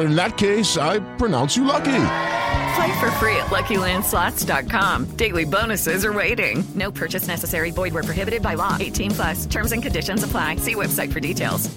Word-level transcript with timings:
in 0.00 0.14
that 0.16 0.36
case, 0.36 0.76
I 0.76 1.00
pronounce 1.16 1.56
you 1.56 1.64
lucky. 1.64 2.06
Play 2.76 3.00
for 3.00 3.10
free 3.12 3.36
at 3.36 3.46
LuckyLandSlots.com. 3.46 5.16
Daily 5.16 5.44
bonuses 5.44 6.04
are 6.04 6.12
waiting. 6.12 6.62
No 6.74 6.90
purchase 6.90 7.26
necessary. 7.26 7.70
Void 7.70 7.92
were 7.94 8.02
prohibited 8.02 8.42
by 8.42 8.54
law. 8.54 8.76
18 8.78 9.10
plus. 9.10 9.46
Terms 9.46 9.72
and 9.72 9.82
conditions 9.82 10.22
apply. 10.22 10.56
See 10.56 10.74
website 10.74 11.12
for 11.12 11.20
details. 11.20 11.68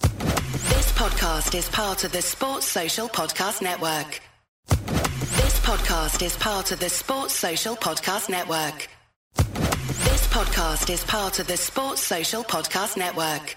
This 0.00 0.92
podcast 0.92 1.54
is 1.54 1.68
part 1.68 2.04
of 2.04 2.12
the 2.12 2.22
Sports 2.22 2.66
Social 2.66 3.08
Podcast 3.08 3.62
Network. 3.62 4.20
This 4.68 5.60
podcast 5.60 6.24
is 6.24 6.36
part 6.36 6.72
of 6.72 6.80
the 6.80 6.88
Sports 6.88 7.34
Social 7.34 7.76
Podcast 7.76 8.28
Network. 8.28 8.88
This 9.36 10.26
podcast 10.28 10.90
is 10.92 11.04
part 11.04 11.38
of 11.38 11.46
the 11.46 11.56
Sports 11.56 12.00
Social 12.00 12.42
Podcast 12.42 12.96
Network. 12.96 13.56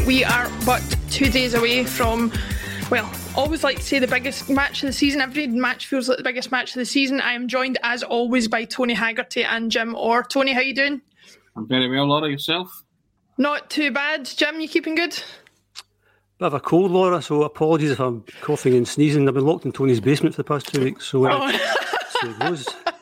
We 0.00 0.24
are 0.24 0.50
but 0.66 0.82
two 1.08 1.30
days 1.30 1.54
away 1.54 1.84
from, 1.84 2.32
well, 2.90 3.08
always 3.36 3.62
like 3.62 3.76
to 3.76 3.82
say 3.82 4.00
the 4.00 4.08
biggest 4.08 4.50
match 4.50 4.82
of 4.82 4.88
the 4.88 4.92
season. 4.92 5.20
Every 5.20 5.46
match 5.46 5.86
feels 5.86 6.08
like 6.08 6.18
the 6.18 6.24
biggest 6.24 6.50
match 6.50 6.70
of 6.70 6.80
the 6.80 6.84
season. 6.84 7.20
I 7.20 7.32
am 7.32 7.46
joined 7.46 7.78
as 7.84 8.02
always 8.02 8.48
by 8.48 8.64
Tony 8.64 8.92
Haggerty 8.92 9.44
and 9.44 9.70
Jim 9.70 9.94
Orr. 9.94 10.24
Tony, 10.24 10.52
how 10.52 10.60
you 10.60 10.74
doing? 10.74 11.00
I'm 11.56 11.68
very 11.68 11.88
well, 11.88 12.06
Laura. 12.06 12.28
Yourself? 12.28 12.82
Not 13.38 13.70
too 13.70 13.92
bad. 13.92 14.24
Jim, 14.24 14.60
you 14.60 14.68
keeping 14.68 14.96
good? 14.96 15.12
Bit 16.38 16.46
of 16.46 16.54
a 16.54 16.60
cold, 16.60 16.90
Laura, 16.90 17.22
so 17.22 17.44
apologies 17.44 17.92
if 17.92 18.00
I'm 18.00 18.24
coughing 18.40 18.74
and 18.74 18.88
sneezing. 18.88 19.28
I've 19.28 19.34
been 19.34 19.46
locked 19.46 19.64
in 19.64 19.72
Tony's 19.72 20.00
basement 20.00 20.34
for 20.34 20.42
the 20.42 20.48
past 20.48 20.74
two 20.74 20.82
weeks, 20.82 21.06
so, 21.06 21.24
uh, 21.24 21.38
oh. 21.40 21.84
so 22.20 22.30
it 22.30 22.38
goes. 22.40 22.66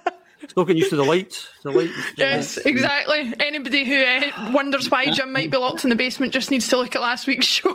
Still 0.52 0.66
getting 0.66 0.80
used 0.80 0.90
to 0.90 0.96
the 0.96 1.04
lights. 1.04 1.48
The 1.62 1.70
light. 1.70 1.88
yes, 2.18 2.58
exactly. 2.58 3.32
Anybody 3.40 3.86
who 3.86 3.96
uh, 3.96 4.52
wonders 4.52 4.90
why 4.90 5.10
Jim 5.10 5.32
might 5.32 5.50
be 5.50 5.56
locked 5.56 5.84
in 5.84 5.88
the 5.88 5.96
basement 5.96 6.30
just 6.30 6.50
needs 6.50 6.68
to 6.68 6.76
look 6.76 6.94
at 6.94 7.00
last 7.00 7.26
week's 7.26 7.46
show. 7.46 7.74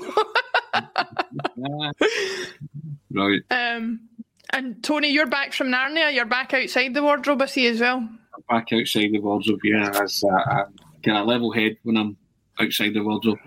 right. 3.11 3.41
Um, 3.49 4.01
and 4.53 4.83
Tony, 4.83 5.09
you're 5.09 5.25
back 5.25 5.53
from 5.53 5.69
Narnia. 5.69 6.13
You're 6.13 6.25
back 6.25 6.53
outside 6.53 6.93
the 6.93 7.01
wardrobe, 7.01 7.41
I 7.41 7.47
see 7.47 7.65
as 7.65 7.81
well. 7.81 7.97
I'm 7.97 8.43
back 8.47 8.71
outside 8.71 9.11
the 9.11 9.21
wardrobe. 9.21 9.61
Yeah, 9.63 9.89
as 9.99 10.23
uh, 10.23 10.35
I 10.35 10.63
kind 11.03 11.17
of 11.17 11.25
level 11.25 11.51
head 11.51 11.77
when 11.81 11.97
I'm 11.97 12.15
outside 12.59 12.93
the 12.93 13.01
wardrobe. 13.01 13.39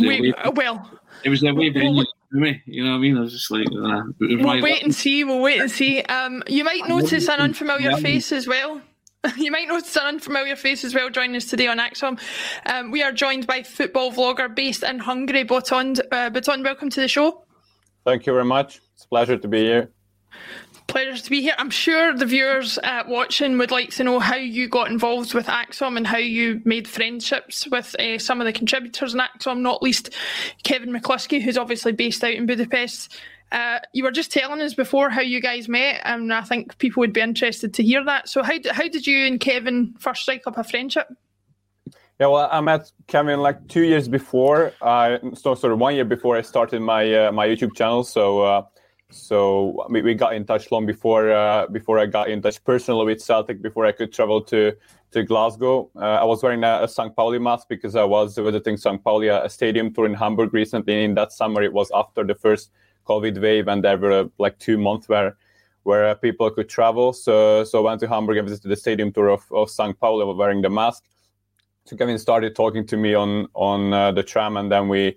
Wait, 0.00 0.34
well, 0.54 0.90
it 1.24 1.28
was 1.28 1.42
the 1.42 1.52
way 1.52 1.68
venue 1.68 2.06
me. 2.30 2.62
You 2.66 2.84
know 2.84 2.90
what 2.90 2.96
I 2.96 3.00
mean? 3.00 3.16
I 3.16 3.20
was 3.20 3.32
just 3.32 3.50
like, 3.50 3.66
uh, 3.66 4.02
we'll 4.20 4.62
wait 4.62 4.82
and 4.82 4.94
see. 4.94 5.24
We'll 5.24 5.40
wait 5.40 5.60
and 5.60 5.70
see. 5.70 6.02
Um, 6.02 6.42
you 6.46 6.64
might 6.64 6.88
notice 6.88 7.28
an 7.28 7.40
unfamiliar 7.40 7.96
face 7.96 8.32
as 8.32 8.46
well. 8.46 8.80
You 9.36 9.50
might 9.50 9.66
notice 9.66 9.96
an 9.96 10.06
unfamiliar 10.06 10.54
face 10.54 10.84
as 10.84 10.94
well 10.94 11.10
joining 11.10 11.34
us 11.34 11.46
today 11.46 11.66
on 11.66 11.78
ACSOM. 11.78 12.20
Um, 12.66 12.92
we 12.92 13.02
are 13.02 13.10
joined 13.10 13.48
by 13.48 13.64
football 13.64 14.12
vlogger 14.12 14.54
based 14.54 14.84
in 14.84 15.00
Hungary, 15.00 15.44
Botond. 15.44 15.98
Uh, 16.12 16.30
Botond, 16.30 16.62
welcome 16.62 16.88
to 16.90 17.00
the 17.00 17.08
show. 17.08 17.44
Thank 18.06 18.26
you 18.26 18.32
very 18.32 18.44
much. 18.44 18.80
It's 18.94 19.04
a 19.04 19.08
pleasure 19.08 19.36
to 19.36 19.48
be 19.48 19.58
here 19.58 19.90
pleasure 20.88 21.22
to 21.22 21.30
be 21.30 21.42
here. 21.42 21.54
I'm 21.58 21.70
sure 21.70 22.14
the 22.14 22.26
viewers 22.26 22.78
uh, 22.78 23.04
watching 23.06 23.58
would 23.58 23.70
like 23.70 23.90
to 23.90 24.04
know 24.04 24.18
how 24.18 24.36
you 24.36 24.68
got 24.68 24.90
involved 24.90 25.34
with 25.34 25.46
ACSOM 25.46 25.96
and 25.96 26.06
how 26.06 26.16
you 26.18 26.60
made 26.64 26.88
friendships 26.88 27.68
with 27.68 27.94
uh, 28.00 28.18
some 28.18 28.40
of 28.40 28.46
the 28.46 28.52
contributors 28.52 29.14
in 29.14 29.20
ACSOM, 29.20 29.60
not 29.60 29.82
least 29.82 30.10
Kevin 30.64 30.90
McCluskey, 30.90 31.40
who's 31.40 31.58
obviously 31.58 31.92
based 31.92 32.24
out 32.24 32.32
in 32.32 32.46
Budapest. 32.46 33.16
Uh, 33.52 33.78
you 33.92 34.02
were 34.02 34.10
just 34.10 34.32
telling 34.32 34.60
us 34.60 34.74
before 34.74 35.08
how 35.10 35.20
you 35.20 35.40
guys 35.40 35.68
met, 35.68 36.00
and 36.04 36.32
I 36.32 36.42
think 36.42 36.76
people 36.78 37.00
would 37.00 37.12
be 37.12 37.20
interested 37.20 37.74
to 37.74 37.82
hear 37.82 38.04
that. 38.04 38.28
So, 38.28 38.42
how, 38.42 38.54
how 38.70 38.88
did 38.88 39.06
you 39.06 39.26
and 39.26 39.38
Kevin 39.38 39.94
first 39.98 40.22
strike 40.22 40.42
up 40.46 40.58
a 40.58 40.64
friendship? 40.64 41.08
Yeah, 42.20 42.26
well, 42.26 42.48
I 42.50 42.60
met 42.60 42.90
Kevin 43.06 43.40
like 43.40 43.68
two 43.68 43.82
years 43.82 44.08
before. 44.08 44.72
Uh, 44.82 45.18
so, 45.34 45.54
sorry, 45.54 45.76
one 45.76 45.94
year 45.94 46.04
before 46.04 46.36
I 46.36 46.42
started 46.42 46.80
my 46.80 47.14
uh, 47.14 47.32
my 47.32 47.46
YouTube 47.46 47.76
channel. 47.76 48.04
So 48.04 48.40
uh, 48.40 48.62
so 49.10 49.86
we, 49.88 50.14
got 50.14 50.34
in 50.34 50.44
touch 50.44 50.70
long 50.70 50.84
before 50.84 51.32
uh, 51.32 51.66
before 51.68 51.98
I 51.98 52.04
got 52.06 52.28
in 52.28 52.42
touch 52.42 52.62
personally 52.62 53.06
with 53.06 53.22
Celtic 53.22 53.62
before 53.62 53.86
I 53.86 53.92
could 53.92 54.12
travel 54.12 54.42
to 54.42 54.72
to 55.12 55.22
Glasgow. 55.22 55.90
Uh, 55.96 56.00
I 56.00 56.24
was 56.24 56.42
wearing 56.42 56.62
a, 56.62 56.80
a 56.82 56.88
St. 56.88 57.16
Pauli 57.16 57.38
mask 57.38 57.68
because 57.68 57.96
I 57.96 58.04
was 58.04 58.36
visiting 58.36 58.76
St. 58.76 59.02
Pauli, 59.02 59.28
a 59.28 59.48
stadium 59.48 59.94
tour 59.94 60.04
in 60.04 60.12
Hamburg 60.12 60.52
recently. 60.52 61.04
In 61.04 61.14
that 61.14 61.32
summer, 61.32 61.62
it 61.62 61.72
was 61.72 61.90
after 61.94 62.22
the 62.22 62.34
first 62.34 62.70
COVID 63.06 63.40
wave, 63.40 63.68
and 63.68 63.82
there 63.82 63.96
were 63.96 64.28
like 64.38 64.58
two 64.58 64.76
months 64.76 65.08
where 65.08 65.36
where 65.84 66.14
people 66.14 66.50
could 66.50 66.68
travel. 66.68 67.14
So 67.14 67.64
so 67.64 67.78
I 67.78 67.82
went 67.82 68.00
to 68.00 68.08
Hamburg 68.08 68.36
and 68.36 68.46
visited 68.46 68.68
the 68.68 68.76
stadium 68.76 69.10
tour 69.10 69.30
of, 69.30 69.50
of 69.50 69.70
St. 69.70 69.98
Pauli 69.98 70.24
wearing 70.34 70.60
the 70.60 70.70
mask. 70.70 71.04
So 71.86 71.96
Kevin 71.96 72.18
started 72.18 72.54
talking 72.54 72.86
to 72.86 72.96
me 72.98 73.14
on 73.14 73.48
on 73.54 73.94
uh, 73.94 74.12
the 74.12 74.22
tram, 74.22 74.58
and 74.58 74.70
then 74.70 74.88
we 74.88 75.16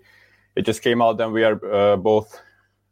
it 0.56 0.62
just 0.62 0.82
came 0.82 1.02
out. 1.02 1.18
Then 1.18 1.34
we 1.34 1.44
are 1.44 1.60
uh, 1.66 1.98
both 1.98 2.34
uh, 2.36 2.40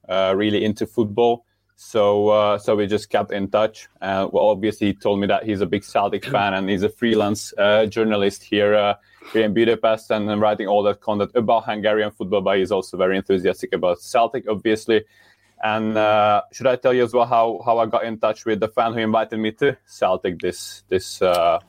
really 0.09 0.65
into 0.65 0.85
football. 0.85 1.45
So 1.81 2.27
uh, 2.27 2.57
so 2.57 2.75
we 2.75 2.88
just 2.88 3.09
kept 3.09 3.31
in 3.31 3.50
touch. 3.50 3.88
Uh, 4.01 4.27
well, 4.29 4.47
obviously, 4.47 4.88
he 4.88 4.94
told 4.94 5.21
me 5.21 5.27
that 5.27 5.45
he's 5.45 5.61
a 5.61 5.65
big 5.65 5.85
Celtic 5.85 6.25
fan 6.33 6.53
and 6.53 6.69
he's 6.69 6.83
a 6.83 6.89
freelance 6.89 7.53
uh, 7.57 7.85
journalist 7.85 8.44
here 8.44 8.75
uh, 8.75 8.95
here 9.31 9.45
in 9.45 9.53
Budapest 9.53 10.11
and, 10.11 10.29
and 10.29 10.41
writing 10.41 10.67
all 10.67 10.83
that 10.83 11.00
content 11.00 11.31
about 11.35 11.63
Hungarian 11.63 12.11
football. 12.11 12.41
But 12.41 12.57
he's 12.57 12.73
also 12.73 12.97
very 12.97 13.15
enthusiastic 13.15 13.71
about 13.71 14.01
Celtic, 14.01 14.44
obviously. 14.50 15.06
And 15.63 15.97
uh, 15.97 16.41
should 16.51 16.67
I 16.67 16.75
tell 16.75 16.94
you 16.94 17.05
as 17.05 17.13
well 17.13 17.25
how, 17.25 17.62
how 17.65 17.77
I 17.77 17.85
got 17.85 18.03
in 18.03 18.17
touch 18.19 18.45
with 18.45 18.59
the 18.59 18.67
fan 18.67 18.91
who 18.91 19.00
invited 19.00 19.38
me 19.39 19.53
to 19.53 19.77
Celtic 19.85 20.39
this 20.39 20.83
this 20.89 21.21
uh, 21.21 21.59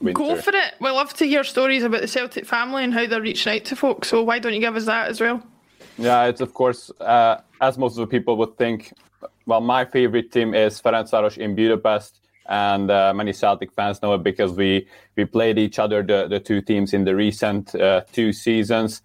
winter? 0.00 0.16
Go 0.16 0.36
for 0.36 0.54
it. 0.54 0.74
We 0.80 0.90
love 0.90 1.12
to 1.14 1.26
hear 1.26 1.42
stories 1.42 1.82
about 1.82 2.02
the 2.02 2.08
Celtic 2.08 2.46
family 2.46 2.84
and 2.84 2.94
how 2.94 3.04
they're 3.08 3.20
reaching 3.20 3.52
out 3.52 3.64
to 3.64 3.74
folks. 3.74 4.06
So 4.06 4.22
why 4.22 4.38
don't 4.38 4.54
you 4.54 4.60
give 4.60 4.76
us 4.76 4.86
that 4.86 5.08
as 5.08 5.20
well? 5.20 5.42
Yeah, 6.00 6.24
it's 6.24 6.40
of 6.40 6.54
course, 6.54 6.90
uh, 6.98 7.42
as 7.60 7.76
most 7.76 7.98
of 7.98 8.00
the 8.00 8.06
people 8.06 8.38
would 8.38 8.56
think, 8.56 8.94
well, 9.44 9.60
my 9.60 9.84
favorite 9.84 10.32
team 10.32 10.54
is 10.54 10.80
Ferencváros 10.80 11.36
in 11.36 11.54
Budapest, 11.54 12.20
and 12.48 12.90
uh, 12.90 13.12
many 13.14 13.34
Celtic 13.34 13.70
fans 13.72 14.00
know 14.00 14.14
it 14.14 14.22
because 14.22 14.52
we 14.52 14.88
we 15.16 15.26
played 15.26 15.58
each 15.58 15.78
other 15.78 16.02
the, 16.02 16.26
the 16.26 16.40
two 16.40 16.62
teams 16.62 16.94
in 16.94 17.04
the 17.04 17.14
recent 17.14 17.74
uh, 17.74 18.00
two 18.12 18.32
seasons. 18.32 19.02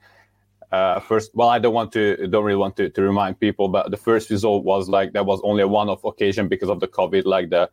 Uh, 0.71 1.01
first, 1.01 1.31
well, 1.35 1.49
I 1.49 1.59
don't 1.59 1.73
want 1.73 1.91
to 1.93 2.27
don't 2.27 2.45
really 2.45 2.57
want 2.57 2.77
to, 2.77 2.89
to 2.89 3.01
remind 3.01 3.41
people, 3.41 3.67
but 3.67 3.91
the 3.91 3.97
first 3.97 4.29
result 4.29 4.63
was 4.63 4.87
like 4.87 5.11
that 5.11 5.25
was 5.25 5.41
only 5.43 5.63
a 5.63 5.67
one-off 5.67 6.05
occasion 6.05 6.47
because 6.47 6.69
of 6.69 6.79
the 6.79 6.87
COVID, 6.87 7.25
like 7.25 7.49
the 7.49 7.69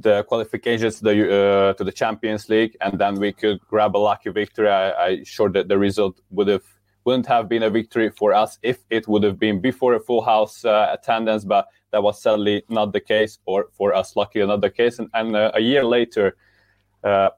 the 0.00 0.22
qualifications 0.24 0.96
to 0.98 1.04
the 1.04 1.14
uh, 1.40 1.72
to 1.74 1.84
the 1.84 1.92
Champions 1.92 2.48
League, 2.48 2.74
and 2.80 2.98
then 2.98 3.20
we 3.20 3.32
could 3.32 3.60
grab 3.68 3.94
a 3.94 3.98
lucky 3.98 4.30
victory. 4.30 4.70
I, 4.70 4.92
I 4.92 5.24
sure 5.24 5.50
that 5.50 5.68
the 5.68 5.76
result 5.76 6.20
would 6.30 6.48
have 6.48 6.64
wouldn't 7.06 7.26
have 7.26 7.48
been 7.48 7.62
a 7.62 7.70
victory 7.70 8.10
for 8.10 8.34
us 8.34 8.58
if 8.62 8.78
it 8.90 9.06
would 9.06 9.22
have 9.22 9.38
been 9.38 9.60
before 9.60 9.94
a 9.94 10.00
full 10.00 10.22
house 10.22 10.64
uh, 10.64 10.88
attendance, 10.90 11.44
but 11.44 11.68
that 11.92 12.02
was 12.02 12.20
sadly 12.20 12.64
not 12.68 12.92
the 12.92 13.00
case, 13.00 13.38
or 13.46 13.68
for 13.72 13.94
us, 13.94 14.16
luckily 14.16 14.44
not 14.44 14.60
the 14.60 14.70
case. 14.70 14.98
And, 14.98 15.08
and 15.14 15.36
uh, 15.36 15.52
a 15.54 15.60
year 15.60 15.84
later, 15.84 16.36
uh, 17.04 17.30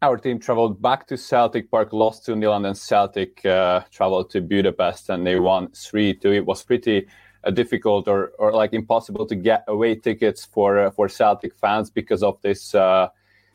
our 0.00 0.16
team 0.16 0.38
traveled 0.38 0.80
back 0.80 1.06
to 1.08 1.18
Celtic 1.18 1.70
Park, 1.70 1.92
lost 1.92 2.24
to 2.24 2.34
Nil, 2.34 2.54
and 2.54 2.64
then 2.64 2.74
Celtic 2.74 3.44
uh, 3.44 3.82
traveled 3.90 4.30
to 4.30 4.40
Budapest 4.40 5.10
and 5.10 5.26
they 5.26 5.38
won 5.38 5.68
3 5.72 6.14
2. 6.14 6.32
It 6.32 6.46
was 6.46 6.62
pretty 6.62 7.06
uh, 7.44 7.50
difficult 7.50 8.08
or, 8.08 8.32
or 8.38 8.52
like 8.52 8.72
impossible 8.72 9.26
to 9.26 9.34
get 9.34 9.64
away 9.68 9.96
tickets 9.96 10.46
for 10.46 10.78
uh, 10.78 10.90
for 10.90 11.08
Celtic 11.08 11.54
fans 11.54 11.90
because 11.90 12.22
of 12.22 12.40
this 12.40 12.72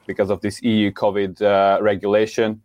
because 0.08 0.30
of 0.32 0.42
this 0.42 0.62
EU 0.64 0.92
COVID 0.92 1.82
regulation 1.82 2.62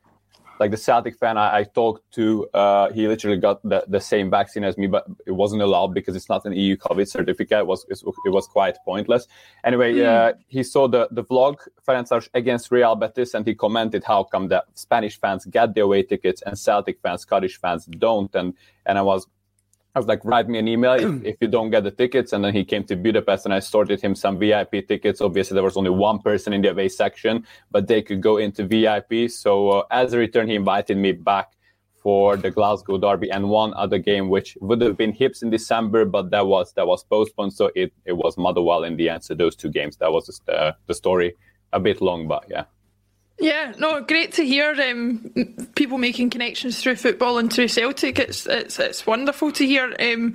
like 0.60 0.70
the 0.70 0.76
Celtic 0.76 1.16
fan 1.16 1.36
I, 1.36 1.58
I 1.58 1.64
talked 1.64 2.10
to, 2.12 2.48
uh, 2.54 2.90
he 2.92 3.08
literally 3.08 3.38
got 3.38 3.62
the, 3.62 3.84
the 3.88 4.00
same 4.00 4.30
vaccine 4.30 4.64
as 4.64 4.78
me, 4.78 4.86
but 4.86 5.04
it 5.26 5.32
wasn't 5.32 5.62
allowed 5.62 5.94
because 5.94 6.14
it's 6.14 6.28
not 6.28 6.44
an 6.44 6.52
EU 6.52 6.76
COVID 6.76 7.08
certificate. 7.08 7.58
It 7.58 7.66
was 7.66 7.84
it 7.90 8.30
was 8.30 8.46
quite 8.46 8.76
pointless. 8.84 9.26
Anyway, 9.64 9.94
mm. 9.94 10.06
uh, 10.06 10.32
he 10.48 10.62
saw 10.62 10.86
the 10.88 11.08
the 11.10 11.24
vlog 11.24 11.56
Ferencváros 11.86 12.28
against 12.34 12.70
Real 12.70 12.94
Betis, 12.94 13.34
and 13.34 13.46
he 13.46 13.54
commented 13.54 14.04
how 14.04 14.24
come 14.24 14.48
the 14.48 14.64
Spanish 14.74 15.18
fans 15.18 15.44
get 15.46 15.74
the 15.74 15.82
away 15.82 16.02
tickets 16.02 16.42
and 16.46 16.58
Celtic 16.58 17.00
fans, 17.00 17.22
Scottish 17.22 17.58
fans 17.58 17.86
don't. 17.86 18.34
And 18.34 18.54
and 18.86 18.98
I 18.98 19.02
was 19.02 19.26
I 19.94 19.98
was 20.00 20.06
like, 20.06 20.24
write 20.24 20.48
me 20.48 20.58
an 20.58 20.66
email 20.66 20.94
if, 20.94 21.24
if, 21.24 21.36
you 21.40 21.48
don't 21.48 21.70
get 21.70 21.84
the 21.84 21.90
tickets. 21.90 22.32
And 22.32 22.44
then 22.44 22.52
he 22.52 22.64
came 22.64 22.84
to 22.84 22.96
Budapest 22.96 23.44
and 23.44 23.54
I 23.54 23.60
sorted 23.60 24.00
him 24.00 24.14
some 24.14 24.38
VIP 24.38 24.88
tickets. 24.88 25.20
Obviously, 25.20 25.54
there 25.54 25.62
was 25.62 25.76
only 25.76 25.90
one 25.90 26.18
person 26.18 26.52
in 26.52 26.62
the 26.62 26.70
away 26.70 26.88
section, 26.88 27.46
but 27.70 27.86
they 27.86 28.02
could 28.02 28.20
go 28.20 28.38
into 28.38 28.64
VIP. 28.64 29.30
So 29.30 29.70
uh, 29.70 29.84
as 29.90 30.12
a 30.12 30.18
return, 30.18 30.48
he 30.48 30.56
invited 30.56 30.96
me 30.96 31.12
back 31.12 31.50
for 32.02 32.36
the 32.36 32.50
Glasgow 32.50 32.98
Derby 32.98 33.30
and 33.30 33.48
one 33.48 33.72
other 33.74 33.98
game, 33.98 34.28
which 34.28 34.58
would 34.60 34.82
have 34.82 34.96
been 34.96 35.12
Hibs 35.12 35.42
in 35.42 35.48
December, 35.48 36.04
but 36.04 36.30
that 36.32 36.46
was 36.46 36.74
that 36.74 36.86
was 36.86 37.02
postponed. 37.02 37.54
So 37.54 37.70
it, 37.74 37.92
it 38.04 38.12
was 38.12 38.36
Motherwell 38.36 38.84
in 38.84 38.96
the 38.96 39.08
end. 39.08 39.24
So 39.24 39.34
those 39.34 39.56
two 39.56 39.70
games, 39.70 39.96
that 39.98 40.12
was 40.12 40.26
the, 40.44 40.52
uh, 40.52 40.72
the 40.86 40.94
story. 40.94 41.34
A 41.72 41.80
bit 41.80 42.00
long, 42.00 42.28
but 42.28 42.44
yeah. 42.48 42.64
Yeah, 43.40 43.72
no, 43.78 44.00
great 44.00 44.32
to 44.34 44.46
hear 44.46 44.70
um, 44.80 45.32
people 45.74 45.98
making 45.98 46.30
connections 46.30 46.80
through 46.80 46.96
football 46.96 47.38
and 47.38 47.52
through 47.52 47.66
Celtic. 47.68 48.20
It's 48.20 48.46
it's 48.46 48.78
it's 48.78 49.06
wonderful 49.06 49.50
to 49.52 49.66
hear. 49.66 49.94
Um, 49.98 50.34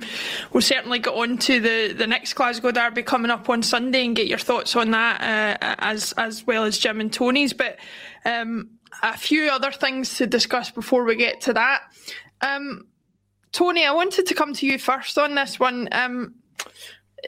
we'll 0.52 0.60
certainly 0.60 0.98
get 0.98 1.14
on 1.14 1.38
to 1.38 1.60
the, 1.60 1.94
the 1.94 2.06
next 2.06 2.34
Glasgow 2.34 2.70
derby 2.70 3.02
coming 3.02 3.30
up 3.30 3.48
on 3.48 3.62
Sunday 3.62 4.04
and 4.04 4.14
get 4.14 4.26
your 4.26 4.38
thoughts 4.38 4.76
on 4.76 4.90
that 4.90 5.20
uh, 5.22 5.74
as 5.78 6.12
as 6.18 6.46
well 6.46 6.64
as 6.64 6.78
Jim 6.78 7.00
and 7.00 7.10
Tony's. 7.10 7.54
But 7.54 7.78
um, 8.26 8.68
a 9.02 9.16
few 9.16 9.48
other 9.48 9.72
things 9.72 10.16
to 10.18 10.26
discuss 10.26 10.70
before 10.70 11.04
we 11.04 11.16
get 11.16 11.40
to 11.42 11.54
that. 11.54 11.82
Um, 12.42 12.86
Tony, 13.52 13.84
I 13.86 13.92
wanted 13.92 14.26
to 14.26 14.34
come 14.34 14.52
to 14.54 14.66
you 14.66 14.78
first 14.78 15.16
on 15.18 15.34
this 15.34 15.58
one. 15.58 15.88
Um, 15.92 16.34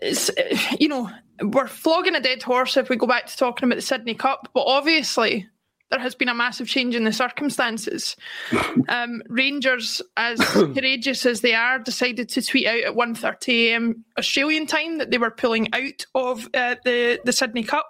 it's, 0.01 0.31
you 0.79 0.89
know, 0.89 1.11
we're 1.43 1.67
flogging 1.67 2.15
a 2.15 2.21
dead 2.21 2.43
horse 2.43 2.77
if 2.77 2.89
we 2.89 2.97
go 2.97 3.07
back 3.07 3.27
to 3.27 3.37
talking 3.37 3.69
about 3.69 3.77
the 3.77 3.83
Sydney 3.83 4.15
Cup, 4.15 4.49
but 4.55 4.65
obviously 4.67 5.49
there 5.93 6.01
has 6.01 6.15
been 6.15 6.31
a 6.31 6.35
massive 6.35 6.67
change 6.67 6.95
in 6.95 7.05
the 7.05 7.13
circumstances. 7.13 8.17
Um, 8.89 9.23
Rangers, 9.29 10.03
as 10.17 10.41
courageous 10.51 11.25
as 11.25 11.41
they 11.41 11.55
are, 11.55 11.79
decided 11.79 12.29
to 12.31 12.43
tweet 12.43 12.67
out 12.67 12.81
at 12.81 12.95
1.30am 12.95 14.03
Australian 14.19 14.67
time 14.67 14.99
that 14.99 15.11
they 15.11 15.19
were 15.19 15.31
pulling 15.31 15.73
out 15.73 16.05
of 16.15 16.49
uh, 16.53 16.77
the, 16.85 17.21
the 17.25 17.33
Sydney 17.33 17.63
Cup. 17.63 17.87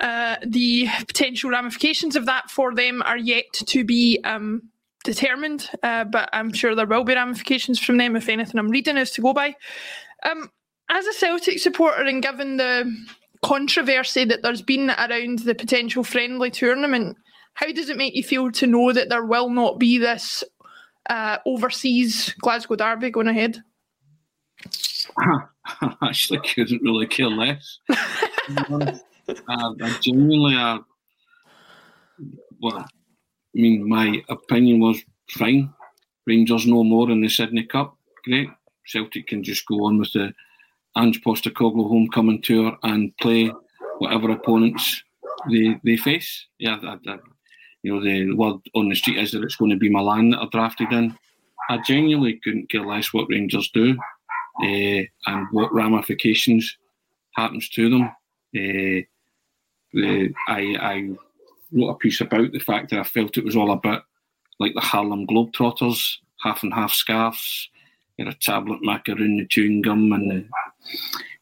Uh, 0.00 0.36
the 0.46 0.88
potential 1.06 1.50
ramifications 1.50 2.16
of 2.16 2.26
that 2.26 2.50
for 2.50 2.74
them 2.74 3.02
are 3.02 3.18
yet 3.18 3.52
to 3.52 3.84
be 3.84 4.18
um, 4.24 4.62
determined, 5.04 5.68
uh, 5.82 6.04
but 6.04 6.28
I'm 6.32 6.52
sure 6.52 6.74
there 6.74 6.86
will 6.86 7.04
be 7.04 7.14
ramifications 7.14 7.78
from 7.78 7.98
them 7.98 8.16
if 8.16 8.28
anything 8.28 8.58
I'm 8.58 8.70
reading 8.70 8.96
is 8.96 9.10
to 9.12 9.22
go 9.22 9.32
by. 9.32 9.54
Um, 10.24 10.50
as 10.88 11.06
a 11.06 11.12
Celtic 11.12 11.58
supporter, 11.58 12.02
and 12.02 12.22
given 12.22 12.56
the 12.56 12.92
controversy 13.42 14.24
that 14.24 14.42
there's 14.42 14.62
been 14.62 14.90
around 14.90 15.40
the 15.40 15.54
potential 15.54 16.04
friendly 16.04 16.50
tournament, 16.50 17.16
how 17.54 17.70
does 17.72 17.88
it 17.88 17.96
make 17.96 18.14
you 18.14 18.22
feel 18.22 18.50
to 18.52 18.66
know 18.66 18.92
that 18.92 19.08
there 19.08 19.24
will 19.24 19.50
not 19.50 19.78
be 19.78 19.98
this 19.98 20.42
uh, 21.10 21.38
overseas 21.44 22.34
Glasgow 22.40 22.76
Derby 22.76 23.10
going 23.10 23.28
ahead? 23.28 23.62
I 25.18 25.94
actually 26.02 26.40
couldn't 26.40 26.82
really 26.82 27.06
care 27.06 27.28
less. 27.28 27.78
uh, 27.90 28.92
I 29.48 29.98
genuinely, 30.00 30.56
uh, 30.56 30.78
well, 32.60 32.78
I 32.78 32.86
mean, 33.54 33.88
my 33.88 34.22
opinion 34.28 34.80
was 34.80 35.02
fine. 35.30 35.72
Rangers 36.26 36.66
no 36.66 36.84
more 36.84 37.10
in 37.10 37.20
the 37.20 37.28
Sydney 37.28 37.64
Cup, 37.64 37.96
great. 38.24 38.48
Celtic 38.86 39.26
can 39.26 39.42
just 39.42 39.66
go 39.66 39.84
on 39.84 39.98
with 39.98 40.12
the 40.12 40.32
Ange 40.96 41.22
Postecoglou 41.22 41.88
homecoming 41.88 42.42
tour 42.42 42.76
and 42.82 43.16
play 43.18 43.52
whatever 43.98 44.30
opponents 44.30 45.02
they 45.50 45.78
they 45.84 45.96
face. 45.96 46.46
Yeah, 46.58 46.78
that, 46.82 47.00
that, 47.04 47.20
you 47.82 47.94
know 47.94 48.02
the 48.02 48.34
word 48.34 48.56
on 48.74 48.88
the 48.88 48.94
street 48.94 49.18
is 49.18 49.32
that 49.32 49.42
it's 49.42 49.56
going 49.56 49.70
to 49.70 49.76
be 49.76 49.90
Milan 49.90 50.30
that 50.30 50.38
are 50.38 50.50
drafted 50.50 50.92
in. 50.92 51.16
I 51.70 51.78
genuinely 51.86 52.40
couldn't 52.42 52.70
care 52.70 52.86
less 52.86 53.12
what 53.12 53.28
Rangers 53.28 53.70
do 53.72 53.96
uh, 54.62 55.02
and 55.26 55.46
what 55.52 55.72
ramifications 55.72 56.76
happens 57.34 57.68
to 57.70 57.88
them. 57.88 58.02
Uh, 58.54 59.06
the, 59.94 60.32
I, 60.48 60.76
I 60.80 61.10
wrote 61.72 61.90
a 61.90 61.94
piece 61.94 62.20
about 62.20 62.52
the 62.52 62.58
fact 62.58 62.90
that 62.90 63.00
I 63.00 63.04
felt 63.04 63.36
it 63.36 63.44
was 63.44 63.56
all 63.56 63.72
a 63.72 63.76
bit 63.76 64.00
like 64.58 64.74
the 64.74 64.80
Harlem 64.80 65.26
Globetrotters, 65.26 66.16
half 66.42 66.62
and 66.62 66.72
half 66.72 66.92
scarves, 66.92 67.68
you 68.16 68.24
know, 68.24 68.32
tablet 68.40 68.80
macaroon, 68.82 69.38
the 69.38 69.46
chewing 69.46 69.82
gum, 69.82 70.12
and 70.12 70.30
the 70.30 70.44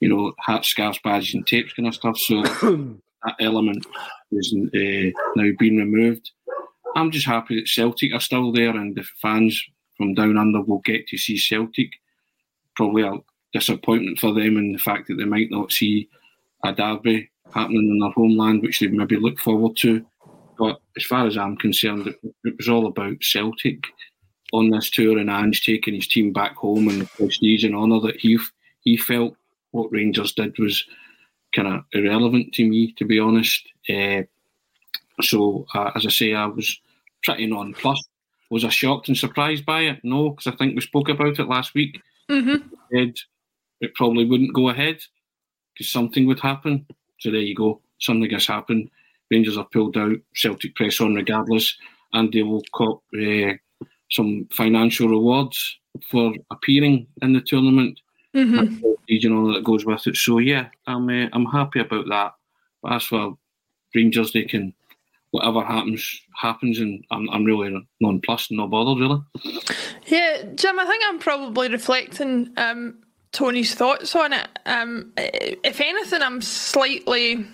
you 0.00 0.08
know, 0.08 0.32
hat, 0.38 0.64
scarves, 0.64 0.98
badges, 1.02 1.34
and 1.34 1.46
tapes 1.46 1.72
kind 1.74 1.88
of 1.88 1.94
stuff. 1.94 2.18
So 2.18 2.42
that 3.22 3.36
element 3.40 3.86
is 4.32 4.54
uh, 4.54 5.10
now 5.36 5.50
being 5.58 5.76
removed. 5.76 6.30
I'm 6.96 7.10
just 7.10 7.26
happy 7.26 7.56
that 7.56 7.68
Celtic 7.68 8.12
are 8.14 8.20
still 8.20 8.52
there, 8.52 8.70
and 8.70 8.96
the 8.96 9.04
fans 9.20 9.62
from 9.96 10.14
down 10.14 10.36
under 10.36 10.62
will 10.62 10.80
get 10.80 11.06
to 11.08 11.18
see 11.18 11.38
Celtic. 11.38 11.90
Probably 12.76 13.02
a 13.02 13.12
disappointment 13.52 14.18
for 14.18 14.32
them 14.32 14.56
in 14.56 14.72
the 14.72 14.78
fact 14.78 15.08
that 15.08 15.16
they 15.16 15.24
might 15.24 15.50
not 15.50 15.72
see 15.72 16.08
a 16.64 16.72
derby 16.72 17.30
happening 17.52 17.90
in 17.90 17.98
their 17.98 18.10
homeland, 18.10 18.62
which 18.62 18.78
they 18.78 18.86
maybe 18.86 19.16
look 19.16 19.38
forward 19.38 19.76
to. 19.78 20.04
But 20.58 20.80
as 20.96 21.04
far 21.04 21.26
as 21.26 21.36
I'm 21.36 21.56
concerned, 21.56 22.06
it, 22.06 22.18
it 22.44 22.56
was 22.56 22.68
all 22.68 22.86
about 22.86 23.22
Celtic 23.22 23.84
on 24.52 24.70
this 24.70 24.90
tour 24.90 25.18
and 25.18 25.30
Ange 25.30 25.64
taking 25.64 25.94
his 25.94 26.08
team 26.08 26.32
back 26.32 26.56
home 26.56 26.88
and 26.88 27.02
the 27.02 27.06
prestige 27.06 27.64
and 27.64 27.74
honour 27.74 28.00
that 28.00 28.16
he 28.16 28.38
he 28.80 28.96
felt 28.96 29.36
what 29.72 29.92
Rangers 29.92 30.32
did 30.32 30.58
was 30.58 30.84
kind 31.52 31.68
of 31.68 31.84
irrelevant 31.92 32.52
to 32.54 32.68
me, 32.68 32.92
to 32.92 33.04
be 33.04 33.18
honest. 33.18 33.66
Uh, 33.88 34.22
so, 35.20 35.66
uh, 35.74 35.90
as 35.94 36.06
I 36.06 36.10
say, 36.10 36.34
I 36.34 36.46
was 36.46 36.80
pretty 37.22 37.46
nonplussed. 37.46 38.08
Was 38.50 38.64
I 38.64 38.68
shocked 38.68 39.08
and 39.08 39.16
surprised 39.16 39.64
by 39.64 39.82
it? 39.82 40.00
No, 40.02 40.30
because 40.30 40.46
I 40.46 40.56
think 40.56 40.74
we 40.74 40.80
spoke 40.80 41.08
about 41.08 41.38
it 41.38 41.48
last 41.48 41.74
week. 41.74 42.00
Mm-hmm. 42.28 42.74
It, 42.90 43.20
it 43.80 43.94
probably 43.94 44.24
wouldn't 44.24 44.54
go 44.54 44.70
ahead 44.70 45.00
because 45.72 45.90
something 45.90 46.26
would 46.26 46.40
happen. 46.40 46.86
So 47.18 47.30
there 47.30 47.40
you 47.40 47.54
go. 47.54 47.80
Something 48.00 48.30
has 48.30 48.46
happened. 48.46 48.90
Rangers 49.30 49.56
are 49.56 49.68
pulled 49.72 49.96
out. 49.96 50.16
Celtic 50.34 50.74
press 50.74 51.00
on 51.00 51.14
regardless, 51.14 51.76
and 52.12 52.32
they 52.32 52.42
will 52.42 52.64
cop 52.74 53.02
uh, 53.14 53.52
some 54.10 54.46
financial 54.52 55.08
rewards 55.08 55.78
for 56.10 56.32
appearing 56.50 57.06
in 57.22 57.32
the 57.32 57.40
tournament. 57.40 58.00
Mm-hmm. 58.34 58.84
You 59.06 59.28
know 59.28 59.52
that 59.52 59.64
goes 59.64 59.84
with 59.84 60.06
it. 60.06 60.16
So 60.16 60.38
yeah, 60.38 60.68
I'm 60.86 61.08
uh, 61.08 61.28
I'm 61.32 61.46
happy 61.46 61.80
about 61.80 62.06
that. 62.08 62.32
But 62.82 62.92
as 62.92 63.04
for 63.04 63.36
Rangers, 63.94 64.32
they 64.32 64.44
can 64.44 64.72
whatever 65.32 65.62
happens 65.62 66.20
happens, 66.36 66.78
and 66.78 67.04
I'm 67.10 67.28
I'm 67.30 67.44
really 67.44 67.86
nonplussed 68.00 68.50
and 68.50 68.58
not 68.58 68.70
bothered 68.70 68.98
really. 68.98 69.20
Yeah, 70.06 70.42
Jim, 70.54 70.78
I 70.78 70.86
think 70.86 71.02
I'm 71.08 71.18
probably 71.18 71.68
reflecting 71.68 72.52
um, 72.56 72.98
Tony's 73.32 73.74
thoughts 73.74 74.14
on 74.14 74.32
it. 74.32 74.48
Um, 74.66 75.12
if 75.16 75.80
anything, 75.80 76.22
I'm 76.22 76.40
slightly. 76.40 77.46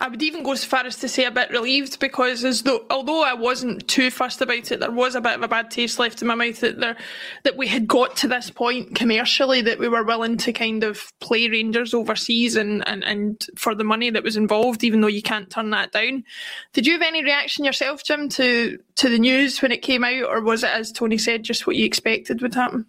I 0.00 0.08
would 0.08 0.22
even 0.22 0.42
go 0.42 0.54
so 0.54 0.66
far 0.66 0.84
as 0.84 0.96
to 0.96 1.08
say 1.08 1.24
a 1.24 1.30
bit 1.30 1.50
relieved 1.50 2.00
because, 2.00 2.44
as 2.44 2.62
though, 2.62 2.84
although 2.90 3.22
I 3.22 3.32
wasn't 3.32 3.86
too 3.86 4.10
fussed 4.10 4.40
about 4.40 4.72
it, 4.72 4.80
there 4.80 4.90
was 4.90 5.14
a 5.14 5.20
bit 5.20 5.36
of 5.36 5.42
a 5.42 5.48
bad 5.48 5.70
taste 5.70 5.98
left 5.98 6.20
in 6.20 6.28
my 6.28 6.34
mouth 6.34 6.60
that 6.60 6.80
there 6.80 6.96
that 7.44 7.56
we 7.56 7.68
had 7.68 7.86
got 7.86 8.16
to 8.16 8.28
this 8.28 8.50
point 8.50 8.96
commercially 8.96 9.62
that 9.62 9.78
we 9.78 9.88
were 9.88 10.02
willing 10.02 10.36
to 10.38 10.52
kind 10.52 10.82
of 10.82 11.12
play 11.20 11.48
Rangers 11.48 11.94
overseas 11.94 12.56
and, 12.56 12.86
and, 12.88 13.04
and 13.04 13.46
for 13.56 13.74
the 13.74 13.84
money 13.84 14.10
that 14.10 14.24
was 14.24 14.36
involved, 14.36 14.82
even 14.82 15.00
though 15.00 15.06
you 15.06 15.22
can't 15.22 15.48
turn 15.48 15.70
that 15.70 15.92
down. 15.92 16.24
Did 16.72 16.86
you 16.86 16.94
have 16.94 17.02
any 17.02 17.22
reaction 17.22 17.64
yourself, 17.64 18.02
Jim, 18.02 18.28
to 18.30 18.78
to 18.96 19.08
the 19.08 19.18
news 19.18 19.62
when 19.62 19.72
it 19.72 19.82
came 19.82 20.02
out, 20.02 20.24
or 20.24 20.40
was 20.40 20.64
it, 20.64 20.70
as 20.70 20.90
Tony 20.90 21.18
said, 21.18 21.44
just 21.44 21.66
what 21.66 21.76
you 21.76 21.84
expected 21.84 22.42
would 22.42 22.54
happen? 22.54 22.86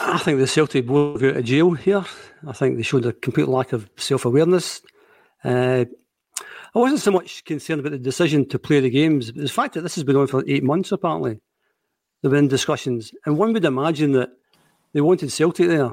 I 0.00 0.18
think 0.18 0.38
the 0.38 0.46
Celtic 0.46 0.86
board 0.86 1.22
out 1.22 1.36
of 1.36 1.44
jail 1.44 1.72
here. 1.72 2.04
I 2.46 2.52
think 2.52 2.76
they 2.76 2.82
showed 2.82 3.06
a 3.06 3.12
complete 3.12 3.48
lack 3.48 3.72
of 3.72 3.90
self 3.96 4.24
awareness. 4.24 4.80
Uh, 5.42 5.84
I 6.74 6.80
wasn't 6.80 7.00
so 7.00 7.12
much 7.12 7.44
concerned 7.44 7.80
about 7.80 7.92
the 7.92 7.98
decision 7.98 8.48
to 8.48 8.58
play 8.58 8.80
the 8.80 8.90
games, 8.90 9.30
but 9.30 9.42
the 9.42 9.48
fact 9.48 9.74
that 9.74 9.82
this 9.82 9.94
has 9.94 10.02
been 10.02 10.16
on 10.16 10.26
for 10.26 10.42
eight 10.48 10.64
months, 10.64 10.90
apparently. 10.90 11.40
There 12.20 12.30
have 12.30 12.32
been 12.32 12.48
discussions, 12.48 13.12
and 13.26 13.36
one 13.36 13.52
would 13.52 13.64
imagine 13.64 14.12
that 14.12 14.30
they 14.92 15.00
wanted 15.00 15.30
Celtic 15.30 15.68
there, 15.68 15.92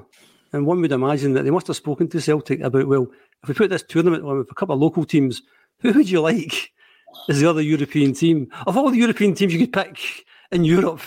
and 0.53 0.65
one 0.65 0.81
would 0.81 0.91
imagine 0.91 1.33
that 1.33 1.43
they 1.43 1.51
must 1.51 1.67
have 1.67 1.75
spoken 1.75 2.07
to 2.09 2.21
Celtic 2.21 2.61
about, 2.61 2.87
well, 2.87 3.07
if 3.43 3.49
we 3.49 3.53
put 3.53 3.69
this 3.69 3.83
tournament 3.83 4.23
on 4.23 4.39
with 4.39 4.49
a 4.49 4.55
couple 4.55 4.73
of 4.73 4.81
local 4.81 5.03
teams, 5.03 5.41
who 5.79 5.91
would 5.93 6.09
you 6.09 6.21
like 6.21 6.71
as 7.29 7.41
the 7.41 7.49
other 7.49 7.61
European 7.61 8.13
team? 8.13 8.47
Of 8.65 8.75
all 8.75 8.89
the 8.89 8.97
European 8.97 9.35
teams 9.35 9.53
you 9.53 9.59
could 9.59 9.73
pick 9.73 10.25
in 10.51 10.63
Europe, 10.63 11.01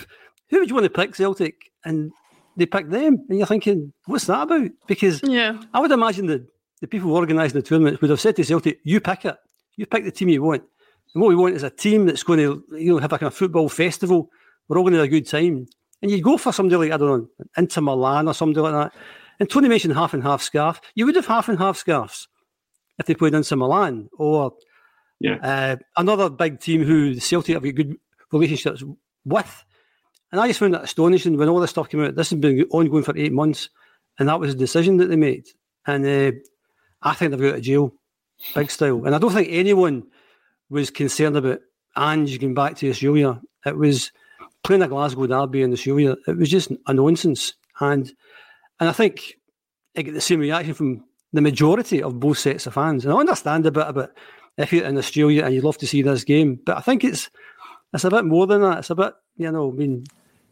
who 0.49 0.59
would 0.59 0.69
you 0.69 0.75
want 0.75 0.85
to 0.85 0.89
pick 0.89 1.15
Celtic? 1.15 1.71
And 1.83 2.11
they 2.55 2.65
picked 2.65 2.91
them, 2.91 3.25
and 3.27 3.37
you're 3.37 3.47
thinking, 3.47 3.91
what's 4.05 4.25
that 4.25 4.43
about? 4.43 4.71
Because 4.87 5.21
yeah. 5.23 5.61
I 5.73 5.79
would 5.81 5.91
imagine 5.91 6.27
that 6.27 6.47
the 6.81 6.87
people 6.87 7.13
organising 7.13 7.59
the 7.59 7.67
tournament 7.67 7.99
would 8.01 8.09
have 8.09 8.21
said 8.21 8.35
to 8.37 8.43
Celtic, 8.43 8.79
you 8.83 9.01
pick 9.01 9.25
it. 9.25 9.37
You 9.77 9.85
pick 9.85 10.03
the 10.03 10.11
team 10.11 10.29
you 10.29 10.43
want. 10.43 10.63
And 11.13 11.21
what 11.21 11.29
we 11.29 11.35
want 11.35 11.55
is 11.55 11.63
a 11.63 11.69
team 11.69 12.05
that's 12.05 12.23
going 12.23 12.39
to 12.39 12.63
you 12.77 12.93
know 12.93 12.99
have 12.99 13.11
like 13.11 13.21
a 13.21 13.31
football 13.31 13.69
festival. 13.69 14.29
We're 14.67 14.77
all 14.77 14.83
going 14.83 14.93
to 14.93 14.99
have 14.99 15.07
a 15.07 15.09
good 15.09 15.27
time. 15.27 15.67
And 16.01 16.11
you 16.11 16.21
go 16.21 16.37
for 16.37 16.51
somebody 16.51 16.75
like, 16.75 16.91
I 16.91 16.97
don't 16.97 17.07
know, 17.07 17.45
Inter 17.57 17.81
Milan 17.81 18.27
or 18.27 18.33
somebody 18.33 18.61
like 18.61 18.73
that. 18.73 18.99
And 19.39 19.49
Tony 19.49 19.67
mentioned 19.67 19.93
half 19.93 20.13
and 20.13 20.23
half 20.23 20.41
scarf. 20.41 20.79
You 20.93 21.05
would 21.05 21.15
have 21.15 21.25
half 21.25 21.49
and 21.49 21.57
half 21.57 21.77
scarves 21.77 22.27
if 22.99 23.05
they 23.05 23.15
played 23.15 23.33
Inter 23.33 23.55
Milan 23.55 24.09
or 24.17 24.53
yeah. 25.19 25.37
uh, 25.41 25.75
another 25.97 26.29
big 26.29 26.59
team 26.59 26.83
who 26.83 27.15
the 27.15 27.21
Celtic 27.21 27.55
have 27.55 27.75
good 27.75 27.95
relationships 28.31 28.83
with. 29.23 29.65
And 30.31 30.41
I 30.41 30.47
just 30.47 30.59
found 30.59 30.73
that 30.73 30.83
astonishing 30.83 31.37
when 31.37 31.49
all 31.49 31.59
this 31.59 31.69
stuff 31.69 31.89
came 31.89 32.03
out. 32.03 32.15
This 32.15 32.29
has 32.31 32.39
been 32.39 32.63
ongoing 32.71 33.03
for 33.03 33.17
eight 33.17 33.31
months, 33.31 33.69
and 34.19 34.27
that 34.27 34.39
was 34.39 34.53
a 34.53 34.57
decision 34.57 34.97
that 34.97 35.07
they 35.07 35.15
made. 35.15 35.47
And 35.85 36.05
uh, 36.05 36.37
I 37.01 37.13
think 37.13 37.31
they've 37.31 37.39
got 37.39 37.49
out 37.49 37.55
of 37.55 37.61
jail, 37.61 37.93
big 38.53 38.71
style. 38.71 39.05
And 39.05 39.15
I 39.15 39.17
don't 39.17 39.33
think 39.33 39.49
anyone 39.51 40.03
was 40.69 40.89
concerned 40.89 41.37
about 41.37 41.59
Ange 41.97 42.39
going 42.39 42.53
back 42.53 42.75
to 42.77 42.89
Australia. 42.89 43.41
It 43.65 43.77
was 43.77 44.11
playing 44.63 44.81
a 44.81 44.87
Glasgow 44.87 45.27
derby 45.27 45.61
in 45.61 45.73
Australia. 45.73 46.15
It 46.27 46.37
was 46.37 46.49
just 46.49 46.71
a 46.87 46.93
nonsense. 46.93 47.53
And 47.79 48.11
and 48.79 48.89
I 48.89 48.91
think 48.91 49.37
I 49.97 50.01
get 50.01 50.13
the 50.13 50.21
same 50.21 50.39
reaction 50.39 50.73
from 50.73 51.03
the 51.33 51.41
majority 51.41 52.01
of 52.01 52.19
both 52.19 52.39
sets 52.39 52.67
of 52.67 52.73
fans. 52.73 53.05
And 53.05 53.13
I 53.13 53.17
understand 53.17 53.65
a 53.65 53.71
bit 53.71 53.87
about 53.87 54.11
if 54.57 54.71
you're 54.71 54.85
in 54.85 54.97
Australia 54.97 55.43
and 55.43 55.53
you'd 55.53 55.63
love 55.63 55.77
to 55.79 55.87
see 55.87 56.01
this 56.01 56.23
game, 56.23 56.59
but 56.65 56.77
I 56.77 56.81
think 56.81 57.03
it's 57.03 57.29
it's 57.93 58.03
a 58.03 58.09
bit 58.09 58.25
more 58.25 58.47
than 58.47 58.61
that. 58.61 58.79
It's 58.79 58.89
a 58.89 58.95
bit, 58.95 59.13
you 59.37 59.51
know, 59.51 59.69
I 59.69 59.73
mean, 59.73 60.05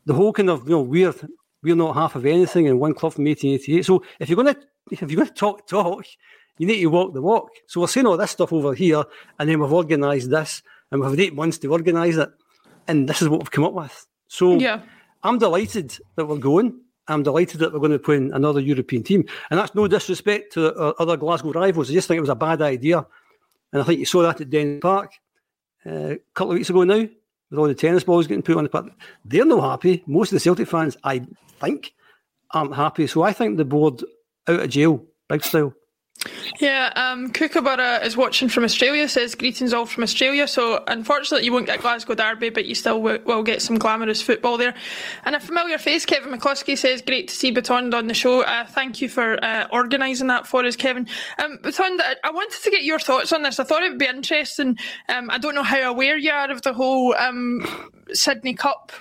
the 0.06 0.14
whole 0.14 0.34
kind 0.34 0.50
of 0.50 0.68
you 0.68 0.76
know 0.76 0.82
we're 0.82 1.14
we're 1.62 1.76
not 1.76 1.96
half 1.96 2.16
of 2.16 2.26
anything 2.26 2.66
in 2.66 2.80
one 2.80 2.94
club 2.94 3.14
from 3.14 3.26
1888. 3.26 3.86
So 3.86 4.04
if 4.20 4.30
you're 4.30 4.42
going 4.42 4.54
to 4.54 4.62
if 4.92 5.02
you're 5.02 5.18
going 5.18 5.28
to 5.28 5.34
talk 5.34 5.68
talk, 5.68 6.06
you 6.58 6.68
need 6.68 6.82
to 6.82 6.88
walk 6.88 7.14
the 7.14 7.22
walk. 7.22 7.50
So 7.68 7.82
we're 7.82 7.88
saying 7.88 8.06
all 8.06 8.18
this 8.18 8.32
stuff 8.32 8.54
over 8.54 8.74
here, 8.74 9.04
and 9.40 9.50
then 9.50 9.60
we've 9.60 9.74
organised 9.74 10.30
this, 10.30 10.62
and 10.92 11.02
we've 11.02 11.10
had 11.10 11.20
eight 11.20 11.36
months 11.36 11.58
to 11.60 11.72
organise 11.72 12.18
it, 12.18 12.30
and 12.88 13.08
this 13.08 13.22
is 13.22 13.30
what 13.30 13.40
we've 13.40 13.52
come 13.52 13.64
up 13.64 13.74
with. 13.74 14.06
So 14.28 14.58
yeah. 14.58 14.82
I'm 15.24 15.38
delighted 15.38 15.98
that 16.16 16.26
we're 16.26 16.38
going. 16.38 16.80
I'm 17.08 17.24
delighted 17.24 17.60
that 17.60 17.74
we're 17.74 17.80
going 17.80 17.92
to 17.92 18.00
play 18.00 18.16
in 18.16 18.34
another 18.34 18.60
European 18.60 19.04
team, 19.04 19.26
and 19.50 19.60
that's 19.60 19.76
no 19.76 19.88
disrespect 19.88 20.54
to 20.54 20.78
our 20.80 20.96
other 21.00 21.18
Glasgow 21.18 21.52
rivals. 21.52 21.90
I 21.90 21.94
just 21.94 22.08
think 22.08 22.18
it 22.18 22.22
was 22.22 22.30
a 22.30 22.36
bad 22.36 22.62
idea, 22.62 23.06
and 23.72 23.82
I 23.82 23.86
think 23.86 24.00
you 24.00 24.06
saw 24.06 24.22
that 24.22 24.42
at 24.42 24.50
Dens 24.50 24.80
Park 24.82 25.14
uh, 25.86 25.90
a 25.90 26.20
couple 26.34 26.52
of 26.52 26.58
weeks 26.58 26.70
ago 26.70 26.84
now 26.84 27.08
with 27.50 27.60
all 27.60 27.68
the 27.68 27.76
tennis 27.76 28.04
balls 28.04 28.26
getting 28.26 28.42
put 28.42 28.58
on 28.58 28.64
the 28.64 28.70
park. 28.70 28.88
They're 29.26 29.46
not 29.46 29.70
happy. 29.70 30.04
Most 30.08 30.32
of 30.32 30.38
the 30.38 30.40
Celtic 30.40 30.68
fans, 30.68 30.98
I 31.04 31.22
think, 31.60 31.94
aren't 32.52 32.76
happy. 32.76 33.06
So 33.06 33.22
I 33.22 33.32
think 33.34 33.58
the 33.58 33.66
board 33.66 34.04
out 34.48 34.62
of 34.62 34.70
jail, 34.70 35.06
big 35.30 35.44
style. 35.44 35.74
Yeah, 36.60 36.94
um, 36.96 37.32
Kookaburra 37.32 38.06
is 38.06 38.16
watching 38.16 38.48
from 38.50 38.64
Australia, 38.64 39.10
says 39.10 39.36
greetings 39.36 39.74
all 39.74 39.86
from 39.86 40.04
Australia. 40.04 40.48
So, 40.48 40.84
unfortunately, 40.88 41.46
you 41.46 41.52
won't 41.52 41.66
get 41.66 41.82
Glasgow 41.82 42.16
Derby, 42.16 42.50
but 42.50 42.66
you 42.66 42.76
still 42.76 43.02
w- 43.02 43.22
will 43.26 43.44
get 43.44 43.62
some 43.62 43.78
glamorous 43.78 44.22
football 44.22 44.58
there. 44.58 44.74
And 45.26 45.36
a 45.36 45.40
familiar 45.40 45.78
face, 45.78 46.06
Kevin 46.06 46.32
McCluskey, 46.32 46.78
says, 46.78 47.02
Great 47.02 47.28
to 47.30 47.36
see 47.36 47.54
Botond 47.54 47.94
on 47.94 48.08
the 48.08 48.14
show. 48.14 48.42
Uh, 48.42 48.66
thank 48.66 49.02
you 49.02 49.10
for 49.10 49.44
uh, 49.44 49.68
organising 49.72 50.28
that 50.28 50.48
for 50.48 50.64
us, 50.66 50.76
Kevin. 50.76 51.08
Um, 51.44 51.58
Botond, 51.64 52.00
I-, 52.00 52.16
I 52.24 52.32
wanted 52.32 52.62
to 52.62 52.72
get 52.72 52.84
your 52.84 53.00
thoughts 53.00 53.34
on 53.34 53.44
this. 53.44 53.60
I 53.60 53.64
thought 53.64 53.84
it 53.84 53.90
would 53.90 54.00
be 54.00 54.08
interesting. 54.08 54.78
Um, 55.10 55.30
I 55.30 55.38
don't 55.38 55.56
know 55.56 55.64
how 55.64 55.92
aware 55.92 56.18
you 56.18 56.32
are 56.32 56.52
of 56.52 56.62
the 56.62 56.74
whole 56.74 57.16
um, 57.16 57.92
Sydney 58.14 58.54
Cup 58.54 58.92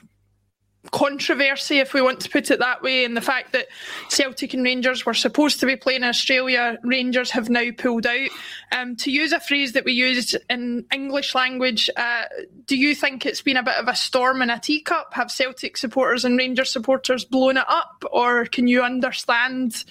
controversy, 0.91 1.79
if 1.79 1.95
we 1.95 2.03
want 2.03 2.21
to 2.21 2.29
put 2.29 2.51
it 2.51 2.59
that 2.59 2.83
way, 2.83 3.05
and 3.05 3.17
the 3.17 3.21
fact 3.21 3.53
that 3.53 3.69
Celtic 4.09 4.53
and 4.53 4.65
Rangers 4.65 5.07
were 5.07 5.15
supposed 5.15 5.61
to 5.61 5.67
be 5.67 5.77
playing 5.77 6.03
in 6.03 6.09
Australia, 6.09 6.77
Rangers 6.83 7.31
have 7.31 7.49
now 7.49 7.71
pulled 7.77 8.07
out. 8.07 8.31
Um, 8.73 8.97
to 8.97 9.11
use 9.11 9.33
a 9.33 9.39
phrase 9.39 9.73
that 9.73 9.85
we 9.85 9.93
use 9.93 10.35
in 10.51 10.85
English 10.93 11.35
language, 11.35 11.89
uh, 11.97 12.25
do 12.67 12.77
you 12.77 12.95
think 12.95 13.25
it's 13.25 13.43
been 13.43 13.57
a 13.57 13.63
bit 13.63 13.77
of 13.77 13.87
a 13.87 13.95
storm 13.95 14.43
in 14.43 14.51
a 14.51 14.59
teacup? 14.59 15.15
Have 15.15 15.31
Celtic 15.31 15.77
supporters 15.77 16.25
and 16.25 16.37
Rangers 16.37 16.71
supporters 16.71 17.25
blown 17.25 17.57
it 17.57 17.65
up, 17.69 18.05
or 18.11 18.47
can 18.47 18.67
you 18.67 18.83
understand 18.83 19.85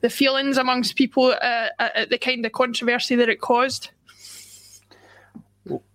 the 0.00 0.10
feelings 0.10 0.58
amongst 0.58 0.96
people 0.96 1.34
uh, 1.42 1.68
at 1.78 2.08
the 2.10 2.18
kind 2.18 2.46
of 2.46 2.52
controversy 2.52 3.16
that 3.16 3.28
it 3.28 3.40
caused? 3.40 3.90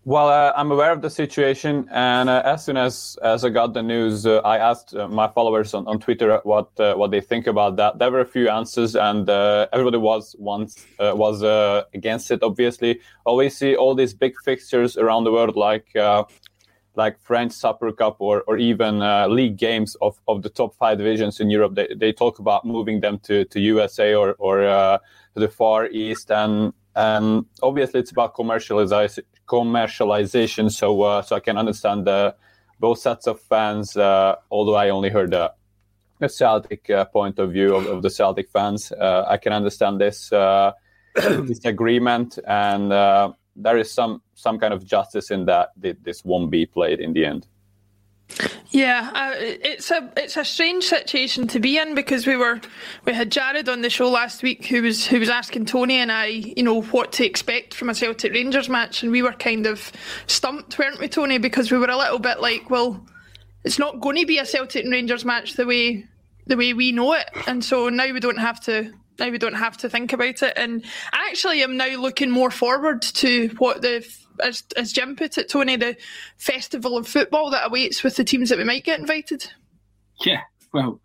Well, 0.04 0.28
uh, 0.28 0.52
I'm 0.56 0.72
aware 0.72 0.92
of 0.92 1.02
the 1.02 1.10
situation, 1.10 1.88
and 1.92 2.28
uh, 2.28 2.42
as 2.44 2.66
soon 2.66 2.76
as, 2.76 3.18
as 3.24 3.46
I 3.46 3.50
got 3.50 3.74
the 3.74 3.84
news, 3.84 4.26
uh, 4.26 4.40
I 4.40 4.58
asked 4.58 4.96
uh, 4.96 5.08
my 5.08 5.28
followers 5.28 5.74
on, 5.74 5.88
on 5.88 6.00
Twitter 6.00 6.42
what 6.44 6.78
uh, 6.80 6.96
what 6.96 7.12
they 7.12 7.22
think 7.22 7.48
about 7.48 7.78
that. 7.78 8.00
There 8.00 8.12
were 8.12 8.20
a 8.20 8.26
few 8.26 8.50
answers, 8.50 8.96
and 8.96 9.30
uh, 9.30 9.68
everybody 9.72 9.98
was 9.98 10.36
once 10.40 10.86
was 11.00 11.44
against 11.94 12.32
it. 12.32 12.44
Obviously, 12.44 13.00
we 13.26 13.50
see 13.50 13.76
all 13.76 13.96
these 13.96 14.14
big 14.14 14.34
fixtures 14.44 14.98
around 14.98 15.24
the 15.24 15.32
world, 15.32 15.56
like 15.56 15.96
like 16.96 17.18
French 17.22 17.54
Super 17.54 17.92
Cup 17.94 18.18
or 18.20 18.42
or 18.48 18.58
even 18.58 19.00
league 19.34 19.58
games 19.58 19.96
of, 20.02 20.20
of 20.28 20.42
the 20.42 20.50
top 20.50 20.76
five 20.76 20.98
divisions 20.98 21.40
in 21.40 21.50
Europe. 21.50 21.76
They 21.76 21.88
they 21.96 22.12
talk 22.12 22.40
about 22.40 22.66
moving 22.66 23.00
them 23.00 23.20
to, 23.20 23.46
to 23.46 23.60
USA 23.60 24.16
or 24.16 24.36
or 24.40 24.58
to 24.62 25.40
the 25.40 25.48
Far 25.48 25.88
East, 25.88 26.32
and 26.32 26.74
and 26.96 27.46
obviously 27.62 28.00
it's 28.00 28.12
about 28.12 28.36
commercialization 28.36 29.24
commercialization. 29.48 30.72
So 30.72 31.02
uh, 31.02 31.22
so 31.22 31.36
I 31.36 31.40
can 31.40 31.58
understand 31.58 32.06
the 32.06 32.36
both 32.80 33.00
sets 33.00 33.28
of 33.28 33.40
fans. 33.40 33.96
Uh, 33.96 34.36
although 34.50 34.76
I 34.76 34.90
only 34.90 35.10
heard 35.10 35.32
the, 35.32 35.54
the 36.20 36.30
Celtic 36.30 36.90
uh, 36.90 37.06
point 37.06 37.40
of 37.40 37.52
view 37.52 37.76
of, 37.76 37.86
of 37.86 38.02
the 38.02 38.10
Celtic 38.10 38.50
fans, 38.50 38.92
uh, 38.92 39.26
I 39.28 39.38
can 39.38 39.54
understand 39.54 40.02
this 40.02 40.32
uh, 40.34 40.72
disagreement, 41.16 42.40
and 42.48 42.92
uh, 42.92 43.34
there 43.56 43.78
is 43.78 43.92
some 43.92 44.22
some 44.34 44.58
kind 44.58 44.74
of 44.74 44.86
justice 44.86 45.32
in 45.32 45.46
that 45.46 45.70
this 45.78 46.26
won't 46.26 46.50
be 46.50 46.66
played 46.66 47.00
in 47.00 47.14
the 47.14 47.26
end. 47.26 47.48
Yeah, 48.72 49.12
uh, 49.14 49.32
it's 49.38 49.92
a 49.92 50.12
it's 50.16 50.38
a 50.38 50.46
strange 50.46 50.86
situation 50.86 51.48
to 51.50 51.60
be 51.60 51.78
in 51.78 51.94
because 51.94 52.26
we 52.26 52.38
were 52.38 52.62
we 53.06 53.14
had 53.14 53.30
Jared 53.32 53.68
on 53.68 53.82
the 53.82 53.90
show 53.90 54.10
last 54.10 54.44
week 54.44 54.66
who 54.66 54.82
was 54.82 55.06
who 55.06 55.20
was 55.20 55.30
asking 55.30 55.66
Tony 55.66 55.96
and 55.96 56.12
I, 56.12 56.28
you 56.28 56.64
know, 56.64 56.82
what 56.82 57.12
to 57.14 57.26
expect 57.26 57.74
from 57.74 57.90
a 57.90 57.96
Celtic 57.96 58.32
Rangers 58.32 58.70
match, 58.70 59.04
and 59.04 59.12
we 59.12 59.22
were 59.22 59.34
kind 59.34 59.66
of 59.66 59.92
stumped, 60.28 60.80
weren't 60.80 61.00
we, 61.00 61.10
Tony? 61.10 61.38
Because 61.38 61.70
we 61.72 61.78
were 61.78 61.90
a 61.90 61.98
little 61.98 62.20
bit 62.20 62.40
like, 62.40 62.70
well, 62.70 63.06
it's 63.66 63.78
not 63.78 64.00
going 64.00 64.18
to 64.18 64.26
be 64.26 64.38
a 64.38 64.46
Celtic 64.46 64.86
Rangers 64.90 65.26
match 65.26 65.54
the 65.54 65.66
way 65.66 66.06
the 66.48 66.58
way 66.58 66.74
we 66.74 66.94
know 66.94 67.14
it, 67.14 67.30
and 67.48 67.64
so 67.64 67.90
now 67.90 68.12
we 68.12 68.22
don't 68.22 68.40
have 68.40 68.62
to 68.62 68.94
now 69.20 69.30
we 69.30 69.38
don't 69.38 69.54
have 69.54 69.78
to 69.78 69.90
think 69.90 70.14
about 70.14 70.42
it. 70.42 70.54
And 70.56 70.84
actually, 71.14 71.62
I'm 71.62 71.78
now 71.78 71.96
looking 71.98 72.32
more 72.32 72.52
forward 72.52 73.02
to 73.02 73.50
what 73.58 73.82
the 73.82 74.08
as 74.42 74.64
as 74.78 74.92
Jim 74.92 75.16
put 75.16 75.38
it, 75.38 75.50
Tony, 75.50 75.76
the 75.76 75.96
festival 76.38 76.98
of 76.98 77.08
football 77.08 77.50
that 77.52 77.68
awaits 77.68 78.04
with 78.04 78.16
the 78.16 78.24
teams 78.24 78.50
that 78.50 78.58
we 78.58 78.64
might 78.64 78.84
get 78.84 79.00
invited. 79.00 79.50
Yeah, 80.26 80.42
well, 80.74 81.00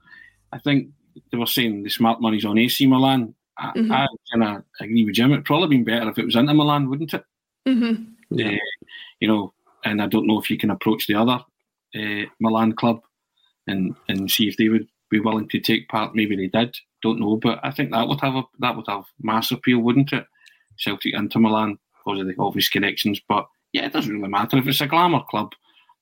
I 0.53 0.59
think 0.59 0.89
they 1.31 1.39
were 1.39 1.47
saying 1.47 1.83
the 1.83 1.91
smart 1.91 2.21
money's 2.21 2.45
on 2.45 2.59
AC 2.59 2.87
Milan. 2.87 3.35
I, 3.59 3.73
Mhm. 3.75 3.91
I 3.93 4.07
kind 4.33 4.45
of 4.59 4.65
agree 4.81 5.05
with 5.05 5.15
Jim. 5.15 5.33
It'd 5.33 5.45
probably 5.47 5.69
been 5.77 5.85
better 5.85 6.11
if 6.11 6.19
it 6.19 6.27
was 6.27 6.37
Inter 6.37 6.53
Milan, 6.55 6.91
wouldn't 6.91 7.15
it? 7.15 7.25
Mm-hmm. 7.67 8.39
Uh, 8.39 8.59
you 9.21 9.29
know, 9.29 9.55
and 9.85 10.03
I 10.03 10.07
don't 10.07 10.27
know 10.27 10.39
if 10.39 10.51
you 10.51 10.59
can 10.59 10.71
approach 10.71 11.07
the 11.07 11.15
other 11.15 11.41
uh, 11.95 12.27
Milan 12.41 12.73
club 12.75 13.01
and 13.67 13.95
and 14.09 14.31
see 14.31 14.49
if 14.49 14.57
they 14.57 14.69
would 14.69 14.87
be 15.11 15.21
willing 15.21 15.49
to 15.49 15.61
take 15.61 15.89
part. 15.89 16.15
Maybe 16.15 16.37
they 16.37 16.49
did. 16.49 16.77
Don't 17.03 17.21
know, 17.21 17.37
but 17.37 17.61
I 17.63 17.71
think 17.71 17.93
that 17.93 18.09
would 18.09 18.21
have 18.21 18.35
a, 18.35 18.43
that 18.59 18.77
would 18.77 18.87
have 18.89 19.05
mass 19.21 19.51
appeal, 19.53 19.79
wouldn't 19.79 20.13
it? 20.13 20.27
Celtic 20.79 21.15
Inter 21.15 21.41
Milan 21.41 21.79
because 22.07 22.21
of 22.21 22.27
the 22.27 22.35
obvious 22.39 22.69
connections. 22.69 23.21
But 23.29 23.47
yeah, 23.73 23.87
it 23.87 23.93
doesn't 23.93 24.13
really 24.13 24.29
matter 24.29 24.57
if 24.59 24.67
it's 24.67 24.81
a 24.81 24.87
glamour 24.87 25.23
club 25.29 25.53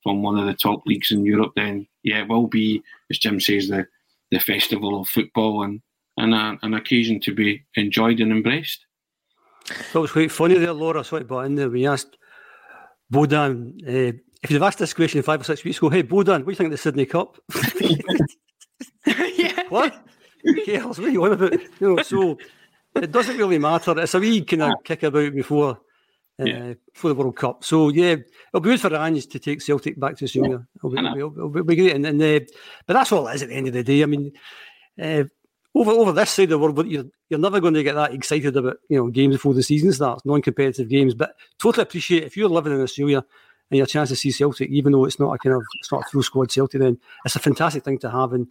from 0.03 0.23
one 0.23 0.39
of 0.39 0.47
the 0.47 0.55
top 0.55 0.83
leagues 0.87 1.11
in 1.11 1.25
Europe. 1.25 1.53
Then 1.57 1.87
yeah, 2.03 2.23
it 2.23 2.29
will 2.29 2.47
be, 2.47 2.83
as 3.11 3.19
Jim 3.19 3.41
says, 3.41 3.69
the 3.69 3.87
the 4.31 4.41
festival 4.41 5.01
of 5.01 5.09
football 5.09 5.63
and 5.63 5.81
and 6.17 6.35
a, 6.35 6.59
an 6.63 6.75
occasion 6.75 7.21
to 7.21 7.35
be 7.35 7.65
enjoyed 7.77 8.21
and 8.21 8.31
embraced. 8.31 8.87
That 9.93 10.01
was 10.01 10.13
quite 10.13 10.31
funny 10.31 10.59
there, 10.59 10.73
Laura. 10.73 11.03
Sort 11.03 11.23
of 11.23 11.29
brought 11.29 11.47
in 11.47 11.55
there. 11.55 11.71
We 11.71 11.87
asked 11.87 12.17
Bodan 13.13 13.83
uh, 13.83 14.19
if 14.43 14.51
you'd 14.51 14.61
have 14.61 14.69
asked 14.69 14.79
this 14.79 14.93
question 14.93 15.23
five 15.23 15.41
or 15.41 15.45
six 15.45 15.65
weeks 15.65 15.79
ago. 15.79 15.89
Hey, 15.89 16.03
Bodan, 16.03 16.41
what 16.41 16.47
do 16.47 16.51
you 16.51 16.57
think 16.57 16.67
of 16.67 16.73
the 16.73 16.79
Sydney 16.79 17.07
Cup? 17.07 17.39
What? 19.75 20.05
Who 20.45 20.65
cares? 20.65 20.99
What 20.99 21.09
are 21.09 21.11
you 21.11 21.25
on 21.25 21.33
about? 21.33 21.53
You 21.53 21.97
know, 21.97 22.03
so 22.03 22.39
it 22.95 23.11
doesn't 23.11 23.37
really 23.37 23.59
matter. 23.59 23.99
It's 23.99 24.15
a 24.15 24.21
wee 24.21 24.45
kind 24.45 24.63
of 24.63 24.73
kick 24.85 25.03
about 25.03 25.35
before. 25.35 25.81
Uh, 26.41 26.45
Yeah. 26.47 26.75
For 26.95 27.09
the 27.09 27.15
World 27.15 27.37
Cup, 27.37 27.63
so 27.65 27.91
yeah, 27.91 28.17
it'll 28.49 28.61
be 28.61 28.71
good 28.71 28.81
for 28.81 28.95
Ange 28.95 29.27
to 29.29 29.39
take 29.39 29.61
Celtic 29.63 29.99
back 30.01 30.17
to 30.17 30.25
Australia. 30.25 30.67
It'll, 30.77 30.91
be, 30.91 30.99
it'll, 30.99 31.31
be, 31.31 31.39
it'll 31.39 31.49
be- 31.51 31.59
it'll 31.61 31.65
be 31.65 31.77
great, 31.77 31.95
and, 31.95 32.07
and 32.07 32.21
uh, 32.23 32.41
but 32.87 32.95
that's 32.95 33.13
all 33.13 33.29
it 33.29 33.35
is 33.37 33.43
at 33.43 33.49
the 33.51 33.55
end 33.55 33.69
of 33.69 33.73
the 33.75 33.85
day. 33.85 34.03
I 34.03 34.07
mean, 34.07 34.33
uh, 35.01 35.25
over 35.77 35.91
over 35.93 36.13
this 36.13 36.31
side 36.31 36.45
of 36.45 36.51
the 36.51 36.59
world, 36.59 36.87
you're 36.89 37.05
you're 37.29 37.39
never 37.39 37.61
going 37.61 37.75
to 37.75 37.83
get 37.85 37.95
that 37.95 38.13
excited 38.15 38.57
about 38.57 38.79
you 38.89 38.97
know 38.99 39.09
games 39.11 39.37
before 39.37 39.55
the 39.55 39.63
season 39.63 39.93
starts, 39.93 40.25
non-competitive 40.25 40.89
games. 40.89 41.15
But 41.15 41.37
totally 41.59 41.83
appreciate 41.85 42.25
if 42.25 42.37
you're 42.37 42.49
living 42.49 42.73
in 42.73 42.81
Australia 42.83 43.25
and 43.71 43.79
your 43.79 43.87
chance 43.87 44.09
to 44.11 44.17
see 44.17 44.31
Celtic, 44.33 44.71
even 44.71 44.93
though 44.93 45.05
it's 45.05 45.21
not 45.21 45.33
a 45.33 45.39
kind 45.39 45.55
of 45.57 45.63
it's 45.79 45.91
not 45.93 46.03
a 46.03 46.11
full 46.11 46.23
squad 46.25 46.51
Celtic, 46.51 46.81
then 46.81 46.99
it's 47.25 47.37
a 47.37 47.41
fantastic 47.41 47.85
thing 47.85 47.99
to 47.99 48.11
have. 48.11 48.33
And 48.33 48.49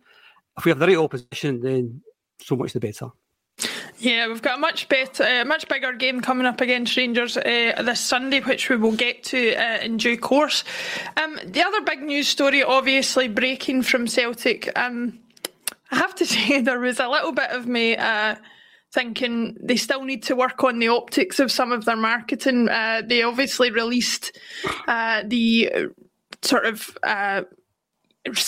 if 0.57 0.63
we 0.65 0.69
have 0.71 0.79
the 0.79 0.87
right 0.87 0.97
opposition, 0.97 1.59
then 1.61 2.01
so 2.41 2.55
much 2.55 2.71
the 2.73 2.79
better. 2.79 3.07
Yeah, 3.99 4.27
we've 4.27 4.41
got 4.41 4.57
a 4.57 4.59
much 4.59 4.89
better, 4.89 5.23
uh, 5.23 5.45
much 5.45 5.67
bigger 5.67 5.93
game 5.93 6.21
coming 6.21 6.45
up 6.45 6.61
against 6.61 6.97
Rangers 6.97 7.37
uh, 7.37 7.81
this 7.83 7.99
Sunday, 7.99 8.39
which 8.41 8.69
we 8.69 8.75
will 8.75 8.95
get 8.95 9.23
to 9.25 9.55
uh, 9.55 9.79
in 9.81 9.97
due 9.97 10.17
course. 10.17 10.63
Um, 11.15 11.39
the 11.45 11.61
other 11.61 11.81
big 11.81 12.01
news 12.01 12.27
story, 12.27 12.63
obviously 12.63 13.27
breaking 13.27 13.83
from 13.83 14.07
Celtic. 14.07 14.77
Um, 14.77 15.19
I 15.91 15.97
have 15.97 16.15
to 16.15 16.25
say 16.25 16.61
there 16.61 16.79
was 16.79 16.99
a 16.99 17.07
little 17.07 17.31
bit 17.31 17.51
of 17.51 17.67
me 17.67 17.95
uh, 17.95 18.35
thinking 18.93 19.57
they 19.61 19.77
still 19.77 20.03
need 20.03 20.23
to 20.23 20.35
work 20.35 20.63
on 20.63 20.79
the 20.79 20.87
optics 20.87 21.39
of 21.39 21.51
some 21.51 21.71
of 21.71 21.85
their 21.85 21.95
marketing. 21.95 22.69
Uh, 22.69 23.03
they 23.05 23.23
obviously 23.23 23.71
released 23.71 24.37
uh, 24.87 25.23
the 25.25 25.71
sort 26.41 26.65
of. 26.65 26.97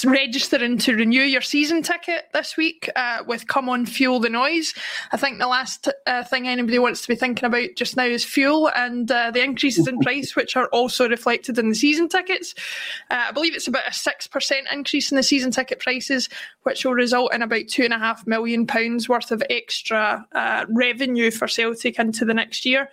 Registering 0.05 0.77
to 0.77 0.95
renew 0.95 1.23
your 1.23 1.41
season 1.41 1.83
ticket 1.83 2.29
this 2.33 2.55
week 2.55 2.89
uh, 2.95 3.23
with 3.27 3.45
Come 3.49 3.67
On 3.67 3.85
Fuel 3.85 4.21
the 4.21 4.29
Noise. 4.29 4.73
I 5.11 5.17
think 5.17 5.37
the 5.37 5.47
last 5.47 5.89
uh, 6.07 6.23
thing 6.23 6.47
anybody 6.47 6.79
wants 6.79 7.01
to 7.01 7.09
be 7.09 7.15
thinking 7.15 7.43
about 7.43 7.75
just 7.75 7.97
now 7.97 8.05
is 8.05 8.23
fuel 8.23 8.71
and 8.73 9.11
uh, 9.11 9.31
the 9.31 9.43
increases 9.43 9.85
in 9.85 9.99
price, 10.01 10.33
which 10.33 10.55
are 10.55 10.67
also 10.67 11.09
reflected 11.09 11.59
in 11.59 11.67
the 11.67 11.75
season 11.75 12.07
tickets. 12.07 12.55
Uh, 13.11 13.25
I 13.27 13.31
believe 13.33 13.53
it's 13.53 13.67
about 13.67 13.85
a 13.85 13.91
6% 13.91 14.53
increase 14.71 15.11
in 15.11 15.17
the 15.17 15.23
season 15.23 15.51
ticket 15.51 15.81
prices, 15.81 16.29
which 16.63 16.85
will 16.85 16.93
result 16.93 17.33
in 17.33 17.41
about 17.41 17.63
£2.5 17.65 18.27
million 18.27 18.65
worth 19.09 19.31
of 19.31 19.43
extra 19.49 20.25
uh, 20.31 20.65
revenue 20.69 21.31
for 21.31 21.49
Celtic 21.49 21.99
into 21.99 22.23
the 22.23 22.33
next 22.33 22.65
year. 22.65 22.89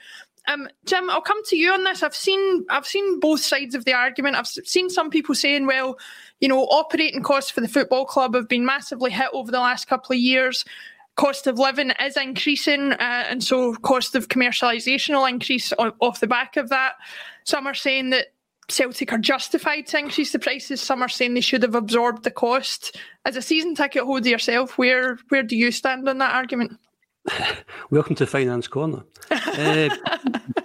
Um, 0.48 0.68
Jim, 0.86 1.08
I'll 1.08 1.20
come 1.20 1.44
to 1.44 1.56
you 1.56 1.72
on 1.72 1.84
this. 1.84 2.02
I've 2.02 2.16
seen 2.16 2.64
I've 2.68 2.86
seen 2.86 3.20
both 3.20 3.40
sides 3.40 3.76
of 3.76 3.84
the 3.84 3.92
argument. 3.92 4.36
I've 4.36 4.48
seen 4.48 4.90
some 4.90 5.08
people 5.08 5.36
saying, 5.36 5.66
well, 5.66 5.98
you 6.42 6.48
know, 6.48 6.64
operating 6.64 7.22
costs 7.22 7.52
for 7.52 7.60
the 7.60 7.68
football 7.68 8.04
club 8.04 8.34
have 8.34 8.48
been 8.48 8.66
massively 8.66 9.12
hit 9.12 9.28
over 9.32 9.50
the 9.50 9.60
last 9.60 9.86
couple 9.86 10.12
of 10.12 10.18
years. 10.18 10.64
Cost 11.14 11.46
of 11.46 11.56
living 11.56 11.92
is 12.04 12.16
increasing, 12.16 12.92
uh, 12.94 13.24
and 13.28 13.44
so 13.44 13.74
cost 13.76 14.16
of 14.16 14.26
commercialisation 14.26 15.14
will 15.14 15.24
increase 15.24 15.72
off 15.78 16.18
the 16.18 16.26
back 16.26 16.56
of 16.56 16.68
that. 16.70 16.94
Some 17.44 17.66
are 17.68 17.74
saying 17.74 18.10
that 18.10 18.32
Celtic 18.68 19.12
are 19.12 19.18
justified 19.18 19.86
to 19.88 19.98
increase 19.98 20.32
the 20.32 20.38
prices. 20.40 20.80
Some 20.80 21.00
are 21.00 21.08
saying 21.08 21.34
they 21.34 21.40
should 21.40 21.62
have 21.62 21.76
absorbed 21.76 22.24
the 22.24 22.30
cost. 22.30 22.96
As 23.24 23.36
a 23.36 23.42
season 23.42 23.76
ticket 23.76 24.02
holder 24.02 24.28
yourself, 24.28 24.76
where 24.78 25.18
where 25.28 25.44
do 25.44 25.56
you 25.56 25.70
stand 25.70 26.08
on 26.08 26.18
that 26.18 26.34
argument? 26.34 26.72
Welcome 27.90 28.16
to 28.16 28.26
Finance 28.26 28.68
Corner. 28.68 29.04
uh, 29.30 29.34
uh, 29.34 29.90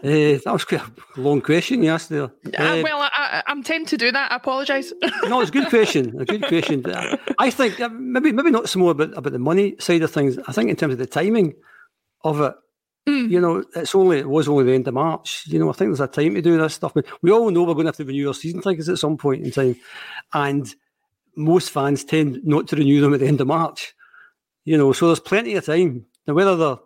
that 0.01 0.41
was 0.47 0.65
quite 0.65 0.81
a 0.81 1.19
long 1.21 1.41
question 1.41 1.83
you 1.83 1.91
asked 1.91 2.09
there. 2.09 2.23
Uh, 2.23 2.27
Uh, 2.57 2.81
well, 2.83 3.01
I, 3.01 3.09
I, 3.15 3.43
I'm 3.47 3.63
tempted 3.63 3.99
to 3.99 4.05
do 4.05 4.11
that. 4.11 4.31
I 4.31 4.35
apologise. 4.37 4.91
no, 5.25 5.41
it's 5.41 5.49
a 5.49 5.53
good 5.53 5.69
question. 5.69 6.19
A 6.19 6.25
good 6.25 6.43
question. 6.47 6.85
Uh, 6.85 7.17
I 7.37 7.49
think 7.51 7.79
uh, 7.79 7.89
maybe 7.89 8.31
maybe 8.31 8.51
not 8.51 8.69
so 8.69 8.79
more 8.79 8.91
about, 8.91 9.15
about 9.17 9.33
the 9.33 9.39
money 9.39 9.75
side 9.79 10.01
of 10.01 10.11
things. 10.11 10.37
I 10.47 10.51
think 10.51 10.69
in 10.69 10.75
terms 10.75 10.93
of 10.93 10.99
the 10.99 11.05
timing 11.05 11.53
of 12.23 12.41
it, 12.41 12.53
you 13.05 13.39
know, 13.39 13.63
it's 13.75 13.95
only 13.95 14.17
it 14.19 14.27
was 14.27 14.47
only 14.49 14.65
the 14.65 14.73
end 14.73 14.87
of 14.87 14.93
March. 14.93 15.43
You 15.47 15.59
know, 15.59 15.69
I 15.69 15.73
think 15.73 15.89
there's 15.89 16.01
a 16.01 16.07
time 16.07 16.33
to 16.35 16.41
do 16.41 16.57
this 16.57 16.73
stuff. 16.73 16.93
But 16.93 17.05
we 17.21 17.31
all 17.31 17.49
know 17.51 17.63
we're 17.63 17.73
going 17.73 17.85
to 17.85 17.89
have 17.89 17.95
to 17.97 18.05
renew 18.05 18.27
our 18.27 18.33
season 18.33 18.61
tickets 18.61 18.89
at 18.89 18.97
some 18.97 19.15
point 19.17 19.45
in 19.45 19.51
time, 19.51 19.75
and 20.33 20.73
most 21.35 21.69
fans 21.69 22.03
tend 22.03 22.39
not 22.43 22.67
to 22.69 22.75
renew 22.75 22.99
them 22.99 23.13
at 23.13 23.19
the 23.21 23.27
end 23.27 23.39
of 23.41 23.47
March. 23.47 23.93
You 24.65 24.77
know, 24.77 24.91
so 24.91 25.07
there's 25.07 25.19
plenty 25.21 25.55
of 25.55 25.65
time. 25.65 26.05
Now, 26.27 26.33
whether 26.33 26.55
they're 26.55 26.77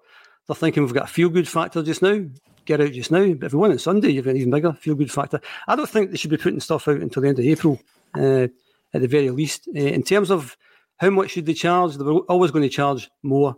they're 0.48 0.56
thinking 0.56 0.84
we've 0.84 0.94
got 0.94 1.10
a 1.10 1.14
feel 1.14 1.30
good 1.30 1.48
factor 1.48 1.84
just 1.84 2.02
now, 2.02 2.24
get 2.66 2.82
out 2.82 2.92
just 2.92 3.12
now. 3.12 3.34
But 3.34 3.48
if 3.48 3.54
we 3.54 3.60
win 3.60 3.72
on 3.72 3.80
Sunday, 3.80 4.10
you've 4.10 4.26
got 4.26 4.32
an 4.32 4.38
even 4.38 4.52
bigger 4.52 4.74
feel 4.74 4.96
good 4.96 5.12
factor. 5.12 5.40
I 5.68 5.76
don't 5.76 5.90
think 5.90 6.12
they 6.12 6.18
should 6.18 6.32
be 6.32 6.38
putting 6.38 6.60
stuff 6.60 6.88
out 6.88 7.02
until 7.02 7.22
the 7.22 7.30
end 7.30 7.40
of 7.40 7.46
April, 7.46 7.80
uh, 8.16 8.48
at 8.94 9.02
the 9.02 9.08
very 9.08 9.30
least. 9.30 9.68
Uh, 9.76 9.80
in 9.80 10.04
terms 10.04 10.32
of 10.32 10.58
how 10.98 11.10
much 11.10 11.32
should 11.32 11.46
they 11.46 11.54
charge, 11.54 11.96
they 11.96 12.04
were 12.04 12.20
always 12.22 12.52
going 12.52 12.64
to 12.64 12.70
charge 12.70 13.10
more 13.24 13.56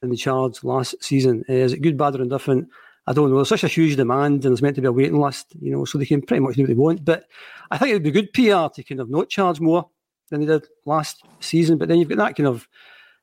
than 0.00 0.10
they 0.10 0.16
charged 0.16 0.64
last 0.64 0.94
season. 1.02 1.44
Uh, 1.48 1.54
is 1.54 1.72
it 1.72 1.82
good, 1.82 1.98
bad, 1.98 2.16
or 2.16 2.22
indifferent? 2.22 2.68
I 3.06 3.12
don't 3.12 3.30
know. 3.30 3.36
There's 3.36 3.48
such 3.48 3.64
a 3.64 3.68
huge 3.68 3.96
demand, 3.96 4.44
and 4.44 4.52
there's 4.52 4.62
meant 4.62 4.76
to 4.76 4.82
be 4.82 4.88
a 4.88 4.92
waiting 4.92 5.20
list, 5.20 5.54
you 5.60 5.70
know, 5.70 5.84
so 5.84 5.96
they 5.98 6.06
can 6.06 6.22
pretty 6.22 6.40
much 6.40 6.56
do 6.56 6.62
what 6.62 6.68
they 6.68 6.74
want. 6.74 7.04
But 7.04 7.24
I 7.70 7.78
think 7.78 7.90
it 7.90 7.94
would 7.94 8.02
be 8.02 8.10
good 8.10 8.32
PR 8.32 8.72
to 8.74 8.82
kind 8.82 9.00
of 9.00 9.10
not 9.10 9.28
charge 9.28 9.60
more 9.60 9.88
than 10.30 10.40
they 10.40 10.46
did 10.46 10.66
last 10.84 11.22
season. 11.40 11.78
But 11.78 11.88
then 11.88 11.98
you've 11.98 12.08
got 12.08 12.18
that 12.18 12.36
kind 12.36 12.48
of 12.48 12.66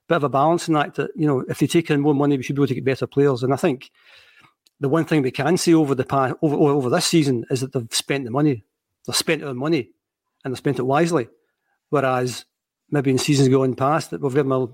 bit 0.07 0.15
of 0.15 0.23
a 0.23 0.29
balancing 0.29 0.75
act 0.75 0.95
that, 0.95 1.11
you 1.15 1.27
know, 1.27 1.43
if 1.47 1.59
they 1.59 1.67
take 1.67 1.89
in 1.89 2.01
more 2.01 2.13
money, 2.13 2.37
we 2.37 2.43
should 2.43 2.55
be 2.55 2.61
able 2.61 2.67
to 2.67 2.75
get 2.75 2.85
better 2.85 3.07
players. 3.07 3.43
And 3.43 3.53
I 3.53 3.57
think 3.57 3.91
the 4.79 4.89
one 4.89 5.05
thing 5.05 5.21
we 5.21 5.31
can 5.31 5.57
say 5.57 5.73
over 5.73 5.95
the 5.95 6.03
past, 6.03 6.35
over, 6.41 6.55
over, 6.55 6.89
this 6.89 7.05
season 7.05 7.45
is 7.49 7.61
that 7.61 7.73
they've 7.73 7.87
spent 7.91 8.25
the 8.25 8.31
money. 8.31 8.65
They've 9.07 9.15
spent 9.15 9.41
their 9.41 9.53
money 9.53 9.89
and 10.43 10.53
they've 10.53 10.57
spent 10.57 10.79
it 10.79 10.83
wisely. 10.83 11.29
Whereas 11.89 12.45
maybe 12.89 13.11
in 13.11 13.17
seasons 13.17 13.49
going 13.49 13.75
past 13.75 14.11
that 14.11 14.21
we've 14.21 14.33
given 14.33 14.51
a, 14.51 14.67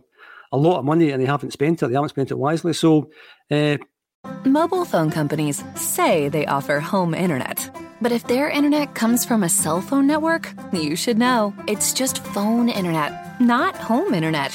a 0.51 0.57
lot 0.57 0.79
of 0.79 0.85
money 0.85 1.11
and 1.11 1.21
they 1.21 1.27
haven't 1.27 1.51
spent 1.51 1.83
it, 1.83 1.87
they 1.87 1.93
haven't 1.93 2.09
spent 2.09 2.31
it 2.31 2.37
wisely. 2.37 2.73
So 2.73 3.11
uh, 3.51 3.77
Mobile 4.45 4.85
phone 4.85 5.11
companies 5.11 5.63
say 5.75 6.27
they 6.29 6.45
offer 6.45 6.79
home 6.79 7.13
internet. 7.13 7.69
But 8.01 8.11
if 8.11 8.27
their 8.27 8.49
internet 8.49 8.95
comes 8.95 9.25
from 9.25 9.43
a 9.43 9.49
cell 9.49 9.81
phone 9.81 10.07
network, 10.07 10.53
you 10.71 10.95
should 10.95 11.17
know. 11.17 11.53
It's 11.67 11.93
just 11.93 12.23
phone 12.23 12.69
internet, 12.69 13.39
not 13.41 13.75
home 13.75 14.13
internet. 14.13 14.51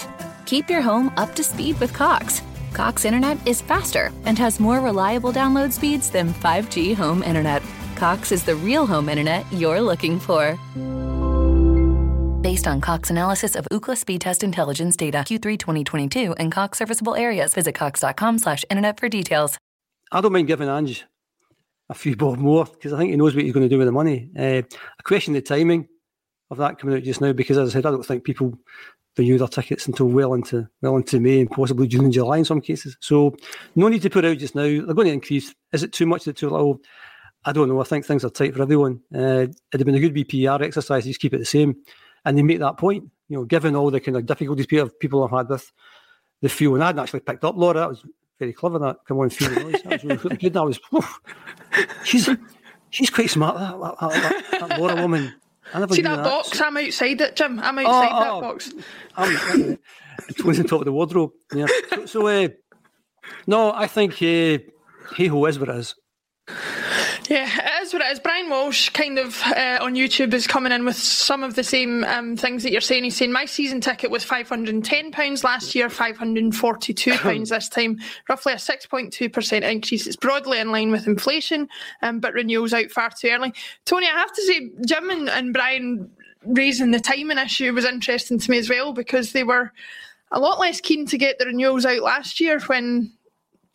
Keep 0.47 0.69
your 0.69 0.83
home 0.83 1.13
up 1.17 1.35
to 1.37 1.45
speed 1.45 1.79
with 1.81 1.93
Cox. 1.93 2.43
Cox 2.73 3.05
internet 3.05 3.47
is 3.47 3.63
faster 3.63 4.13
and 4.27 4.39
has 4.39 4.61
more 4.61 4.81
reliable 4.81 5.33
download 5.33 5.73
speeds 5.73 6.11
than 6.11 6.35
5G 6.35 6.95
home 6.95 7.23
internet. 7.23 7.63
Cox 7.97 8.33
is 8.33 8.45
the 8.45 8.57
real 8.57 8.87
home 8.87 9.09
internet 9.09 9.51
you're 9.53 9.81
looking 9.81 10.19
for. 10.19 10.59
Based 12.43 12.67
on 12.67 12.81
Cox 12.81 13.11
analysis 13.11 13.55
of 13.55 13.67
Ookla 13.73 13.97
speed 13.97 14.21
test 14.21 14.43
intelligence 14.43 14.97
data 14.97 15.19
Q3 15.19 15.59
2022 15.59 16.35
and 16.35 16.53
Cox 16.53 16.79
serviceable 16.79 17.15
areas, 17.15 17.55
visit 17.55 17.75
cox.com 17.75 18.39
slash 18.39 18.65
internet 18.69 19.01
for 19.01 19.09
details. 19.09 19.57
I 20.13 20.21
don't 20.21 20.33
mind 20.33 20.47
giving 20.47 20.69
Ange 20.69 21.05
a 21.89 21.95
few 21.95 22.17
bob 22.17 22.39
more 22.39 22.67
because 22.67 22.93
I 22.93 22.99
think 22.99 23.11
he 23.11 23.17
knows 23.17 23.35
what 23.35 23.45
he's 23.45 23.55
going 23.55 23.69
to 23.69 23.75
do 23.75 23.79
with 23.79 23.87
the 23.87 23.93
money. 23.93 24.29
Uh, 24.39 24.63
a 24.63 25.03
question 25.05 25.33
the 25.33 25.41
timing. 25.41 25.89
of 26.51 26.59
that 26.59 26.79
coming 26.79 26.97
out 26.97 27.03
just 27.03 27.21
now 27.21 27.33
because, 27.33 27.57
as 27.57 27.71
I 27.71 27.73
said, 27.73 27.87
I 27.87 27.91
don't 27.91 28.05
think 28.05 28.25
people 28.25 28.59
renew 29.17 29.39
their 29.39 29.49
tickets 29.49 29.87
until 29.87 30.07
well 30.07 30.35
into 30.35 30.69
well 30.83 30.97
into 30.97 31.21
May 31.21 31.41
and 31.41 31.51
possibly 31.51 31.87
June 31.87 32.05
and 32.05 32.13
July 32.13 32.39
in 32.39 32.45
some 32.45 32.61
cases. 32.61 32.97
So 33.01 33.37
no 33.77 33.89
need 33.89 34.03
to 34.03 34.11
put 34.11 34.25
out 34.25 34.39
just 34.39 34.55
now. 34.55 34.63
They're 34.63 34.95
going 34.95 35.07
to 35.07 35.13
increase. 35.13 35.55
Is 35.73 35.83
it 35.83 35.93
too 35.93 36.07
much? 36.07 36.23
Is 36.23 36.29
it 36.29 36.37
too 36.37 36.51
little? 36.51 36.81
I 37.45 37.53
don't 37.53 37.69
know. 37.69 37.81
I 37.81 37.85
think 37.85 38.07
things 38.07 38.25
are 38.25 38.31
tight 38.31 38.55
for 38.55 38.63
everyone. 38.63 39.01
Uh, 39.15 39.47
it'd 39.47 39.57
have 39.73 39.85
been 39.85 39.95
a 39.95 40.01
good 40.01 40.15
BPR 40.15 40.63
exercise. 40.63 41.05
Just 41.05 41.21
keep 41.21 41.35
it 41.35 41.39
the 41.39 41.45
same, 41.45 41.77
and 42.25 42.37
they 42.37 42.43
make 42.43 42.59
that 42.61 42.79
point. 42.79 43.05
You 43.29 43.39
know, 43.39 43.45
given 43.45 43.77
all 43.77 43.91
the 43.91 44.01
kind 44.01 44.17
of 44.17 44.27
difficulties 44.27 44.67
people 44.67 45.27
have 45.27 45.37
had 45.37 45.49
with 45.49 45.71
the 46.41 46.49
fuel, 46.49 46.75
and 46.75 46.85
I 46.85 46.89
hadn't 46.89 47.03
actually 47.03 47.21
picked 47.21 47.45
up 47.45 47.57
Laura. 47.57 47.81
That 47.81 47.89
was 47.91 48.05
very 48.39 48.53
clever. 48.53 48.79
That 48.79 48.99
come 49.07 49.19
on, 49.19 49.31
fuel. 49.31 49.55
That 49.55 49.85
was 49.85 50.05
really 50.05 50.37
good. 50.37 50.53
That 50.55 50.65
was. 50.65 50.81
Oof. 50.95 51.21
She's 52.05 52.29
she's 52.91 53.11
quite 53.11 53.31
smart. 53.31 53.59
That, 53.59 53.79
that, 53.79 54.51
that, 54.51 54.69
that 54.69 54.81
Laura 54.81 55.01
woman. 55.01 55.35
See 55.75 56.03
that, 56.03 56.17
that, 56.17 56.25
box? 56.25 56.61
I'm 56.61 56.77
outside 56.77 57.21
it, 57.21 57.37
Jim. 57.37 57.59
I'm 57.59 57.79
outside 57.79 58.11
oh, 58.13 58.21
that 58.21 58.31
oh, 58.31 58.41
box. 58.41 58.73
I'm, 59.17 59.79
it 60.29 60.45
was 60.45 60.61
on 60.61 60.67
top 60.67 60.81
of 60.81 60.85
the 60.85 60.93
wardrobe. 60.93 61.33
Yeah. 61.53 61.67
So, 61.91 62.07
so 62.07 62.27
uh, 62.29 62.49
no, 63.47 63.73
I 63.73 63.89
think 63.89 64.15
uh, 64.15 64.63
hey 65.17 65.27
ho 65.27 65.45
is 65.47 65.59
what 65.59 65.69
it 65.69 65.77
is. 65.77 65.95
Yeah, 67.31 67.49
it 67.49 67.83
is 67.87 67.93
what 67.95 68.03
it 68.03 68.13
is. 68.13 68.21
Brian 68.21 68.51
Walsh, 68.51 68.91
kind 68.91 69.19
of 69.19 69.41
uh, 69.45 69.79
on 69.81 69.95
YouTube, 69.95 70.35
is 70.35 70.47
coming 70.47 70.73
in 70.73 70.85
with 70.85 70.97
some 70.97 71.43
of 71.43 71.55
the 71.55 71.65
same 71.65 72.05
um, 72.05 72.37
things 72.37 72.63
that 72.63 72.71
you're 72.71 72.83
saying. 72.83 73.05
He's 73.05 73.17
saying 73.17 73.33
my 73.33 73.47
season 73.47 73.81
ticket 73.81 74.11
was 74.11 74.25
£510 74.25 75.45
last 75.45 75.75
year, 75.75 75.89
£542 75.89 77.49
this 77.49 77.69
time, 77.71 77.99
roughly 78.29 78.53
a 78.53 78.57
6.2% 78.57 79.63
increase. 79.63 80.07
It's 80.07 80.17
broadly 80.17 80.59
in 80.59 80.71
line 80.71 80.91
with 80.91 81.07
inflation, 81.07 81.69
um, 82.03 82.21
but 82.21 82.35
renewals 82.35 82.75
out 82.75 82.91
far 82.91 83.11
too 83.11 83.29
early. 83.29 83.55
Tony, 83.87 84.07
I 84.07 84.11
have 84.11 84.33
to 84.33 84.43
say, 84.43 84.71
Jim 84.87 85.09
and, 85.09 85.31
and 85.31 85.55
Brian 85.55 86.11
raising 86.45 86.91
the 86.91 87.01
timing 87.01 87.39
issue 87.39 87.73
was 87.73 87.87
interesting 87.87 88.39
to 88.39 88.51
me 88.51 88.59
as 88.59 88.69
well 88.69 88.93
because 88.93 89.33
they 89.33 89.45
were 89.45 89.73
a 90.31 90.39
lot 90.39 90.61
less 90.61 90.81
keen 90.81 91.07
to 91.07 91.17
get 91.17 91.39
the 91.39 91.47
renewals 91.47 91.87
out 91.87 92.03
last 92.03 92.39
year 92.39 92.61
when 92.67 93.13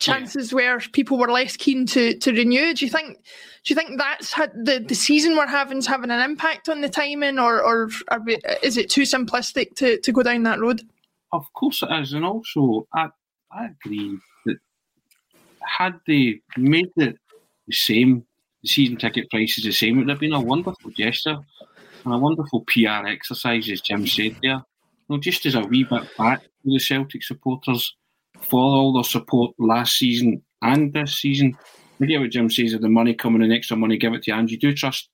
chances 0.00 0.50
yeah. 0.50 0.56
where 0.56 0.80
people 0.80 1.18
were 1.18 1.30
less 1.30 1.56
keen 1.56 1.86
to 1.86 2.18
to 2.18 2.32
renew. 2.32 2.74
Do 2.74 2.84
you 2.84 2.90
think? 2.90 3.18
Do 3.62 3.74
you 3.74 3.76
think 3.76 3.98
that's 3.98 4.32
had 4.32 4.52
the, 4.54 4.80
the 4.80 4.94
season 4.94 5.36
we're 5.36 5.46
having 5.46 5.78
is 5.78 5.86
having 5.86 6.10
an 6.10 6.20
impact 6.20 6.68
on 6.68 6.80
the 6.80 6.88
timing, 6.88 7.38
or 7.38 7.62
or 7.62 7.88
we, 8.24 8.38
is 8.62 8.76
it 8.76 8.90
too 8.90 9.02
simplistic 9.02 9.76
to, 9.76 10.00
to 10.00 10.12
go 10.12 10.22
down 10.22 10.42
that 10.44 10.60
road? 10.60 10.82
Of 11.32 11.52
course 11.52 11.82
it 11.82 11.92
is, 11.92 12.14
and 12.14 12.24
also 12.24 12.88
I 12.92 13.10
I 13.52 13.66
agree 13.66 14.18
that 14.46 14.56
had 15.62 16.00
they 16.06 16.40
made 16.56 16.90
it 16.96 17.16
the 17.66 17.74
same, 17.74 18.24
the 18.62 18.68
season 18.68 18.96
ticket 18.96 19.30
prices 19.30 19.64
the 19.64 19.72
same, 19.72 19.96
it 19.96 20.00
would 20.00 20.08
have 20.08 20.20
been 20.20 20.32
a 20.32 20.40
wonderful 20.40 20.90
gesture 20.90 21.38
and 22.04 22.14
a 22.14 22.18
wonderful 22.18 22.64
PR 22.66 23.06
exercise, 23.06 23.70
as 23.70 23.82
Jim 23.82 24.06
said 24.06 24.36
there. 24.42 24.62
You 25.08 25.16
know, 25.16 25.18
just 25.18 25.44
as 25.44 25.54
a 25.54 25.60
wee 25.60 25.84
bit 25.84 26.08
back 26.16 26.42
to 26.42 26.48
the 26.64 26.78
Celtic 26.78 27.22
supporters 27.22 27.94
for 28.42 28.60
all 28.60 28.92
their 28.92 29.04
support 29.04 29.54
last 29.58 29.96
season 29.96 30.42
and 30.62 30.92
this 30.92 31.18
season. 31.18 31.56
I 32.00 32.06
get 32.06 32.20
what 32.20 32.30
Jim 32.30 32.50
says 32.50 32.72
of 32.72 32.80
the 32.80 32.88
money 32.88 33.14
coming 33.14 33.42
in, 33.42 33.52
extra 33.52 33.76
money, 33.76 33.98
give 33.98 34.14
it 34.14 34.22
to 34.24 34.32
Ange. 34.32 34.52
You 34.52 34.58
do 34.58 34.72
trust 34.72 35.10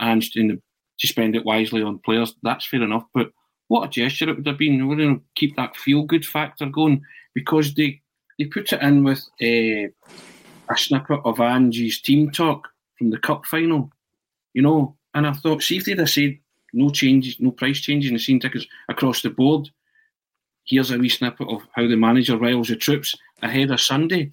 Ange 0.00 0.32
to 0.32 0.60
spend 0.98 1.36
it 1.36 1.44
wisely 1.44 1.82
on 1.82 1.98
players. 1.98 2.34
That's 2.42 2.66
fair 2.66 2.82
enough. 2.82 3.04
But 3.12 3.30
what 3.68 3.86
a 3.86 3.90
gesture 3.90 4.30
it 4.30 4.36
would 4.36 4.46
have 4.46 4.58
been. 4.58 4.86
We're 4.88 4.96
going 4.96 5.16
to 5.16 5.24
keep 5.34 5.56
that 5.56 5.76
feel 5.76 6.04
good 6.04 6.24
factor 6.24 6.66
going 6.66 7.02
because 7.34 7.74
they, 7.74 8.00
they 8.38 8.46
put 8.46 8.72
it 8.72 8.82
in 8.82 9.04
with 9.04 9.28
uh, 9.42 9.90
a 10.70 10.76
snippet 10.76 11.20
of 11.24 11.40
Ange's 11.40 12.00
team 12.00 12.30
talk 12.30 12.68
from 12.98 13.10
the 13.10 13.18
cup 13.18 13.44
final, 13.46 13.90
you 14.54 14.62
know. 14.62 14.96
And 15.14 15.26
I 15.26 15.32
thought, 15.32 15.62
see 15.62 15.78
if 15.78 15.84
they'd 15.84 15.98
have 15.98 16.10
said 16.10 16.38
no 16.72 16.90
changes, 16.90 17.36
no 17.40 17.50
price 17.50 17.80
changes 17.80 18.10
in 18.10 18.14
the 18.14 18.20
scene 18.20 18.40
tickets 18.40 18.66
across 18.88 19.22
the 19.22 19.30
board, 19.30 19.68
here's 20.66 20.90
a 20.90 20.98
wee 20.98 21.08
snippet 21.08 21.48
of 21.48 21.62
how 21.72 21.86
the 21.86 21.96
manager 21.96 22.36
riles 22.36 22.68
the 22.68 22.76
troops 22.76 23.14
ahead 23.42 23.70
of 23.70 23.80
Sunday. 23.80 24.30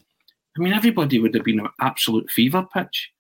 I 0.58 0.62
mean, 0.62 0.74
everybody 0.74 1.20
would 1.20 1.34
have 1.34 1.44
been 1.44 1.60
an 1.60 1.70
absolute 1.82 2.30
fever 2.30 2.68
pitch. 2.74 3.12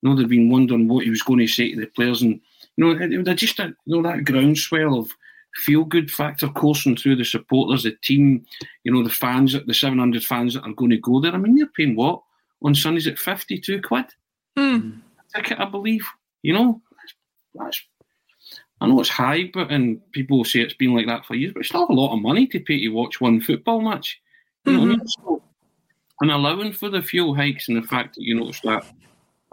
You 0.00 0.10
know, 0.10 0.16
they'd 0.16 0.28
been 0.28 0.50
wondering 0.50 0.88
what 0.88 1.04
he 1.04 1.10
was 1.10 1.22
going 1.22 1.38
to 1.40 1.46
say 1.46 1.72
to 1.72 1.80
the 1.80 1.86
players, 1.86 2.22
and 2.22 2.40
you 2.76 2.84
know, 2.84 2.90
it 2.90 3.16
would 3.16 3.36
just 3.36 3.58
a, 3.60 3.74
you 3.86 4.00
know 4.00 4.02
that 4.02 4.24
groundswell 4.24 4.98
of 4.98 5.10
feel 5.54 5.84
good 5.84 6.10
factor 6.10 6.48
coursing 6.48 6.96
through 6.96 7.16
the 7.16 7.24
supporters, 7.24 7.82
the 7.82 7.92
team, 8.02 8.44
you 8.84 8.92
know, 8.92 9.02
the 9.02 9.10
fans, 9.10 9.54
the 9.66 9.74
700 9.74 10.24
fans 10.24 10.54
that 10.54 10.62
are 10.62 10.72
going 10.72 10.90
to 10.90 10.96
go 10.96 11.20
there. 11.20 11.32
I 11.32 11.36
mean, 11.36 11.56
they're 11.56 11.66
paying 11.66 11.94
what 11.94 12.22
on 12.62 12.74
Sundays 12.74 13.06
at 13.06 13.18
52 13.18 13.82
quid 13.82 14.06
mm. 14.58 14.98
a 14.98 15.38
ticket, 15.38 15.60
I 15.60 15.66
believe. 15.66 16.06
You 16.42 16.54
know, 16.54 16.82
that's, 16.96 17.14
that's 17.54 17.82
I 18.82 18.86
know 18.88 18.98
it's 18.98 19.08
high, 19.08 19.48
but 19.54 19.70
and 19.70 20.00
people 20.10 20.44
say 20.44 20.58
it's 20.60 20.74
been 20.74 20.92
like 20.92 21.06
that 21.06 21.24
for 21.24 21.36
years, 21.36 21.52
but 21.52 21.60
it's 21.60 21.68
still 21.68 21.86
a 21.88 21.92
lot 21.92 22.12
of 22.12 22.20
money 22.20 22.48
to 22.48 22.58
pay 22.58 22.80
to 22.80 22.88
watch 22.88 23.20
one 23.20 23.40
football 23.40 23.80
match. 23.80 24.20
You 24.64 24.72
mm-hmm. 24.72 24.82
I 24.82 24.86
mean? 24.86 25.06
so, 25.06 25.40
and 26.20 26.32
allowing 26.32 26.72
for 26.72 26.88
the 26.88 27.00
fuel 27.00 27.32
hikes 27.32 27.68
and 27.68 27.76
the 27.76 27.86
fact 27.86 28.16
that 28.16 28.22
you 28.22 28.34
notice 28.34 28.60
that, 28.62 28.84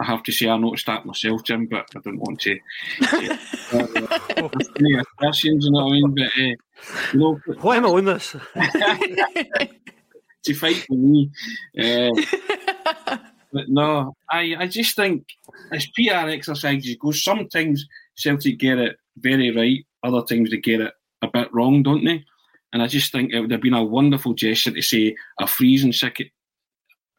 I 0.01 0.05
have 0.05 0.23
to 0.23 0.31
say 0.31 0.49
I 0.49 0.57
noticed 0.57 0.87
that 0.87 1.05
myself, 1.05 1.43
Jim, 1.43 1.67
but 1.67 1.85
I 1.95 1.99
don't 1.99 2.17
want 2.17 2.41
to. 2.41 2.57
any 4.79 5.03
questions, 5.17 5.65
you 5.65 5.71
know 5.71 5.85
what 5.85 5.91
I 5.91 5.91
mean? 5.91 6.15
But 6.15 6.25
uh, 6.25 6.55
you 7.13 7.19
know, 7.19 7.39
why 7.61 7.77
am 7.77 7.85
I 7.85 7.89
on 7.89 8.05
this? 8.05 8.35
to 10.43 10.53
fight 10.55 10.85
for 10.87 10.95
me. 10.95 11.29
Uh, 11.79 12.09
but 13.53 13.69
no, 13.69 14.15
I, 14.31 14.55
I 14.57 14.67
just 14.67 14.95
think 14.95 15.27
as 15.71 15.85
PR 15.95 16.29
exercises 16.29 16.97
go, 16.99 17.11
sometimes 17.11 17.85
Celtic 18.15 18.57
get 18.57 18.79
it 18.79 18.97
very 19.21 19.55
right. 19.55 19.85
Other 20.03 20.25
times 20.25 20.51
they 20.51 20.57
get 20.57 20.81
it 20.81 20.93
a 21.21 21.27
bit 21.27 21.53
wrong, 21.53 21.83
don't 21.83 22.05
they? 22.05 22.23
And 22.73 22.81
I 22.81 22.87
just 22.87 23.11
think 23.11 23.31
it 23.31 23.39
would 23.39 23.51
have 23.51 23.61
been 23.61 23.73
a 23.73 23.83
wonderful 23.83 24.33
gesture 24.33 24.71
to 24.71 24.81
say 24.81 25.15
a 25.39 25.47
freezing 25.47 25.91
ticket, 25.91 26.27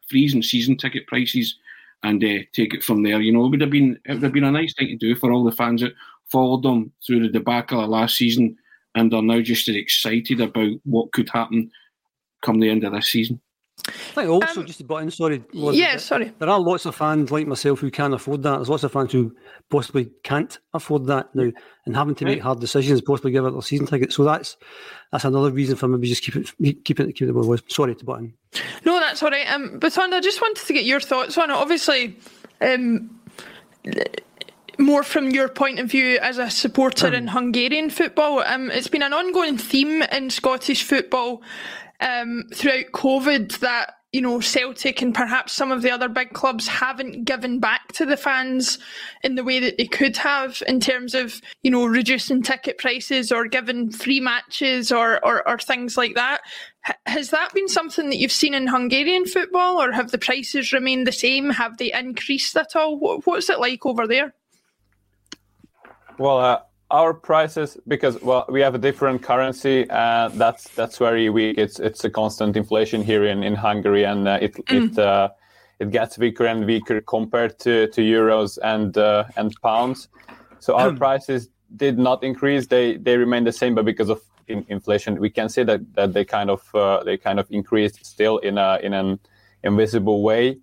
freezing 0.09 0.43
season 0.43 0.77
ticket 0.77 1.07
prices, 1.07 1.57
and 2.03 2.23
uh, 2.23 2.39
take 2.53 2.73
it 2.73 2.83
from 2.83 3.03
there. 3.03 3.19
You 3.21 3.31
know, 3.31 3.45
it 3.45 3.49
would 3.49 3.61
have 3.61 3.69
been 3.69 3.99
it 4.05 4.13
would 4.13 4.23
have 4.23 4.33
been 4.33 4.45
a 4.45 4.51
nice 4.51 4.73
thing 4.73 4.87
to 4.87 4.95
do 4.95 5.15
for 5.15 5.31
all 5.31 5.43
the 5.43 5.51
fans 5.51 5.81
that 5.81 5.93
followed 6.31 6.63
them 6.63 6.91
through 7.05 7.21
the 7.21 7.29
debacle 7.29 7.81
of 7.83 7.89
last 7.89 8.15
season 8.15 8.55
and 8.95 9.13
are 9.13 9.21
now 9.21 9.41
just 9.41 9.67
as 9.67 9.75
excited 9.75 10.41
about 10.41 10.71
what 10.83 11.11
could 11.11 11.29
happen 11.29 11.69
come 12.41 12.59
the 12.59 12.69
end 12.69 12.83
of 12.83 12.93
this 12.93 13.09
season. 13.09 13.39
I 13.87 14.13
think 14.13 14.29
also, 14.29 14.61
um, 14.61 14.67
just 14.67 14.79
to 14.79 14.83
butt 14.83 15.03
in, 15.03 15.11
sorry. 15.11 15.43
yeah, 15.53 15.97
sorry. 15.97 16.31
There 16.37 16.49
are 16.49 16.59
lots 16.59 16.85
of 16.85 16.95
fans 16.95 17.31
like 17.31 17.47
myself 17.47 17.79
who 17.79 17.89
can't 17.89 18.13
afford 18.13 18.43
that. 18.43 18.57
There's 18.57 18.69
lots 18.69 18.83
of 18.83 18.91
fans 18.91 19.11
who 19.11 19.35
possibly 19.69 20.11
can't 20.23 20.59
afford 20.73 21.07
that 21.07 21.33
now 21.33 21.51
and 21.85 21.95
having 21.95 22.13
to 22.15 22.25
make 22.25 22.41
hard 22.41 22.59
decisions, 22.59 23.01
possibly 23.01 23.31
give 23.31 23.45
up 23.45 23.53
their 23.53 23.61
season 23.61 23.87
ticket. 23.87 24.13
So 24.13 24.23
that's 24.23 24.57
that's 25.11 25.25
another 25.25 25.51
reason 25.51 25.77
for 25.77 25.87
maybe 25.87 26.07
just 26.07 26.23
keep 26.23 26.35
it 26.35 26.83
keep 26.83 26.99
it 26.99 27.15
keep 27.15 27.27
it 27.27 27.31
where 27.31 27.43
it 27.43 27.47
was. 27.47 27.63
Sorry 27.69 27.95
to 27.95 28.05
butt 28.05 28.19
in. 28.19 28.33
No, 28.85 28.99
that's 28.99 29.23
all 29.23 29.31
right. 29.31 29.51
Um, 29.51 29.79
but 29.79 29.97
I 29.97 30.19
just 30.19 30.41
wanted 30.41 30.65
to 30.65 30.73
get 30.73 30.83
your 30.83 30.99
thoughts 30.99 31.37
on 31.37 31.49
it. 31.49 31.53
Obviously, 31.53 32.17
um, 32.61 33.19
more 34.77 35.03
from 35.03 35.31
your 35.31 35.47
point 35.47 35.79
of 35.79 35.89
view 35.89 36.19
as 36.21 36.37
a 36.37 36.49
supporter 36.51 37.07
um, 37.07 37.13
in 37.13 37.27
Hungarian 37.27 37.89
football, 37.89 38.39
um, 38.45 38.69
it's 38.69 38.87
been 38.87 39.03
an 39.03 39.13
ongoing 39.13 39.57
theme 39.57 40.03
in 40.03 40.29
Scottish 40.29 40.83
football 40.83 41.41
um, 42.01 42.45
throughout 42.53 42.91
COVID 42.93 43.59
that 43.59 43.95
you 44.11 44.19
know 44.19 44.41
Celtic 44.41 45.01
and 45.01 45.15
perhaps 45.15 45.53
some 45.53 45.71
of 45.71 45.81
the 45.81 45.91
other 45.91 46.09
big 46.09 46.33
clubs 46.33 46.67
haven't 46.67 47.23
given 47.23 47.59
back 47.59 47.93
to 47.93 48.05
the 48.05 48.17
fans 48.17 48.77
in 49.23 49.35
the 49.35 49.43
way 49.43 49.59
that 49.59 49.77
they 49.77 49.85
could 49.85 50.17
have 50.17 50.61
in 50.67 50.81
terms 50.81 51.15
of 51.15 51.41
you 51.63 51.71
know 51.71 51.85
reducing 51.85 52.41
ticket 52.41 52.77
prices 52.77 53.31
or 53.31 53.47
giving 53.47 53.89
free 53.89 54.19
matches 54.19 54.91
or 54.91 55.23
or, 55.25 55.47
or 55.47 55.57
things 55.57 55.95
like 55.95 56.15
that. 56.15 56.41
H- 56.87 56.95
has 57.05 57.29
that 57.29 57.53
been 57.53 57.69
something 57.69 58.09
that 58.09 58.17
you've 58.17 58.31
seen 58.31 58.53
in 58.53 58.67
Hungarian 58.67 59.25
football, 59.25 59.81
or 59.81 59.91
have 59.91 60.11
the 60.11 60.17
prices 60.17 60.73
remained 60.73 61.07
the 61.07 61.11
same? 61.11 61.49
Have 61.51 61.77
they 61.77 61.93
increased 61.93 62.57
at 62.57 62.75
all? 62.75 62.97
What, 62.97 63.25
what's 63.25 63.49
it 63.49 63.59
like 63.59 63.85
over 63.85 64.07
there? 64.07 64.33
Well, 66.17 66.39
uh, 66.39 66.59
our 66.91 67.13
prices 67.13 67.77
because 67.87 68.21
well 68.21 68.45
we 68.49 68.61
have 68.61 68.75
a 68.75 68.77
different 68.77 69.21
currency 69.23 69.89
uh, 69.89 70.27
that's 70.33 70.69
that's 70.69 70.97
very 70.97 71.29
weak 71.29 71.57
it's 71.57 71.79
it's 71.79 72.03
a 72.03 72.09
constant 72.09 72.57
inflation 72.57 73.01
here 73.01 73.25
in, 73.25 73.43
in 73.43 73.55
Hungary 73.55 74.03
and 74.03 74.27
uh, 74.27 74.37
it 74.41 74.53
mm. 74.53 74.91
it 74.91 74.99
uh, 74.99 75.29
it 75.79 75.89
gets 75.89 76.17
weaker 76.17 76.45
and 76.45 76.65
weaker 76.65 77.01
compared 77.01 77.57
to, 77.59 77.87
to 77.87 78.01
euros 78.01 78.59
and 78.63 78.97
uh, 78.97 79.23
and 79.37 79.53
pounds 79.63 80.09
so 80.59 80.75
our 80.75 80.91
hmm. 80.91 80.97
prices 80.97 81.49
did 81.75 81.97
not 81.97 82.23
increase 82.23 82.67
they 82.67 82.97
they 82.97 83.17
remain 83.17 83.43
the 83.43 83.51
same 83.51 83.73
but 83.73 83.85
because 83.85 84.09
of 84.09 84.21
in, 84.47 84.63
inflation 84.69 85.19
we 85.19 85.29
can 85.29 85.49
say 85.49 85.63
that 85.63 85.81
that 85.95 86.13
they 86.13 86.23
kind 86.23 86.49
of 86.51 86.61
uh, 86.75 87.03
they 87.03 87.17
kind 87.17 87.39
of 87.39 87.47
increased 87.49 88.05
still 88.05 88.37
in 88.39 88.57
a 88.57 88.79
in 88.83 88.93
an 88.93 89.19
invisible 89.63 90.21
way 90.21 90.57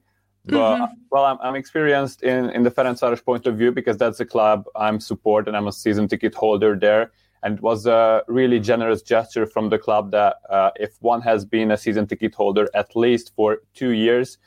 but 0.49 0.77
mm-hmm. 0.77 0.95
well, 1.11 1.25
I'm, 1.25 1.39
I'm 1.43 1.55
experienced 1.55 2.23
in 2.23 2.51
in 2.51 2.63
the 2.63 2.71
Ferencváros 2.71 3.25
point 3.25 3.47
of 3.47 3.57
view 3.57 3.71
because 3.71 3.97
that's 3.97 4.19
the 4.19 4.25
club 4.25 4.65
I'm 4.75 4.99
support 5.01 5.47
and 5.47 5.57
I'm 5.57 5.69
a 5.69 5.73
season 5.73 6.09
ticket 6.09 6.35
holder 6.35 6.77
there. 6.77 7.13
And 7.43 7.59
it 7.59 7.63
was 7.63 7.87
a 7.87 8.23
really 8.27 8.59
generous 8.59 9.01
gesture 9.03 9.47
from 9.47 9.69
the 9.69 9.79
club 9.79 10.11
that 10.11 10.37
uh, 10.51 10.71
if 10.77 10.97
one 11.01 11.21
has 11.23 11.45
been 11.45 11.71
a 11.71 11.77
season 11.77 12.07
ticket 12.07 12.35
holder 12.35 12.69
at 12.75 12.97
least 12.97 13.33
for 13.37 13.59
two 13.75 13.91
years 13.91 14.39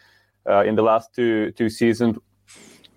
uh, 0.49 0.63
in 0.65 0.75
the 0.75 0.81
last 0.81 1.13
two 1.13 1.51
two 1.51 1.69
seasons, 1.69 2.17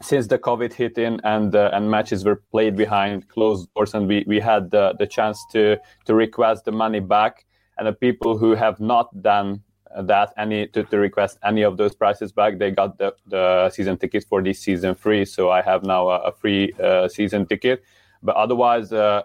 since 0.01 0.27
the 0.27 0.39
COVID 0.39 0.73
hit 0.73 0.99
in 0.99 1.21
and 1.25 1.55
uh, 1.55 1.71
and 1.73 1.91
matches 1.91 2.25
were 2.25 2.43
played 2.51 2.77
behind 2.77 3.29
closed 3.29 3.69
doors, 3.75 3.95
and 3.95 4.09
we 4.09 4.25
we 4.27 4.41
had 4.41 4.71
the, 4.71 4.95
the 4.99 5.07
chance 5.07 5.39
to 5.53 5.79
to 6.07 6.15
request 6.15 6.65
the 6.65 6.73
money 6.73 7.01
back, 7.01 7.45
and 7.77 7.87
the 7.87 7.93
people 7.93 8.39
who 8.39 8.55
have 8.55 8.81
not 8.81 9.07
done 9.23 9.63
that 10.03 10.33
any 10.37 10.67
to, 10.69 10.83
to 10.85 10.99
request 10.99 11.39
any 11.45 11.63
of 11.63 11.77
those 11.77 11.95
prices 11.95 12.33
back, 12.33 12.59
they 12.59 12.71
got 12.71 12.99
the, 12.99 13.15
the 13.27 13.71
season 13.71 13.97
tickets 13.97 14.27
for 14.27 14.43
this 14.43 14.61
season 14.61 14.95
free. 14.95 15.25
So 15.25 15.51
I 15.51 15.63
have 15.63 15.83
now 15.83 16.09
a, 16.09 16.19
a 16.19 16.33
free 16.33 16.73
uh, 16.83 17.09
season 17.09 17.47
ticket. 17.47 17.83
But 18.23 18.37
otherwise, 18.37 18.93
uh, 18.93 19.23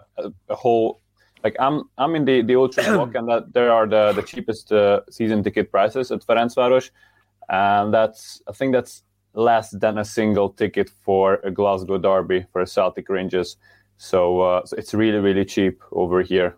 a, 0.48 0.54
whole 0.54 1.00
like 1.42 1.56
I'm 1.58 1.84
I'm 1.96 2.14
in 2.14 2.26
the 2.26 2.42
the 2.42 2.56
ultra 2.56 2.84
block, 2.84 3.14
and 3.14 3.28
that 3.28 3.52
there 3.54 3.72
are 3.72 3.86
the 3.86 4.12
the 4.12 4.22
cheapest 4.22 4.70
uh, 4.72 5.00
season 5.10 5.42
ticket 5.42 5.70
prices 5.70 6.12
at 6.12 6.20
Ferencváros, 6.20 6.90
and 7.48 7.94
that's 7.94 8.42
I 8.46 8.52
think 8.52 8.72
that's 8.72 9.02
less 9.32 9.70
than 9.70 9.96
a 9.98 10.04
single 10.04 10.50
ticket 10.50 10.90
for 10.90 11.40
a 11.44 11.50
Glasgow 11.50 11.96
derby 11.96 12.44
for 12.52 12.66
Celtic 12.66 13.08
Rangers. 13.08 13.56
So, 13.96 14.40
uh, 14.40 14.66
so 14.66 14.76
it's 14.76 14.92
really 14.92 15.18
really 15.18 15.46
cheap 15.46 15.82
over 15.92 16.20
here. 16.20 16.56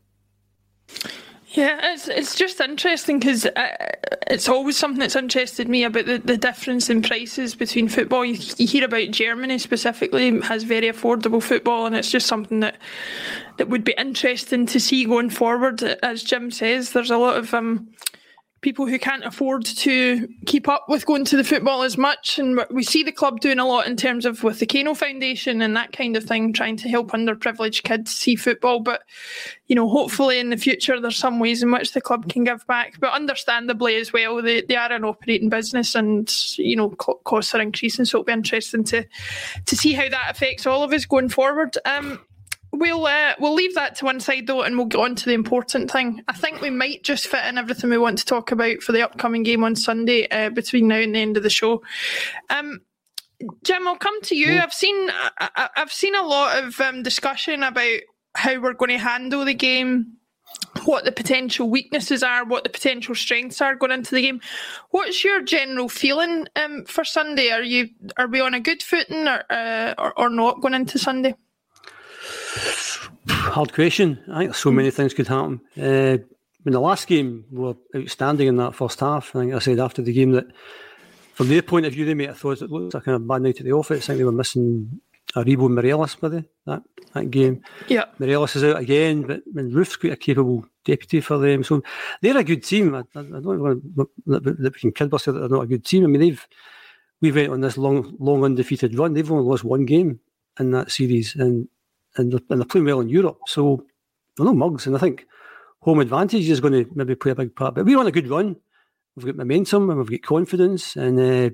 Yeah, 1.53 1.93
it's 1.93 2.09
it's 2.09 2.35
just 2.35 2.61
interesting 2.61 3.19
because 3.19 3.45
uh, 3.45 3.93
it's 4.27 4.49
always 4.49 4.79
something 4.79 5.01
that's 5.01 5.17
interested 5.17 5.69
me 5.69 5.85
about 5.85 6.07
the, 6.07 6.17
the 6.17 6.38
difference 6.38 6.88
in 6.88 7.03
prices 7.03 7.55
between 7.55 7.88
football. 7.88 8.25
You, 8.25 8.38
you, 8.57 8.67
hear 8.67 8.87
about 8.87 9.11
Germany 9.11 9.59
specifically 9.59 10.41
has 10.41 10.62
very 10.62 10.87
affordable 10.87 11.43
football, 11.43 11.85
and 11.85 11.95
it's 11.95 12.11
just 12.11 12.27
something 12.27 12.61
that 12.61 12.77
that 13.59 13.69
would 13.69 13.85
be 13.85 13.95
interesting 13.99 14.65
to 14.65 14.81
see 14.81 15.05
going 15.05 15.29
forward. 15.29 15.83
As 16.03 16.23
Jim 16.23 16.51
says, 16.51 16.93
there's 16.93 17.11
a 17.11 17.19
lot 17.19 17.37
of 17.37 17.53
um, 17.53 17.93
people 18.62 18.87
who 18.87 18.98
can't 18.98 19.25
afford 19.25 19.64
to 19.64 20.29
keep 20.46 20.68
up 20.68 20.87
with 20.88 21.05
going 21.05 21.25
to 21.25 21.37
the 21.37 21.44
football 21.44 21.83
as 21.83 21.98
much. 21.98 22.38
And 22.38 22.64
we 22.70 22.85
see 22.85 23.03
the 23.03 23.12
club 23.12 23.40
doing 23.40 23.59
a 23.59 23.66
lot 23.66 23.88
in 23.88 23.96
terms 23.96 24.25
of 24.25 24.44
with 24.44 24.61
the 24.61 24.66
Kano 24.66 24.94
Foundation 24.94 25.61
and 25.61 25.77
that 25.77 25.92
kind 25.92 26.16
of 26.16 26.25
thing, 26.25 26.53
trying 26.53 26.77
to 26.79 26.88
help 26.88 27.11
underprivileged 27.11 27.83
kids 27.83 28.14
see 28.14 28.37
football. 28.37 28.79
But, 28.81 29.03
you 29.66 29.75
know, 29.75 29.88
hopefully 29.88 30.38
in 30.38 30.51
the 30.51 30.57
future 30.57 31.01
there's 31.01 31.16
some 31.16 31.40
ways 31.40 31.62
in 31.62 31.72
which 31.72 31.92
the 31.92 32.01
club 32.01 32.29
can 32.29 32.44
give 32.44 32.64
back. 32.68 33.01
But 33.01 33.12
understandably 33.12 33.96
as 33.96 34.12
well, 34.12 34.40
they, 34.40 34.62
they 34.62 34.77
are 34.77 34.92
an 34.92 35.05
operating 35.05 35.48
business 35.48 35.96
and, 35.96 36.33
you 36.57 36.77
know, 36.77 36.90
costs 36.90 37.55
are 37.55 37.61
increasing. 37.61 38.05
So 38.05 38.18
it'll 38.18 38.27
be 38.27 38.33
interesting 38.33 38.85
to, 38.85 39.05
to 39.66 39.77
see 39.77 39.92
how 39.92 40.09
that 40.09 40.31
affects 40.31 40.66
all 40.66 40.85
of 40.85 40.92
us 40.92 41.05
going 41.05 41.31
forward. 41.31 41.77
Um, 41.85 42.20
We'll 42.75 43.07
uh, 43.07 43.35
we'll 43.39 43.55
leave 43.55 43.75
that 43.75 43.97
to 43.97 44.07
one 44.07 44.19
side 44.19 44.47
though, 44.47 44.63
and 44.63 44.77
we'll 44.77 44.87
get 44.87 45.01
on 45.01 45.15
to 45.15 45.27
the 45.27 45.35
important 45.35 45.91
thing. 45.91 46.23
I 46.27 46.33
think 46.33 46.63
we 46.63 46.71
might 46.71 47.05
just 47.05 47.27
fit 47.27 47.45
in 47.45 47.59
everything 47.59 47.91
we 47.91 47.99
want 47.99 48.17
to 48.19 48.25
talk 48.25 48.51
about 48.51 48.83
for 48.83 48.93
the 48.93 49.03
upcoming 49.03 49.43
game 49.43 49.63
on 49.63 49.77
Sunday 49.77 50.27
uh, 50.29 50.49
between 50.49 50.89
now 50.89 50.97
and 50.97 51.15
the 51.15 51.21
end 51.21 51.37
of 51.37 51.43
the 51.43 51.51
show. 51.51 51.83
Um, 52.49 52.81
Jim, 53.63 53.87
I'll 53.87 53.97
come 53.97 54.23
to 54.23 54.37
you. 54.37 54.59
I've 54.59 54.73
seen 54.73 55.11
I, 55.11 55.69
have 55.75 55.93
seen 55.93 56.15
a 56.15 56.23
lot 56.23 56.65
of 56.65 56.81
um, 56.81 57.03
discussion 57.03 57.63
about 57.63 58.01
how 58.35 58.59
we're 58.59 58.73
going 58.73 58.91
to 58.91 58.99
handle 58.99 59.45
the 59.45 59.53
game, 59.53 60.17
what 60.85 61.05
the 61.05 61.13
potential 61.13 61.69
weaknesses 61.69 62.23
are, 62.23 62.45
what 62.47 62.65
the 62.65 62.71
potential 62.71 63.15
strengths 63.15 63.61
are 63.61 63.75
going 63.75 63.93
into 63.93 64.15
the 64.15 64.23
game. 64.23 64.41
What's 64.91 65.23
your 65.23 65.43
general 65.43 65.91
feeling 65.91 66.47
um, 66.57 66.87
for 66.87 67.05
Sunday? 67.05 67.51
Are 67.51 67.63
you 67.63 67.91
are 68.17 68.29
we 68.29 68.41
on 68.41 68.55
a 68.55 68.61
good 68.61 68.83
footing 68.83 69.29
or, 69.29 69.45
uh, 69.51 69.95
or, 69.99 70.19
or 70.19 70.31
not 70.31 70.63
going 70.63 70.75
into 70.75 70.99
Sunday? 70.99 71.35
Hard 73.29 73.73
question. 73.73 74.23
I 74.31 74.41
think 74.41 74.55
so 74.55 74.71
many 74.71 74.91
things 74.91 75.15
could 75.15 75.29
happen. 75.29 75.61
Uh, 75.77 76.19
in 76.65 76.73
the 76.73 76.81
last 76.81 77.07
game, 77.07 77.45
we 77.51 77.61
were 77.61 77.75
outstanding 77.97 78.49
in 78.49 78.57
that 78.57 78.75
first 78.75 79.01
half. 79.01 79.35
I 79.35 79.41
think 79.41 79.55
I 79.55 79.59
said 79.59 79.79
after 79.79 80.03
the 80.03 80.12
game 80.12 80.33
that, 80.33 80.47
from 81.35 81.49
their 81.49 81.62
point 81.62 81.87
of 81.87 81.93
view, 81.93 82.05
they 82.05 82.15
may 82.15 82.27
have 82.27 82.38
thought 82.38 82.62
it 82.62 82.71
looked 82.71 82.95
like 82.95 83.07
a 83.07 83.19
bad 83.19 83.43
night 83.43 83.59
at 83.59 83.65
the 83.65 83.73
office. 83.73 84.05
I 84.05 84.07
think 84.09 84.19
they 84.19 84.25
were 84.25 84.33
missing 84.33 85.01
Aribo 85.35 85.71
Morelos 85.71 86.21
with 86.21 86.35
it, 86.35 86.45
that, 86.67 86.83
that 87.15 87.31
game. 87.31 87.62
Yeah. 87.88 88.05
Morelos 88.19 88.57
is 88.57 88.65
out 88.65 88.81
again, 88.81 89.23
but 89.23 89.38
I 89.38 89.62
mean, 89.62 89.73
Roofe's 89.73 89.97
quite 89.97 90.12
a 90.12 90.17
capable 90.17 90.67
deputy 90.85 91.21
for 91.21 91.38
them. 91.38 91.65
So 91.65 91.83
they're 92.21 92.37
a 92.37 92.45
good 92.45 92.65
team. 92.65 92.95
I, 92.95 93.01
I, 93.15 93.21
I 93.21 93.23
don't 93.23 93.61
want 93.61 93.83
to 93.97 94.11
that 94.27 94.75
we 94.75 94.81
can 94.81 94.93
kid 94.93 95.11
that 95.11 95.25
they're 95.25 95.49
not 95.49 95.62
a 95.62 95.67
good 95.67 95.85
team. 95.85 96.05
I 96.05 96.07
mean, 96.09 96.21
they've 96.21 96.49
we 97.21 97.33
went 97.33 97.53
on 97.53 97.61
this 97.61 97.79
long, 97.79 98.17
long 98.19 98.45
undefeated 98.45 98.99
run. 98.99 99.15
They've 99.15 99.31
only 99.31 99.45
lost 99.45 99.65
one 99.65 99.87
game 99.87 100.21
in 100.59 100.73
that 100.73 100.91
series, 100.91 101.35
and 101.35 101.69
and 102.16 102.33
they're, 102.33 102.40
and 102.51 102.61
they're 102.61 102.66
playing 102.66 102.87
well 102.87 103.01
in 103.01 103.09
Europe. 103.09 103.38
So 103.46 103.85
they're 104.37 104.46
no 104.46 104.55
mugs, 104.55 104.87
and 104.87 104.96
I 104.96 104.98
think 104.98 105.27
home 105.81 106.01
advantage 106.01 106.48
is 106.48 106.61
going 106.61 106.85
to 106.85 106.90
maybe 106.94 107.14
play 107.14 107.33
a 107.33 107.37
big 107.37 107.55
part. 107.55 107.75
But 107.75 107.85
we're 107.85 107.98
on 107.98 108.07
a 108.07 108.12
good 108.12 108.31
run. 108.31 108.57
We've 109.16 109.27
got 109.27 109.37
momentum 109.37 109.90
and 109.90 109.98
we've 109.98 110.20
got 110.20 110.27
confidence, 110.27 110.96
and 110.96 111.18
uh, 111.18 111.51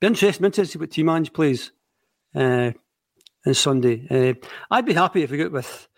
be 0.00 0.06
interesting, 0.06 0.44
interesting 0.44 0.80
to 0.80 0.92
see 0.92 1.02
what 1.02 1.32
plays 1.32 1.72
uh, 2.34 2.72
on 3.46 3.54
Sunday. 3.54 4.06
Uh, 4.10 4.46
I'd 4.70 4.86
be 4.86 4.92
happy 4.92 5.22
if 5.22 5.30
we 5.30 5.38
get 5.38 5.52
with 5.52 5.88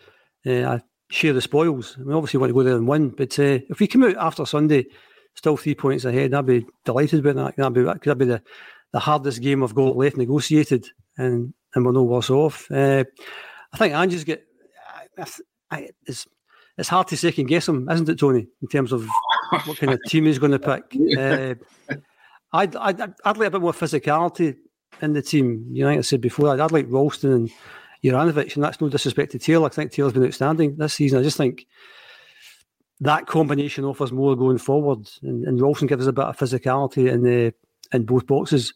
uh, 0.46 0.78
share 1.11 1.32
the 1.32 1.40
spoils. 1.40 1.96
We 1.98 2.14
obviously 2.14 2.38
want 2.38 2.50
to 2.50 2.54
go 2.54 2.62
there 2.62 2.76
and 2.76 2.87
win, 2.87 3.11
but 3.11 3.38
uh, 3.38 3.59
if 3.68 3.80
we 3.80 3.87
come 3.87 4.04
out 4.04 4.16
after 4.16 4.46
Sunday 4.46 4.87
still 5.35 5.56
three 5.56 5.74
points 5.74 6.04
ahead, 6.04 6.32
I'd 6.32 6.46
be 6.46 6.66
delighted 6.85 7.24
with 7.24 7.37
that. 7.37 7.56
That'd 7.56 7.74
be, 7.74 7.82
that'd 7.82 8.18
be 8.18 8.24
the, 8.24 8.42
the 8.92 9.00
hardest 9.00 9.40
game 9.42 9.62
I've 9.62 9.74
got 9.74 9.96
left 9.96 10.16
negotiated, 10.16 10.87
and 11.16 11.54
and 11.77 11.85
we're 11.85 11.93
no 11.93 12.03
worse 12.03 12.31
off. 12.31 12.69
Uh, 12.71 13.05
I 13.73 13.77
think 13.77 13.95
Ange's 13.95 14.25
get. 14.25 14.45
I, 15.71 15.89
it's, 16.07 16.27
it's 16.77 16.89
hard 16.89 17.09
to 17.09 17.17
second 17.17 17.47
guess 17.47 17.69
him, 17.69 17.89
isn't 17.89 18.09
it, 18.09 18.19
Tony? 18.19 18.47
In 18.61 18.69
terms 18.69 18.93
of 18.93 19.07
what 19.65 19.79
kind 19.79 19.93
of 19.93 20.01
team 20.07 20.25
he's 20.27 20.39
going 20.39 20.53
to 20.53 20.59
pick. 20.59 20.85
Uh, 21.89 21.95
I'd, 22.53 22.77
I'd, 22.77 23.01
I'd 23.01 23.37
like 23.37 23.49
a 23.49 23.51
bit 23.51 23.61
more 23.61 23.73
physicality 23.73 24.57
in 25.03 25.12
the 25.12 25.21
team. 25.21 25.67
You 25.73 25.83
know, 25.83 25.91
like 25.91 25.99
I 25.99 26.03
said 26.03 26.21
before, 26.21 26.49
I'd, 26.49 26.61
I'd 26.61 26.73
like 26.73 26.87
Ralston 26.89 27.33
and 27.33 27.51
Juranovic, 28.03 28.55
and 28.55 28.65
that's 28.65 28.81
no 28.81 28.89
disrespect 28.89 29.33
to 29.33 29.39
Taylor. 29.39 29.67
I 29.67 29.69
think 29.71 29.91
Taylor's 29.91 30.12
been 30.12 30.25
outstanding 30.25 30.77
this 30.77 30.95
season. 30.95 31.19
I 31.19 31.23
just 31.23 31.37
think 31.37 31.67
that 33.01 33.27
combination 33.27 33.85
offers 33.85 34.12
more 34.12 34.37
going 34.37 34.59
forward, 34.59 35.09
and, 35.23 35.45
and 35.45 35.61
Ralston 35.61 35.89
gives 35.89 36.05
us 36.05 36.09
a 36.09 36.12
bit 36.12 36.25
of 36.25 36.39
physicality 36.39 37.11
in 37.11 37.23
the 37.23 37.53
in 37.93 38.05
both 38.05 38.27
boxes. 38.27 38.73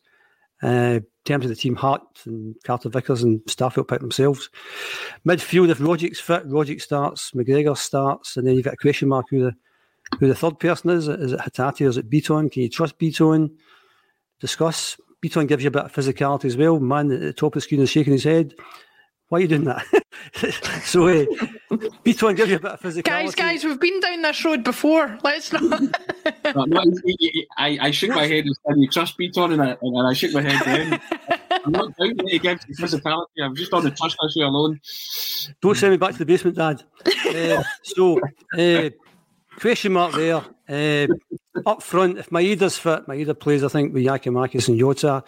Uh, 0.62 1.00
terms 1.24 1.44
of 1.44 1.48
the 1.50 1.56
team, 1.56 1.76
Hart 1.76 2.02
and 2.24 2.54
Carter 2.64 2.88
Vickers 2.88 3.22
and 3.22 3.40
Starfelt 3.42 3.88
pick 3.88 4.00
themselves. 4.00 4.48
Midfield, 5.26 5.70
if 5.70 5.78
Rogic's 5.78 6.20
fit, 6.20 6.48
Rogic 6.48 6.80
starts, 6.80 7.32
McGregor 7.32 7.76
starts, 7.76 8.36
and 8.36 8.46
then 8.46 8.54
you've 8.54 8.64
got 8.64 8.74
a 8.74 8.78
question 8.78 9.08
mark 9.08 9.26
who 9.30 9.44
the 9.44 9.54
who 10.18 10.26
the 10.26 10.34
third 10.34 10.58
person 10.58 10.90
is. 10.90 11.08
Is 11.08 11.32
it 11.32 11.40
Hatate 11.40 11.84
or 11.84 11.88
is 11.88 11.96
it 11.96 12.10
Bitton? 12.10 12.50
Can 12.50 12.62
you 12.62 12.68
trust 12.68 12.98
Bitton? 12.98 13.50
Discuss. 14.40 14.96
Bitton 15.22 15.46
gives 15.46 15.62
you 15.62 15.68
a 15.68 15.70
bit 15.70 15.84
of 15.84 15.92
physicality 15.92 16.46
as 16.46 16.56
well. 16.56 16.80
Man 16.80 17.12
at 17.12 17.20
the 17.20 17.32
top 17.32 17.54
of 17.54 17.54
the 17.54 17.60
screen 17.60 17.82
is 17.82 17.90
shaking 17.90 18.14
his 18.14 18.24
head. 18.24 18.54
Why 19.30 19.38
are 19.38 19.42
you 19.42 19.48
doing 19.48 19.64
that? 19.64 19.86
so, 20.82 21.06
uh, 21.06 21.24
Bitton 22.04 22.34
gives 22.34 22.50
you 22.50 22.56
a 22.56 22.58
bit 22.58 22.72
of 22.72 22.80
physicality. 22.80 23.04
Guys, 23.04 23.34
guys, 23.36 23.64
we've 23.64 23.78
been 23.78 24.00
down 24.00 24.22
this 24.22 24.44
road 24.44 24.64
before. 24.64 25.16
Let's 25.22 25.52
not. 25.52 25.62
no, 26.66 26.82
I, 27.56 27.78
I 27.80 27.90
shook 27.92 28.10
my 28.10 28.26
head 28.26 28.44
and 28.44 28.56
said, 28.66 28.74
You 28.76 28.88
trust 28.88 29.16
Bitton? 29.16 29.52
And 29.52 29.62
I, 29.62 29.76
and 29.80 30.08
I 30.08 30.12
shook 30.14 30.32
my 30.32 30.42
head 30.42 30.60
then. 30.64 31.00
I'm 31.64 31.70
not 31.70 31.96
doubting 31.96 32.28
it 32.28 32.34
against 32.34 32.66
the 32.66 32.74
physicality. 32.74 33.26
I'm 33.40 33.54
just 33.54 33.72
on 33.72 33.84
the 33.84 33.92
trust 33.92 34.16
issue 34.28 34.44
alone. 34.44 34.80
Don't 35.62 35.76
send 35.76 35.92
me 35.92 35.96
back 35.96 36.10
to 36.14 36.18
the 36.18 36.26
basement, 36.26 36.56
Dad. 36.56 36.82
uh, 37.06 37.62
so, 37.84 38.20
uh, 38.58 38.90
question 39.60 39.92
mark 39.92 40.12
there. 40.14 40.42
Uh, 40.70 41.08
up 41.66 41.82
front, 41.82 42.18
if 42.18 42.30
Maeda's 42.30 42.78
fit, 42.78 43.06
Maeda 43.06 43.38
plays, 43.38 43.64
I 43.64 43.68
think, 43.68 43.92
with 43.92 44.04
Giakoumakis 44.04 44.68
and 44.68 44.78
Jota. 44.78 45.24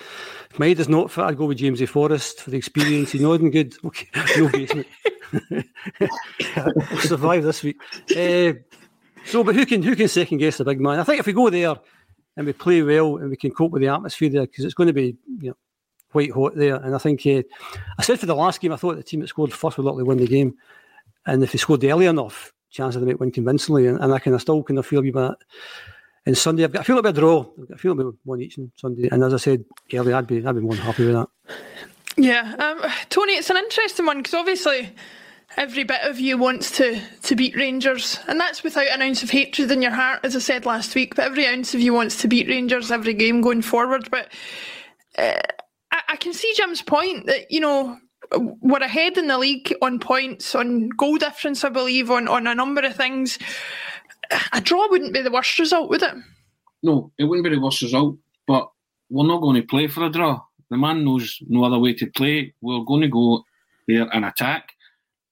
If 0.51 0.59
Maeda's 0.59 0.89
not 0.89 1.11
fit, 1.11 1.25
I'd 1.25 1.37
go 1.37 1.47
with 1.47 1.59
Jamesy 1.59 1.89
Forrest 1.89 2.43
for 2.43 2.51
the 2.51 2.57
experience. 2.57 3.13
He's 3.13 3.21
nodding 3.21 3.51
good. 3.51 3.75
Okay, 3.85 4.09
no 4.39 4.49
basement. 4.49 4.87
survive 7.01 7.43
this 7.43 7.63
week. 7.63 7.81
Uh, 8.17 8.53
so, 9.25 9.43
but 9.43 9.55
who 9.55 9.67
can 9.67 9.83
who 9.83 9.97
can 9.97 10.09
second 10.09 10.39
guess 10.39 10.59
the 10.59 10.65
big 10.65 10.81
man? 10.81 11.01
I 11.01 11.05
think 11.05 11.21
if 11.21 11.27
we 11.27 11.33
go 11.33 11.51
there 11.51 11.75
and 12.37 12.47
we 12.47 12.53
play 12.53 12.83
well 12.83 13.17
and 13.17 13.31
we 13.31 13.37
can 13.37 13.51
cope 13.51 13.73
with 13.73 13.83
the 13.83 13.89
atmosphere 13.89 14.31
there, 14.31 14.43
because 14.43 14.65
it's 14.65 14.75
going 14.75 14.89
to 14.89 14.93
be 14.93 15.17
you 15.41 15.51
know 15.51 15.57
quite 16.11 16.33
hot 16.33 16.55
there. 16.55 16.77
And 16.77 16.95
I 16.95 16.99
think 16.99 17.27
uh, 17.27 17.43
I 17.99 18.03
said 18.03 18.21
for 18.21 18.27
the 18.27 18.37
last 18.37 18.61
game, 18.61 18.73
I 18.73 18.77
thought 18.77 18.97
the 18.97 19.03
team 19.03 19.21
that 19.21 19.29
scored 19.29 19.53
first 19.53 19.77
would 19.79 19.87
likely 19.87 20.05
win 20.05 20.19
the 20.19 20.27
game, 20.27 20.55
and 21.27 21.43
if 21.43 21.53
they 21.53 21.59
scored 21.59 21.85
early 21.85 22.07
enough, 22.07 22.53
chances 22.73 23.01
they 23.01 23.07
might 23.07 23.21
win 23.21 23.31
convincingly. 23.31 23.87
And, 23.87 24.01
and 24.01 24.13
I 24.13 24.19
kind 24.19 24.35
of 24.35 24.41
still 24.41 24.63
kind 24.63 24.79
of 24.79 24.87
feel 24.87 25.01
a 25.01 25.11
bit. 25.11 25.39
And 26.25 26.39
Sunday, 26.39 26.65
I've 26.65 26.73
got, 26.73 26.81
I 26.81 26.85
feel 26.85 26.99
a 26.99 27.03
bit 27.03 27.17
draw. 27.17 27.41
I've 27.41 27.69
got, 27.69 27.75
I 27.75 27.79
feel 27.79 27.93
a 27.93 27.95
bit 27.97 28.07
one 28.25 28.41
each 28.41 28.59
on 28.59 28.71
Sunday. 28.77 29.09
And 29.11 29.23
as 29.25 29.35
I 29.35 29.39
said 29.39 29.65
earlier, 29.93 30.15
I'd 30.15 30.27
be 30.27 30.45
I'd 30.45 30.55
be 30.55 30.61
more 30.61 30.75
than 30.75 30.85
happy 30.85 31.05
with 31.05 31.15
that. 31.15 31.29
Yeah, 32.17 32.55
um, 32.59 32.91
Tony, 33.09 33.33
it's 33.33 33.51
an 33.51 33.57
interesting 33.57 34.07
one 34.07 34.19
because 34.19 34.35
obviously 34.35 34.95
every 35.57 35.85
bit 35.85 36.03
of 36.03 36.19
you 36.21 36.39
wants 36.39 36.71
to 36.79 37.01
to 37.23 37.35
beat 37.35 37.57
Rangers, 37.57 38.19
and 38.29 38.39
that's 38.39 38.63
without 38.63 38.89
an 38.89 39.03
ounce 39.03 39.23
of 39.23 39.31
hatred 39.31 39.71
in 39.71 39.83
your 39.83 39.93
heart, 39.93 40.21
as 40.23 40.37
I 40.37 40.39
said 40.39 40.67
last 40.67 40.95
week. 40.95 41.15
But 41.15 41.27
every 41.27 41.47
ounce 41.47 41.75
of 41.75 41.81
you 41.81 41.93
wants 41.93 42.21
to 42.23 42.29
beat 42.29 42.49
Rangers 42.49 42.91
every 42.91 43.15
game 43.15 43.41
going 43.41 43.63
forward. 43.63 44.09
But 44.11 44.33
uh, 45.19 45.41
I, 45.91 46.03
I 46.11 46.17
can 46.17 46.33
see 46.33 46.53
Jim's 46.57 46.83
point 46.83 47.27
that 47.27 47.51
you 47.51 47.61
know 47.61 47.99
we're 48.37 48.79
ahead 48.79 49.19
in 49.19 49.29
the 49.29 49.39
league 49.39 49.75
on 49.83 49.99
points, 49.99 50.55
on 50.55 50.89
goal 50.91 51.17
difference, 51.17 51.65
I 51.65 51.69
believe, 51.69 52.11
on 52.11 52.29
on 52.29 52.47
a 52.47 52.55
number 52.55 52.81
of 52.83 52.97
things. 52.97 53.39
A 54.53 54.61
draw 54.61 54.89
wouldn't 54.89 55.13
be 55.13 55.21
the 55.21 55.31
worst 55.31 55.59
result, 55.59 55.91
would 55.91 56.03
it? 56.03 56.15
No, 56.83 57.13
it 57.19 57.25
wouldn't 57.25 57.45
be 57.45 57.55
the 57.55 57.61
worst 57.61 57.83
result, 57.83 58.17
but 58.47 58.71
we're 59.11 59.27
not 59.27 59.43
going 59.43 59.61
to 59.61 59.67
play 59.67 59.87
for 59.87 60.05
a 60.05 60.11
draw. 60.11 60.41
The 60.71 60.79
man 60.79 61.05
knows 61.05 61.39
no 61.49 61.65
other 61.65 61.79
way 61.79 61.93
to 61.95 62.07
play. 62.07 62.55
We're 62.63 62.85
going 62.85 63.03
to 63.03 63.09
go 63.09 63.45
there 63.87 64.09
and 64.13 64.25
attack 64.25 64.73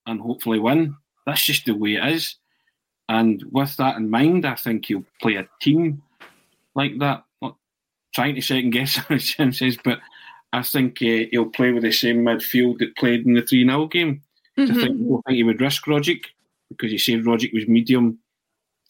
and 0.07 0.21
hopefully 0.21 0.59
win. 0.59 0.97
That's 1.27 1.45
just 1.45 1.65
the 1.65 1.73
way 1.73 1.95
it 1.95 2.05
is. 2.13 2.37
And 3.09 3.43
with 3.51 3.77
that 3.79 3.97
in 3.97 4.11
mind, 4.11 4.45
I 4.45 4.55
think 4.55 4.87
he'll 4.87 5.05
play 5.21 5.37
a 5.37 5.49
team 5.61 6.03
like 6.75 6.99
that. 6.99 7.25
Not 7.41 7.57
trying 8.15 8.35
to 8.35 8.43
second 8.43 8.71
guess 8.71 9.01
Jim 9.17 9.53
says, 9.53 9.79
but 9.83 10.01
I 10.53 10.63
think 10.63 10.99
uh, 11.03 11.27
he'll 11.31 11.51
play 11.51 11.73
with 11.73 11.85
the 11.85 11.93
same 11.93 12.25
midfield 12.25 12.79
that 12.79 12.97
played 12.97 13.27
in 13.27 13.35
the 13.35 13.43
3 13.43 13.65
0 13.65 13.87
game. 13.87 14.23
Mm-hmm. 14.59 14.73
I 14.73 14.75
think, 14.75 15.01
I 15.01 15.21
think 15.27 15.37
he 15.37 15.43
would 15.45 15.61
risk 15.61 15.85
Rogic 15.85 16.25
because 16.69 16.91
he 16.91 16.99
said 16.99 17.25
Rogic 17.25 17.53
was 17.53 17.69
medium 17.69 18.19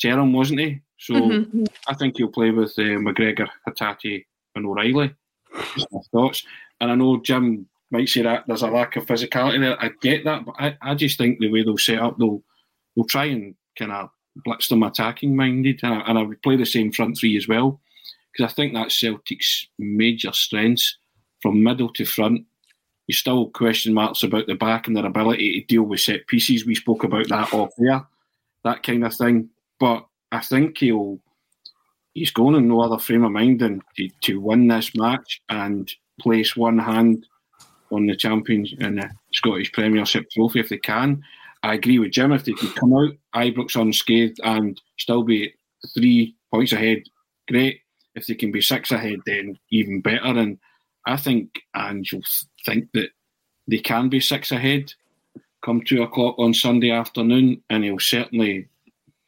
term, 0.01 0.33
wasn't 0.33 0.61
he? 0.61 0.81
So 0.99 1.15
mm-hmm. 1.15 1.65
I 1.87 1.95
think 1.95 2.17
he'll 2.17 2.29
play 2.29 2.51
with 2.51 2.73
uh, 2.79 2.83
McGregor, 2.83 3.49
Hatate, 3.69 4.25
and 4.55 4.67
O'Riley. 4.67 5.15
my 5.53 6.01
thoughts. 6.13 6.45
And 6.81 6.91
I 6.91 6.95
know 6.95 7.21
Jim 7.21 7.67
might 7.91 8.09
say 8.09 8.23
that 8.23 8.45
there's 8.47 8.63
a 8.63 8.69
lack 8.69 8.97
of 8.97 9.07
physicality 9.07 9.61
there. 9.61 9.83
I 9.83 9.91
get 10.01 10.25
that, 10.25 10.45
but 10.45 10.55
I, 10.59 10.77
I 10.81 10.95
just 10.95 11.19
think 11.19 11.39
the 11.39 11.51
way 11.51 11.63
they'll 11.63 11.79
set 11.79 11.99
up, 11.99 12.19
they'll 12.19 12.43
they'll 12.95 13.05
try 13.05 13.27
and 13.27 13.55
kind 13.79 13.93
of 13.93 14.11
blitz 14.45 14.69
them 14.69 14.83
attacking 14.83 15.37
minded, 15.37 15.81
and 15.83 15.95
I, 15.95 16.01
and 16.01 16.19
I 16.19 16.23
would 16.23 16.43
play 16.43 16.57
the 16.57 16.65
same 16.65 16.93
front 16.93 17.19
three 17.19 17.37
as 17.37 17.49
well 17.49 17.81
because 18.33 18.51
I 18.51 18.55
think 18.55 18.75
that's 18.75 19.01
Celtic's 19.01 19.67
major 19.79 20.33
strengths 20.33 20.99
from 21.43 21.63
middle 21.63 21.93
to 21.95 22.05
front. 22.05 22.47
You 23.07 23.15
still 23.15 23.49
question 23.51 23.93
marks 23.93 24.23
about 24.23 24.47
the 24.47 24.55
back 24.55 24.87
and 24.87 24.97
their 24.97 25.07
ability 25.07 25.61
to 25.61 25.67
deal 25.67 25.83
with 25.83 26.01
set 26.01 26.27
pieces. 26.27 26.65
We 26.65 26.75
spoke 26.75 27.05
about 27.05 27.29
that 27.29 27.53
off 27.55 27.71
there, 27.79 28.07
that 28.65 28.83
kind 28.83 29.05
of 29.05 29.15
thing. 29.15 29.51
But 29.79 30.07
I 30.33 30.41
think 30.41 30.79
he'll 30.79 31.19
he's 32.15 32.31
going 32.31 32.57
in 32.57 32.69
no 32.69 32.81
other 32.81 32.99
frame 32.99 33.25
of 33.25 33.33
mind 33.33 33.61
than 33.61 33.83
to, 33.97 34.09
to 34.23 34.41
win 34.41 34.69
this 34.69 34.95
match 34.95 35.41
and 35.49 35.93
place 36.21 36.57
one 36.57 36.79
hand 36.79 37.27
on 37.93 38.07
the 38.07 38.17
champions 38.17 38.75
and 38.81 38.99
the 38.99 39.11
Scottish 39.33 39.73
Premiership 39.73 40.31
trophy 40.31 40.61
if 40.61 40.69
they 40.69 40.79
can. 40.79 41.23
I 41.63 41.75
agree 41.75 41.99
with 41.99 42.13
Jim. 42.13 42.33
If 42.33 42.45
they 42.45 42.53
can 42.53 42.71
come 42.71 42.95
out 42.95 43.11
Ibrox 43.35 43.81
unscathed 43.81 44.41
and 44.45 44.81
still 44.99 45.23
be 45.23 45.55
three 45.95 46.35
points 46.51 46.73
ahead, 46.73 47.03
great. 47.49 47.81
If 48.15 48.27
they 48.27 48.35
can 48.35 48.51
be 48.51 48.61
six 48.61 48.91
ahead, 48.91 49.21
then 49.27 49.59
even 49.71 50.01
better. 50.01 50.25
And 50.25 50.59
I 51.07 51.17
think, 51.17 51.61
and 51.75 52.11
you'll 52.11 52.23
think 52.65 52.89
that 52.93 53.11
they 53.67 53.79
can 53.79 54.09
be 54.09 54.21
six 54.21 54.53
ahead 54.53 54.93
come 55.63 55.83
two 55.83 56.03
o'clock 56.03 56.39
on 56.39 56.55
Sunday 56.55 56.91
afternoon, 56.91 57.63
and 57.71 57.85
he'll 57.85 57.99
certainly 57.99 58.69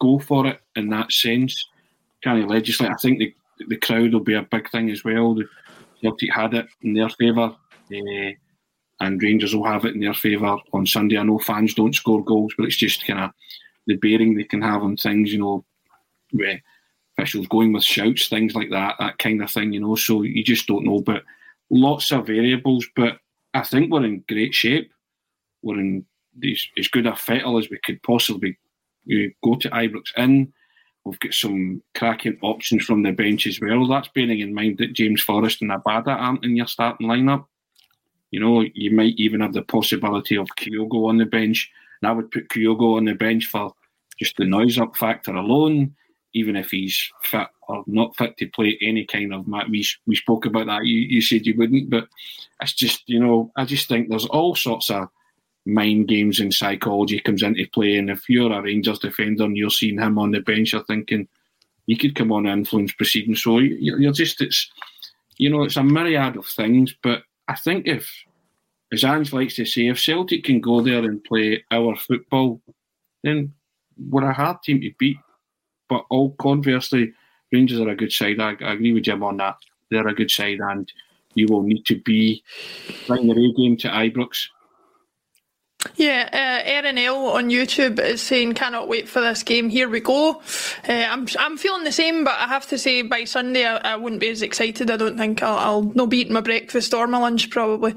go 0.01 0.19
for 0.19 0.47
it 0.47 0.61
in 0.77 0.89
that 0.91 1.13
sense. 1.13 1.67
Can 2.23 2.39
he 2.39 2.45
legislate? 2.45 2.91
I 2.91 2.97
think 2.97 3.19
the 3.19 3.35
the 3.69 3.77
crowd 3.77 4.13
will 4.13 4.21
be 4.21 4.35
a 4.35 4.43
big 4.43 4.69
thing 4.71 4.91
as 4.91 5.05
well. 5.05 5.35
The 5.35 5.45
Celtic 6.03 6.33
had 6.33 6.55
it 6.55 6.67
in 6.83 6.95
their 6.95 7.09
favour. 7.11 7.55
Uh, 7.93 8.33
and 9.01 9.23
Rangers 9.23 9.55
will 9.55 9.65
have 9.65 9.85
it 9.85 9.95
in 9.95 10.01
their 10.01 10.15
favour 10.15 10.57
on 10.73 10.87
Sunday. 10.87 11.19
I 11.19 11.23
know 11.23 11.39
fans 11.39 11.75
don't 11.75 11.95
score 11.95 12.25
goals, 12.25 12.55
but 12.57 12.67
it's 12.67 12.77
just 12.77 13.07
kind 13.07 13.21
of 13.21 13.31
the 13.87 13.97
bearing 13.97 14.35
they 14.35 14.45
can 14.45 14.63
have 14.63 14.83
on 14.83 14.97
things, 14.97 15.33
you 15.33 15.41
know, 15.41 15.65
officials 17.19 17.47
going 17.49 17.73
with 17.73 17.83
shouts, 17.83 18.29
things 18.29 18.55
like 18.55 18.71
that, 18.71 18.95
that 18.99 19.19
kind 19.19 19.43
of 19.43 19.51
thing, 19.51 19.73
you 19.73 19.81
know. 19.81 19.97
So 19.97 20.23
you 20.23 20.43
just 20.45 20.67
don't 20.67 20.85
know. 20.85 21.01
But 21.01 21.25
lots 21.73 22.13
of 22.13 22.27
variables, 22.27 22.87
but 22.95 23.19
I 23.55 23.65
think 23.65 23.91
we're 23.91 24.05
in 24.05 24.25
great 24.29 24.55
shape. 24.55 24.93
We're 25.63 25.81
in 25.81 26.07
as 26.79 26.89
good 26.89 27.07
a 27.07 27.17
fettle 27.17 27.59
as 27.59 27.69
we 27.69 27.79
could 27.85 28.03
possibly 28.03 28.59
go 29.43 29.57
to 29.57 29.71
Ibrox 29.71 30.05
in. 30.17 30.53
We've 31.05 31.19
got 31.19 31.35
some 31.35 31.83
cracking 31.97 32.39
options 32.43 32.85
from 32.85 33.03
the 33.03 33.11
bench 33.11 33.47
as 33.47 33.59
well. 33.61 33.87
That's 33.89 34.09
bearing 34.09 34.39
in 34.39 34.55
mind 34.55 34.79
that 34.79 34.93
James 34.93 35.21
Forrest 35.21 35.61
and 35.61 35.73
Abada 35.73 36.09
aren't 36.09 36.45
in 36.45 36.55
your 36.55 36.69
starting 36.69 37.09
lineup. 37.09 37.47
You 38.31 38.41
know, 38.41 38.65
you 38.75 38.93
might 38.93 39.15
even 39.17 39.41
have 39.41 39.53
the 39.53 39.63
possibility 39.63 40.37
of 40.37 40.47
Kyogo 40.57 41.09
on 41.09 41.19
the 41.19 41.27
bench. 41.27 41.71
And 42.01 42.09
I 42.09 42.13
would 42.13 42.31
put 42.31 42.49
Kyogo 42.49 42.97
on 42.97 43.05
the 43.05 43.15
bench 43.15 43.47
for 43.47 43.73
just 44.19 44.37
the 44.37 44.45
noise 44.45 44.79
up 44.79 44.97
factor 44.97 45.33
alone, 45.33 45.95
even 46.35 46.57
if 46.57 46.71
he's 46.71 47.11
fit 47.23 47.49
or 47.69 47.85
not 47.87 48.17
fit 48.17 48.37
to 48.39 48.47
play 48.49 48.79
any 48.81 49.05
kind 49.05 49.35
of 49.35 49.47
match. 49.47 49.69
We, 49.71 49.87
we 50.07 50.17
spoke 50.17 50.47
about 50.47 50.67
that. 50.67 50.85
You, 50.85 51.01
you 51.01 51.21
said 51.21 51.47
you 51.47 51.55
wouldn't, 51.57 51.91
but 51.91 52.09
it's 52.61 52.73
just, 52.73 53.03
you 53.07 53.21
know, 53.21 53.53
I 53.57 53.65
just 53.65 53.89
think 53.89 54.09
there's 54.09 54.27
all 54.27 54.55
sorts 54.55 54.91
of 54.91 55.09
mind 55.65 56.09
games 56.09 56.41
and 56.41 56.53
psychology 56.53 57.21
comes 57.21 57.43
into 57.43 57.67
play. 57.69 57.97
And 57.97 58.11
if 58.11 58.29
you're 58.29 58.53
a 58.53 58.63
Rangers 58.63 58.99
defender 58.99 59.45
and 59.45 59.57
you're 59.57 59.71
seeing 59.71 60.01
him 60.01 60.19
on 60.19 60.31
the 60.31 60.41
bench, 60.41 60.73
you're 60.73 60.85
thinking 60.85 61.29
he 61.87 61.97
could 61.97 62.15
come 62.15 62.33
on 62.33 62.47
and 62.47 62.61
influence 62.61 62.93
proceedings. 62.93 63.43
So 63.43 63.59
you're 63.59 64.13
just, 64.13 64.41
it's, 64.41 64.71
you 65.37 65.51
know, 65.51 65.63
it's 65.65 65.77
a 65.77 65.83
myriad 65.83 66.37
of 66.37 66.47
things, 66.47 66.95
but 67.03 67.23
I 67.49 67.57
think 67.57 67.87
if, 67.87 68.11
as 68.93 69.05
Ange 69.05 69.33
likes 69.33 69.57
to 69.57 69.65
say, 69.65 69.89
if 69.89 69.99
Celtic 70.01 70.45
can 70.45 70.61
go 70.61 70.81
there 70.81 71.03
and 71.05 71.25
play 71.25 71.65
our 71.71 71.97
football, 71.97 72.61
then 73.25 73.53
we're 74.11 74.29
a 74.29 74.35
hard 74.35 74.63
team 74.63 74.81
to 74.81 74.91
beat. 74.99 75.17
But 75.93 76.07
all 76.09 76.31
conversely, 76.37 77.13
Rangers 77.53 77.79
are 77.79 77.91
a 77.91 77.95
good 77.95 78.13
side. 78.13 78.41
I, 78.41 78.57
I 78.63 78.73
agree 78.73 78.95
with 78.95 79.03
Jim 79.03 79.23
on 79.23 79.37
that. 79.37 79.59
They're 79.91 80.09
a 80.09 80.15
good 80.15 80.31
side, 80.31 80.61
and 80.61 80.91
you 81.35 81.47
will 81.51 81.63
need 81.63 81.85
to 81.85 82.01
be 82.01 82.43
playing 83.05 83.27
the 83.27 83.35
A 83.35 83.53
game 83.53 83.77
to 83.77 83.89
Ibrox 83.89 84.47
yeah, 85.97 86.29
uh, 86.33 86.69
Erin 86.69 86.99
L 86.99 87.27
on 87.29 87.51
YouTube 87.51 87.99
is 87.99 88.23
saying, 88.23 88.55
"Cannot 88.55 88.89
wait 88.89 89.09
for 89.09 89.21
this 89.21 89.43
game. 89.43 89.69
Here 89.69 89.89
we 89.89 90.01
go." 90.01 90.41
Uh, 90.89 90.93
I'm 90.93 91.27
I'm 91.39 91.57
feeling 91.57 91.85
the 91.85 91.93
same, 91.93 92.25
but 92.25 92.35
I 92.35 92.47
have 92.47 92.69
to 92.69 92.79
say 92.79 93.03
by 93.03 93.25
Sunday 93.25 93.67
I, 93.67 93.77
I 93.77 93.97
wouldn't 93.97 94.21
be 94.21 94.29
as 94.29 94.43
excited. 94.43 94.91
I 94.91 94.97
don't 94.97 95.19
think 95.19 95.43
I'll, 95.43 95.59
I'll 95.59 95.83
no 95.83 96.07
be 96.07 96.19
eating 96.19 96.33
my 96.33 96.41
breakfast 96.41 96.95
or 96.95 97.07
my 97.07 97.19
lunch 97.19 97.51
probably. 97.51 97.93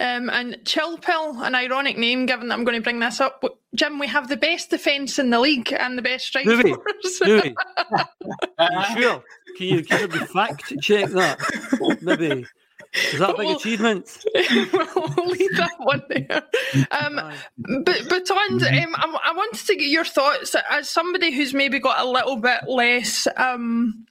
Um, 0.00 0.30
and 0.30 0.58
Chill 0.64 0.98
Pill, 0.98 1.42
an 1.42 1.54
ironic 1.54 1.98
name 1.98 2.26
given 2.26 2.48
that 2.48 2.54
I'm 2.54 2.64
going 2.64 2.76
to 2.76 2.82
bring 2.82 3.00
this 3.00 3.20
up. 3.20 3.44
Jim, 3.74 3.98
we 3.98 4.06
have 4.06 4.28
the 4.28 4.36
best 4.36 4.70
defence 4.70 5.18
in 5.18 5.30
the 5.30 5.38
league 5.40 5.72
and 5.72 5.98
the 5.98 6.02
best 6.02 6.26
strike 6.26 6.46
force. 6.46 7.20
Louis, 7.20 7.54
sure? 8.96 9.22
Can 9.56 9.66
you, 9.68 9.84
can 9.84 10.10
you 10.10 10.26
fact 10.26 10.72
check 10.80 11.10
that? 11.10 11.98
Maybe. 12.02 12.46
Is 13.12 13.18
that 13.18 13.30
a 13.30 13.36
big 13.36 13.46
we'll, 13.46 13.56
achievement? 13.56 14.24
we'll 14.34 15.26
leave 15.26 15.56
that 15.56 15.74
one 15.78 16.02
there. 16.08 16.42
Um, 16.90 17.20
but 17.84 18.02
but 18.08 18.30
on, 18.30 18.64
um, 18.64 18.94
I, 18.96 19.18
I 19.24 19.32
wanted 19.34 19.66
to 19.66 19.76
get 19.76 19.88
your 19.88 20.04
thoughts 20.04 20.56
as 20.70 20.88
somebody 20.88 21.32
who's 21.32 21.52
maybe 21.54 21.78
got 21.78 22.00
a 22.00 22.08
little 22.08 22.36
bit 22.36 22.68
less. 22.68 23.28
Um, 23.36 24.06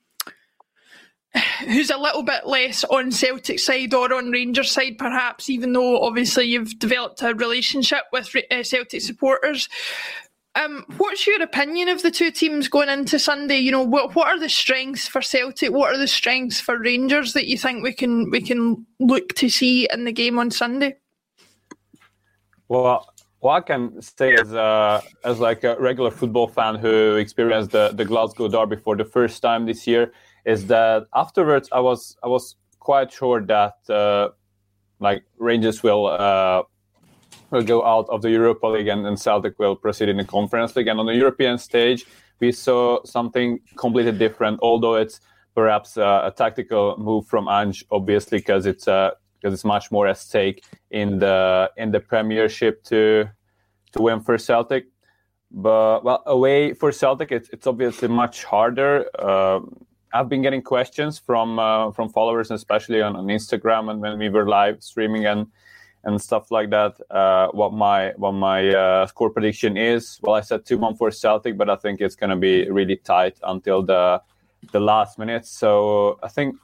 who's 1.67 1.89
a 1.89 1.97
little 1.97 2.23
bit 2.23 2.47
less 2.47 2.83
on 2.85 3.11
Celtic 3.11 3.59
side 3.59 3.93
or 3.93 4.13
on 4.13 4.31
Rangers 4.31 4.71
side, 4.71 4.97
perhaps, 4.97 5.49
even 5.49 5.73
though 5.73 6.01
obviously 6.01 6.45
you've 6.45 6.79
developed 6.79 7.21
a 7.21 7.33
relationship 7.33 8.03
with 8.11 8.33
uh, 8.51 8.63
Celtic 8.63 9.01
supporters. 9.01 9.67
Um, 10.55 10.85
what's 10.97 11.27
your 11.27 11.41
opinion 11.41 11.89
of 11.89 12.01
the 12.01 12.11
two 12.11 12.31
teams 12.31 12.69
going 12.69 12.87
into 12.87 13.19
Sunday? 13.19 13.57
You 13.57 13.71
know, 13.71 13.83
what 13.83 14.15
what 14.15 14.27
are 14.27 14.39
the 14.39 14.49
strengths 14.49 15.07
for 15.07 15.21
Celtic? 15.21 15.71
What 15.71 15.93
are 15.93 15.97
the 15.97 16.07
strengths 16.07 16.61
for 16.61 16.79
Rangers 16.79 17.33
that 17.33 17.47
you 17.47 17.57
think 17.57 17.83
we 17.83 17.93
can 17.93 18.29
we 18.31 18.41
can 18.41 18.85
look 18.99 19.33
to 19.35 19.49
see 19.49 19.87
in 19.91 20.05
the 20.05 20.13
game 20.13 20.39
on 20.39 20.51
Sunday? 20.51 20.95
Well, 22.69 23.05
what 23.39 23.53
I 23.53 23.61
can 23.61 24.01
say 24.01 24.33
as 24.33 24.53
a, 24.53 25.03
as 25.23 25.39
like 25.39 25.63
a 25.63 25.79
regular 25.79 26.09
football 26.09 26.47
fan 26.47 26.75
who 26.75 27.15
experienced 27.17 27.71
the, 27.71 27.91
the 27.93 28.05
Glasgow 28.05 28.47
Derby 28.47 28.77
for 28.77 28.95
the 28.95 29.05
first 29.05 29.41
time 29.41 29.65
this 29.65 29.85
year 29.85 30.13
is 30.45 30.65
that 30.67 31.05
afterwards 31.13 31.69
I 31.71 31.79
was 31.81 32.17
I 32.23 32.27
was 32.27 32.55
quite 32.79 33.11
sure 33.11 33.41
that 33.45 33.75
uh, 33.89 34.29
like 34.99 35.23
Rangers 35.37 35.83
will 35.83 36.07
uh, 36.07 36.63
will 37.55 37.63
go 37.63 37.85
out 37.85 38.07
of 38.09 38.21
the 38.21 38.29
Europa 38.29 38.67
League 38.67 38.89
and, 38.89 39.07
and 39.07 39.19
Celtic 39.19 39.57
will 39.57 39.75
proceed 39.75 40.09
in 40.09 40.17
the 40.17 40.25
Conference 40.25 40.75
League. 40.75 40.87
And 40.87 40.99
on 40.99 41.05
the 41.05 41.15
European 41.15 41.57
stage, 41.57 42.05
we 42.39 42.51
saw 42.51 43.03
something 43.05 43.59
completely 43.77 44.11
different, 44.11 44.59
although 44.61 44.95
it's 44.95 45.21
perhaps 45.55 45.97
uh, 45.97 46.29
a 46.29 46.31
tactical 46.31 46.97
move 46.97 47.25
from 47.27 47.47
Ange, 47.47 47.85
obviously, 47.91 48.39
because 48.39 48.65
it's 48.65 48.87
uh, 48.87 49.11
because 49.39 49.53
it's 49.53 49.65
much 49.65 49.91
more 49.91 50.07
at 50.07 50.17
stake 50.17 50.63
in 50.91 51.19
the 51.19 51.71
in 51.77 51.91
the 51.91 51.99
Premiership 51.99 52.83
to 52.83 53.29
to 53.93 54.01
win 54.01 54.19
for 54.19 54.37
Celtic. 54.37 54.87
But 55.49 56.03
well, 56.03 56.23
away 56.25 56.73
for 56.73 56.91
Celtic, 56.91 57.31
it's 57.31 57.49
it's 57.49 57.67
obviously 57.67 58.09
much 58.09 58.43
harder. 58.43 59.05
Uh, 59.17 59.61
I've 60.13 60.29
been 60.29 60.41
getting 60.41 60.61
questions 60.61 61.19
from 61.19 61.59
uh, 61.59 61.91
from 61.91 62.09
followers, 62.09 62.51
especially 62.51 63.01
on, 63.01 63.15
on 63.15 63.27
Instagram, 63.27 63.89
and 63.91 64.01
when 64.01 64.19
we 64.19 64.27
were 64.29 64.47
live 64.47 64.83
streaming 64.83 65.25
and 65.25 65.47
and 66.05 66.21
stuff 66.21 66.51
like 66.51 66.69
that. 66.69 66.93
Uh, 67.09 67.47
what 67.49 67.73
my 67.73 68.13
what 68.15 68.31
my 68.31 68.69
uh, 68.69 69.07
score 69.07 69.29
prediction 69.29 69.75
is? 69.75 70.19
Well, 70.21 70.35
I 70.35 70.41
said 70.41 70.65
two 70.65 70.77
one 70.77 70.95
for 70.95 71.11
Celtic, 71.11 71.57
but 71.57 71.69
I 71.69 71.75
think 71.75 71.99
it's 71.99 72.15
going 72.15 72.29
to 72.29 72.35
be 72.35 72.69
really 72.69 72.95
tight 72.97 73.37
until 73.43 73.83
the 73.83 74.21
the 74.71 74.79
last 74.79 75.19
minute. 75.19 75.45
So 75.45 76.19
I 76.23 76.29
think 76.29 76.55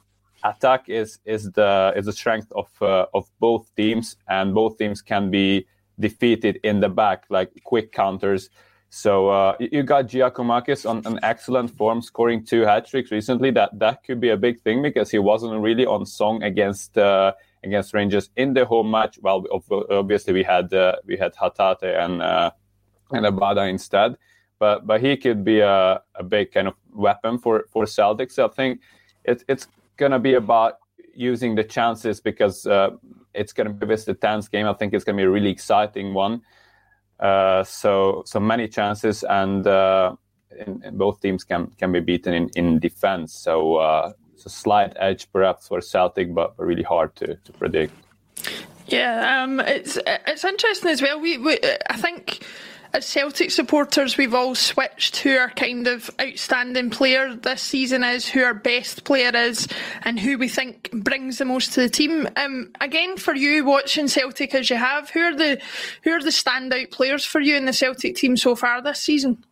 attack 0.44 0.88
is 0.88 1.18
is 1.24 1.50
the 1.52 1.92
is 1.96 2.06
the 2.06 2.12
strength 2.12 2.50
of 2.52 2.68
uh, 2.80 3.06
of 3.12 3.28
both 3.40 3.74
teams, 3.74 4.16
and 4.28 4.54
both 4.54 4.78
teams 4.78 5.02
can 5.02 5.30
be 5.30 5.66
defeated 5.98 6.58
in 6.62 6.80
the 6.80 6.88
back, 6.88 7.24
like 7.28 7.50
quick 7.64 7.92
counters. 7.92 8.48
So 8.90 9.30
uh, 9.30 9.56
you 9.58 9.82
got 9.82 10.06
Giakoumakis 10.08 10.88
on 10.88 11.00
an 11.06 11.18
excellent 11.22 11.70
form, 11.70 12.02
scoring 12.02 12.44
two 12.44 12.62
hat 12.62 12.86
tricks 12.86 13.10
recently. 13.10 13.50
That 13.50 13.78
that 13.78 14.04
could 14.04 14.20
be 14.20 14.28
a 14.28 14.36
big 14.36 14.60
thing 14.60 14.82
because 14.82 15.10
he 15.10 15.18
wasn't 15.18 15.60
really 15.60 15.86
on 15.86 16.06
song 16.06 16.42
against 16.42 16.98
uh, 16.98 17.32
against 17.64 17.94
Rangers 17.94 18.30
in 18.36 18.54
the 18.54 18.64
home 18.64 18.90
match. 18.90 19.18
Well, 19.22 19.44
obviously 19.90 20.32
we 20.32 20.42
had 20.42 20.72
uh, 20.72 20.96
we 21.06 21.16
had 21.16 21.34
Hatate 21.34 21.96
and 22.04 22.22
uh, 22.22 22.50
and 23.12 23.26
Abada 23.26 23.68
instead, 23.68 24.16
but 24.58 24.86
but 24.86 25.00
he 25.00 25.16
could 25.16 25.44
be 25.44 25.60
a, 25.60 26.02
a 26.14 26.22
big 26.22 26.52
kind 26.52 26.68
of 26.68 26.74
weapon 26.92 27.38
for 27.38 27.64
for 27.70 27.84
Celtics. 27.84 28.32
So 28.32 28.46
I 28.46 28.48
think 28.48 28.80
it, 29.24 29.44
it's 29.48 29.66
gonna 29.96 30.18
be 30.18 30.34
about 30.34 30.78
using 31.14 31.54
the 31.54 31.64
chances 31.64 32.20
because 32.20 32.66
uh, 32.66 32.90
it's 33.34 33.52
gonna 33.52 33.70
be 33.70 33.86
this 33.86 34.04
the 34.04 34.14
tenth 34.14 34.50
game. 34.50 34.66
I 34.66 34.72
think 34.74 34.94
it's 34.94 35.04
gonna 35.04 35.18
be 35.18 35.24
a 35.24 35.30
really 35.30 35.50
exciting 35.50 36.14
one. 36.14 36.42
Uh, 37.20 37.64
so 37.64 38.22
so 38.26 38.40
many 38.40 38.68
chances 38.68 39.24
and. 39.24 39.66
Uh, 39.66 40.16
in 40.66 40.96
both 40.96 41.20
teams 41.20 41.44
can 41.44 41.68
can 41.78 41.92
be 41.92 42.00
beaten 42.00 42.34
in, 42.34 42.50
in 42.56 42.78
defense. 42.78 43.32
So 43.32 43.76
uh, 43.76 44.12
it's 44.32 44.46
a 44.46 44.50
slight 44.50 44.96
edge 44.98 45.30
perhaps 45.32 45.68
for 45.68 45.80
Celtic, 45.80 46.34
but 46.34 46.54
really 46.58 46.82
hard 46.82 47.14
to, 47.16 47.36
to 47.36 47.52
predict. 47.52 47.92
Yeah, 48.86 49.42
um, 49.42 49.60
it's 49.60 49.98
it's 50.06 50.44
interesting 50.44 50.90
as 50.90 51.00
well. 51.00 51.20
We, 51.20 51.38
we 51.38 51.58
I 51.88 51.96
think 51.96 52.44
as 52.94 53.06
Celtic 53.06 53.50
supporters, 53.50 54.18
we've 54.18 54.34
all 54.34 54.54
switched 54.54 55.16
who 55.16 55.36
our 55.36 55.50
kind 55.50 55.86
of 55.86 56.10
outstanding 56.20 56.90
player 56.90 57.34
this 57.34 57.62
season 57.62 58.04
is, 58.04 58.28
who 58.28 58.42
our 58.42 58.54
best 58.54 59.04
player 59.04 59.30
is, 59.34 59.66
and 60.02 60.20
who 60.20 60.36
we 60.36 60.48
think 60.48 60.90
brings 60.92 61.38
the 61.38 61.44
most 61.44 61.72
to 61.72 61.80
the 61.80 61.88
team. 61.88 62.28
Um, 62.36 62.70
again, 62.80 63.16
for 63.16 63.34
you 63.34 63.64
watching 63.64 64.08
Celtic 64.08 64.54
as 64.54 64.68
you 64.68 64.76
have, 64.76 65.08
who 65.10 65.20
are 65.20 65.34
the 65.34 65.60
who 66.02 66.10
are 66.10 66.22
the 66.22 66.30
standout 66.30 66.90
players 66.90 67.24
for 67.24 67.40
you 67.40 67.56
in 67.56 67.64
the 67.64 67.72
Celtic 67.72 68.16
team 68.16 68.36
so 68.36 68.54
far 68.54 68.82
this 68.82 69.00
season? 69.00 69.42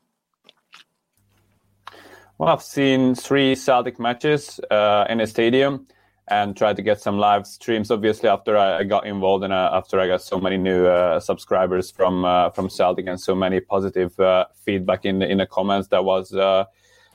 Well, 2.40 2.48
I've 2.48 2.62
seen 2.62 3.14
three 3.14 3.54
Celtic 3.54 4.00
matches 4.00 4.58
uh, 4.70 5.04
in 5.10 5.20
a 5.20 5.26
stadium 5.26 5.86
and 6.26 6.56
tried 6.56 6.76
to 6.76 6.82
get 6.82 6.98
some 6.98 7.18
live 7.18 7.46
streams. 7.46 7.90
Obviously, 7.90 8.30
after 8.30 8.56
I, 8.56 8.82
got 8.84 9.06
involved 9.06 9.44
and 9.44 9.52
after 9.52 10.00
I 10.00 10.06
got 10.06 10.22
so 10.22 10.40
many 10.40 10.56
new 10.56 10.86
uh, 10.86 11.20
subscribers 11.20 11.90
from 11.90 12.24
uh, 12.24 12.48
from 12.48 12.70
Celtic 12.70 13.08
and 13.08 13.20
so 13.20 13.34
many 13.34 13.60
positive 13.60 14.18
uh, 14.18 14.46
feedback 14.64 15.04
in 15.04 15.18
the 15.18 15.30
in 15.30 15.36
the 15.36 15.44
comments, 15.44 15.88
that 15.88 16.02
was 16.02 16.32
uh, 16.32 16.64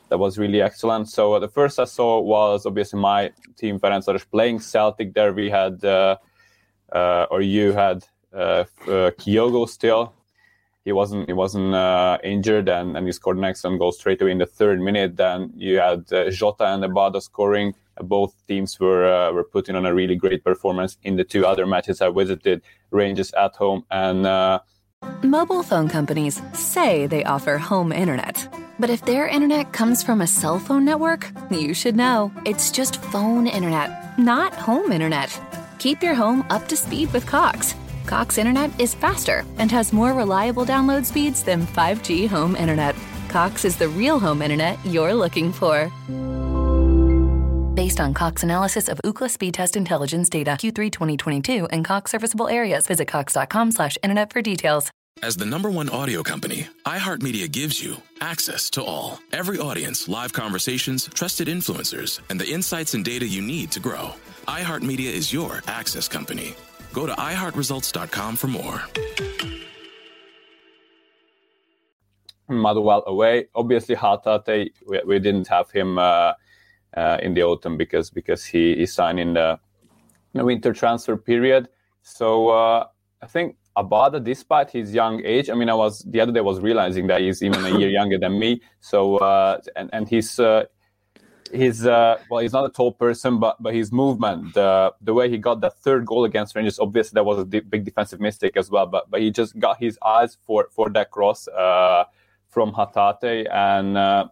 that 0.10 0.20
was 0.20 0.38
really 0.38 0.62
excellent. 0.62 1.10
So 1.10 1.34
uh, 1.34 1.40
the 1.40 1.50
first 1.50 1.80
I 1.80 1.86
saw 1.86 2.20
was 2.20 2.68
obviously 2.68 3.00
my 3.00 3.32
team 3.58 3.80
Ferencváros 3.80 4.30
playing 4.30 4.60
Celtic. 4.60 5.16
There 5.16 5.34
we 5.34 5.50
had 5.50 5.84
or 5.84 7.42
you 7.42 7.72
had 7.72 8.06
Kyogo 8.32 9.68
still 9.68 10.14
he 10.86 10.92
wasn't 10.92 11.28
he 11.28 11.34
wasn't 11.34 11.74
uh, 11.74 12.18
injured 12.24 12.70
and, 12.70 12.96
and 12.96 13.06
he 13.08 13.12
scored 13.12 13.38
an 13.38 13.44
excellent 13.44 13.80
goal 13.80 13.92
straight 13.92 14.22
away 14.22 14.32
in 14.32 14.38
the 14.38 14.46
third 14.46 14.80
minute. 14.80 15.18
Then 15.18 15.52
you 15.58 15.80
had 15.80 16.14
uh, 16.14 16.30
Jota 16.30 16.66
and 16.68 16.84
Abada 16.84 17.22
scoring. 17.22 17.74
both 18.02 18.34
teams 18.48 18.80
were 18.80 19.06
uh, 19.06 19.32
were 19.34 19.44
putting 19.44 19.76
on 19.76 19.86
a 19.86 19.94
really 19.94 20.16
great 20.16 20.44
performance 20.44 20.98
in 21.04 21.16
the 21.16 21.24
two 21.24 21.46
other 21.46 21.66
matches 21.66 22.02
I 22.02 22.10
visited, 22.12 22.62
Rangers 22.92 23.34
at 23.34 23.56
home 23.56 23.84
and. 23.90 24.26
Uh, 24.26 24.60
Mobile 25.24 25.64
phone 25.64 25.88
companies 25.88 26.42
say 26.54 27.08
they 27.08 27.24
offer 27.24 27.58
home 27.58 27.92
internet, 27.92 28.36
but 28.80 28.90
if 28.90 29.02
their 29.06 29.28
internet 29.28 29.72
comes 29.72 30.02
from 30.04 30.22
a 30.22 30.28
cell 30.28 30.60
phone 30.60 30.86
network, 30.86 31.32
you 31.52 31.74
should 31.74 31.96
know 31.96 32.32
it's 32.46 32.72
just 32.72 33.02
phone 33.14 33.46
internet, 33.46 34.18
not 34.18 34.54
home 34.54 34.92
internet. 34.92 35.30
Keep 35.78 36.02
your 36.02 36.16
home 36.16 36.44
up 36.50 36.68
to 36.70 36.76
speed 36.76 37.14
with 37.14 37.26
Cox. 37.26 37.76
Cox 38.06 38.38
Internet 38.38 38.80
is 38.80 38.94
faster 38.94 39.44
and 39.58 39.72
has 39.72 39.92
more 39.92 40.14
reliable 40.14 40.66
download 40.66 41.06
speeds 41.06 41.44
than 41.44 41.66
5G 41.66 42.28
home 42.28 42.56
internet. 42.56 42.96
Cox 43.30 43.66
is 43.66 43.76
the 43.78 43.90
real 43.90 44.20
home 44.20 44.42
internet 44.42 44.78
you're 44.86 45.14
looking 45.14 45.52
for. 45.52 45.92
Based 47.76 48.00
on 48.00 48.14
Cox 48.14 48.44
analysis 48.44 48.88
of 48.88 49.02
Ookla 49.04 49.30
Speedtest 49.30 49.76
Intelligence 49.76 50.30
data 50.30 50.52
Q3 50.52 50.92
2022 50.92 51.66
and 51.68 51.84
Cox 51.84 52.12
serviceable 52.12 52.48
areas, 52.48 52.88
visit 52.88 53.08
Cox.com/slash/internet 53.08 54.32
for 54.32 54.42
details. 54.42 54.92
As 55.24 55.36
the 55.38 55.46
number 55.46 55.70
one 55.70 55.90
audio 55.90 56.24
company, 56.24 56.68
iHeartMedia 56.86 57.52
gives 57.52 57.82
you 57.84 57.98
access 58.22 58.70
to 58.72 58.84
all, 58.84 59.20
every 59.32 59.60
audience, 59.60 60.08
live 60.08 60.32
conversations, 60.34 61.10
trusted 61.14 61.48
influencers, 61.48 62.20
and 62.30 62.40
the 62.40 62.50
insights 62.50 62.94
and 62.94 63.04
data 63.04 63.26
you 63.26 63.42
need 63.42 63.72
to 63.72 63.80
grow. 63.80 64.14
iHeartMedia 64.48 65.12
is 65.12 65.34
your 65.34 65.62
access 65.68 66.08
company. 66.08 66.56
Go 66.96 67.06
to 67.06 67.12
iHeartResults.com 67.12 68.38
for 68.38 68.48
more. 68.48 68.82
Motherwell 72.48 73.04
away. 73.06 73.48
Obviously, 73.54 73.98
Hatate, 73.98 74.72
we, 74.88 75.02
we 75.06 75.20
didn't 75.20 75.50
have 75.50 75.70
him 75.72 76.00
uh, 76.00 76.32
uh, 76.96 77.18
in 77.22 77.34
the 77.34 77.44
autumn 77.44 77.76
because 77.76 78.10
because 78.10 78.46
he, 78.46 78.78
he 78.78 78.86
signed 78.86 79.20
in 79.20 79.34
the, 79.34 79.60
in 80.34 80.38
the 80.40 80.46
winter 80.46 80.72
transfer 80.72 81.18
period. 81.18 81.68
So 82.02 82.48
uh, 82.48 82.88
I 83.22 83.28
think 83.28 83.58
Abada, 83.76 84.24
despite 84.24 84.72
his 84.72 84.94
young 84.94 85.22
age, 85.26 85.50
I 85.50 85.54
mean, 85.54 85.68
I 85.68 85.74
was 85.74 86.00
the 86.04 86.22
other 86.22 86.32
day 86.32 86.40
was 86.40 86.62
realizing 86.62 87.08
that 87.08 87.20
he's 87.20 87.44
even 87.44 87.66
a 87.66 87.78
year 87.78 87.90
younger 88.00 88.18
than 88.18 88.40
me. 88.40 88.62
So 88.80 89.18
uh, 89.18 89.60
and 89.76 89.90
and 89.92 90.08
he's 90.08 90.40
uh, 90.40 90.64
his 91.52 91.86
uh, 91.86 92.18
well, 92.30 92.42
he's 92.42 92.54
not 92.54 92.66
a 92.66 92.70
tall 92.70 92.92
person, 92.92 93.40
but 93.40 93.62
but 93.62 93.74
his 93.74 93.92
movement, 93.92 94.54
the 94.54 94.94
the 95.02 95.14
way 95.14 95.30
he 95.30 95.38
got 95.38 95.62
that 95.62 95.78
third 95.80 96.06
goal 96.06 96.26
against 96.26 96.56
Rangers, 96.56 96.80
obviously 96.80 97.16
that 97.16 97.24
was 97.26 97.40
a 97.40 97.46
big 97.46 97.86
defensive 97.86 98.20
mistake 98.20 98.58
as 98.58 98.70
well. 98.70 98.86
But 98.86 99.10
but 99.10 99.22
he 99.22 99.32
just 99.32 99.58
got 99.60 99.80
his 99.80 99.98
eyes 100.04 100.38
for 100.46 100.68
for 100.72 100.90
that 100.90 101.12
cross 101.12 101.48
uh, 101.48 102.06
from 102.50 102.72
Hatate, 102.74 103.48
and 103.52 103.98
uh, 103.98 104.28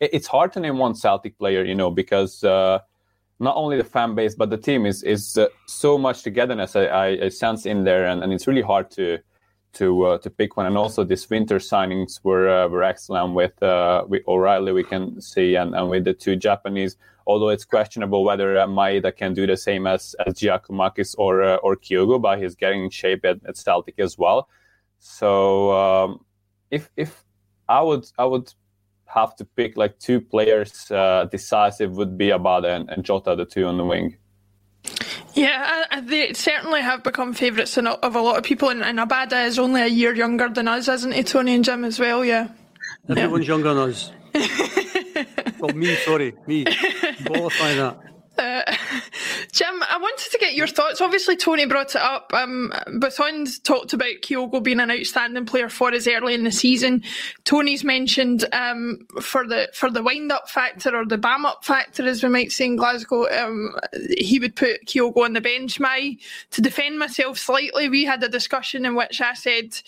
it, 0.00 0.10
it's 0.14 0.26
hard 0.26 0.52
to 0.54 0.60
name 0.60 0.78
one 0.78 0.94
Celtic 0.94 1.38
player, 1.38 1.64
you 1.64 1.74
know, 1.74 1.90
because 1.90 2.42
uh, 2.42 2.80
not 3.38 3.54
only 3.56 3.76
the 3.76 3.84
fan 3.84 4.14
base 4.14 4.34
but 4.34 4.50
the 4.50 4.56
team 4.58 4.86
is 4.86 5.02
is 5.02 5.38
uh, 5.38 5.46
so 5.66 5.96
much 5.96 6.22
togetherness 6.22 6.74
I, 6.74 6.86
I, 6.86 7.06
I 7.24 7.28
sense 7.28 7.66
in 7.66 7.84
there, 7.84 8.06
and, 8.06 8.22
and 8.22 8.32
it's 8.32 8.46
really 8.46 8.62
hard 8.62 8.90
to 8.92 9.18
to 9.74 10.04
uh, 10.04 10.18
to 10.18 10.30
pick 10.30 10.56
one. 10.56 10.66
And 10.66 10.76
also, 10.76 11.04
this 11.04 11.28
winter 11.28 11.58
signings 11.58 12.20
were 12.22 12.48
uh, 12.48 12.68
were 12.68 12.82
excellent 12.82 13.34
with 13.34 13.62
uh, 13.62 14.04
with 14.08 14.22
O'Riley. 14.26 14.72
We 14.72 14.84
can 14.84 15.20
see, 15.20 15.54
and, 15.56 15.74
and 15.74 15.90
with 15.90 16.04
the 16.04 16.14
two 16.14 16.36
Japanese. 16.36 16.96
Although 17.26 17.48
it's 17.48 17.64
questionable 17.64 18.24
whether 18.24 18.56
uh, 18.56 18.66
Maeda 18.66 19.14
can 19.14 19.34
do 19.34 19.46
the 19.46 19.56
same 19.56 19.86
as 19.86 20.14
as 20.26 20.34
Giakoumakis 20.34 21.14
or 21.18 21.42
uh, 21.42 21.56
or 21.56 21.76
Kyogo, 21.76 22.20
but 22.20 22.38
he's 22.40 22.54
getting 22.54 22.84
in 22.84 22.90
shape 22.90 23.24
at, 23.24 23.38
at 23.46 23.56
Celtic 23.56 23.98
as 23.98 24.16
well. 24.16 24.48
So 24.98 25.72
um, 25.72 26.24
if 26.70 26.90
if 26.96 27.24
I 27.68 27.82
would 27.82 28.06
I 28.18 28.24
would 28.24 28.52
have 29.06 29.36
to 29.36 29.44
pick 29.44 29.76
like 29.76 29.98
two 29.98 30.20
players 30.20 30.90
uh, 30.90 31.26
decisive 31.30 31.96
would 31.96 32.18
be 32.18 32.28
Abada 32.28 32.76
and, 32.76 32.90
and 32.90 33.04
Jota, 33.04 33.36
the 33.36 33.44
two 33.44 33.66
on 33.66 33.76
the 33.76 33.84
wing. 33.84 34.16
Yeah, 35.36 36.00
they 36.02 36.32
certainly 36.32 36.80
have 36.80 37.02
become 37.02 37.34
favourites 37.34 37.76
of 37.76 38.16
a 38.16 38.20
lot 38.20 38.38
of 38.38 38.44
people, 38.44 38.70
and, 38.70 38.82
and 38.82 38.98
Abada 38.98 39.46
is 39.46 39.58
only 39.58 39.82
a 39.82 39.86
year 39.86 40.14
younger 40.14 40.48
than 40.48 40.66
us, 40.66 40.88
isn't 40.88 41.12
he, 41.12 41.22
Tony 41.22 41.54
and 41.54 41.64
Jim, 41.64 41.84
as 41.84 42.00
well? 42.00 42.24
Yeah. 42.24 42.48
Everyone's 43.08 43.46
yeah. 43.46 43.54
younger 43.54 43.74
than 43.74 43.90
us. 43.90 44.12
well, 45.60 45.74
me, 45.74 45.94
sorry, 45.96 46.34
me. 46.46 46.64
Qualify 47.26 47.74
that. 47.74 47.98
Uh, 48.38 48.62
Jim, 49.56 49.82
I 49.88 49.96
wanted 49.96 50.30
to 50.30 50.36
get 50.36 50.54
your 50.54 50.66
thoughts. 50.66 51.00
Obviously, 51.00 51.34
Tony 51.34 51.64
brought 51.64 51.94
it 51.94 52.02
up. 52.02 52.30
Um, 52.34 52.74
Botond 52.88 53.62
talked 53.62 53.94
about 53.94 54.20
Kyogo 54.20 54.62
being 54.62 54.80
an 54.80 54.90
outstanding 54.90 55.46
player 55.46 55.70
for 55.70 55.94
us 55.94 56.06
early 56.06 56.34
in 56.34 56.44
the 56.44 56.52
season. 56.52 57.02
Tony's 57.44 57.82
mentioned 57.82 58.44
um, 58.52 58.98
for 59.22 59.46
the 59.46 59.70
for 59.72 59.90
the 59.90 60.02
wind 60.02 60.30
up 60.30 60.50
factor 60.50 60.94
or 60.94 61.06
the 61.06 61.16
bam 61.16 61.46
up 61.46 61.64
factor, 61.64 62.06
as 62.06 62.22
we 62.22 62.28
might 62.28 62.52
say 62.52 62.66
in 62.66 62.76
Glasgow, 62.76 63.30
um, 63.30 63.74
he 64.18 64.38
would 64.38 64.56
put 64.56 64.84
Kyogo 64.84 65.24
on 65.24 65.32
the 65.32 65.40
bench. 65.40 65.80
My 65.80 66.18
to 66.50 66.60
defend 66.60 66.98
myself 66.98 67.38
slightly, 67.38 67.88
we 67.88 68.04
had 68.04 68.22
a 68.22 68.28
discussion 68.28 68.84
in 68.84 68.94
which 68.94 69.22
I 69.22 69.32
said 69.32 69.80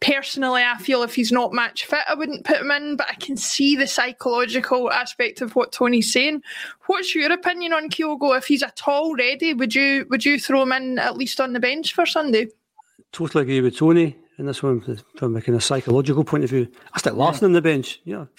personally, 0.00 0.62
I 0.62 0.76
feel 0.78 1.02
if 1.02 1.14
he's 1.14 1.32
not 1.32 1.52
match 1.52 1.84
fit, 1.86 2.00
I 2.08 2.14
wouldn't 2.14 2.44
put 2.44 2.60
him 2.60 2.70
in, 2.70 2.96
but 2.96 3.08
I 3.10 3.14
can 3.14 3.36
see 3.36 3.76
the 3.76 3.86
psychological 3.86 4.90
aspect 4.90 5.40
of 5.40 5.56
what 5.56 5.72
Tony's 5.72 6.12
saying. 6.12 6.42
What's 6.86 7.14
your 7.14 7.32
opinion 7.32 7.72
on 7.72 7.90
Kyogo? 7.90 8.36
If 8.36 8.46
he's 8.46 8.62
at 8.62 8.80
all 8.86 9.14
ready, 9.14 9.54
would 9.54 9.74
you 9.74 10.06
would 10.10 10.24
you 10.24 10.38
throw 10.38 10.62
him 10.62 10.72
in 10.72 10.98
at 10.98 11.16
least 11.16 11.40
on 11.40 11.52
the 11.52 11.60
bench 11.60 11.94
for 11.94 12.06
Sunday? 12.06 12.48
Totally 13.12 13.42
agree 13.42 13.60
with 13.60 13.76
Tony 13.76 14.16
in 14.38 14.46
this 14.46 14.62
one 14.62 14.80
from 15.16 15.36
a 15.36 15.42
kind 15.42 15.56
of 15.56 15.64
psychological 15.64 16.24
point 16.24 16.44
of 16.44 16.50
view. 16.50 16.68
I 16.92 16.98
stick 16.98 17.14
Larsson 17.14 17.44
yeah. 17.44 17.46
on 17.46 17.52
the 17.54 17.62
bench, 17.62 18.00
yeah. 18.04 18.26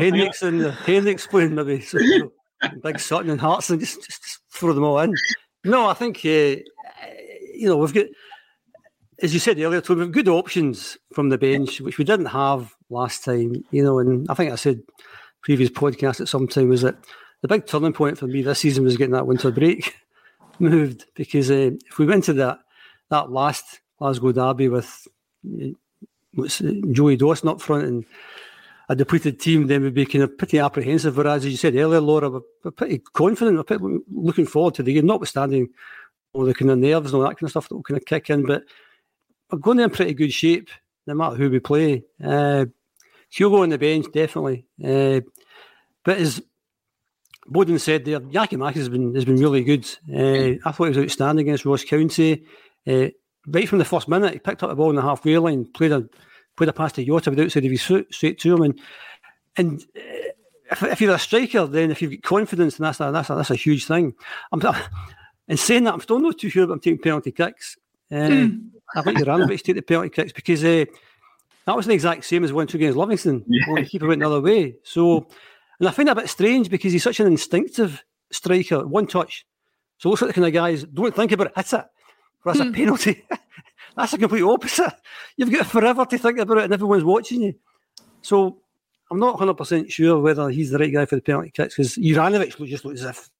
Henrik's 0.00 0.42
and 0.42 0.62
Henrik's 0.62 1.26
playing 1.26 1.54
maybe 1.54 1.80
so, 1.80 1.98
you 1.98 2.18
know, 2.20 2.32
Big 2.82 2.98
Sutton 2.98 3.30
and 3.30 3.40
Hartson, 3.40 3.78
just, 3.78 4.02
just, 4.02 4.22
just 4.22 4.40
throw 4.50 4.72
them 4.72 4.84
all 4.84 4.98
in. 5.00 5.14
No, 5.64 5.86
I 5.86 5.94
think 5.94 6.18
uh, 6.24 6.56
you 7.54 7.68
know 7.68 7.76
we've 7.76 7.94
got 7.94 8.06
as 9.22 9.32
you 9.32 9.40
said 9.40 9.58
earlier, 9.58 9.80
Tony, 9.80 10.00
we've 10.00 10.12
good 10.12 10.28
options 10.28 10.98
from 11.14 11.28
the 11.28 11.38
bench, 11.38 11.80
which 11.80 11.96
we 11.96 12.04
didn't 12.04 12.26
have 12.26 12.74
last 12.90 13.24
time. 13.24 13.64
You 13.70 13.84
know, 13.84 13.98
and 13.98 14.28
I 14.28 14.34
think 14.34 14.52
I 14.52 14.56
said 14.56 14.82
previous 15.42 15.70
podcast 15.70 16.20
at 16.20 16.28
some 16.28 16.48
time 16.48 16.68
was 16.68 16.82
that 16.82 16.96
the 17.40 17.48
big 17.48 17.66
turning 17.66 17.92
point 17.92 18.18
for 18.18 18.26
me 18.26 18.42
this 18.42 18.60
season 18.60 18.84
was 18.84 18.96
getting 18.96 19.14
that 19.14 19.26
winter 19.26 19.50
break 19.50 19.96
moved 20.58 21.06
because 21.14 21.50
uh, 21.50 21.70
if 21.86 21.98
we 21.98 22.06
went 22.06 22.24
to 22.24 22.32
that 22.34 22.58
that 23.10 23.30
last 23.30 23.80
Glasgow 23.98 24.32
derby 24.32 24.68
with 24.68 25.06
uh, 25.46 26.50
Joey 26.90 27.16
Dawson 27.16 27.48
up 27.48 27.60
front 27.60 27.84
and 27.84 28.04
a 28.88 28.96
depleted 28.96 29.38
team, 29.38 29.68
then 29.68 29.82
we'd 29.82 29.94
be 29.94 30.06
kind 30.06 30.24
of 30.24 30.36
pretty 30.36 30.58
apprehensive. 30.58 31.16
Whereas, 31.16 31.44
as 31.44 31.52
you 31.52 31.56
said 31.56 31.76
earlier, 31.76 32.00
Laura, 32.00 32.28
we're, 32.28 32.40
we're 32.64 32.70
pretty 32.72 32.98
confident. 32.98 33.56
We're 33.56 33.62
pretty 33.62 33.98
looking 34.10 34.46
forward 34.46 34.74
to 34.74 34.82
the 34.82 34.94
game, 34.94 35.06
notwithstanding 35.06 35.68
all 36.32 36.44
the 36.44 36.54
kind 36.54 36.70
of 36.70 36.78
nerves 36.78 37.12
and 37.12 37.14
all 37.22 37.28
that 37.28 37.36
kind 37.36 37.44
of 37.44 37.50
stuff 37.50 37.68
that 37.68 37.74
will 37.76 37.82
kind 37.82 37.98
of 37.98 38.04
kick 38.04 38.28
in. 38.30 38.44
But 38.44 38.64
we're 39.52 39.58
going 39.58 39.80
in 39.80 39.90
pretty 39.90 40.14
good 40.14 40.32
shape, 40.32 40.70
no 41.06 41.14
matter 41.14 41.36
who 41.36 41.50
we 41.50 41.60
play. 41.60 42.04
Uh, 42.22 42.66
Kyogo 43.32 43.62
on 43.62 43.70
the 43.70 43.78
bench, 43.78 44.06
definitely. 44.12 44.66
Uh, 44.82 45.20
but 46.04 46.18
as 46.18 46.42
Botond 47.48 47.80
said 47.80 48.04
there, 48.04 48.20
Giakoumakis 48.20 48.74
has 48.74 48.88
been 48.88 49.14
has 49.14 49.24
been 49.24 49.40
really 49.40 49.64
good. 49.64 49.86
Uh, 50.12 50.58
I 50.66 50.72
thought 50.72 50.84
he 50.84 50.88
was 50.90 50.98
outstanding 50.98 51.48
against 51.48 51.64
Ross 51.64 51.84
County. 51.84 52.44
Uh, 52.86 53.08
right 53.46 53.68
from 53.68 53.78
the 53.78 53.84
first 53.84 54.08
minute, 54.08 54.32
he 54.32 54.38
picked 54.38 54.62
up 54.62 54.70
the 54.70 54.76
ball 54.76 54.90
in 54.90 54.96
the 54.96 55.02
halfway 55.02 55.38
line, 55.38 55.64
played 55.64 55.92
a 55.92 56.08
played 56.56 56.68
a 56.68 56.72
pass 56.72 56.92
to 56.92 57.04
Jota 57.04 57.30
without 57.30 57.46
outside 57.46 57.64
of 57.64 57.70
his 57.70 57.82
foot 57.82 58.12
straight 58.12 58.38
to 58.40 58.54
him. 58.54 58.62
And 58.62 58.80
and 59.56 59.82
uh, 59.96 60.32
if, 60.70 60.82
if, 60.82 61.00
you're 61.00 61.14
a 61.14 61.18
striker, 61.18 61.66
then 61.66 61.90
if 61.90 62.00
you've 62.00 62.12
got 62.12 62.22
confidence, 62.22 62.76
then 62.76 62.84
that's 62.84 63.00
a, 63.00 63.10
that's 63.12 63.30
a, 63.30 63.34
that's 63.34 63.50
a 63.50 63.56
huge 63.56 63.86
thing. 63.86 64.14
I'm, 64.50 64.62
and 65.48 65.58
saying 65.58 65.84
that, 65.84 65.94
I'm 65.94 66.00
still 66.00 66.20
not 66.20 66.38
too 66.38 66.48
sure 66.48 66.64
about 66.64 66.82
taking 66.82 67.00
penalty 67.00 67.32
kicks. 67.32 67.76
mm. 68.10 68.60
I 68.94 69.02
think 69.02 69.18
Juranovic 69.18 69.58
to 69.58 69.62
take 69.64 69.76
the 69.76 69.82
penalty 69.82 70.10
kicks 70.10 70.32
because 70.32 70.62
uh, 70.64 70.84
that 71.66 71.76
was 71.76 71.86
the 71.86 71.94
exact 71.94 72.24
same 72.24 72.44
as 72.44 72.52
one 72.52 72.66
two 72.66 72.76
against 72.76 72.96
Livingston. 72.96 73.44
Yeah. 73.46 73.74
The 73.76 73.84
keeper 73.84 74.06
went 74.06 74.20
the 74.20 74.26
other 74.26 74.40
way. 74.40 74.76
So, 74.82 75.28
and 75.78 75.88
I 75.88 75.92
find 75.92 76.08
that 76.08 76.18
a 76.18 76.20
bit 76.20 76.30
strange 76.30 76.68
because 76.68 76.92
he's 76.92 77.02
such 77.02 77.20
an 77.20 77.26
instinctive 77.26 78.04
striker, 78.30 78.86
one 78.86 79.06
touch. 79.06 79.46
So 79.98 80.08
looks 80.08 80.22
like 80.22 80.30
the 80.30 80.34
kind 80.34 80.46
of 80.46 80.52
guys 80.52 80.84
don't 80.84 81.14
think 81.14 81.32
about 81.32 81.48
it, 81.48 81.52
hit 81.56 81.72
it. 81.72 81.84
That's 82.44 82.58
mm. 82.58 82.62
a 82.62 82.64
hmm. 82.64 82.72
penalty. 82.72 83.24
That's 83.96 84.12
a 84.12 84.18
complete 84.18 84.42
opposite. 84.42 84.94
You've 85.36 85.52
got 85.52 85.66
forever 85.66 86.04
to 86.06 86.18
think 86.18 86.38
about 86.38 86.58
it, 86.58 86.64
and 86.64 86.72
everyone's 86.72 87.04
watching 87.04 87.42
you. 87.42 87.54
So 88.22 88.58
I'm 89.10 89.18
not 89.18 89.34
100 89.34 89.54
percent 89.54 89.92
sure 89.92 90.18
whether 90.18 90.48
he's 90.48 90.70
the 90.70 90.78
right 90.78 90.92
guy 90.92 91.04
for 91.04 91.16
the 91.16 91.22
penalty 91.22 91.50
kicks 91.50 91.76
because 91.76 91.96
Juranovic 91.96 92.66
just 92.66 92.84
looks 92.84 93.02
as 93.02 93.10
if 93.10 93.30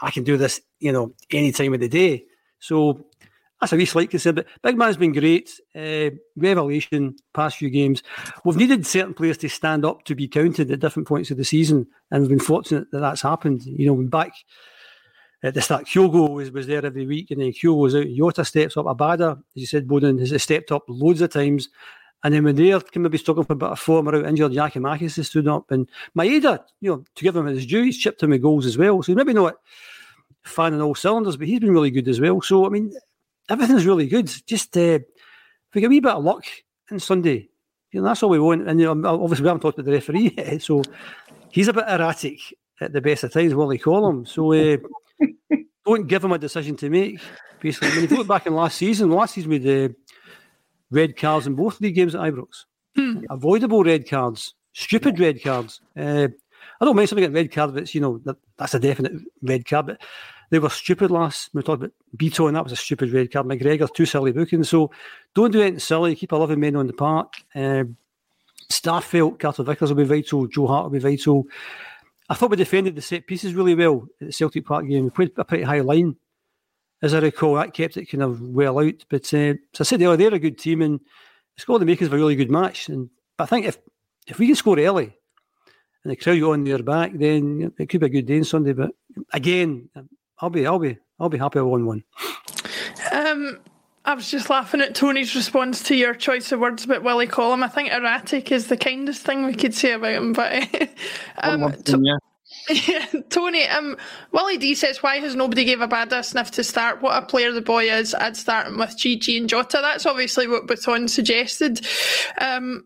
I 0.00 0.10
can 0.10 0.24
do 0.24 0.36
this, 0.36 0.60
you 0.78 0.92
know, 0.92 1.12
any 1.30 1.52
time 1.52 1.74
of 1.74 1.80
the 1.80 1.88
day. 1.88 2.24
So 2.58 3.06
that's 3.60 3.72
a 3.72 3.76
wee 3.76 3.86
slight 3.86 4.10
concern. 4.10 4.34
But 4.34 4.46
Big 4.62 4.76
Man's 4.76 4.96
been 4.96 5.12
great. 5.12 5.58
Uh, 5.74 6.10
revelation 6.36 7.16
past 7.32 7.56
few 7.56 7.70
games. 7.70 8.02
We've 8.44 8.56
needed 8.56 8.86
certain 8.86 9.14
players 9.14 9.38
to 9.38 9.48
stand 9.48 9.84
up 9.84 10.04
to 10.04 10.14
be 10.14 10.28
counted 10.28 10.70
at 10.70 10.80
different 10.80 11.08
points 11.08 11.30
of 11.30 11.36
the 11.36 11.44
season, 11.44 11.86
and 12.10 12.20
we've 12.20 12.30
been 12.30 12.38
fortunate 12.38 12.90
that 12.92 13.00
that's 13.00 13.22
happened. 13.22 13.64
You 13.64 13.86
know, 13.86 14.08
back 14.08 14.32
at 15.42 15.54
the 15.54 15.62
start, 15.62 15.86
Kyogo 15.86 16.30
was, 16.30 16.50
was 16.50 16.66
there 16.66 16.84
every 16.84 17.06
week, 17.06 17.30
and 17.30 17.40
then 17.40 17.52
Kyogo 17.52 17.78
was 17.78 17.94
out. 17.94 18.06
Jota 18.06 18.44
steps 18.44 18.76
up. 18.76 18.86
Abada, 18.86 19.38
as 19.38 19.42
you 19.54 19.66
said, 19.66 19.86
Botond 19.86 20.20
has 20.20 20.42
stepped 20.42 20.72
up 20.72 20.84
loads 20.88 21.20
of 21.20 21.30
times. 21.30 21.68
And 22.24 22.34
then 22.34 22.44
when 22.44 22.56
they're 22.56 22.80
can 22.80 23.02
maybe 23.02 23.18
struggling 23.18 23.46
for 23.46 23.52
a 23.52 23.56
bit 23.56 23.68
of 23.68 23.78
form 23.78 24.08
or 24.08 24.16
out 24.16 24.26
injured, 24.26 24.50
Giakoumakis 24.50 25.16
has 25.16 25.28
stood 25.28 25.46
up. 25.46 25.70
And 25.70 25.88
Maeda, 26.18 26.64
you 26.80 26.90
know, 26.90 27.04
to 27.14 27.22
give 27.22 27.36
him 27.36 27.46
his 27.46 27.66
due, 27.66 27.84
he's 27.84 27.98
chipped 27.98 28.22
him 28.22 28.30
with 28.30 28.42
goals 28.42 28.66
as 28.66 28.76
well. 28.76 29.02
So 29.02 29.14
maybe 29.14 29.32
not 29.32 29.56
firing 30.42 30.80
all 30.80 30.94
cylinders, 30.94 31.36
but 31.36 31.46
he's 31.46 31.60
been 31.60 31.72
really 31.72 31.90
good 31.90 32.08
as 32.08 32.20
well. 32.20 32.40
So, 32.40 32.66
I 32.66 32.70
mean, 32.70 32.92
everything's 33.48 33.86
really 33.86 34.06
good. 34.06 34.32
Just 34.46 34.76
uh, 34.76 34.80
if 34.80 35.74
we 35.74 35.80
get 35.80 35.86
a 35.86 35.90
wee 35.90 36.00
bit 36.00 36.12
of 36.12 36.24
luck 36.24 36.44
on 36.90 36.98
Sunday, 36.98 37.48
you 37.90 38.00
know, 38.00 38.08
that's 38.08 38.22
all 38.22 38.30
we 38.30 38.38
want. 38.38 38.68
And 38.68 38.80
you 38.80 38.94
know, 38.94 39.08
obviously, 39.08 39.44
we 39.44 39.48
haven't 39.48 39.60
talked 39.60 39.78
about 39.78 39.86
the 39.86 39.92
referee 39.92 40.34
yet, 40.36 40.62
so 40.62 40.82
he's 41.50 41.68
a 41.68 41.72
bit 41.72 41.84
erratic 41.88 42.38
at 42.80 42.92
the 42.92 43.00
best 43.00 43.24
of 43.24 43.32
times, 43.32 43.54
what 43.54 43.68
they 43.68 43.78
call 43.78 44.08
him. 44.08 44.26
So 44.26 44.52
uh, 44.52 44.76
don't 45.84 46.06
give 46.06 46.24
him 46.24 46.32
a 46.32 46.38
decision 46.38 46.76
to 46.76 46.90
make. 46.90 47.20
Basically, 47.60 47.88
I 47.88 47.94
mean, 47.94 48.04
if 48.04 48.10
you 48.10 48.18
look 48.18 48.28
back 48.28 48.46
in 48.46 48.54
last 48.54 48.76
season, 48.76 49.10
last 49.10 49.34
season 49.34 49.50
we 49.50 49.60
had 49.60 49.90
uh, 49.90 49.94
red 50.90 51.16
cards 51.16 51.46
in 51.46 51.54
both 51.54 51.74
of 51.74 51.80
the 51.80 51.92
games 51.92 52.14
at 52.14 52.20
Ibrox. 52.20 52.64
Hmm. 52.94 53.24
Avoidable 53.30 53.82
red 53.82 54.08
cards, 54.08 54.54
stupid 54.72 55.18
red 55.18 55.42
cards. 55.42 55.80
Uh, 55.96 56.28
I 56.80 56.84
don't 56.84 56.96
mind 56.96 57.08
something 57.08 57.22
getting 57.22 57.34
red 57.34 57.52
card, 57.52 57.72
but 57.72 57.84
it's, 57.84 57.94
you 57.94 58.00
know, 58.00 58.18
that, 58.24 58.36
that's 58.58 58.74
a 58.74 58.78
definite 58.78 59.12
red 59.42 59.66
card. 59.66 59.86
But 59.86 60.00
they 60.50 60.58
were 60.58 60.70
stupid 60.70 61.10
last. 61.10 61.50
We 61.52 61.62
talked 61.62 61.82
about 61.82 61.94
Bitton, 62.16 62.52
that 62.54 62.64
was 62.64 62.72
a 62.72 62.76
stupid 62.76 63.12
red 63.12 63.32
card. 63.32 63.46
McGregor, 63.46 63.92
two 63.92 64.06
silly 64.06 64.32
bookings. 64.32 64.68
So 64.68 64.90
don't 65.34 65.50
do 65.50 65.60
anything 65.60 65.80
silly. 65.80 66.14
Keep 66.14 66.32
11 66.32 66.58
men 66.58 66.76
on 66.76 66.86
the 66.86 66.92
park. 66.92 67.34
Um, 67.54 67.96
Starfelt, 68.70 69.38
Carter 69.38 69.62
Vickers 69.62 69.90
will 69.90 69.96
be 69.96 70.04
vital. 70.04 70.46
Joe 70.46 70.66
Hart 70.66 70.84
will 70.84 70.90
be 70.90 70.98
vital. 70.98 71.46
I 72.28 72.34
thought 72.34 72.50
we 72.50 72.56
defended 72.56 72.96
the 72.96 73.02
set 73.02 73.26
pieces 73.26 73.54
really 73.54 73.74
well 73.74 74.06
at 74.20 74.28
the 74.28 74.32
Celtic 74.32 74.66
Park 74.66 74.88
game. 74.88 75.04
We 75.04 75.10
played 75.10 75.32
a 75.36 75.44
pretty 75.44 75.62
high 75.62 75.80
line, 75.80 76.16
as 77.02 77.14
I 77.14 77.20
recall. 77.20 77.54
That 77.54 77.74
kept 77.74 77.96
it 77.96 78.06
kind 78.06 78.22
of 78.22 78.40
well 78.40 78.80
out. 78.80 79.04
But 79.08 79.32
uh, 79.32 79.54
as 79.74 79.80
I 79.80 79.84
said 79.84 80.02
earlier, 80.02 80.16
they're 80.16 80.34
a 80.34 80.40
good 80.40 80.58
team 80.58 80.82
and 80.82 81.00
it's 81.56 81.64
got 81.64 81.78
the 81.78 81.86
makers 81.86 82.08
of 82.08 82.14
a 82.14 82.16
really 82.16 82.34
good 82.34 82.50
match. 82.50 82.88
And 82.88 83.10
I 83.38 83.46
think 83.46 83.66
if 83.66 83.78
if 84.26 84.38
we 84.38 84.46
can 84.46 84.56
score 84.56 84.78
early 84.78 85.16
and 86.02 86.10
the 86.10 86.16
crowd 86.16 86.42
on 86.42 86.64
their 86.64 86.82
back, 86.82 87.12
then 87.14 87.72
it 87.78 87.88
could 87.88 88.00
be 88.00 88.06
a 88.06 88.10
good 88.10 88.26
day 88.26 88.38
on 88.38 88.44
Sunday. 88.44 88.72
But 88.72 88.90
again, 89.32 89.88
I'll 90.40 90.50
be, 90.50 90.66
I'll 90.66 90.78
be, 90.78 90.98
I'll 91.18 91.28
be 91.28 91.38
happy 91.38 91.60
with 91.60 91.70
one-one. 91.70 92.04
Um, 93.12 93.58
I 94.04 94.14
was 94.14 94.30
just 94.30 94.50
laughing 94.50 94.80
at 94.80 94.94
Tony's 94.94 95.34
response 95.34 95.82
to 95.84 95.96
your 95.96 96.14
choice 96.14 96.52
of 96.52 96.60
words 96.60 96.84
about 96.84 97.02
Willie 97.02 97.26
Collum. 97.26 97.62
I 97.62 97.68
think 97.68 97.90
erratic 97.90 98.52
is 98.52 98.68
the 98.68 98.76
kindest 98.76 99.22
thing 99.22 99.46
we 99.46 99.54
could 99.54 99.74
say 99.74 99.92
about 99.92 100.12
him. 100.12 100.32
But 100.32 100.90
um, 101.38 101.72
to- 101.84 102.00
yeah. 102.02 102.16
Yeah, 102.88 103.06
Tony, 103.28 103.64
um, 103.68 103.96
Willie 104.32 104.56
D 104.58 104.74
says, 104.74 105.02
why 105.02 105.18
has 105.18 105.36
nobody 105.36 105.64
gave 105.64 105.78
Abada 105.78 106.18
a 106.18 106.22
sniff 106.22 106.50
to 106.52 106.64
start? 106.64 107.00
What 107.00 107.20
a 107.20 107.24
player 107.24 107.52
the 107.52 107.60
boy 107.60 107.90
is. 107.90 108.14
I'd 108.14 108.36
start 108.36 108.66
him 108.66 108.78
with 108.78 108.90
GG 108.90 109.36
and 109.38 109.48
Jota. 109.48 109.78
That's 109.80 110.06
obviously 110.06 110.48
what 110.48 110.66
Botond 110.66 111.10
suggested. 111.10 111.86
Um, 112.40 112.84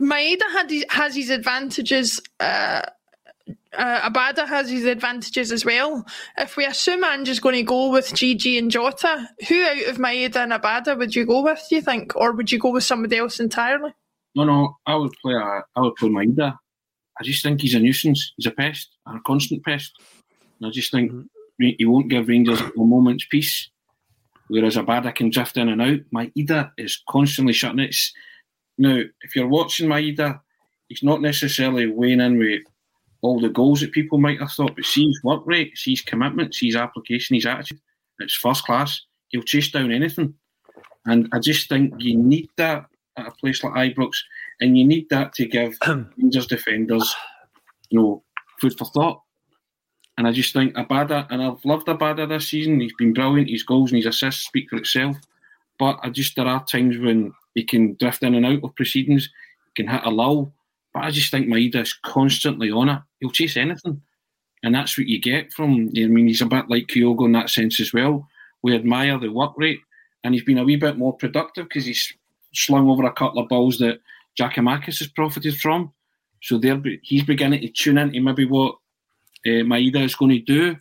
Maeda 0.00 0.42
had 0.52 0.70
his, 0.70 0.84
has 0.88 1.14
his 1.14 1.30
advantages. 1.30 2.20
Uh, 2.40 2.82
uh, 3.78 4.10
Abada 4.10 4.46
has 4.46 4.68
his 4.68 4.84
advantages 4.84 5.52
as 5.52 5.64
well. 5.64 6.04
If 6.36 6.56
we 6.56 6.66
assume 6.66 7.04
Ange's 7.04 7.40
going 7.40 7.54
to 7.54 7.62
go 7.62 7.90
with 7.90 8.12
Gigi 8.12 8.58
and 8.58 8.70
Jota, 8.70 9.28
who 9.48 9.62
out 9.64 9.88
of 9.88 9.98
Maeda 9.98 10.36
and 10.36 10.52
Abada 10.52 10.98
would 10.98 11.14
you 11.14 11.24
go 11.24 11.42
with? 11.42 11.64
Do 11.68 11.76
you 11.76 11.82
think, 11.82 12.14
or 12.16 12.32
would 12.32 12.50
you 12.50 12.58
go 12.58 12.70
with 12.70 12.84
somebody 12.84 13.16
else 13.16 13.40
entirely? 13.40 13.94
No, 14.34 14.44
no, 14.44 14.76
I 14.84 14.96
would 14.96 15.12
play. 15.22 15.34
A, 15.34 15.62
I 15.76 15.80
would 15.80 15.94
play 15.94 16.08
Maeda. 16.08 16.58
I 17.20 17.24
just 17.24 17.42
think 17.42 17.60
he's 17.60 17.74
a 17.74 17.78
nuisance. 17.78 18.32
He's 18.36 18.46
a 18.46 18.50
pest, 18.50 18.88
a 19.06 19.18
constant 19.26 19.64
pest. 19.64 19.92
And 20.60 20.68
I 20.68 20.70
just 20.70 20.90
think 20.90 21.12
he 21.58 21.84
won't 21.84 22.08
give 22.08 22.28
Rangers 22.28 22.60
a 22.60 22.72
moment's 22.76 23.26
peace. 23.30 23.70
Whereas 24.48 24.76
Abada 24.76 25.14
can 25.14 25.30
drift 25.30 25.56
in 25.56 25.68
and 25.68 25.82
out. 25.82 26.00
Maeda 26.12 26.72
is 26.78 27.02
constantly 27.08 27.52
shutting 27.52 27.80
it. 27.80 27.96
Now, 28.76 29.02
if 29.22 29.36
you're 29.36 29.48
watching 29.48 29.88
Maeda, 29.88 30.40
he's 30.88 31.02
not 31.02 31.20
necessarily 31.20 31.86
weighing 31.86 32.20
in 32.20 32.38
with 32.38 32.62
all 33.22 33.40
the 33.40 33.48
goals 33.48 33.80
that 33.80 33.92
people 33.92 34.18
might 34.18 34.40
have 34.40 34.52
thought, 34.52 34.76
but 34.76 34.84
see 34.84 35.06
his 35.06 35.22
work 35.22 35.42
rate, 35.46 35.76
see 35.76 35.92
his 35.92 36.02
commitment, 36.02 36.54
see 36.54 36.66
his 36.66 36.76
application, 36.76 37.34
his 37.34 37.46
attitude. 37.46 37.80
It's 38.20 38.34
first 38.34 38.64
class. 38.64 39.02
He'll 39.28 39.42
chase 39.42 39.70
down 39.70 39.92
anything. 39.92 40.34
And 41.06 41.28
I 41.32 41.38
just 41.38 41.68
think 41.68 41.94
you 41.98 42.16
need 42.16 42.48
that 42.56 42.86
at 43.16 43.26
a 43.26 43.30
place 43.32 43.62
like 43.64 43.72
Ibrox, 43.72 44.12
and 44.60 44.78
you 44.78 44.86
need 44.86 45.08
that 45.10 45.32
to 45.34 45.46
give 45.46 45.76
Rangers 46.16 46.46
defenders, 46.46 47.14
you 47.90 47.98
know, 47.98 48.22
food 48.60 48.76
for 48.78 48.84
thought. 48.86 49.22
And 50.16 50.26
I 50.26 50.32
just 50.32 50.52
think 50.52 50.74
Abada, 50.74 51.26
and 51.30 51.42
I've 51.42 51.64
loved 51.64 51.86
Abada 51.86 52.28
this 52.28 52.48
season. 52.48 52.80
He's 52.80 52.94
been 52.94 53.12
brilliant. 53.12 53.50
His 53.50 53.62
goals 53.62 53.90
and 53.90 53.98
his 53.98 54.06
assists 54.06 54.46
speak 54.46 54.68
for 54.68 54.76
itself. 54.76 55.16
But 55.78 55.98
I 56.02 56.10
just 56.10 56.34
there 56.34 56.46
are 56.46 56.64
times 56.64 56.98
when 56.98 57.32
he 57.54 57.64
can 57.64 57.94
drift 57.94 58.22
in 58.22 58.34
and 58.34 58.44
out 58.44 58.64
of 58.64 58.74
proceedings, 58.74 59.30
he 59.66 59.82
can 59.84 59.92
hit 59.92 60.04
a 60.04 60.10
lull. 60.10 60.52
But 60.98 61.04
I 61.04 61.10
just 61.12 61.30
think 61.30 61.46
Maeda's 61.46 61.92
constantly 62.02 62.72
on 62.72 62.88
it. 62.88 63.00
He'll 63.20 63.30
chase 63.30 63.56
anything. 63.56 64.02
And 64.64 64.74
that's 64.74 64.98
what 64.98 65.06
you 65.06 65.20
get 65.20 65.52
from 65.52 65.90
I 65.96 66.06
mean, 66.06 66.26
he's 66.26 66.42
a 66.42 66.46
bit 66.46 66.68
like 66.68 66.88
Kyogo 66.88 67.26
in 67.26 67.32
that 67.32 67.50
sense 67.50 67.80
as 67.80 67.92
well. 67.92 68.26
We 68.64 68.74
admire 68.74 69.16
the 69.16 69.28
work 69.28 69.52
rate, 69.56 69.78
and 70.24 70.34
he's 70.34 70.42
been 70.42 70.58
a 70.58 70.64
wee 70.64 70.74
bit 70.74 70.98
more 70.98 71.16
productive 71.16 71.68
because 71.68 71.84
he's 71.84 72.12
slung 72.52 72.90
over 72.90 73.04
a 73.04 73.12
couple 73.12 73.40
of 73.40 73.48
balls 73.48 73.78
that 73.78 74.00
Giakoumakis 74.36 74.98
has 74.98 75.06
profited 75.06 75.56
from. 75.56 75.92
So 76.42 76.60
he's 77.02 77.22
beginning 77.22 77.60
to 77.60 77.68
tune 77.68 77.98
into 77.98 78.20
maybe 78.20 78.44
what 78.44 78.74
uh, 79.46 79.62
Maeda 79.62 80.02
is 80.02 80.16
going 80.16 80.32
to 80.32 80.40
do 80.40 80.72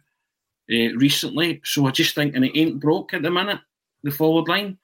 uh, 0.71 0.97
recently. 0.97 1.61
So 1.63 1.85
I 1.85 1.91
just 1.91 2.15
think, 2.15 2.35
and 2.35 2.43
it 2.43 2.57
ain't 2.57 2.79
broke 2.79 3.13
at 3.13 3.21
the 3.21 3.29
minute, 3.29 3.59
the 4.01 4.09
forward 4.09 4.47
line. 4.47 4.79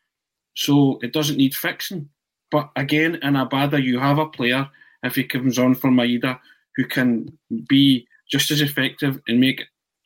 So 0.53 0.99
it 1.01 1.11
doesn't 1.11 1.37
need 1.37 1.55
fixing. 1.55 2.09
But 2.51 2.69
again, 2.75 3.15
in 3.15 3.33
Abada, 3.33 3.81
you 3.81 3.97
have 3.97 4.19
a 4.19 4.27
player 4.27 4.69
if 5.03 5.15
he 5.15 5.23
comes 5.23 5.59
on 5.59 5.75
for 5.75 5.89
Maeda, 5.89 6.39
who 6.75 6.85
can 6.85 7.37
be 7.67 8.07
just 8.29 8.51
as 8.51 8.61
effective 8.61 9.21
and 9.27 9.39
make 9.39 9.63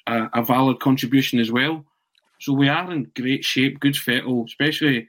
a, 0.08 0.30
a, 0.34 0.44
valid 0.44 0.80
contribution 0.80 1.40
as 1.40 1.52
well. 1.52 1.86
So 2.42 2.54
we 2.54 2.68
are 2.68 2.92
in 2.92 3.12
great 3.16 3.46
shape, 3.46 3.80
good 3.80 3.96
fettle, 3.96 4.46
especially 4.46 5.08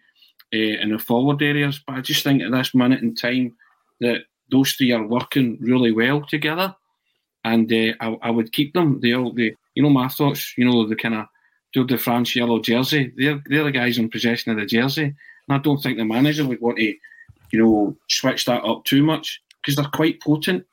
uh, 0.55 0.57
in 0.83 0.93
the 0.93 0.99
forward 0.99 1.43
areas. 1.43 1.81
But 1.85 1.97
I 1.97 2.01
just 2.01 2.23
think 2.23 2.43
at 2.43 2.53
this 2.53 2.75
minute 2.75 3.03
in 3.03 3.15
time 3.15 3.57
that 4.01 4.23
those 4.51 4.73
three 4.73 4.93
are 4.93 5.07
working 5.07 5.59
really 5.61 5.93
well 5.93 6.23
together, 6.23 6.75
and 7.45 7.71
uh, 7.73 7.95
I, 8.01 8.17
I, 8.23 8.31
would 8.31 8.53
keep 8.53 8.73
them. 8.73 9.01
They 9.01 9.13
all, 9.13 9.33
they, 9.33 9.55
you 9.75 9.83
know, 9.83 9.91
my 9.91 10.09
thoughts. 10.09 10.55
You 10.57 10.65
know, 10.65 10.87
the 10.87 10.97
kind 10.97 11.15
of 11.15 11.27
Tour 11.75 11.85
de 11.85 11.99
France 11.99 12.35
yellow 12.35 12.61
jersey. 12.61 13.13
They're 13.17 13.43
they're 13.47 13.65
the 13.65 13.73
guys 13.73 13.99
in 13.99 14.11
possession 14.11 14.53
of 14.53 14.59
the 14.59 14.67
jersey, 14.67 15.05
and 15.05 15.15
I 15.51 15.59
don't 15.59 15.83
think 15.83 15.99
the 15.99 16.05
manager 16.05 16.47
would 16.47 16.61
want 16.61 16.79
to, 16.79 16.95
you 17.53 17.63
know, 17.63 17.97
switch 18.09 18.47
that 18.47 18.65
up 18.65 18.85
too 18.85 19.03
much 19.03 19.43
because 19.69 19.77
they're 19.77 19.91
quite 19.91 20.19
potent 20.23 20.65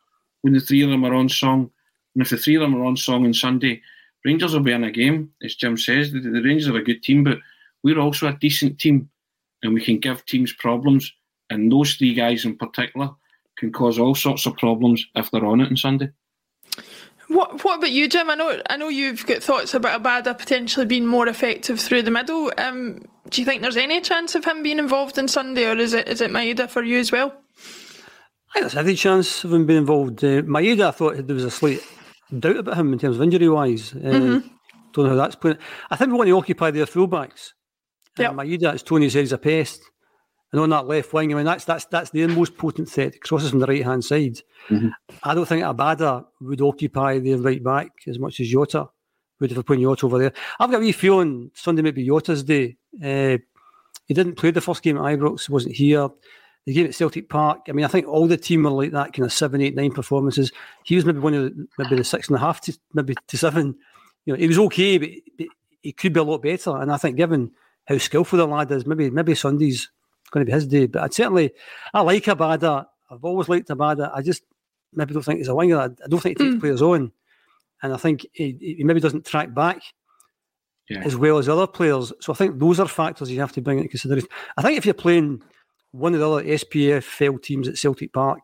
when 0.41 0.53
the 0.53 0.59
three 0.61 0.81
of 0.81 0.89
them 0.89 1.03
are 1.03 1.13
on 1.13 1.27
song. 1.27 1.69
And 2.15 2.21
if 2.21 2.29
the 2.29 2.37
three 2.37 2.55
of 2.55 2.61
them 2.61 2.75
are 2.75 2.85
on 2.85 2.95
song 2.95 3.25
on 3.25 3.33
Sunday, 3.33 3.81
Rangers 4.23 4.53
will 4.53 4.61
be 4.61 4.71
in 4.71 4.85
a 4.85 4.91
game. 4.91 5.31
As 5.43 5.55
Jim 5.55 5.75
says, 5.75 6.13
the, 6.13 6.21
the 6.21 6.41
Rangers 6.41 6.69
are 6.69 6.77
a 6.77 6.83
good 6.83 7.03
team, 7.03 7.25
but 7.25 7.39
we're 7.83 7.99
also 7.99 8.29
a 8.29 8.37
decent 8.39 8.79
team, 8.79 9.09
and 9.63 9.73
we 9.73 9.83
can 9.83 9.99
give 9.99 10.25
teams 10.25 10.53
problems. 10.53 11.11
And 11.49 11.69
those 11.69 11.95
three 11.95 12.13
guys 12.13 12.45
in 12.45 12.55
particular 12.55 13.09
can 13.57 13.73
cause 13.73 13.99
all 13.99 14.15
sorts 14.15 14.45
of 14.45 14.55
problems 14.55 15.05
if 15.13 15.29
they're 15.29 15.45
on 15.45 15.59
it 15.59 15.69
on 15.69 15.75
Sunday. 15.75 16.09
What 17.27 17.65
What 17.65 17.79
about 17.79 17.91
you, 17.91 18.07
Jim? 18.07 18.29
I 18.29 18.35
know 18.35 18.61
I 18.69 18.77
know 18.77 18.87
you've 18.87 19.25
got 19.25 19.43
thoughts 19.43 19.73
about 19.73 20.01
Abada 20.01 20.37
potentially 20.37 20.85
being 20.85 21.05
more 21.05 21.27
effective 21.27 21.81
through 21.81 22.03
the 22.03 22.11
middle. 22.11 22.49
Um, 22.57 23.01
do 23.29 23.41
you 23.41 23.45
think 23.45 23.61
there's 23.61 23.75
any 23.75 23.99
chance 23.99 24.35
of 24.35 24.45
him 24.45 24.63
being 24.63 24.79
involved 24.79 25.17
in 25.17 25.27
Sunday, 25.27 25.65
or 25.65 25.75
is 25.75 25.93
it 25.93 26.07
is 26.07 26.21
it 26.21 26.31
Maeda 26.31 26.69
for 26.69 26.81
you 26.81 26.97
as 26.97 27.11
well? 27.11 27.35
I 28.55 28.59
think 28.59 28.71
there's 28.71 28.79
every 28.79 28.95
chance 28.95 29.43
of 29.43 29.51
him 29.51 29.65
being 29.65 29.79
involved. 29.79 30.23
Uh, 30.23 30.41
Maeda, 30.43 30.87
I 30.87 30.91
thought 30.91 31.27
there 31.27 31.35
was 31.35 31.43
a 31.43 31.51
slight 31.51 31.81
doubt 32.39 32.55
about 32.55 32.77
him 32.77 32.93
in 32.93 32.99
terms 32.99 33.17
of 33.17 33.21
injury 33.21 33.49
wise. 33.49 33.91
Uh, 33.91 33.97
mm-hmm. 33.97 34.47
Don't 34.93 35.05
know 35.05 35.09
how 35.09 35.15
that's 35.17 35.35
playing. 35.35 35.57
I 35.91 35.97
think 35.97 36.11
we 36.11 36.17
want 36.17 36.29
to 36.29 36.37
occupy 36.37 36.71
their 36.71 36.85
fullbacks. 36.85 37.51
Yeah, 38.17 38.29
uh, 38.29 38.33
Maeda, 38.33 38.73
as 38.73 38.81
Tony 38.81 39.09
says, 39.09 39.23
is 39.23 39.33
a 39.33 39.37
pest. 39.37 39.81
And 40.53 40.61
on 40.61 40.69
that 40.69 40.87
left 40.87 41.11
wing, 41.11 41.33
I 41.33 41.35
mean, 41.35 41.43
that's 41.43 41.65
that's 41.65 41.83
that's 41.85 42.11
the 42.11 42.27
most 42.27 42.55
potent 42.55 42.87
threat. 42.87 43.19
Crosses 43.19 43.49
from 43.49 43.59
the 43.59 43.65
right 43.65 43.83
hand 43.83 44.05
side. 44.05 44.37
Mm-hmm. 44.69 44.87
I 45.23 45.35
don't 45.35 45.45
think 45.45 45.63
Abada 45.63 46.23
would 46.39 46.61
occupy 46.61 47.19
the 47.19 47.35
right 47.35 47.61
back 47.61 47.91
as 48.07 48.19
much 48.19 48.39
as 48.39 48.47
Jota 48.47 48.87
would 49.41 49.51
if 49.51 49.57
we're 49.57 49.63
putting 49.63 49.83
Jota 49.83 50.05
over 50.05 50.17
there. 50.17 50.33
I've 50.61 50.71
got 50.71 50.77
a 50.77 50.79
wee 50.79 50.93
feeling 50.93 51.51
Sunday 51.55 51.81
might 51.81 51.95
be 51.95 52.07
Jota's 52.07 52.43
day. 52.43 52.77
Uh, 53.03 53.37
he 54.05 54.13
didn't 54.13 54.35
play 54.35 54.51
the 54.51 54.61
first 54.61 54.81
game 54.81 54.95
at 54.95 55.03
Ibrox, 55.03 55.49
wasn't 55.49 55.75
here. 55.75 56.07
The 56.65 56.73
game 56.73 56.87
at 56.87 56.95
Celtic 56.95 57.29
Park, 57.29 57.61
I 57.69 57.73
mean, 57.73 57.85
I 57.85 57.87
think 57.87 58.07
all 58.07 58.27
the 58.27 58.37
team 58.37 58.63
were 58.63 58.71
like 58.71 58.91
that 58.91 59.13
kind 59.13 59.25
of 59.25 59.31
seven, 59.31 59.61
eight, 59.61 59.75
nine 59.75 59.91
performances. 59.91 60.51
He 60.83 60.95
was 60.95 61.05
maybe 61.05 61.19
one 61.19 61.35
of 61.35 61.43
the, 61.43 61.67
maybe 61.77 61.95
the 61.95 62.03
six 62.03 62.27
and 62.27 62.37
a 62.37 62.39
half 62.39 62.61
to 62.61 62.77
maybe 62.93 63.15
to 63.27 63.37
seven. 63.37 63.75
You 64.25 64.33
know, 64.33 64.39
he 64.39 64.47
was 64.47 64.57
okay, 64.57 64.97
but, 64.97 65.09
but 65.37 65.47
he 65.81 65.91
could 65.91 66.13
be 66.13 66.19
a 66.19 66.23
lot 66.23 66.41
better. 66.41 66.75
And 66.77 66.91
I 66.91 66.97
think 66.97 67.17
given 67.17 67.51
how 67.87 67.99
skillful 67.99 68.37
the 68.37 68.47
lad 68.47 68.71
is, 68.71 68.87
maybe 68.87 69.11
maybe 69.11 69.35
Sunday's 69.35 69.91
going 70.31 70.45
to 70.45 70.49
be 70.49 70.53
his 70.53 70.65
day. 70.65 70.87
But 70.87 71.03
I'd 71.03 71.13
certainly, 71.13 71.51
I 71.93 72.01
like 72.01 72.23
Abada. 72.23 72.87
I've 73.11 73.23
always 73.23 73.47
liked 73.47 73.69
Abada. 73.69 74.11
I 74.13 74.23
just 74.23 74.43
maybe 74.93 75.13
don't 75.13 75.23
think 75.23 75.37
he's 75.39 75.47
a 75.47 75.55
winger. 75.55 75.77
I, 75.77 75.89
don't 76.07 76.19
think 76.19 76.39
he 76.39 76.45
takes 76.45 76.55
mm. 76.55 76.59
players 76.59 76.81
on. 76.81 77.11
And 77.83 77.93
I 77.93 77.97
think 77.97 78.25
he, 78.33 78.57
he 78.59 78.83
maybe 78.83 78.99
doesn't 78.99 79.25
track 79.25 79.53
back 79.53 79.81
yeah. 80.89 81.01
as 81.03 81.15
well 81.15 81.37
as 81.37 81.49
other 81.49 81.67
players. 81.67 82.13
So 82.21 82.33
I 82.33 82.35
think 82.35 82.59
those 82.59 82.79
are 82.79 82.87
factors 82.87 83.29
you 83.29 83.39
have 83.39 83.51
to 83.53 83.61
bring 83.61 83.77
into 83.77 83.89
consideration. 83.89 84.29
I 84.57 84.61
think 84.61 84.77
if 84.77 84.85
you're 84.85 84.93
playing 84.93 85.43
one 85.95 86.13
of 86.13 86.19
the 86.19 86.29
other 86.29 86.43
SPFL 86.43 87.41
teams 87.41 87.67
at 87.67 87.77
Celtic 87.77 88.13
Park 88.13 88.41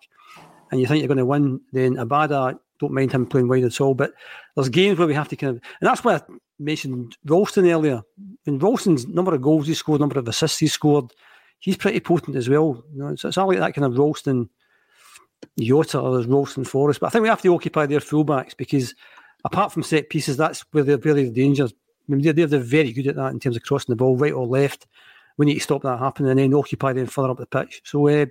and 0.72 0.80
you 0.80 0.88
think 0.88 1.00
you're 1.00 1.08
going 1.08 1.18
to 1.18 1.26
win, 1.26 1.60
then 1.74 1.96
Abada, 1.96 2.58
don't 2.80 2.94
mind 2.94 3.12
him 3.12 3.26
playing 3.26 3.50
wide 3.50 3.64
at 3.64 3.82
all. 3.82 3.94
But 3.94 4.14
there's 4.56 4.70
games 4.70 4.98
where 4.98 5.08
we 5.08 5.14
have 5.14 5.28
to 5.28 5.36
kind 5.36 5.58
of, 5.58 5.64
and 5.82 5.88
that's 5.88 6.04
why 6.04 6.16
I 6.16 6.22
mentioned 6.60 7.18
Ralston 7.26 7.68
earlier. 7.68 8.02
And 8.48 8.64
Ralston's 8.64 9.06
number 9.08 9.34
of 9.36 9.42
goals 9.42 9.68
he 9.68 9.74
scored, 9.74 10.00
number 10.00 10.18
of 10.18 10.28
assists 10.28 10.60
he 10.60 10.68
scored, 10.68 11.12
he's 11.60 11.78
pretty 11.78 12.00
potent 12.00 12.38
as 12.38 12.50
well. 12.50 12.84
You 12.94 13.04
know, 13.04 13.08
it's, 13.10 13.26
it's 13.26 13.38
not 13.38 13.48
like 13.50 13.60
that 13.60 13.74
kind 13.74 13.86
of 13.86 13.98
Ralston 13.98 14.50
Jota 15.60 16.00
or 16.00 16.22
Ralston 16.22 16.64
Forrest. 16.64 17.02
But 17.02 17.08
I 17.08 17.10
think 17.10 17.24
we 17.24 17.30
have 17.30 17.42
to 17.42 17.54
occupy 17.54 17.86
their 17.86 18.00
fullbacks 18.00 18.56
because 18.56 18.96
apart 19.44 19.74
from 19.74 19.84
set 19.84 20.10
pieces, 20.10 20.38
that's 20.38 20.64
where 20.72 20.84
they're 20.84 20.98
really 20.98 21.26
the 21.26 21.32
dangers. 21.32 21.74
I 22.08 22.14
mean, 22.14 22.22
they're, 22.22 22.48
they're 22.48 22.60
very 22.60 22.94
good 22.94 23.08
at 23.08 23.16
that 23.18 23.34
in 23.34 23.40
terms 23.40 23.58
of 23.58 23.64
crossing 23.64 23.92
the 23.92 23.98
ball 23.98 24.16
right 24.16 24.34
or 24.34 24.48
left. 24.48 24.88
We 25.42 25.48
need 25.48 25.56
to 25.56 25.60
stop 25.60 25.82
that 25.82 25.98
happening 25.98 26.30
and 26.30 26.40
then 26.40 26.54
occupy 26.54 26.94
them 26.94 27.08
further 27.08 27.32
up 27.32 27.40
the 27.40 27.48
pitch. 27.48 27.82
So 27.84 28.08
uh, 28.08 28.28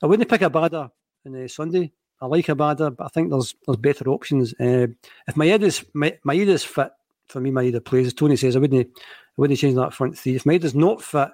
I 0.00 0.06
wouldn't 0.06 0.30
pick 0.30 0.42
Abada 0.42 0.88
on 1.26 1.34
uh, 1.34 1.48
Sunday. 1.48 1.90
I 2.20 2.26
like 2.26 2.46
Abada, 2.46 2.94
but 2.94 3.04
I 3.04 3.08
think 3.08 3.30
there's 3.30 3.56
there's 3.66 3.76
better 3.76 4.08
options. 4.08 4.52
Uh, 4.52 4.86
if 5.26 5.34
Maeda's 5.34 5.84
Maeda's 5.96 6.62
fit 6.62 6.92
for 7.26 7.40
me, 7.40 7.50
Maeda 7.50 7.84
plays 7.84 8.06
as 8.06 8.14
Tony 8.14 8.36
says. 8.36 8.54
I 8.54 8.60
wouldn't 8.60 8.86
I 8.86 9.00
wouldn't 9.36 9.58
change 9.58 9.74
that 9.74 9.92
front 9.92 10.16
three. 10.16 10.36
If 10.36 10.44
Maeda's 10.44 10.76
not 10.76 11.02
fit, 11.02 11.30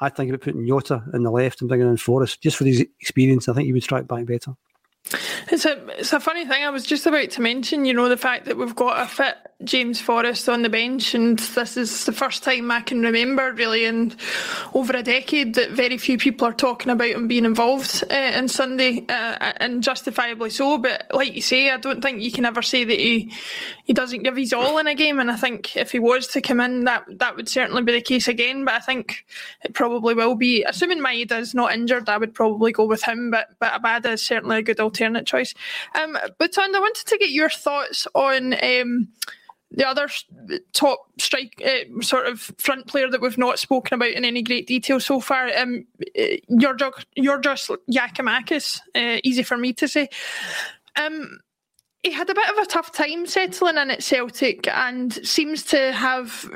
I 0.00 0.08
think 0.08 0.30
about 0.30 0.40
putting 0.40 0.66
Jota 0.66 1.04
in 1.14 1.22
the 1.22 1.30
left 1.30 1.60
and 1.60 1.68
bringing 1.68 1.86
in 1.86 1.96
Forrest 1.96 2.42
just 2.42 2.56
for 2.56 2.64
his 2.64 2.80
experience. 3.00 3.48
I 3.48 3.54
think 3.54 3.66
he 3.66 3.72
would 3.72 3.84
strike 3.84 4.08
back 4.08 4.26
better. 4.26 4.56
It's 5.50 5.64
a 5.64 5.84
it's 5.98 6.12
a 6.12 6.20
funny 6.20 6.46
thing. 6.46 6.64
I 6.64 6.70
was 6.70 6.86
just 6.86 7.06
about 7.06 7.30
to 7.30 7.42
mention, 7.42 7.84
you 7.84 7.92
know, 7.92 8.08
the 8.08 8.16
fact 8.16 8.46
that 8.46 8.56
we've 8.56 8.74
got 8.74 9.02
a 9.02 9.06
fit 9.06 9.36
James 9.64 10.00
Forrest 10.00 10.48
on 10.48 10.62
the 10.62 10.68
bench, 10.68 11.14
and 11.14 11.38
this 11.38 11.76
is 11.76 12.04
the 12.04 12.12
first 12.12 12.42
time 12.42 12.70
I 12.70 12.80
can 12.80 13.02
remember, 13.02 13.52
really, 13.52 13.84
in 13.84 14.14
over 14.74 14.96
a 14.96 15.02
decade, 15.02 15.54
that 15.54 15.70
very 15.70 15.98
few 15.98 16.18
people 16.18 16.46
are 16.46 16.52
talking 16.52 16.90
about 16.90 17.10
him 17.10 17.28
being 17.28 17.44
involved 17.44 18.02
uh, 18.10 18.14
in 18.14 18.48
Sunday, 18.48 19.04
uh, 19.08 19.52
and 19.58 19.82
justifiably 19.82 20.50
so. 20.50 20.78
But 20.78 21.06
like 21.12 21.34
you 21.34 21.42
say, 21.42 21.70
I 21.70 21.76
don't 21.76 22.02
think 22.02 22.22
you 22.22 22.32
can 22.32 22.44
ever 22.44 22.62
say 22.62 22.84
that 22.84 22.98
he 22.98 23.32
he 23.84 23.92
doesn't 23.92 24.22
give 24.22 24.36
his 24.36 24.52
all 24.52 24.78
in 24.78 24.86
a 24.86 24.94
game. 24.94 25.18
And 25.18 25.30
I 25.30 25.36
think 25.36 25.76
if 25.76 25.92
he 25.92 25.98
was 25.98 26.26
to 26.28 26.40
come 26.40 26.60
in, 26.60 26.84
that 26.84 27.04
that 27.18 27.36
would 27.36 27.48
certainly 27.48 27.82
be 27.82 27.92
the 27.92 28.00
case 28.00 28.28
again. 28.28 28.64
But 28.64 28.74
I 28.74 28.80
think 28.80 29.24
it 29.62 29.74
probably 29.74 30.14
will 30.14 30.34
be, 30.34 30.64
assuming 30.64 31.00
Maeda 31.00 31.38
is 31.38 31.54
not 31.54 31.72
injured, 31.72 32.08
I 32.08 32.18
would 32.18 32.34
probably 32.34 32.72
go 32.72 32.84
with 32.84 33.02
him. 33.02 33.30
But 33.30 33.50
but 33.58 33.72
Abada 33.72 34.14
is 34.14 34.22
certainly 34.22 34.58
a 34.58 34.62
good 34.62 34.80
alternate 34.92 35.26
choice. 35.26 35.54
Um, 35.94 36.16
I 36.16 36.80
wanted 36.80 37.06
to 37.06 37.18
get 37.18 37.30
your 37.30 37.50
thoughts 37.50 38.06
on. 38.14 38.54
Um, 38.62 39.08
the 39.74 39.88
other 39.88 40.06
top 40.74 40.98
strike 41.18 41.62
uh, 41.64 42.02
sort 42.02 42.26
of 42.26 42.40
front 42.58 42.86
player 42.86 43.10
that 43.10 43.22
we've 43.22 43.38
not 43.38 43.58
spoken 43.58 43.94
about 43.94 44.10
in 44.10 44.22
any 44.22 44.42
great 44.42 44.66
detail 44.66 45.00
so 45.00 45.18
far, 45.18 45.48
um, 45.56 45.86
you're, 46.14 46.76
you're 47.16 47.40
just 47.40 47.70
Giakoumakis, 47.90 48.80
uh, 48.94 49.18
easy 49.24 49.42
for 49.42 49.56
me 49.56 49.72
to 49.72 49.88
say. 49.88 50.10
Um, 50.96 51.38
he 52.02 52.10
had 52.10 52.28
a 52.28 52.34
bit 52.34 52.50
of 52.50 52.58
a 52.58 52.66
tough 52.66 52.90
time 52.90 53.26
settling 53.26 53.76
in 53.76 53.90
at 53.90 54.02
Celtic 54.02 54.66
and 54.66 55.12
seems 55.26 55.62
to 55.64 55.92
have, 55.92 56.50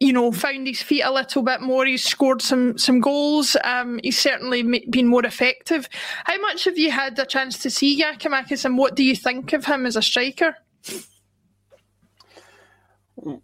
you 0.00 0.12
know, 0.12 0.30
found 0.30 0.68
his 0.68 0.80
feet 0.80 1.02
a 1.02 1.12
little 1.12 1.42
bit 1.42 1.60
more. 1.60 1.84
He's 1.84 2.04
scored 2.04 2.40
some 2.40 2.78
some 2.78 3.00
goals. 3.00 3.56
Um, 3.64 3.98
he's 4.04 4.18
certainly 4.18 4.62
been 4.88 5.08
more 5.08 5.26
effective. 5.26 5.88
How 6.24 6.40
much 6.40 6.64
have 6.64 6.78
you 6.78 6.92
had 6.92 7.18
a 7.18 7.26
chance 7.26 7.58
to 7.58 7.70
see 7.70 8.00
Giakoumakis 8.00 8.64
and 8.64 8.78
what 8.78 8.94
do 8.94 9.02
you 9.02 9.16
think 9.16 9.52
of 9.52 9.64
him 9.64 9.84
as 9.84 9.96
a 9.96 10.02
striker? 10.02 10.56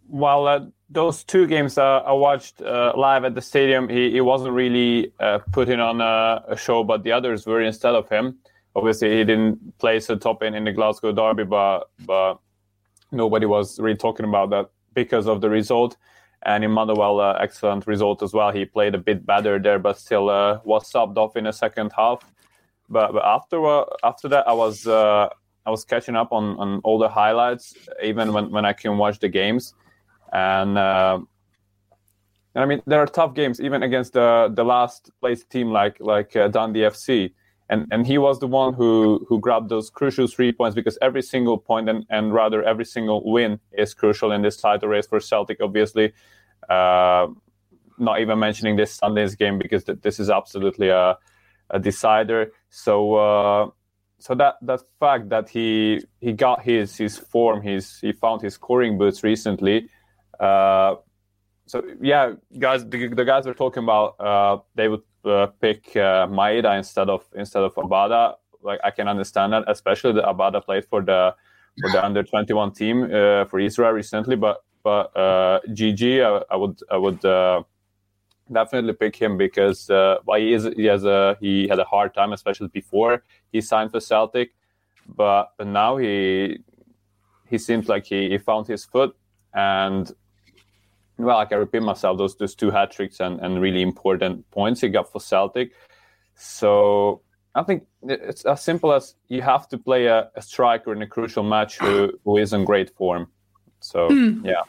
Well, 0.09 0.47
uh, 0.47 0.67
those 0.89 1.25
two 1.25 1.49
games 1.49 1.79
uh, 1.79 2.03
I 2.07 2.13
watched 2.13 2.63
uh, 2.63 2.93
live 2.97 3.25
at 3.25 3.35
the 3.35 3.43
stadium, 3.43 3.89
he, 3.89 4.13
he 4.13 4.21
wasn't 4.21 4.53
really 4.53 5.13
uh, 5.19 5.41
putting 5.51 5.81
on 5.81 6.01
a, 6.01 6.45
a, 6.47 6.57
show, 6.57 6.85
but 6.85 7.03
the 7.03 7.11
others 7.11 7.45
were 7.45 7.61
instead 7.61 7.97
of 7.97 8.09
him. 8.09 8.39
Obviously, 8.77 9.19
he 9.19 9.25
didn't 9.25 9.79
place 9.79 10.11
a 10.11 10.17
top 10.17 10.43
in 10.43 10.55
in 10.55 10.65
the 10.65 10.73
Glasgow 10.73 11.13
Derby, 11.13 11.45
but 11.45 11.91
but 12.05 12.39
nobody 13.13 13.47
was 13.47 13.79
really 13.79 13.97
talking 13.97 14.27
about 14.27 14.51
that 14.51 14.71
because 14.95 15.27
of 15.27 15.41
the 15.41 15.51
result. 15.51 15.97
And 16.47 16.63
in 16.63 16.71
Motherwell, 16.73 17.21
uh, 17.21 17.39
excellent 17.41 17.87
result 17.87 18.23
as 18.23 18.35
well. 18.35 18.51
He 18.51 18.67
played 18.67 18.95
a 18.95 18.99
bit 18.99 19.25
better 19.25 19.59
there, 19.59 19.79
but 19.79 19.99
still 19.99 20.29
uh, 20.29 20.61
was 20.65 20.91
subbed 20.93 21.17
off 21.17 21.37
in 21.37 21.45
the 21.45 21.53
second 21.53 21.93
half. 21.97 22.21
But, 22.91 23.13
but 23.13 23.25
after 23.25 23.85
after 24.03 24.29
that, 24.29 24.47
I 24.47 24.53
was 24.53 24.87
uh, 24.87 25.29
I 25.67 25.71
was 25.71 25.85
catching 25.85 26.17
up 26.17 26.33
on, 26.33 26.59
on 26.59 26.81
all 26.85 26.99
the 26.99 27.09
highlights, 27.09 27.75
even 28.03 28.33
when, 28.33 28.51
when 28.51 28.65
I 28.65 28.73
can 28.73 28.99
watch 28.99 29.19
the 29.19 29.29
games. 29.29 29.75
And, 30.33 30.77
uh, 30.77 31.21
and 32.55 32.63
I 32.63 32.67
mean, 32.67 32.83
there 32.87 33.01
are 33.01 33.07
tough 33.07 33.35
games, 33.35 33.61
even 33.61 33.83
against 33.83 34.13
the 34.13 34.53
the 34.55 34.65
last 34.65 35.11
place 35.21 35.45
team 35.45 35.71
like 35.73 35.99
like 36.01 36.37
uh, 36.37 36.49
Dundee 36.49 36.81
FC. 36.81 37.33
And 37.71 37.87
and 37.91 38.07
he 38.07 38.19
was 38.19 38.41
the 38.41 38.47
one 38.47 38.75
who 38.75 39.25
who 39.29 39.41
grabbed 39.41 39.71
those 39.71 39.89
crucial 39.91 40.27
three 40.27 40.53
points 40.53 40.75
because 40.75 40.99
every 41.01 41.23
single 41.23 41.57
point 41.57 41.89
and, 41.89 42.05
and 42.11 42.35
rather 42.35 42.63
every 42.63 42.85
single 42.85 43.23
win 43.25 43.59
is 43.73 43.95
crucial 43.95 44.33
in 44.33 44.43
this 44.43 44.57
title 44.59 44.89
race 44.89 45.07
for 45.07 45.19
Celtic. 45.19 45.59
Obviously, 45.63 46.13
uh, 46.69 47.27
not 47.99 48.21
even 48.21 48.39
mentioning 48.39 48.77
this 48.77 48.93
Sunday's 48.93 49.35
game 49.35 49.59
because 49.59 49.85
th- 49.85 50.01
this 50.03 50.21
is 50.21 50.29
absolutely 50.29 50.89
a, 50.89 51.17
a 51.71 51.79
decider. 51.79 52.53
So 52.69 53.15
uh, 53.15 53.71
so 54.19 54.35
that 54.35 54.57
that 54.63 54.81
fact 55.01 55.29
that 55.31 55.49
he 55.49 56.03
he 56.21 56.33
got 56.33 56.63
his 56.63 56.97
his 56.97 57.17
form, 57.19 57.63
his 57.63 57.99
he 58.01 58.13
found 58.13 58.43
his 58.43 58.55
scoring 58.55 58.99
boots 58.99 59.23
recently. 59.23 59.89
Uh, 60.39 60.97
so 61.67 61.83
yeah, 62.01 62.33
guys, 62.59 62.87
the, 62.87 63.09
the 63.09 63.25
guys 63.25 63.47
are 63.47 63.55
talking 63.55 63.83
about 63.83 64.21
uh, 64.21 64.59
they 64.75 64.89
would 64.89 65.03
uh, 65.27 65.47
pick 65.61 65.97
uh, 65.97 66.27
Maeda 66.27 66.77
instead 66.77 67.09
of 67.09 67.25
instead 67.35 67.63
of 67.63 67.75
Abada. 67.75 68.35
Like 68.63 68.81
I 68.83 68.91
can 68.91 69.09
understand 69.09 69.53
that, 69.53 69.65
especially 69.69 70.13
that 70.15 70.25
Abada 70.25 70.65
played 70.65 70.85
for 70.87 71.03
the 71.03 71.35
for 71.81 71.91
the 71.91 72.05
under 72.05 72.23
twenty 72.23 72.53
one 72.53 72.73
team 72.73 73.05
uh, 73.05 73.45
for 73.45 73.61
Israel 73.61 73.93
recently. 73.93 74.37
But 74.37 74.63
but 74.83 75.17
uh, 75.17 75.61
GG, 75.69 76.23
I, 76.23 76.55
I 76.55 76.57
would 76.57 76.81
I 76.91 76.97
would 76.97 77.25
uh, 77.25 77.63
definitely 78.53 78.93
pick 78.93 79.17
him 79.17 79.37
because 79.37 79.91
uh, 79.91 80.19
well, 80.27 80.39
he 80.39 80.53
is 80.53 80.65
he 80.77 80.85
has 80.85 81.05
a 81.05 81.37
he 81.41 81.69
had 81.69 81.79
a 81.79 81.85
hard 81.85 82.15
time, 82.15 82.33
especially 82.33 82.69
before 82.69 83.23
he 83.53 83.61
signed 83.61 83.91
for 83.91 84.01
Celtic, 84.01 84.55
but, 85.17 85.53
but 85.57 85.67
now 85.67 85.97
he 85.97 86.59
he 87.49 87.59
seems 87.59 87.89
like 87.89 88.05
he, 88.07 88.31
he 88.31 88.39
found 88.39 88.67
his 88.67 88.85
foot 88.85 89.17
and 89.55 90.13
well, 91.19 91.39
I 91.39 91.45
can 91.45 91.59
repeat 91.59 91.83
myself 91.83 92.19
those 92.19 92.37
those 92.37 92.55
two 92.55 92.71
hat 92.71 92.91
tricks 92.93 93.21
and, 93.21 93.41
and 93.41 93.61
really 93.61 93.83
important 93.83 94.49
points 94.51 94.81
he 94.81 94.89
got 94.89 95.11
for 95.11 95.21
Celtic. 95.21 95.73
So 96.37 97.23
I 97.55 97.63
think 97.63 97.85
it's 98.03 98.45
as 98.45 98.63
simple 98.63 98.93
as 98.93 99.15
you 99.29 99.43
have 99.43 99.69
to 99.69 99.79
play 99.79 100.07
a, 100.07 100.31
a 100.35 100.43
striker 100.43 100.93
in 100.93 101.03
a 101.03 101.07
crucial 101.07 101.45
match 101.45 101.79
who, 101.79 102.13
who 102.25 102.37
is 102.37 102.53
in 102.53 102.65
great 102.65 102.91
form. 102.91 103.29
So 103.81 104.09
Hmm. 104.09 104.45
yeah. 104.45 104.63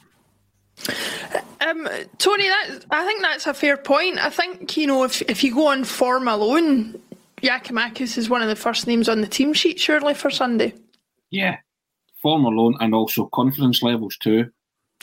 Um, 1.61 1.87
Tony, 2.17 2.47
that 2.47 2.85
I 2.91 3.05
think 3.05 3.21
that's 3.21 3.47
a 3.47 3.53
fair 3.53 3.77
point. 3.77 4.23
I 4.23 4.29
think 4.29 4.77
you 4.77 4.87
know 4.87 5.03
if 5.03 5.21
if 5.23 5.43
you 5.43 5.53
go 5.53 5.67
on 5.67 5.83
form 5.83 6.27
alone, 6.27 7.01
Giakoumakis 7.41 8.17
is 8.17 8.29
one 8.29 8.41
of 8.41 8.49
the 8.49 8.55
first 8.55 8.85
names 8.85 9.09
on 9.09 9.21
the 9.21 9.27
team 9.27 9.53
sheet, 9.53 9.79
surely 9.79 10.13
for 10.13 10.29
Sunday. 10.29 10.73
Yeah, 11.31 11.57
form 12.21 12.45
alone 12.45 12.75
and 12.81 12.93
also 12.93 13.25
confidence 13.27 13.81
levels 13.81 14.17
too. 14.17 14.51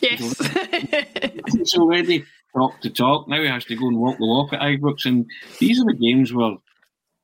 Yes. 0.00 0.38
He's 1.50 1.74
already 1.74 2.24
talk 2.54 2.80
to 2.80 2.90
talk. 2.90 3.28
Now 3.28 3.40
he 3.40 3.48
has 3.48 3.64
to 3.66 3.76
go 3.76 3.88
and 3.88 3.98
walk 3.98 4.18
the 4.18 4.26
walk 4.26 4.52
at 4.52 4.60
Ibrox, 4.60 5.04
and 5.04 5.26
these 5.58 5.80
are 5.80 5.86
the 5.86 5.94
games 5.94 6.32
where 6.32 6.50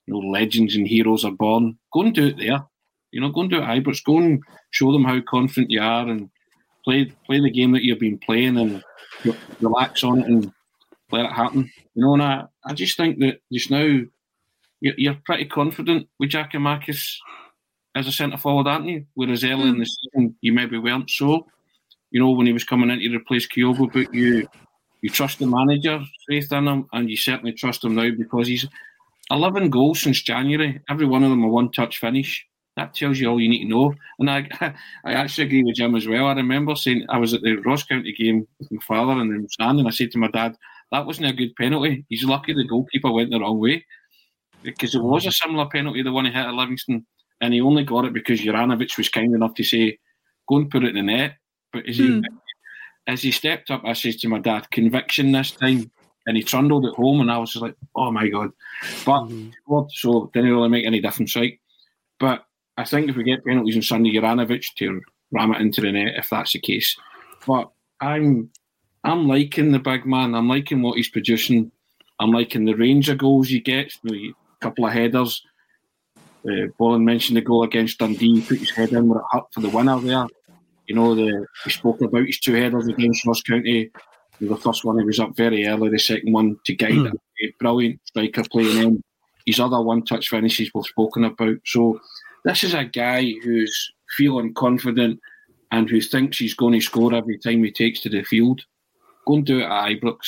you 0.07 0.15
know 0.15 0.19
legends 0.19 0.75
and 0.77 0.87
heroes 0.87 1.25
are 1.25 1.33
born. 1.33 1.79
Go 1.93 2.03
and 2.03 2.15
do 2.15 2.29
it 2.29 2.39
there. 2.39 2.65
You 3.11 3.21
know, 3.21 3.31
go 3.31 3.43
and 3.43 3.51
do 3.51 3.59
it 3.59 3.65
at 3.65 3.79
Ibrox. 3.79 4.05
Go 4.05 4.19
and 4.19 4.43
show 4.71 4.93
them 4.93 5.05
how 5.05 5.21
confident 5.29 5.71
you 5.71 5.81
are, 5.81 6.09
and 6.09 6.31
play 6.85 7.13
play 7.27 7.41
the 7.41 7.51
game 7.51 7.73
that 7.73 7.83
you've 7.83 7.99
been 7.99 8.19
playing, 8.19 8.57
and 8.59 8.83
relax 9.61 10.05
on 10.05 10.21
it 10.21 10.27
and 10.27 10.53
let 11.11 11.27
it 11.27 11.33
happen. 11.33 11.71
You 11.95 12.03
know, 12.05 12.15
and 12.15 12.23
I, 12.23 12.45
I 12.65 12.75
just 12.75 12.97
think 12.97 13.19
that 13.21 13.41
just 13.53 13.71
now 13.71 14.01
you're, 14.81 15.15
pretty 15.25 15.47
confident 15.47 16.09
with 16.19 16.31
Giakoumakis 16.31 17.17
as 17.95 18.07
a 18.07 18.13
centre 18.13 18.37
forward, 18.37 18.69
aren't 18.69 18.87
you? 18.87 19.07
Whereas 19.15 19.45
early 19.45 19.69
in 19.69 19.75
hmm. 19.75 19.81
the 19.81 19.87
season 19.87 20.37
you 20.41 20.53
maybe 20.53 20.79
weren't 20.79 21.11
so. 21.11 21.47
You 22.11 22.21
know, 22.21 22.31
when 22.31 22.47
he 22.47 22.53
was 22.53 22.65
coming 22.65 22.91
in 22.91 23.01
to 23.01 23.17
replace 23.17 23.47
Kyogo, 23.47 23.93
but 23.93 24.13
you 24.15 24.49
you 25.03 25.11
trust 25.11 25.39
the 25.39 25.47
manager, 25.47 26.01
faith 26.29 26.53
in 26.53 26.67
him, 26.67 26.87
and 26.93 27.09
you 27.09 27.17
certainly 27.17 27.53
trust 27.53 27.85
him 27.85 27.95
now 27.95 28.11
because 28.11 28.49
he's 28.49 28.67
11 29.31 29.71
goals 29.71 30.01
since 30.01 30.23
January. 30.23 30.81
Every 30.89 31.07
one 31.07 31.23
of 31.23 31.31
them 31.31 31.45
a 31.45 31.49
one 31.49 31.71
touch 31.71 31.99
finish. 31.99 32.45
That 32.77 32.95
tells 32.95 33.19
you 33.19 33.29
all 33.29 33.41
you 33.41 33.49
need 33.49 33.65
to 33.65 33.69
know. 33.69 33.95
And 34.19 34.31
I, 34.31 34.49
I 35.05 35.13
actually 35.13 35.47
agree 35.47 35.65
with 35.65 35.77
Jim 35.77 35.95
as 35.95 36.07
well. 36.07 36.27
I 36.27 36.35
remember 36.35 36.75
saying 36.75 37.07
I 37.09 37.19
was 37.19 37.35
at 37.35 37.43
the 37.43 37.57
Ross 37.57 37.85
County 37.85 38.13
game 38.13 38.47
with 38.59 38.71
my 38.71 38.81
father 38.87 39.21
and 39.21 39.33
I'm 39.33 39.49
standing. 39.49 39.87
I 39.87 39.91
said 39.91 40.11
to 40.13 40.19
my 40.19 40.29
dad, 40.29 40.57
that 40.91 41.07
wasn't 41.07 41.29
a 41.29 41.33
good 41.33 41.55
penalty. 41.57 42.05
He's 42.09 42.25
lucky 42.25 42.55
the 42.55 42.65
goalkeeper 42.65 43.11
went 43.11 43.31
the 43.31 43.41
wrong 43.41 43.59
way 43.59 43.85
because 44.63 44.95
it 44.95 45.03
was 45.03 45.27
a 45.27 45.33
similar 45.33 45.67
penalty, 45.67 46.03
the 46.03 46.13
one 46.13 46.25
he 46.25 46.33
hit 46.33 46.47
at 46.47 46.55
Livingston, 46.55 47.07
and 47.41 47.55
he 47.55 47.61
only 47.61 47.85
got 47.85 48.05
it 48.05 48.13
because 48.13 48.41
Juranovic 48.41 48.97
was 48.97 49.09
kind 49.09 49.35
enough 49.35 49.55
to 49.55 49.65
say, 49.65 49.99
go 50.49 50.57
and 50.57 50.71
put 50.71 50.85
it 50.85 50.97
in 50.97 51.07
the 51.07 51.13
net. 51.13 51.37
But 51.73 51.89
as 51.89 51.97
he, 51.97 52.23
as 53.07 53.23
he 53.23 53.31
stepped 53.31 53.71
up, 53.71 53.83
I 53.85 53.93
says 53.93 54.17
to 54.19 54.29
my 54.29 54.39
dad, 54.39 54.71
conviction 54.71 55.33
this 55.33 55.51
time. 55.51 55.91
And 56.27 56.37
he 56.37 56.43
trundled 56.43 56.85
it 56.85 56.95
home, 56.95 57.23
and 57.23 57.31
I 57.31 57.39
was 57.39 57.53
just 57.53 57.63
like, 57.63 57.75
oh 57.97 58.11
my 58.11 58.29
God. 58.29 58.51
But, 59.07 59.31
well, 59.67 59.89
so 59.91 60.31
didn't 60.35 60.51
really 60.51 60.69
make 60.69 60.85
any 60.85 61.01
difference, 61.01 61.35
right? 61.35 61.59
But 62.21 62.45
I 62.77 62.85
think 62.85 63.09
if 63.09 63.17
we 63.17 63.25
get 63.25 63.45
penalties 63.47 63.77
on 63.77 63.83
Sunday, 63.83 64.13
Juranovic 64.13 64.63
to 64.77 65.01
ram 65.33 65.53
it 65.53 65.61
into 65.63 65.81
the 65.81 65.91
net, 65.91 66.17
if 66.17 66.29
that's 66.29 66.53
the 66.53 66.61
case. 66.61 66.95
But 67.47 67.71
I'm 68.01 68.51
I'm 69.05 69.27
liking 69.27 69.73
the 69.73 69.79
big 69.79 70.05
man. 70.05 70.35
I'm 70.35 70.49
liking 70.49 70.83
what 70.83 70.97
he's 70.97 71.09
producing. 71.09 71.73
I'm 72.21 72.31
liking 72.31 72.67
the 72.67 72.75
range 72.75 73.09
of 73.09 73.19
goals 73.19 73.49
he 73.49 73.61
gets. 73.61 73.99
A 74.07 74.35
couple 74.61 74.87
of 74.87 74.93
headers. 74.93 75.43
Uh, 76.45 76.69
Botond 76.79 77.05
mentioned 77.05 77.37
the 77.39 77.43
goal 77.43 77.63
against 77.63 77.99
Dundee. 77.99 78.41
He 78.41 78.47
put 78.47 78.59
his 78.59 78.71
head 78.71 78.93
in 78.93 79.09
where 79.09 79.21
it 79.21 79.27
hurt 79.31 79.45
for 79.53 79.61
the 79.61 79.71
winner 79.71 79.99
there. 79.99 80.27
You 80.89 80.95
know, 80.95 81.15
the 81.15 81.47
we 81.65 81.71
spoke 81.71 82.01
about 82.01 82.27
his 82.27 82.41
two 82.41 82.55
headers 82.55 82.89
against 82.89 83.27
Ross 83.27 83.43
County. 83.43 83.91
The 84.41 84.57
first 84.57 84.85
one 84.85 84.99
he 84.99 85.05
was 85.05 85.21
up 85.21 85.37
very 85.37 85.67
early. 85.67 85.91
The 85.91 85.99
second 85.99 86.33
one 86.33 86.57
to 86.65 86.75
guide 86.75 86.93
hmm. 86.93 87.07
it. 87.07 87.21
A 87.45 87.55
Brilliant 87.61 88.01
striker 88.07 88.43
playing 88.51 88.83
in. 88.83 89.05
His 89.47 89.61
other 89.61 89.81
one-touch 89.81 90.29
finishes 90.29 90.71
we've 90.75 90.85
spoken 90.85 91.25
about. 91.25 91.59
So 91.65 92.01
this 92.45 92.65
is 92.65 92.75
a 92.75 92.85
guy 92.85 93.33
who's 93.43 93.93
feeling 94.17 94.55
confident 94.55 95.21
and 95.71 95.89
who 95.89 96.01
thinks 96.01 96.39
he's 96.39 96.55
going 96.55 96.75
to 96.75 96.81
score 96.81 97.15
every 97.15 97.39
time 97.39 97.63
he 97.63 97.71
takes 97.71 98.01
to 98.01 98.09
the 98.09 98.23
field. 98.25 98.63
Go 99.27 99.35
and 99.35 99.47
do 99.47 99.61
it 99.61 99.65
at 99.65 99.91
Ibrox. 99.91 100.19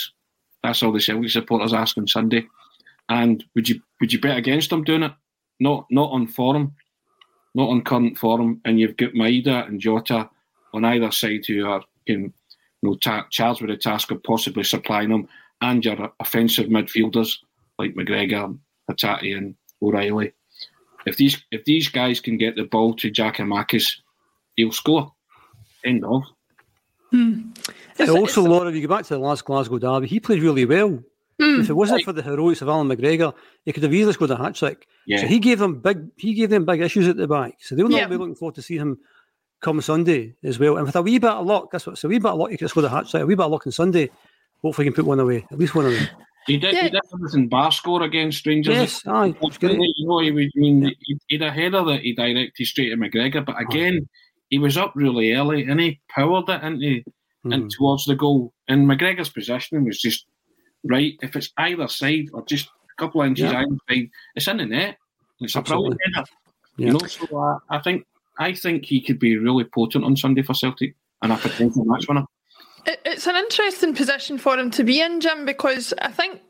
That's 0.63 0.83
all 0.83 0.93
the 0.93 1.01
Celtic 1.01 1.31
supporters 1.31 1.73
ask 1.73 1.97
on 1.97 2.07
Sunday. 2.07 2.47
And 3.09 3.43
would 3.55 3.69
you 3.69 3.81
would 4.01 4.13
you 4.13 4.21
bet 4.21 4.37
against 4.37 4.71
him 4.71 4.85
doing 4.85 5.05
it? 5.05 5.13
Not 5.59 5.87
not 5.91 6.11
on 6.11 6.27
form, 6.27 6.75
not 7.55 7.71
on 7.71 7.83
current 7.83 8.19
form. 8.19 8.61
And 8.65 8.79
you've 8.79 8.97
got 8.97 9.13
Maeda 9.13 9.67
and 9.67 9.81
Jota 9.81 10.29
on 10.73 10.85
either 10.85 11.11
side 11.11 11.45
who 11.47 11.66
are 11.66 11.83
can 12.07 12.23
you 12.23 12.33
know 12.83 12.97
ta- 12.97 13.27
charged 13.31 13.61
with 13.61 13.71
the 13.71 13.77
task 13.77 14.11
of 14.11 14.23
possibly 14.23 14.64
supplying 14.64 15.11
them, 15.11 15.29
and 15.61 15.85
your 15.85 16.12
offensive 16.21 16.66
midfielders 16.68 17.37
like 17.79 17.95
McGregor, 17.95 18.59
Hatate, 18.91 19.37
and 19.37 19.55
O'Riley. 19.83 20.33
If 21.07 21.16
these 21.16 21.43
if 21.51 21.64
these 21.64 21.89
guys 21.89 22.21
can 22.21 22.37
get 22.37 22.57
the 22.57 22.64
ball 22.64 22.95
to 22.97 23.11
Giakoumakis, 23.11 23.97
he'll 24.57 24.73
score. 24.73 25.12
End 25.85 26.05
of. 26.05 26.23
And 27.12 28.09
also, 28.09 28.43
Laura, 28.43 28.68
if 28.68 28.75
you 28.77 28.87
go 28.87 28.95
back 28.95 29.05
to 29.07 29.14
the 29.14 29.18
last 29.21 29.45
Glasgow 29.45 29.79
derby, 29.79 30.07
he 30.07 30.21
played 30.21 30.43
really 30.43 30.64
well. 30.64 31.03
Hmm. 31.41 31.61
If 31.61 31.71
it 31.71 31.75
wasn't 31.75 32.05
for 32.05 32.12
the 32.12 32.23
heroics 32.23 32.61
of 32.61 32.68
Allan 32.68 32.89
McGregor, 32.89 33.35
he 33.64 33.73
could 33.73 33.83
have 33.83 33.95
easily 33.95 34.12
scored 34.12 34.31
a 34.31 34.37
hat 34.37 34.55
trick. 34.55 34.87
Yeah. 35.07 35.23
So 35.23 35.27
he 35.27 35.39
gave 35.39 35.59
them 35.59 35.81
big. 35.81 36.11
He 36.16 36.35
gave 36.35 36.51
them 36.51 36.64
big 36.66 36.81
issues 36.83 37.09
at 37.09 37.16
the 37.16 37.27
back. 37.27 37.55
So 37.61 37.75
they'll 37.75 37.89
not 37.89 37.99
Yeah. 37.99 38.07
be 38.07 38.16
looking 38.16 38.35
forward 38.35 38.55
to 38.57 38.62
see 38.62 38.77
him 38.77 38.99
come 39.61 39.81
Sunday 39.81 40.35
as 40.43 40.59
well. 40.59 40.77
And 40.77 40.87
with 40.87 40.97
a 40.97 41.03
wee 41.03 41.19
bit 41.19 41.31
of 41.31 41.47
luck, 41.47 41.71
that's 41.71 41.87
what. 41.87 41.99
So 41.99 42.09
a 42.09 42.11
wee 42.11 42.19
bit 42.19 42.31
of 42.31 42.39
luck, 42.39 42.51
you 42.51 42.59
could 42.59 42.65
have 42.65 42.71
scored 42.71 42.87
a 42.87 42.89
hat 42.89 43.09
trick. 43.09 43.23
A 43.23 43.27
wee 43.27 43.35
bit 43.35 43.45
of 43.45 43.51
luck 43.51 43.67
on 43.67 43.73
Sunday. 43.73 44.11
Hopefully, 44.63 44.87
he 44.87 44.91
can 44.91 44.97
put 44.97 45.09
one 45.09 45.21
away. 45.21 45.47
At 45.51 45.59
least 45.59 45.75
one 45.75 45.87
away. 45.87 46.09
He 46.47 46.57
did, 46.57 46.75
he 46.75 46.89
did 46.89 47.01
everything 47.15 47.49
bar 47.49 47.71
score 47.71 48.03
against 48.03 48.47
Rangers. 48.47 48.75
Yes, 48.75 49.07
aye, 49.07 49.35
it's 49.43 49.59
great. 49.59 49.79
You 49.79 50.07
know, 50.07 50.21
he, 50.21 50.31
would, 50.33 50.45
I 50.45 50.59
mean, 50.59 50.95
he, 51.01 51.19
he 51.29 51.39
had 51.39 51.49
a 51.49 51.53
header 51.53 51.85
that 51.85 52.01
he 52.01 52.15
directed 52.15 52.67
straight 52.67 52.93
at 52.93 52.99
McGregor, 52.99 53.45
but 53.45 53.61
again, 53.61 54.09
he 54.49 54.59
was 54.59 54.77
up 54.77 54.93
really 54.97 55.33
early 55.33 55.65
and 55.65 55.79
he 55.79 56.01
powered 56.09 56.49
it 56.49 56.63
into 56.63 57.03
and 57.45 57.71
towards 57.71 58.05
the 58.07 58.17
goal. 58.17 58.53
And 58.69 58.87
McGregor's 58.87 59.29
positioning 59.29 59.85
was 59.85 60.01
just 60.01 60.27
right. 60.85 61.15
If 61.23 61.37
it's 61.37 61.53
either 61.59 61.89
side 61.89 62.27
or 62.33 62.45
just 62.47 62.67
a 62.69 63.01
couple 63.01 63.23
of 63.23 63.29
inches 63.29 63.53
Yeah. 63.53 63.61
either 63.61 63.77
side, 63.89 64.11
it's 64.35 64.49
in 64.49 64.57
the 64.57 64.67
net. 64.67 64.97
It's 65.41 65.55
a 65.55 65.59
Absolutely. 65.59 65.97
brilliant 65.97 66.17
header. 66.17 66.27
Yeah. 66.77 66.87
You 66.87 66.93
know, 66.95 67.07
so 67.07 67.39
uh, 67.39 67.59
I 67.69 67.79
think 67.79 68.07
I 68.41 68.55
think 68.55 68.86
he 68.86 69.03
could 69.03 69.18
be 69.18 69.36
really 69.36 69.64
potent 69.64 70.05
on 70.05 70.16
Sunday 70.16 70.43
for 70.43 70.55
Celtic 70.55 70.97
and 71.22 71.30
a 71.30 71.36
potential 71.36 71.84
match 71.84 72.09
winner. 72.09 72.24
It, 72.86 72.99
it's 73.05 73.26
an 73.26 73.36
interesting 73.36 73.95
position 73.95 74.38
for 74.38 74.59
him 74.59 74.70
to 74.72 74.82
be 74.82 75.01
in, 75.01 75.20
Jim, 75.20 75.45
because 75.45 75.93
I 76.01 76.11
think, 76.11 76.41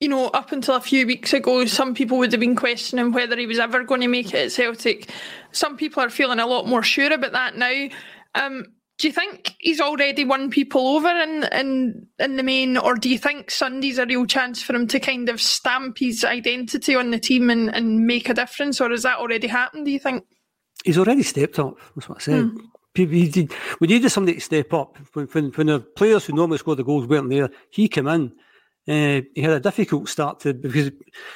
you 0.00 0.08
know, 0.08 0.26
up 0.28 0.52
until 0.52 0.76
a 0.76 0.80
few 0.82 1.06
weeks 1.06 1.32
ago, 1.32 1.64
some 1.64 1.94
people 1.94 2.18
would 2.18 2.30
have 2.32 2.40
been 2.40 2.54
questioning 2.54 3.10
whether 3.10 3.38
he 3.38 3.46
was 3.46 3.58
ever 3.58 3.82
going 3.84 4.02
to 4.02 4.08
make 4.08 4.34
it 4.34 4.46
at 4.46 4.52
Celtic. 4.52 5.10
Some 5.52 5.78
people 5.78 6.02
are 6.02 6.10
feeling 6.10 6.40
a 6.40 6.46
lot 6.46 6.68
more 6.68 6.82
sure 6.82 7.10
about 7.10 7.32
that 7.32 7.56
now. 7.56 7.88
Um, 8.34 8.66
do 8.98 9.08
you 9.08 9.12
think 9.12 9.54
he's 9.58 9.80
already 9.80 10.24
won 10.24 10.50
people 10.50 10.86
over 10.86 11.08
in, 11.08 11.44
in 11.52 12.06
in 12.18 12.36
the 12.36 12.42
main, 12.42 12.76
or 12.76 12.94
do 12.94 13.08
you 13.08 13.18
think 13.18 13.50
Sunday's 13.50 13.98
a 13.98 14.06
real 14.06 14.26
chance 14.26 14.62
for 14.62 14.74
him 14.74 14.86
to 14.88 15.00
kind 15.00 15.28
of 15.28 15.40
stamp 15.40 15.98
his 15.98 16.22
identity 16.22 16.94
on 16.94 17.10
the 17.10 17.18
team 17.18 17.50
and, 17.50 17.74
and 17.74 18.06
make 18.06 18.28
a 18.28 18.34
difference, 18.34 18.80
or 18.80 18.90
has 18.90 19.02
that 19.02 19.18
already 19.18 19.48
happened? 19.48 19.86
Do 19.86 19.90
you 19.90 19.98
think? 19.98 20.24
He's 20.84 20.98
already 20.98 21.22
stepped 21.22 21.58
up. 21.58 21.78
That's 21.96 22.08
what 22.08 22.18
I 22.18 22.20
said. 22.20 22.50
Did, 22.94 23.10
we 23.80 23.88
needed 23.88 24.10
somebody 24.10 24.34
to 24.36 24.40
step 24.40 24.72
up. 24.72 24.96
When, 25.14 25.26
when, 25.26 25.50
when 25.52 25.66
the 25.66 25.80
players 25.80 26.26
who 26.26 26.34
normally 26.34 26.58
score 26.58 26.76
the 26.76 26.84
goals 26.84 27.06
weren't 27.06 27.30
there, 27.30 27.50
he 27.70 27.88
came 27.88 28.06
in. 28.06 28.32
Uh, 28.86 29.22
he 29.34 29.40
had 29.40 29.52
a 29.52 29.60
difficult 29.60 30.08
start 30.10 30.40
to 30.40 30.52
because 30.52 30.92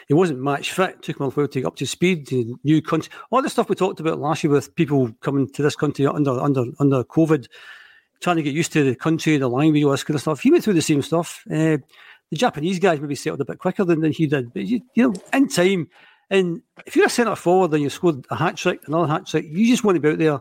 he 0.06 0.12
wasn't 0.12 0.38
match 0.38 0.72
fit. 0.72 0.90
It 0.90 1.02
took 1.02 1.18
him 1.18 1.26
a 1.26 1.30
while 1.30 1.48
to 1.48 1.60
get 1.60 1.66
up 1.66 1.76
to 1.76 1.86
speed. 1.86 2.26
The 2.28 2.54
new 2.62 2.82
country, 2.82 3.10
all 3.30 3.40
the 3.40 3.48
stuff 3.48 3.70
we 3.70 3.74
talked 3.74 4.00
about 4.00 4.20
last 4.20 4.44
year 4.44 4.52
with 4.52 4.74
people 4.74 5.10
coming 5.20 5.48
to 5.52 5.62
this 5.62 5.74
country 5.74 6.06
under 6.06 6.38
under 6.38 6.64
under 6.78 7.02
COVID, 7.04 7.48
trying 8.20 8.36
to 8.36 8.42
get 8.42 8.52
used 8.52 8.72
to 8.74 8.84
the 8.84 8.94
country, 8.94 9.38
the 9.38 9.48
language, 9.48 9.82
all 9.82 9.92
this 9.92 10.04
kind 10.04 10.16
of 10.16 10.20
stuff. 10.20 10.40
He 10.40 10.50
went 10.50 10.62
through 10.62 10.74
the 10.74 10.82
same 10.82 11.00
stuff. 11.00 11.42
Uh, 11.50 11.78
the 12.30 12.36
Japanese 12.36 12.78
guys 12.78 13.00
maybe 13.00 13.14
settled 13.14 13.40
a 13.40 13.46
bit 13.46 13.58
quicker 13.58 13.82
than, 13.82 14.02
than 14.02 14.12
he 14.12 14.26
did, 14.26 14.52
but 14.52 14.66
you, 14.66 14.82
you 14.94 15.08
know, 15.08 15.14
in 15.32 15.48
time. 15.48 15.88
And 16.30 16.62
if 16.86 16.94
you're 16.94 17.06
a 17.06 17.10
centre 17.10 17.34
forward 17.36 17.72
and 17.72 17.82
you 17.82 17.90
scored 17.90 18.26
a 18.30 18.36
hat 18.36 18.56
trick, 18.56 18.86
another 18.86 19.06
hat 19.06 19.26
trick, 19.26 19.46
you 19.48 19.66
just 19.66 19.84
want 19.84 19.96
to 19.96 20.00
be 20.00 20.10
out 20.10 20.18
there 20.18 20.40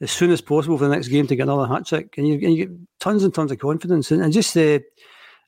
as 0.00 0.10
soon 0.10 0.30
as 0.30 0.40
possible 0.40 0.78
for 0.78 0.84
the 0.84 0.94
next 0.94 1.08
game 1.08 1.26
to 1.26 1.36
get 1.36 1.42
another 1.42 1.66
hat 1.66 1.86
trick, 1.86 2.14
and 2.16 2.26
you, 2.26 2.34
and 2.34 2.54
you 2.54 2.66
get 2.66 2.76
tons 3.00 3.22
and 3.22 3.34
tons 3.34 3.52
of 3.52 3.58
confidence. 3.58 4.10
And, 4.10 4.22
and 4.22 4.32
just, 4.32 4.56
uh, 4.56 4.78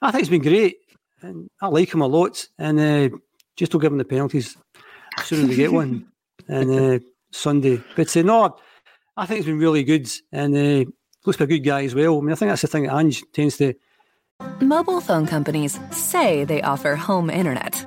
I 0.03 0.11
think 0.11 0.23
it's 0.23 0.31
been 0.31 0.43
great, 0.43 0.77
and 1.23 1.49
I 1.61 1.69
like 1.69 1.93
him 1.93 2.03
a 2.03 2.07
lot. 2.07 2.47
And 2.59 2.79
uh, 2.79 3.17
just 3.57 3.73
don't 3.73 3.81
give 3.81 3.93
him 3.93 3.99
the 3.99 4.05
penalties 4.05 4.57
as 5.19 5.25
soon 5.25 5.45
as 5.45 5.49
we 5.49 5.57
get 5.57 5.73
one, 5.83 6.07
and 6.49 6.71
uh, 6.71 6.99
Sunday. 7.31 7.83
But 7.97 8.15
uh, 8.15 8.23
no, 8.23 8.57
I 9.17 9.27
think 9.27 9.39
it's 9.39 9.47
been 9.47 9.59
really 9.59 9.85
good, 9.85 10.11
and 10.33 10.55
uh, 10.55 10.91
looks 11.25 11.41
like 11.41 11.49
a 11.49 11.59
good 11.59 11.61
guy 11.61 11.85
as 11.85 11.95
well. 11.95 12.19
I 12.19 12.21
mean, 12.21 12.33
I 12.33 12.35
think 12.35 12.51
that's 12.51 12.63
the 12.63 12.69
thing 12.69 12.85
that 12.85 12.95
Ange 12.95 13.23
tends 13.33 13.57
to. 13.57 13.75
Mobile 14.61 15.01
phone 15.01 15.27
companies 15.27 15.79
say 15.93 16.45
they 16.45 16.61
offer 16.63 16.97
home 16.97 17.31
internet. 17.31 17.87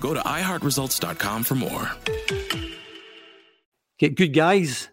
Go 0.00 0.14
to 0.14 0.20
iHeartResults.com 0.20 1.44
for 1.44 1.54
more. 1.54 1.90
Get 3.98 4.14
good 4.14 4.34
guys 4.34 4.90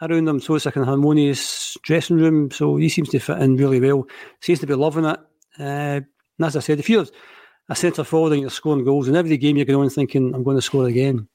around 0.00 0.24
them, 0.24 0.40
so 0.40 0.54
it's 0.54 0.64
like 0.64 0.76
an 0.76 0.84
harmonious 0.84 1.76
dressing 1.82 2.16
room. 2.16 2.50
So 2.50 2.76
he 2.76 2.88
seems 2.88 3.10
to 3.10 3.18
fit 3.18 3.38
in 3.38 3.56
really 3.56 3.80
well. 3.80 4.06
Seems 4.40 4.60
to 4.60 4.66
be 4.66 4.74
loving 4.74 5.04
it. 5.04 5.20
Uh, 5.58 6.00
and 6.38 6.44
as 6.44 6.56
I 6.56 6.60
said, 6.60 6.78
if 6.78 6.88
you're 6.88 7.06
a 7.68 7.76
centre 7.76 8.04
forward 8.04 8.32
and 8.32 8.40
you're 8.40 8.50
scoring 8.50 8.84
goals, 8.84 9.08
in 9.08 9.16
every 9.16 9.36
game 9.36 9.56
you're 9.56 9.66
going 9.66 9.84
on 9.84 9.90
thinking, 9.90 10.34
I'm 10.34 10.42
going 10.42 10.56
to 10.56 10.62
score 10.62 10.86
again. 10.86 11.28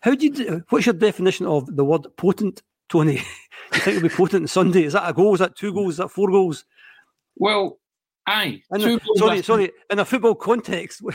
How 0.00 0.14
do 0.14 0.26
you? 0.26 0.64
What's 0.68 0.86
your 0.86 0.94
definition 0.94 1.46
of 1.46 1.74
the 1.74 1.84
word 1.84 2.06
potent, 2.16 2.62
Tony? 2.88 3.14
you 3.72 3.80
think 3.80 3.96
it'll 3.96 4.08
be 4.08 4.14
potent 4.14 4.42
on 4.42 4.48
Sunday? 4.48 4.84
Is 4.84 4.94
that 4.94 5.08
a 5.08 5.12
goal? 5.12 5.34
Is 5.34 5.40
that 5.40 5.56
two 5.56 5.72
goals? 5.72 5.94
Is 5.94 5.98
that 5.98 6.10
four 6.10 6.30
goals? 6.30 6.64
Well, 7.36 7.78
aye. 8.28 8.62
In 8.72 8.80
two 8.80 8.94
a, 8.94 8.98
goals 8.98 9.18
sorry, 9.18 9.30
after- 9.38 9.42
sorry. 9.42 9.70
In 9.90 9.98
a 9.98 10.04
football 10.04 10.34
context, 10.34 11.02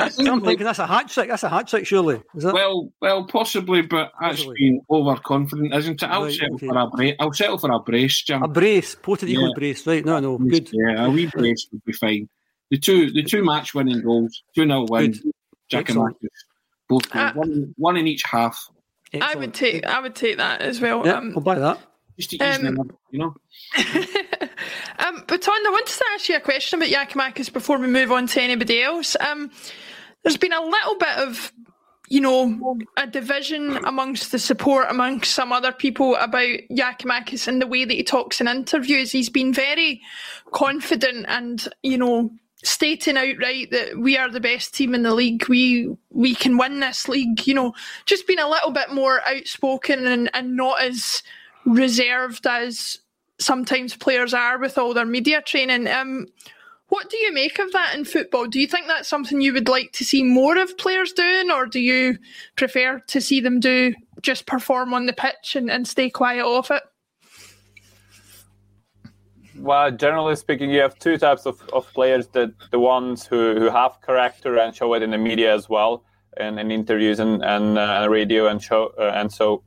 I'm 0.00 0.40
thinking 0.42 0.64
that's 0.64 0.78
a 0.78 0.86
hat 0.86 1.08
trick. 1.08 1.28
That's 1.28 1.42
a 1.42 1.48
hat 1.48 1.68
trick, 1.68 1.86
surely. 1.86 2.20
Is 2.34 2.42
that? 2.44 2.54
Well, 2.54 2.92
well, 3.00 3.24
possibly, 3.26 3.82
but 3.82 4.12
that's 4.20 4.44
been 4.44 4.80
overconfident, 4.90 5.74
isn't 5.74 6.02
it? 6.02 6.06
I'll 6.06 6.24
Right, 6.24 6.32
settle 6.32 6.54
okay. 6.56 6.66
for 6.68 6.76
a 6.78 6.86
brace. 6.88 7.14
I'll 7.20 7.32
settle 7.32 7.58
for 7.58 7.70
a 7.72 7.78
brace, 7.78 8.22
Jim. 8.22 8.42
A 8.42 8.48
brace, 8.48 8.94
potent 8.94 9.30
equal 9.30 9.48
Yeah. 9.48 9.54
brace, 9.54 9.86
right? 9.86 10.04
No, 10.04 10.18
no, 10.20 10.38
good. 10.38 10.68
Yeah, 10.72 11.06
a 11.06 11.10
wee 11.10 11.26
brace 11.26 11.66
would 11.72 11.84
be 11.84 11.92
fine. 11.92 12.28
The 12.70 12.78
two, 12.78 13.10
the 13.12 13.22
two 13.22 13.44
match 13.44 13.74
winning 13.74 14.02
goals, 14.02 14.42
two 14.54 14.64
0 14.66 14.86
win. 14.88 15.14
Giakoumakis, 15.70 16.14
both 16.88 17.10
goals, 17.10 17.34
one, 17.34 17.74
one 17.76 17.96
in 17.96 18.06
each 18.06 18.22
half. 18.24 18.58
I 19.20 19.34
would 19.36 19.54
take 19.54 19.84
I 19.86 20.00
would 20.00 20.14
take 20.14 20.36
that 20.38 20.60
as 20.60 20.80
well. 20.80 21.04
Yeah, 21.06 21.14
Um, 21.18 21.32
I'll 21.36 21.42
buy 21.42 21.58
that. 21.58 21.78
Just 22.18 22.30
to 22.30 22.36
ease 22.36 22.58
Um, 22.58 22.64
them 22.64 22.80
up, 22.80 22.88
you 23.10 23.18
know. 23.18 23.34
Um, 24.98 25.22
but 25.28 25.40
Ton, 25.40 25.66
I 25.66 25.70
wanted 25.70 25.94
to 25.96 26.04
ask 26.14 26.28
you 26.28 26.36
a 26.36 26.40
question 26.40 26.82
about 26.82 26.90
Giakoumakis 26.90 27.52
before 27.52 27.78
we 27.78 27.86
move 27.86 28.10
on 28.10 28.26
to 28.26 28.42
anybody 28.42 28.82
else. 28.82 29.16
Um, 29.20 29.50
there's 30.24 30.36
been 30.36 30.52
a 30.52 30.60
little 30.60 30.96
bit 30.98 31.16
of, 31.18 31.52
you 32.08 32.20
know, 32.20 32.76
a 32.96 33.06
division 33.06 33.76
amongst 33.84 34.32
the 34.32 34.38
support, 34.40 34.88
amongst 34.90 35.32
some 35.34 35.52
other 35.52 35.70
people 35.70 36.16
about 36.16 36.58
Giakoumakis 36.72 37.46
and 37.46 37.62
the 37.62 37.68
way 37.68 37.84
that 37.84 37.94
he 37.94 38.02
talks 38.02 38.40
in 38.40 38.48
interviews. 38.48 39.12
He's 39.12 39.30
been 39.30 39.54
very 39.54 40.02
confident 40.52 41.26
and, 41.28 41.66
you 41.84 41.96
know, 41.96 42.32
stating 42.64 43.16
outright 43.16 43.70
that 43.70 43.98
we 43.98 44.18
are 44.18 44.28
the 44.28 44.40
best 44.40 44.74
team 44.74 44.94
in 44.94 45.04
the 45.04 45.14
league. 45.14 45.48
We 45.48 45.88
we 46.10 46.34
can 46.34 46.58
win 46.58 46.80
this 46.80 47.08
league. 47.08 47.46
You 47.46 47.54
know, 47.54 47.74
just 48.04 48.26
being 48.26 48.40
a 48.40 48.48
little 48.48 48.72
bit 48.72 48.92
more 48.92 49.20
outspoken 49.26 50.06
and, 50.06 50.28
and 50.34 50.56
not 50.56 50.82
as 50.82 51.22
reserved 51.68 52.46
as 52.46 52.98
sometimes 53.38 53.94
players 53.94 54.34
are 54.34 54.58
with 54.58 54.78
all 54.78 54.94
their 54.94 55.06
media 55.06 55.42
training. 55.42 55.86
Um, 55.86 56.26
what 56.88 57.10
do 57.10 57.18
you 57.18 57.32
make 57.32 57.58
of 57.58 57.70
that 57.72 57.94
in 57.94 58.04
football? 58.04 58.46
Do 58.46 58.58
you 58.58 58.66
think 58.66 58.86
that's 58.86 59.08
something 59.08 59.40
you 59.40 59.52
would 59.52 59.68
like 59.68 59.92
to 59.92 60.04
see 60.04 60.22
more 60.22 60.56
of 60.56 60.76
players 60.78 61.12
doing, 61.12 61.50
or 61.50 61.66
do 61.66 61.80
you 61.80 62.18
prefer 62.56 63.00
to 63.08 63.20
see 63.20 63.40
them 63.40 63.60
do 63.60 63.94
just 64.22 64.46
perform 64.46 64.94
on 64.94 65.06
the 65.06 65.12
pitch 65.12 65.54
and, 65.54 65.70
and 65.70 65.86
stay 65.86 66.08
quiet 66.08 66.44
off 66.44 66.70
it? 66.70 66.82
Well, 69.58 69.90
generally 69.90 70.36
speaking, 70.36 70.70
you 70.70 70.80
have 70.80 70.98
two 70.98 71.18
types 71.18 71.44
of, 71.44 71.60
of 71.72 71.92
players: 71.92 72.28
that 72.28 72.52
the 72.70 72.78
ones 72.78 73.26
who, 73.26 73.58
who 73.58 73.68
have 73.68 74.00
character 74.00 74.56
and 74.56 74.74
show 74.74 74.94
it 74.94 75.02
in 75.02 75.10
the 75.10 75.18
media 75.18 75.54
as 75.54 75.68
well, 75.68 76.04
and 76.36 76.58
in 76.58 76.70
interviews 76.70 77.18
and 77.18 77.44
and 77.44 77.76
uh, 77.76 78.06
radio 78.08 78.46
and 78.46 78.62
show 78.62 78.92
uh, 78.98 79.12
and 79.14 79.30
so, 79.32 79.62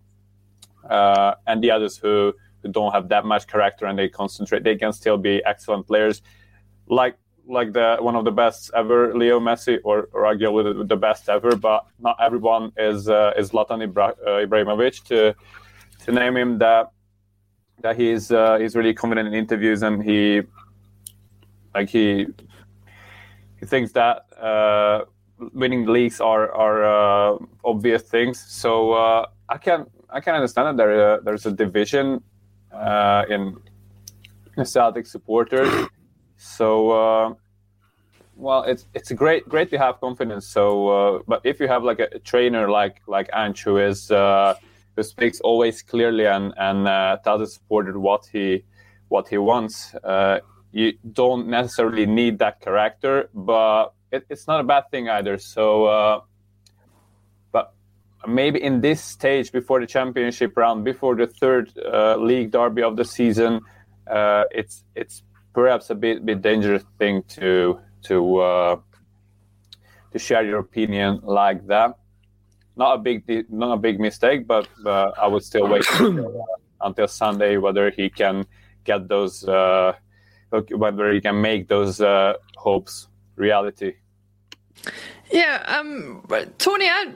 uh, 0.90 1.36
and 1.48 1.64
the 1.64 1.72
others 1.72 1.98
who, 1.98 2.34
who 2.62 2.70
don't 2.70 2.92
have 2.92 3.10
that 3.10 3.26
much 3.26 3.48
character 3.48 3.86
and 3.86 3.98
they 3.98 4.10
concentrate. 4.10 4.64
They 4.64 4.76
can 4.76 4.94
still 4.94 5.18
be 5.18 5.44
excellent 5.46 5.88
players, 5.88 6.22
like 6.88 7.18
like 7.48 7.74
the 7.74 7.98
one 8.00 8.16
of 8.16 8.24
the 8.24 8.32
best 8.32 8.72
ever, 8.76 9.14
Leo 9.16 9.40
Messi, 9.40 9.80
or, 9.84 10.10
or 10.14 10.24
arguably 10.24 10.88
the, 10.88 10.96
best 10.96 11.28
ever. 11.28 11.56
But 11.56 11.86
not 12.00 12.18
everyone 12.22 12.72
is 12.78 13.10
uh, 13.10 13.34
is 13.38 13.52
Zlatan 13.52 13.92
Ibra- 13.92 14.18
uh, 14.26 14.46
Ibrahimovic 14.46 15.04
to 15.06 15.36
to 16.06 16.12
name 16.12 16.38
him 16.38 16.58
that 16.60 16.92
that 17.82 17.98
he's 17.98 18.32
uh, 18.32 18.58
he's 18.60 18.76
really 18.76 18.94
confident 18.94 19.28
in 19.28 19.34
interviews 19.34 19.82
and 19.82 20.04
he 20.04 20.42
like 21.74 21.90
he 21.90 22.28
he 23.60 23.66
thinks 23.66 23.92
that 23.94 24.26
uh, 24.40 25.06
winning 25.54 25.86
leagues 25.86 26.22
are 26.22 26.52
are 26.52 26.84
uh, 26.84 27.38
obvious 27.66 28.04
things. 28.04 28.40
So 28.40 28.94
I 29.50 29.58
can 29.58 29.88
I 30.12 30.20
can 30.20 30.36
understand 30.36 30.68
that 30.68 30.78
there 30.78 31.14
uh, 31.14 31.20
there's 31.24 31.46
a 31.46 31.52
division 31.52 32.22
uh, 32.74 33.24
in 33.30 33.58
Celtic 34.66 35.06
supporters. 35.06 35.88
So 36.38 36.92
uh, 36.92 37.34
well, 38.36 38.64
it's 38.64 38.88
it's 38.94 39.12
great 39.12 39.48
great 39.48 39.70
to 39.70 39.78
have 39.78 40.00
confidence. 40.02 40.48
So 40.48 40.90
uh, 40.90 41.20
but 41.28 41.42
if 41.46 41.60
you 41.60 41.68
have 41.68 41.84
like 41.84 42.00
a, 42.00 42.20
trainer 42.20 42.70
like 42.70 43.02
like 43.08 43.30
Ange 43.34 43.64
who 43.64 43.78
is 43.78 44.12
uh, 44.12 44.56
who 44.96 45.04
speaks 45.04 45.40
always 45.40 45.82
clearly 45.82 46.28
and 46.28 46.54
and 46.58 46.86
tells 47.24 47.40
the 47.40 47.48
supporter 47.48 47.98
what 48.00 48.26
he 48.32 48.66
what 49.08 49.28
he 49.30 49.38
wants. 49.38 49.96
You 50.74 50.94
don't 51.12 51.48
necessarily 51.48 52.06
need 52.06 52.40
that 52.40 52.62
character, 52.62 53.30
but 53.34 53.94
it, 54.10 54.26
it's 54.30 54.48
not 54.48 54.62
a 54.62 54.64
bad 54.64 54.90
thing 54.90 55.10
either. 55.10 55.38
So, 55.38 56.24
maybe 58.28 58.62
in 58.62 58.82
this 58.82 59.04
stage 59.04 59.52
before 59.52 59.80
the 59.80 59.88
championship 59.88 60.56
round, 60.56 60.84
before 60.84 61.16
the 61.16 61.28
third 61.28 61.72
uh, 61.78 62.16
league 62.18 62.52
derby 62.52 62.84
of 62.84 62.96
the 62.98 63.06
season, 63.06 63.62
uh, 64.10 64.44
it's 64.52 64.84
it's 64.96 65.24
perhaps 65.54 65.90
a 65.90 65.96
bit 65.96 66.26
bit 66.26 66.42
dangerous 66.42 66.84
thing 67.00 67.24
to 67.24 67.80
to 68.04 68.38
uh, 68.38 68.76
to 70.12 70.20
share 70.20 70.44
your 70.44 70.60
opinion 70.60 71.20
like 71.24 71.66
that 71.68 71.98
not 72.76 72.96
a 72.96 72.98
big 72.98 73.24
not 73.50 73.74
a 73.74 73.78
big 73.78 74.00
mistake, 74.00 74.48
but 74.48 74.68
uh, 74.86 75.12
I 75.18 75.28
would 75.28 75.44
still 75.44 75.68
wait 75.68 75.86
until, 76.00 76.42
uh, 76.42 76.88
until 76.88 77.08
Sunday 77.08 77.58
whether 77.58 77.92
he 77.92 78.10
can 78.10 78.46
get 78.84 79.08
those 79.08 79.48
uh, 79.48 79.94
whether 80.52 81.12
he 81.12 81.22
can 81.22 81.42
make 81.42 81.68
those 81.68 82.02
uh, 82.02 82.34
hopes 82.58 83.08
reality. 83.36 83.94
Yeah, 85.32 85.64
um, 85.68 86.24
but 86.28 86.60
Tony, 86.60 86.88
I, 86.88 87.14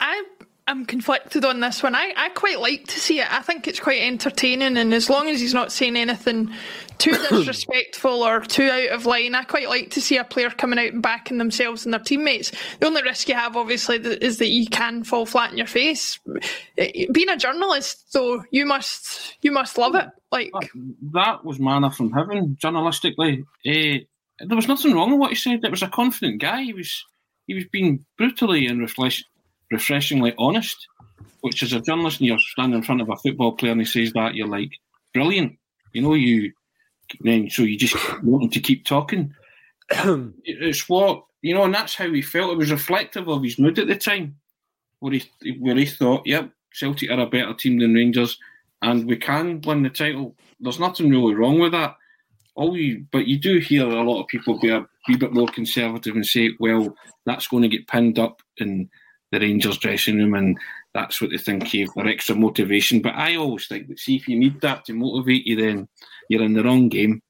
I, 0.00 0.24
I'm 0.66 0.86
conflicted 0.86 1.44
on 1.44 1.60
this 1.60 1.82
one. 1.82 1.94
I, 1.94 2.12
I 2.16 2.30
quite 2.30 2.60
like 2.60 2.86
to 2.88 3.00
see 3.00 3.20
it. 3.20 3.32
I 3.32 3.42
think 3.42 3.68
it's 3.68 3.80
quite 3.80 4.02
entertaining, 4.02 4.76
and 4.76 4.94
as 4.94 5.10
long 5.10 5.28
as 5.28 5.40
he's 5.40 5.54
not 5.54 5.72
saying 5.72 5.96
anything 5.96 6.52
too 6.98 7.12
disrespectful 7.30 8.22
or 8.22 8.40
too 8.40 8.68
out 8.70 8.90
of 8.90 9.06
line, 9.06 9.34
I 9.34 9.44
quite 9.44 9.68
like 9.68 9.90
to 9.92 10.00
see 10.00 10.16
a 10.18 10.24
player 10.24 10.50
coming 10.50 10.78
out 10.78 10.92
and 10.92 11.02
backing 11.02 11.38
themselves 11.38 11.84
and 11.84 11.92
their 11.92 12.00
teammates. 12.00 12.52
The 12.80 12.86
only 12.86 13.02
risk 13.02 13.28
you 13.28 13.34
have, 13.34 13.56
obviously, 13.56 13.96
is 13.96 14.38
that 14.38 14.48
you 14.48 14.66
can 14.68 15.04
fall 15.04 15.26
flat 15.26 15.52
in 15.52 15.58
your 15.58 15.66
face. 15.66 16.18
Eh, 16.78 17.06
Being 17.12 17.28
a 17.30 17.36
journalist, 17.36 18.12
though, 18.12 18.44
you 18.50 18.66
must 18.66 19.38
you 19.42 19.52
must 19.52 19.78
love 19.78 19.94
it. 19.96 20.06
Like 20.32 20.52
That 21.12 21.44
was 21.44 21.58
manna 21.60 21.90
from 21.90 22.12
heaven, 22.12 22.56
journalistically. 22.62 23.44
Eh, 23.66 24.00
there 24.40 24.56
was 24.56 24.68
nothing 24.68 24.94
wrong 24.94 25.10
with 25.10 25.20
what 25.20 25.30
he 25.30 25.36
said. 25.36 25.64
It 25.64 25.70
was 25.70 25.82
a 25.82 25.88
confident 25.88 26.40
guy. 26.40 26.62
He 26.62 26.72
was 26.72 27.04
he 27.46 27.54
was 27.54 27.64
being 27.72 28.04
brutally 28.16 28.66
and 28.66 28.80
refreshingly 29.70 30.34
honest. 30.38 30.88
which 31.42 31.62
as 31.62 31.72
a 31.72 31.80
journalist, 31.80 32.20
and 32.20 32.26
you're 32.28 32.38
standing 32.38 32.78
in 32.78 32.84
front 32.84 33.00
of 33.00 33.08
a 33.08 33.16
football 33.16 33.52
player 33.52 33.72
and 33.72 33.80
he 33.80 33.86
says 33.86 34.12
that, 34.12 34.34
you're 34.34 34.48
like, 34.48 34.72
brilliant. 35.14 35.58
You 35.92 36.02
know, 36.02 36.14
you 36.14 36.52
then 37.20 37.50
so 37.50 37.62
you 37.62 37.76
just 37.76 37.96
want 38.22 38.44
him 38.44 38.50
to 38.50 38.60
keep 38.60 38.84
talking. 38.84 39.34
it's 40.44 40.88
what 40.88 41.24
you 41.42 41.54
know, 41.54 41.64
and 41.64 41.74
that's 41.74 41.94
how 41.94 42.10
he 42.10 42.22
felt. 42.22 42.52
It 42.52 42.58
was 42.58 42.70
reflective 42.70 43.28
of 43.28 43.42
his 43.42 43.58
mood 43.58 43.78
at 43.78 43.88
the 43.88 43.96
time, 43.96 44.36
where 45.00 45.14
he 45.14 45.58
where 45.58 45.76
he 45.76 45.86
thought, 45.86 46.26
"Yep, 46.26 46.50
Celtic 46.72 47.10
are 47.10 47.20
a 47.20 47.26
better 47.26 47.54
team 47.54 47.78
than 47.78 47.94
Rangers, 47.94 48.38
and 48.82 49.06
we 49.06 49.16
can 49.16 49.60
win 49.62 49.82
the 49.82 49.90
title." 49.90 50.36
There's 50.60 50.80
nothing 50.80 51.10
really 51.10 51.34
wrong 51.34 51.58
with 51.58 51.72
that. 51.72 51.96
All 52.54 52.76
you, 52.76 53.06
but 53.10 53.26
you 53.26 53.38
do 53.38 53.58
hear 53.58 53.88
a 53.88 54.02
lot 54.02 54.20
of 54.20 54.28
people 54.28 54.60
be 54.60 54.68
a 54.68 54.86
wee 55.08 55.16
bit 55.16 55.32
more 55.32 55.48
conservative 55.48 56.14
and 56.14 56.26
say, 56.26 56.50
"Well, 56.60 56.94
that's 57.24 57.48
going 57.48 57.62
to 57.62 57.68
get 57.68 57.88
pinned 57.88 58.18
up 58.18 58.42
in 58.58 58.90
the 59.30 59.40
Rangers 59.40 59.78
dressing 59.78 60.18
room, 60.18 60.34
and 60.34 60.58
that's 60.94 61.20
what 61.20 61.30
they 61.30 61.38
think 61.38 61.66
here 61.66 61.86
for 61.88 62.06
extra 62.06 62.34
motivation." 62.34 63.00
But 63.00 63.14
I 63.14 63.36
always 63.36 63.66
think 63.66 63.88
that 63.88 63.98
see 63.98 64.16
if 64.16 64.28
you 64.28 64.38
need 64.38 64.60
that 64.60 64.84
to 64.86 64.92
motivate 64.92 65.46
you, 65.46 65.56
then 65.56 65.88
you're 66.28 66.42
in 66.42 66.54
the 66.54 66.64
wrong 66.64 66.88
game. 66.88 67.22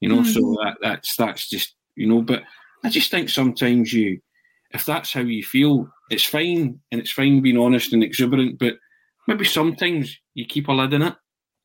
You 0.00 0.08
know, 0.08 0.20
mm-hmm. 0.20 0.32
so 0.32 0.56
that, 0.62 0.76
that's 0.80 1.16
that's 1.16 1.48
just 1.48 1.74
you 1.94 2.06
know. 2.06 2.22
But 2.22 2.42
I 2.84 2.90
just 2.90 3.10
think 3.10 3.28
sometimes 3.28 3.92
you, 3.92 4.20
if 4.70 4.84
that's 4.84 5.12
how 5.12 5.20
you 5.20 5.42
feel, 5.42 5.88
it's 6.10 6.24
fine 6.24 6.80
and 6.90 7.00
it's 7.00 7.12
fine 7.12 7.40
being 7.40 7.58
honest 7.58 7.92
and 7.92 8.02
exuberant. 8.02 8.58
But 8.58 8.74
maybe 9.26 9.44
sometimes 9.44 10.16
you 10.34 10.46
keep 10.46 10.68
a 10.68 10.72
lid 10.72 10.92
in 10.92 11.02
it, 11.02 11.14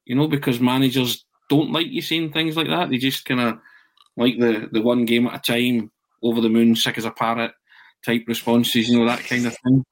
you 0.06 0.16
know, 0.16 0.28
because 0.28 0.60
managers 0.60 1.26
don't 1.50 1.72
like 1.72 1.88
you 1.88 2.02
saying 2.02 2.32
things 2.32 2.56
like 2.56 2.68
that. 2.68 2.90
They 2.90 2.98
just 2.98 3.26
kind 3.26 3.42
of 3.42 3.60
like 4.16 4.40
the 4.40 4.70
the 4.72 4.82
one 4.82 5.06
game 5.06 5.28
at 5.28 5.36
a 5.36 5.52
time, 5.52 5.92
over 6.24 6.40
the 6.40 6.50
moon, 6.50 6.76
sick 6.76 6.98
as 6.98 7.06
a 7.06 7.12
parrot 7.12 7.52
type 8.06 8.24
responses, 8.28 8.89
you 8.89 8.99
know, 8.99 9.06
that 9.06 9.24
kind 9.24 9.45
of 9.45 9.56
thing. 9.64 9.84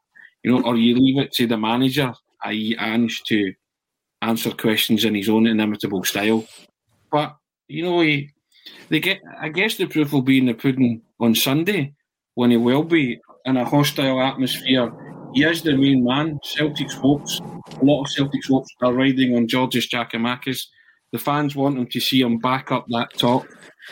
You 0.44 0.52
know, 0.52 0.64
or 0.64 0.78
you 0.78 0.96
leave 0.96 1.20
it 1.20 1.34
to 1.34 1.48
the 1.48 1.58
manager, 1.58 2.14
i.e., 2.46 2.76
Ange, 2.80 3.22
to 3.28 3.54
answer 4.22 4.52
questions 4.52 5.06
in 5.06 5.16
his 5.16 5.30
own 5.30 5.48
inimitable 5.48 6.04
style. 6.04 6.46
But 7.12 7.36
you 7.68 7.84
know, 7.84 8.02
he, 8.02 8.32
they 8.90 9.00
get. 9.00 9.20
I 9.40 9.50
guess 9.50 9.76
the 9.76 9.86
proof 9.86 10.14
will 10.14 10.22
be 10.22 10.38
in 10.38 10.46
the 10.46 10.54
pudding 10.54 11.02
on 11.20 11.36
Sunday 11.36 11.94
when 12.36 12.52
he 12.52 12.58
will 12.58 12.84
be 12.84 13.20
in 13.46 13.58
a 13.58 13.66
hostile 13.66 14.22
atmosphere. 14.22 14.92
He 15.34 15.44
is 15.44 15.62
the 15.62 15.78
main 15.78 16.04
man. 16.04 16.40
Celtic's 16.44 16.96
hopes, 16.96 17.40
a 17.40 17.86
lot 17.86 18.04
of 18.04 18.10
Celtic's 18.10 18.48
hopes 18.48 18.70
are 18.82 18.94
riding 18.94 19.36
on 19.36 19.48
Georgios 19.48 19.88
Giakoumakis. 19.88 20.68
The 21.12 21.20
fans 21.20 21.56
want 21.56 21.78
him 21.78 21.88
to 21.88 22.00
see 22.00 22.22
him 22.22 22.38
back 22.38 22.72
up 22.72 22.86
that 22.90 23.14
top 23.18 23.46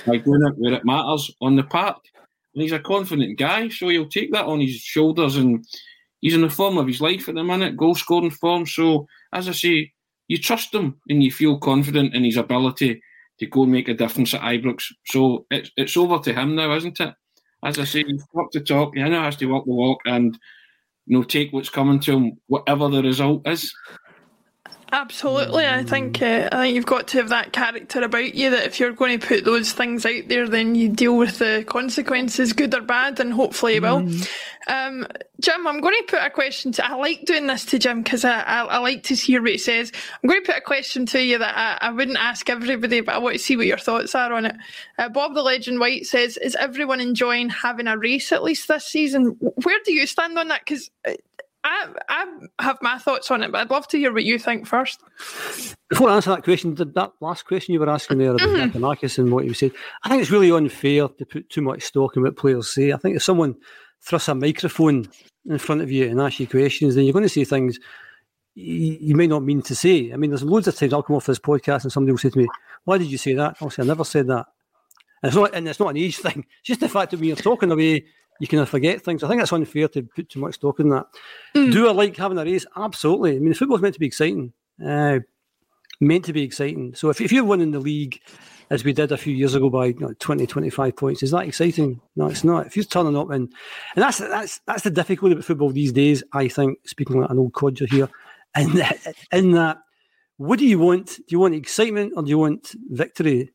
by 0.06 0.18
going 0.18 0.44
out 0.44 0.58
where 0.58 0.74
it 0.74 0.86
matters 0.86 1.32
on 1.42 1.56
the 1.56 1.64
park. 1.64 1.98
And 2.58 2.64
he's 2.64 2.72
a 2.72 2.80
confident 2.80 3.38
guy, 3.38 3.70
so 3.70 3.88
he'll 3.88 4.10
take 4.10 4.32
that 4.32 4.46
on 4.46 4.60
his 4.60 4.78
shoulders. 4.78 5.36
And 5.36 5.64
he's 6.22 6.34
in 6.34 6.42
the 6.42 6.50
form 6.50 6.80
of 6.80 6.88
his 6.88 7.00
life 7.00 7.30
at 7.30 7.36
the 7.36 7.44
minute, 7.44 7.78
goal 7.78 7.94
scoring 7.94 8.32
form. 8.32 8.66
So, 8.66 9.08
as 9.32 9.48
I 9.48 9.52
say, 9.52 9.94
you 10.28 10.40
trust 10.40 10.74
him 10.74 11.00
and 11.08 11.24
you 11.24 11.32
feel 11.32 11.60
confident 11.60 12.16
in 12.16 12.24
his 12.24 12.36
ability 12.36 13.00
to 13.38 13.46
go 13.46 13.62
and 13.62 13.72
make 13.72 13.90
a 13.90 13.94
difference 13.94 14.34
at 14.34 14.42
Ibrox. 14.42 14.86
So 15.06 15.46
it's 15.52 15.70
it's 15.78 15.96
over 15.96 16.18
to 16.18 16.34
him 16.34 16.56
now, 16.56 16.76
isn't 16.76 17.00
it? 17.00 17.14
As 17.64 17.78
I 17.78 17.84
say, 17.84 18.04
he's 18.04 18.26
walked 18.34 18.54
the 18.54 18.62
talk. 18.62 18.96
He 18.96 19.04
now 19.04 19.22
has 19.22 19.36
to 19.36 19.46
walk 19.46 19.66
the 19.66 19.74
walk 19.74 20.00
and 20.08 20.36
you 21.06 21.16
know 21.16 21.24
take 21.24 21.54
what's 21.54 21.70
coming 21.70 22.00
to 22.00 22.18
him, 22.18 22.38
whatever 22.48 22.90
the 22.90 23.04
result 23.04 23.48
is. 23.48 23.72
Absolutely, 24.90 25.68
I 25.68 25.84
think 25.84 26.22
uh, 26.22 26.48
I 26.50 26.58
think 26.64 26.76
you've 26.76 26.86
got 26.86 27.10
to 27.10 27.18
have 27.18 27.30
that 27.30 27.52
character 27.52 28.02
about 28.02 28.36
you 28.36 28.50
that 28.52 28.66
if 28.66 28.80
you're 28.80 28.94
going 28.94 29.20
to 29.20 29.28
put 29.28 29.44
those 29.44 29.74
things 29.74 30.06
out 30.06 30.28
there, 30.28 30.48
then 30.48 30.76
you 30.76 30.88
deal 30.88 31.18
with 31.18 31.40
the 31.40 31.66
consequences, 31.68 32.54
good 32.54 32.74
or 32.74 32.82
bad, 32.82 33.20
and 33.20 33.34
hopefully 33.34 33.76
you 33.76 33.82
will. 33.82 34.02
Mm. 34.02 34.30
Um, 34.68 35.08
Jim, 35.42 35.68
I'm 35.68 35.82
going 35.82 35.96
to 35.98 36.06
put 36.08 36.24
a 36.24 36.30
question 36.30 36.72
to. 36.74 36.90
I 36.90 36.96
like 36.96 37.26
doing 37.26 37.48
this 37.48 37.66
to 37.66 37.80
Jim 37.80 38.02
because 38.02 38.24
I, 38.24 38.40
I, 38.40 38.64
I 38.64 38.78
like 38.78 39.04
to 39.04 39.16
hear 39.16 39.42
what 39.42 39.52
he 39.52 39.58
says. 39.58 39.92
I'm 40.24 40.30
going 40.30 40.42
to 40.42 40.46
put 40.46 40.58
a 40.58 40.62
question 40.62 41.06
to 41.08 41.22
you 41.22 41.38
that 41.38 41.58
I, 41.58 41.88
I 41.88 41.92
wouldn't 41.92 42.18
ask 42.18 42.50
everybody, 42.50 43.02
but 43.02 43.16
I 43.16 43.18
want 43.18 43.36
to 43.36 43.40
see 43.40 43.58
what 43.58 43.68
your 43.68 43.78
thoughts 43.78 44.16
are 44.16 44.32
on 44.32 44.46
it. 44.46 44.56
Uh, 44.98 45.10
Bob 45.10 45.34
the 45.34 45.44
Legend 45.44 45.80
White 45.82 46.06
says, 46.06 46.38
"Is 46.38 46.56
everyone 46.56 47.02
enjoying 47.02 47.50
having 47.50 47.88
a 47.88 47.98
race 47.98 48.32
at 48.32 48.44
least 48.44 48.70
this 48.70 48.86
season? 48.86 49.38
Where 49.64 49.80
do 49.86 49.92
you 49.92 50.08
stand 50.08 50.40
on 50.40 50.48
that? 50.48 50.62
Because 50.66 50.90
uh, 51.06 51.14
I, 51.68 51.88
I 52.10 52.64
have 52.64 52.78
my 52.82 52.98
thoughts 52.98 53.30
on 53.30 53.44
it, 53.44 53.52
but 53.52 53.62
I'd 53.62 53.70
love 53.70 53.88
to 53.90 53.98
hear 53.98 54.14
what 54.14 54.24
you 54.24 54.40
think 54.40 54.66
first. 54.66 55.02
Before 55.90 56.10
I 56.10 56.16
answer 56.16 56.30
that 56.30 56.44
question, 56.44 56.76
that 56.76 57.12
last 57.20 57.46
question 57.46 57.74
you 57.74 57.80
were 57.80 57.90
asking 57.90 58.20
there 58.20 58.32
about 58.32 58.48
mm-hmm. 58.48 58.80
Marcus 58.80 59.18
and 59.18 59.32
what 59.32 59.46
you 59.46 59.54
said, 59.54 59.72
I 60.04 60.10
think 60.10 60.22
it's 60.22 60.32
really 60.32 60.52
unfair 60.52 61.08
to 61.08 61.26
put 61.26 61.50
too 61.50 61.62
much 61.62 61.84
stock 61.84 62.16
in 62.16 62.24
what 62.24 62.38
players 62.38 62.74
say. 62.74 62.92
I 62.92 62.98
think 62.98 63.16
if 63.16 63.24
someone 63.24 63.56
thrusts 64.02 64.30
a 64.30 64.36
microphone 64.36 65.10
in 65.46 65.58
front 65.58 65.82
of 65.82 65.92
you 65.92 66.08
and 66.08 66.22
asks 66.22 66.40
you 66.40 66.48
questions, 66.48 66.96
then 66.96 67.04
you're 67.04 67.14
going 67.14 67.24
to 67.24 67.30
say 67.30 67.44
things 67.44 67.80
you, 68.58 68.98
you 69.00 69.16
may 69.16 69.28
not 69.28 69.44
mean 69.44 69.62
to 69.62 69.76
say. 69.76 70.12
I 70.12 70.16
mean, 70.16 70.32
there's 70.32 70.44
loads 70.44 70.68
of 70.68 70.76
times 70.76 70.94
I'll 70.94 71.04
come 71.04 71.16
off 71.16 71.28
this 71.28 71.40
podcast 71.40 71.84
and 71.84 71.92
somebody 71.92 72.12
will 72.12 72.18
say 72.18 72.32
to 72.32 72.38
me, 72.38 72.48
"Why 72.86 72.98
did 72.98 73.08
you 73.08 73.18
say 73.18 73.34
that?" 73.34 73.58
I'll 73.62 73.70
say, 73.70 73.84
"I 73.84 73.86
never 73.86 74.04
said 74.04 74.28
that." 74.28 74.48
And 75.22 75.30
it's 75.30 75.36
not, 75.36 75.54
and 75.54 75.68
it's 75.68 75.80
not 75.80 75.90
an 75.90 75.98
age 75.98 76.18
thing. 76.26 76.46
It's 76.60 76.68
just 76.68 76.80
the 76.80 76.90
fact 76.90 77.12
that 77.12 77.20
when 77.20 77.28
you're 77.28 77.36
talking 77.36 77.72
away 77.72 78.06
you 78.40 78.48
kind 78.48 78.62
of 78.62 78.70
forget 78.70 79.02
things. 79.02 79.24
I 79.24 79.28
think 79.28 79.42
it's 79.42 79.54
unfair 79.54 79.88
to 79.90 80.04
put 80.04 80.30
too 80.30 80.40
much 80.40 80.56
stock 80.56 80.80
in 80.80 80.90
that. 80.90 81.08
Mm. 81.56 81.72
Do 81.72 81.88
I 81.88 81.92
like 81.92 82.16
having 82.18 82.38
a 82.38 82.46
race? 82.46 82.66
Absolutely. 82.76 83.36
I 83.36 83.40
mean, 83.40 83.54
football's 83.54 83.82
meant 83.82 83.96
to 83.96 84.00
be 84.00 84.08
exciting. 84.08 84.54
Uh, 84.84 85.20
meant 86.00 86.26
to 86.26 86.34
be 86.34 86.44
exciting. 86.44 86.94
So 86.96 87.10
if, 87.10 87.22
if 87.22 87.32
you're 87.32 87.44
winning 87.44 87.72
the 87.72 87.80
league, 87.80 88.22
as 88.70 88.84
we 88.84 88.94
did 88.94 89.12
a 89.12 89.18
few 89.18 89.34
years 89.34 89.56
ago 89.56 89.70
by 89.70 89.88
you 89.88 90.00
know, 90.00 90.14
20, 90.20 90.46
25 90.46 90.96
points, 90.96 91.24
is 91.24 91.32
that 91.32 91.48
exciting? 91.48 92.02
No, 92.16 92.28
it's 92.28 92.44
not. 92.44 92.68
If 92.68 92.76
you're 92.76 92.86
turning 92.86 93.18
up 93.18 93.30
and 93.32 93.52
and 93.96 94.04
that's 94.04 94.18
that's 94.18 94.60
that's 94.68 94.84
the 94.84 94.90
difficulty 94.90 95.36
with 95.36 95.46
football 95.46 95.72
these 95.72 95.92
days. 95.92 96.24
I 96.34 96.48
think 96.48 96.80
speaking 96.86 97.22
like 97.22 97.30
an 97.30 97.40
old 97.40 97.54
codger 97.54 97.86
here, 97.90 98.10
and 98.56 98.70
in 99.32 99.52
that, 99.52 99.80
what 100.38 100.60
do 100.60 100.66
you 100.66 100.80
want? 100.80 101.18
Do 101.18 101.24
you 101.30 101.40
want 101.40 101.56
excitement 101.56 102.14
or 102.16 102.24
do 102.24 102.30
you 102.30 102.38
want 102.38 102.76
victory? 102.90 103.52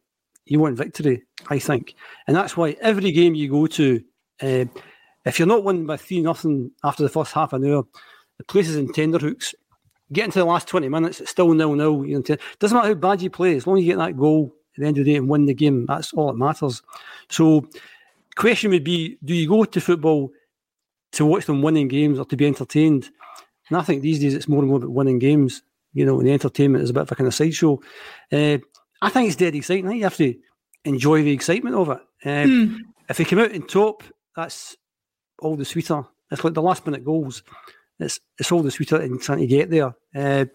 You 0.46 0.58
want 0.58 0.76
victory, 0.76 1.22
I 1.48 1.58
think, 1.58 1.94
and 2.26 2.34
that's 2.34 2.56
why 2.56 2.76
every 2.80 3.12
game 3.12 3.34
you 3.34 3.48
go 3.48 3.66
to 3.68 4.02
uh, 4.40 4.64
if 5.24 5.38
you're 5.38 5.48
not 5.48 5.64
winning 5.64 5.86
by 5.86 5.96
three 5.96 6.20
nothing 6.20 6.70
after 6.82 7.02
the 7.02 7.08
first 7.08 7.32
half 7.32 7.52
an 7.52 7.64
hour, 7.64 7.84
the 8.38 8.44
place 8.44 8.68
is 8.68 8.76
in 8.76 8.88
tenderhooks. 8.88 9.54
Get 10.12 10.26
into 10.26 10.40
the 10.40 10.44
last 10.44 10.68
twenty 10.68 10.88
minutes, 10.88 11.20
it's 11.20 11.30
still 11.30 11.52
nil 11.54 11.74
nil. 11.74 12.04
You 12.04 12.16
know, 12.16 12.36
doesn't 12.58 12.76
matter 12.76 12.88
how 12.88 12.94
bad 12.94 13.22
you 13.22 13.30
play, 13.30 13.56
as 13.56 13.66
long 13.66 13.78
as 13.78 13.84
you 13.84 13.92
get 13.92 13.98
that 13.98 14.16
goal 14.16 14.54
at 14.74 14.80
the 14.80 14.86
end 14.86 14.98
of 14.98 15.04
the 15.04 15.12
day 15.12 15.16
and 15.16 15.28
win 15.28 15.46
the 15.46 15.54
game, 15.54 15.86
that's 15.86 16.12
all 16.12 16.28
that 16.28 16.38
matters. 16.38 16.82
So, 17.28 17.66
question 18.36 18.70
would 18.70 18.84
be: 18.84 19.18
Do 19.24 19.34
you 19.34 19.48
go 19.48 19.64
to 19.64 19.80
football 19.80 20.30
to 21.12 21.26
watch 21.26 21.46
them 21.46 21.62
winning 21.62 21.88
games 21.88 22.18
or 22.18 22.24
to 22.26 22.36
be 22.36 22.46
entertained? 22.46 23.10
And 23.68 23.78
I 23.78 23.82
think 23.82 24.02
these 24.02 24.20
days 24.20 24.34
it's 24.34 24.48
more 24.48 24.60
and 24.60 24.68
more 24.68 24.78
about 24.78 24.90
winning 24.90 25.18
games. 25.18 25.62
You 25.94 26.06
know, 26.06 26.18
and 26.18 26.26
the 26.26 26.32
entertainment 26.32 26.84
is 26.84 26.90
a 26.90 26.94
bit 26.94 27.02
of 27.02 27.12
a 27.12 27.14
kind 27.14 27.28
of 27.28 27.34
sideshow. 27.34 27.78
Uh, 28.30 28.58
I 29.02 29.10
think 29.10 29.28
it's 29.28 29.36
dead 29.36 29.54
exciting. 29.54 29.86
I 29.86 29.88
think 29.90 29.98
you 29.98 30.04
have 30.04 30.16
to 30.16 30.34
enjoy 30.84 31.22
the 31.22 31.32
excitement 31.32 31.76
of 31.76 31.90
it. 31.90 31.98
Uh, 32.24 32.46
mm. 32.46 32.78
If 33.08 33.18
you 33.18 33.26
come 33.26 33.40
out 33.40 33.52
in 33.52 33.66
top 33.66 34.02
that's 34.36 34.76
all 35.38 35.56
the 35.56 35.64
sweeter. 35.64 36.04
It's 36.30 36.44
like 36.44 36.54
the 36.54 36.62
last 36.62 36.86
minute 36.86 37.04
goals. 37.04 37.42
It's 37.98 38.20
it's 38.38 38.50
all 38.50 38.62
the 38.62 38.70
sweeter 38.70 39.00
in 39.00 39.18
trying 39.18 39.38
to 39.38 39.46
get 39.46 39.70
there. 39.70 39.94
Uh, 40.14 40.46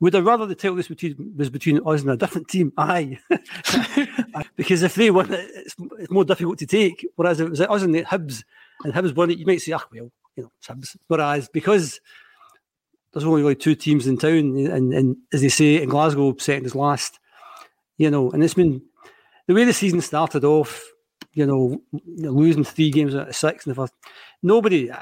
would 0.00 0.14
I 0.14 0.20
rather 0.20 0.44
the 0.44 0.54
title 0.54 0.76
was 0.76 0.88
between, 0.88 1.34
was 1.36 1.50
between 1.50 1.80
us 1.86 2.02
and 2.02 2.10
a 2.10 2.16
different 2.16 2.48
team? 2.48 2.72
Aye, 2.76 3.18
because 4.56 4.82
if 4.82 4.94
they 4.96 5.10
win 5.10 5.32
it, 5.32 5.50
it's, 5.54 5.74
it's 5.98 6.10
more 6.10 6.24
difficult 6.24 6.58
to 6.58 6.66
take. 6.66 7.06
Whereas 7.16 7.40
if 7.40 7.46
it 7.46 7.50
was 7.50 7.60
us 7.60 7.82
and 7.82 7.94
the 7.94 8.02
Hibs 8.02 8.42
and 8.84 8.92
Hibs 8.92 9.14
won 9.14 9.30
it, 9.30 9.38
you 9.38 9.46
might 9.46 9.62
say, 9.62 9.72
ah, 9.72 9.82
well, 9.92 10.10
you 10.36 10.42
know, 10.42 10.52
it's 10.58 10.66
Hibs. 10.66 10.96
Whereas 11.06 11.48
because 11.48 12.00
there's 13.12 13.24
only 13.24 13.42
really 13.42 13.54
two 13.54 13.74
teams 13.74 14.06
in 14.06 14.18
town, 14.18 14.56
and, 14.56 14.92
and 14.92 15.16
as 15.32 15.40
they 15.40 15.48
say 15.48 15.80
in 15.80 15.88
Glasgow, 15.88 16.36
second 16.38 16.66
is 16.66 16.74
last. 16.74 17.18
You 17.96 18.10
know, 18.10 18.30
and 18.32 18.42
it's 18.42 18.54
been 18.54 18.82
the 19.46 19.54
way 19.54 19.64
the 19.64 19.72
season 19.72 20.00
started 20.00 20.44
off 20.44 20.84
you 21.34 21.46
know, 21.46 21.82
losing 22.16 22.64
three 22.64 22.90
games 22.90 23.14
out 23.14 23.28
of 23.28 23.36
six 23.36 23.66
in 23.66 23.70
the 23.70 23.74
first. 23.74 23.92
Nobody, 24.42 24.90
uh, 24.90 24.98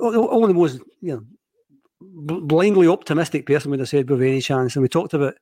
only 0.00 0.48
the 0.48 0.54
most, 0.54 0.80
you 1.00 1.12
know, 1.12 1.24
blindly 2.00 2.86
optimistic 2.86 3.46
person 3.46 3.70
would 3.70 3.80
have 3.80 3.88
said 3.88 4.08
with 4.08 4.22
any 4.22 4.40
chance. 4.40 4.76
And 4.76 4.82
we 4.82 4.88
talked 4.88 5.12
about, 5.12 5.34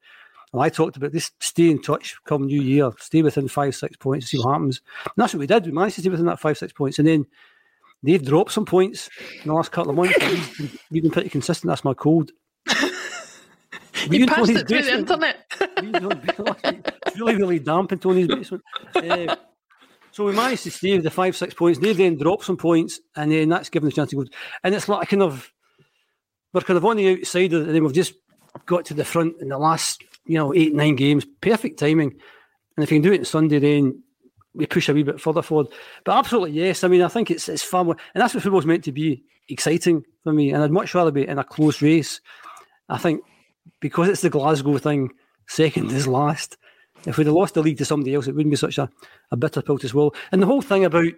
well, 0.53 0.63
I 0.63 0.71
talked 0.71 0.97
about 0.97 1.13
this 1.13 1.31
stay 1.41 1.71
in 1.71 1.83
touch 1.83 2.17
come 2.25 2.47
New 2.47 2.63
Year, 2.63 2.91
stay 2.99 3.23
within 3.23 3.49
five, 3.49 3.75
six 3.77 3.97
points, 3.97 4.29
see 4.29 4.39
what 4.39 4.53
happens. 4.53 4.81
And 5.05 5.13
that's 5.17 5.35
what 5.35 5.41
we 5.41 5.47
did. 5.47 5.67
We 5.67 5.73
managed 5.73 5.97
to 5.97 6.01
stay 6.01 6.11
within 6.11 6.27
that 6.27 6.41
five, 6.41 6.57
six 6.57 6.73
points. 6.73 6.99
And 6.99 7.07
then 7.07 7.27
they've 8.03 8.25
dropped 8.25 8.53
some 8.53 8.65
points 8.65 9.11
in 9.43 9.49
the 9.49 9.55
last 9.55 9.73
couple 9.73 9.91
of 9.91 9.97
months. 9.97 10.17
We've 10.91 11.03
been 11.03 11.13
pretty 11.13 11.29
consistent. 11.29 11.69
That's 11.69 11.85
my 11.85 11.95
code. 11.95 12.33
you 14.11 14.27
passed 14.27 14.51
it 14.51 14.67
through 14.67 14.83
the 14.83 14.95
internet. 14.99 15.45
it's 15.61 17.19
really, 17.19 17.37
really 17.37 17.59
damp 17.59 17.93
in 17.93 17.99
Tony's 17.99 18.29
basement. 18.29 18.65
Uh, 18.95 19.37
so 20.19 20.25
we 20.25 20.33
managed 20.33 20.65
to 20.65 20.73
stay 20.73 20.99
the 20.99 21.13
five, 21.13 21.37
six 21.37 21.55
points. 21.55 21.79
They 21.79 21.93
then 21.93 22.19
drop 22.19 22.43
some 22.43 22.57
points, 22.57 22.99
and 23.15 23.31
then 23.31 23.49
that's 23.49 23.71
given 23.71 23.89
the 23.89 23.95
chance 23.95 24.11
to 24.11 24.17
go. 24.17 24.25
And 24.65 24.75
it's 24.75 24.89
like 24.89 25.09
kind 25.09 25.23
of 25.23 25.53
we're 26.53 26.63
kind 26.63 26.77
of 26.77 26.85
on 26.85 26.97
the 26.97 27.13
outside, 27.13 27.53
and 27.53 27.73
then 27.73 27.85
we've 27.85 27.93
just 27.93 28.15
got 28.67 28.85
to 28.87 28.95
the 28.95 29.05
front 29.05 29.37
in 29.41 29.51
the 29.51 29.59
last, 29.59 30.03
you 30.27 30.35
know, 30.35 30.53
eight, 30.53 30.75
nine 30.75 30.97
games. 30.97 31.25
Perfect 31.41 31.79
timing. 31.79 32.17
And 32.77 32.83
if 32.83 32.91
you 32.91 32.97
can 32.97 33.09
do 33.09 33.13
it 33.13 33.21
on 33.21 33.27
Sunday, 33.27 33.61
then 33.61 34.03
we 34.55 34.67
push 34.67 34.89
a 34.89 34.93
wee 34.93 35.05
bit 35.05 35.21
further 35.21 35.41
forward. 35.41 35.69
But 36.03 36.17
absolutely, 36.17 36.51
yes. 36.51 36.83
I 36.83 36.89
mean, 36.89 37.03
I 37.03 37.09
think 37.09 37.31
it's 37.31 37.49
it's 37.49 37.63
far 37.63 37.85
more, 37.85 37.97
and 38.13 38.21
that's 38.21 38.35
what 38.35 38.43
football's 38.43 38.67
meant 38.67 38.83
to 38.87 38.93
be. 38.93 39.23
exciting 39.49 40.03
for 40.25 40.33
me, 40.33 40.51
and 40.51 40.65
I'd 40.65 40.73
much 40.73 40.97
rather 40.97 41.13
be 41.13 41.29
in 41.29 41.39
a 41.39 41.45
close 41.45 41.81
race. 41.81 42.21
I 42.89 42.99
think 42.99 43.21
because 43.79 44.09
it's 44.09 44.23
the 44.23 44.31
Glasgow 44.31 44.79
thing, 44.79 45.11
second 45.47 45.93
is 45.93 46.09
last. 46.09 46.57
If 47.07 47.17
we'd 47.17 47.27
have 47.27 47.35
lost 47.35 47.55
the 47.55 47.63
league 47.63 47.79
to 47.79 47.85
somebody 47.85 48.15
else, 48.15 48.27
it 48.27 48.35
wouldn't 48.35 48.53
be 48.53 48.57
such 48.57 48.79
a, 48.79 48.91
a 49.31 49.37
bitter 49.37 49.63
pill 49.63 49.79
to 49.79 49.89
swallow. 49.89 50.13
And 50.33 50.43
the 50.43 50.47
whole 50.47 50.63
thing 50.63 50.85
about 50.85 51.13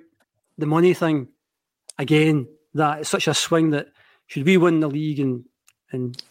the 0.58 0.66
money 0.66 0.94
thing, 0.94 1.28
again, 1.98 2.46
that 2.74 3.00
it's 3.00 3.08
such 3.08 3.26
a 3.26 3.34
swing 3.34 3.70
that 3.70 3.88
should 4.26 4.44
we 4.44 4.56
win 4.56 4.80
the 4.80 4.88
league 4.88 5.18
and 5.20 5.44
and 5.92 6.22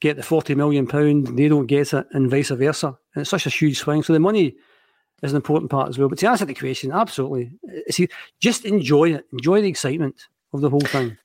get 0.00 0.16
the 0.16 0.22
forty 0.22 0.54
million 0.54 0.86
pound, 0.86 1.38
they 1.38 1.48
don't 1.48 1.66
get 1.66 1.92
it, 1.92 2.06
and 2.12 2.30
vice 2.30 2.50
versa. 2.50 2.96
And 3.14 3.22
it's 3.22 3.30
such 3.30 3.46
a 3.46 3.50
huge 3.50 3.78
swing. 3.78 4.02
So 4.02 4.12
the 4.12 4.20
money 4.20 4.56
is 5.22 5.32
an 5.32 5.36
important 5.36 5.70
part 5.70 5.88
as 5.88 5.98
well. 5.98 6.08
But 6.08 6.18
to 6.18 6.28
answer 6.28 6.44
the 6.44 6.54
question, 6.54 6.92
absolutely, 6.92 7.52
see, 7.90 8.08
just 8.40 8.64
enjoy 8.64 9.14
it, 9.14 9.26
enjoy 9.32 9.60
the 9.60 9.68
excitement 9.68 10.28
of 10.52 10.60
the 10.60 10.70
whole 10.70 10.80
thing. 10.80 11.16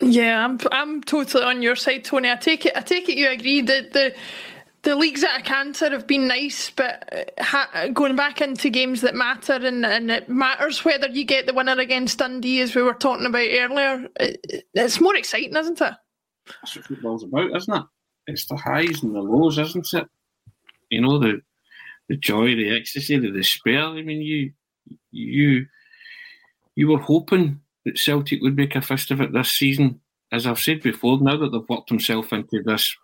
Yeah, 0.00 0.44
I'm 0.44 0.58
I'm 0.72 1.02
totally 1.02 1.44
on 1.44 1.62
your 1.62 1.76
side, 1.76 2.04
Tony. 2.04 2.30
I 2.30 2.36
take 2.36 2.66
it 2.66 2.76
I 2.76 2.80
take 2.80 3.08
it 3.08 3.16
you 3.16 3.28
agree 3.30 3.62
that 3.62 3.92
the 3.92 4.14
the 4.84 4.94
leagues 4.94 5.24
at 5.24 5.40
a 5.40 5.42
canter 5.42 5.90
have 5.90 6.06
been 6.06 6.28
nice, 6.28 6.70
but 6.70 7.08
uh, 7.12 7.42
ha- 7.42 7.88
going 7.92 8.16
back 8.16 8.40
into 8.40 8.70
games 8.70 9.00
that 9.00 9.14
matter 9.14 9.54
and, 9.54 9.84
and 9.84 10.10
it 10.10 10.28
matters 10.28 10.84
whether 10.84 11.08
you 11.08 11.24
get 11.24 11.46
the 11.46 11.54
winner 11.54 11.78
against 11.78 12.18
Dundee, 12.18 12.60
as 12.60 12.74
we 12.74 12.82
were 12.82 12.94
talking 12.94 13.26
about 13.26 13.48
earlier. 13.50 14.08
It, 14.20 14.66
it's 14.74 15.00
more 15.00 15.16
exciting, 15.16 15.56
isn't 15.56 15.80
it? 15.80 15.94
That's 16.46 16.76
what 16.76 16.84
football's 16.84 17.24
about, 17.24 17.56
isn't 17.56 17.74
it? 17.74 17.84
It's 18.26 18.46
the 18.46 18.56
highs 18.56 19.02
and 19.02 19.14
the 19.14 19.20
lows, 19.20 19.58
isn't 19.58 19.92
it? 19.94 20.06
You 20.90 21.00
know 21.00 21.18
the 21.18 21.40
the 22.08 22.16
joy, 22.16 22.54
the 22.54 22.76
ecstasy, 22.76 23.18
the 23.18 23.30
despair. 23.30 23.82
I 23.84 24.02
mean, 24.02 24.20
you 24.20 24.52
you 25.10 25.66
you 26.74 26.88
were 26.88 26.98
hoping 26.98 27.60
that 27.84 27.98
Celtic 27.98 28.42
would 28.42 28.56
make 28.56 28.76
a 28.76 28.82
fist 28.82 29.10
of 29.10 29.20
it 29.20 29.32
this 29.32 29.50
season. 29.50 30.00
As 30.30 30.46
I've 30.46 30.60
said 30.60 30.82
before, 30.82 31.20
now 31.20 31.36
that 31.36 31.50
they've 31.50 31.68
worked 31.68 31.88
themselves 31.88 32.32
into 32.32 32.62
this 32.62 32.96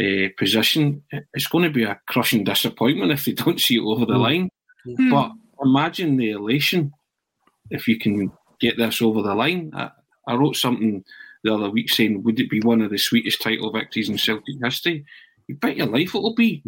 uh, 0.00 0.28
position, 0.36 1.02
it's 1.34 1.46
going 1.48 1.64
to 1.64 1.70
be 1.70 1.84
a 1.84 2.00
crushing 2.06 2.44
disappointment 2.44 3.12
if 3.12 3.24
they 3.24 3.32
don't 3.32 3.60
see 3.60 3.76
it 3.76 3.82
over 3.84 4.06
the 4.06 4.14
Mm. 4.14 4.20
line. 4.22 4.48
Mm. 4.86 5.10
But 5.10 5.32
imagine 5.66 6.16
the 6.16 6.30
elation 6.30 6.92
if 7.70 7.88
you 7.88 7.98
can 7.98 8.30
get 8.60 8.76
this 8.76 9.02
over 9.02 9.22
the 9.22 9.34
line. 9.34 9.70
I, 9.74 9.90
I 10.26 10.34
wrote 10.34 10.56
something 10.56 11.04
the 11.44 11.54
other 11.54 11.70
week 11.70 11.90
saying, 11.90 12.22
would 12.22 12.38
it 12.40 12.50
be 12.50 12.60
one 12.60 12.80
of 12.80 12.90
the 12.90 12.98
sweetest 12.98 13.40
title 13.42 13.72
victories 13.72 14.08
in 14.08 14.18
Celtic 14.18 14.56
history? 14.62 15.04
You 15.48 15.56
bet 15.56 15.76
your 15.76 15.86
life 15.86 16.14
it'll 16.14 16.34
be. 16.34 16.62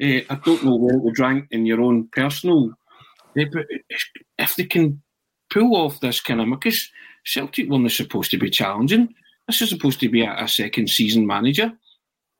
Eh, 0.00 0.22
I 0.28 0.34
don't 0.44 0.62
know 0.64 0.76
where 0.76 0.94
it 0.96 1.02
would 1.02 1.18
rank 1.18 1.46
in 1.52 1.64
your 1.64 1.80
own 1.80 2.08
personal, 2.12 2.70
eh, 3.36 3.46
but 3.52 3.66
if- 4.38 4.54
they 4.56 4.64
can 4.64 5.00
pull 5.48 5.74
off 5.74 6.00
this 6.00 6.20
kind 6.20 6.40
of, 6.40 6.48
because 6.50 6.90
Celtic 7.24 7.68
weren't 7.70 7.90
supposed 7.90 8.30
to 8.32 8.38
be 8.38 8.50
challenging. 8.50 9.14
This 9.46 9.62
is 9.62 9.70
supposed 9.70 10.00
to 10.00 10.08
be 10.10 10.22
a, 10.22 10.34
a 10.44 10.48
second 10.48 10.90
season 10.90 11.26
manager. 11.26 11.72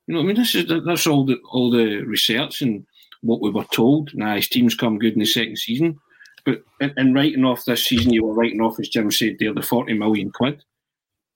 You 0.07 0.15
know 0.15 0.21
I 0.21 0.25
mean? 0.25 0.37
This 0.37 0.55
is 0.55 0.67
that's 0.85 1.07
all 1.07 1.25
the 1.25 1.37
all 1.51 1.71
the 1.71 2.03
research 2.03 2.63
and 2.63 2.87
what 3.23 3.41
we 3.41 3.51
were 3.51 3.65
told. 3.65 4.11
Nah, 4.15 4.37
his 4.37 4.49
team's 4.49 4.75
come 4.75 4.99
good 4.99 5.15
in 5.15 5.19
the 5.21 5.27
second 5.27 5.59
season. 5.59 5.99
But 6.45 6.63
in, 6.81 6.93
in 6.97 7.15
writing 7.15 7.45
off 7.45 7.65
this 7.65 7.85
season, 7.85 8.13
you 8.13 8.25
were 8.25 8.35
writing 8.35 8.61
off, 8.61 8.79
as 8.79 8.89
Jim 8.89 9.11
said 9.11 9.37
there, 9.41 9.53
the 9.53 9.63
40 9.63 9.95
million 9.95 10.31
quid. 10.31 10.63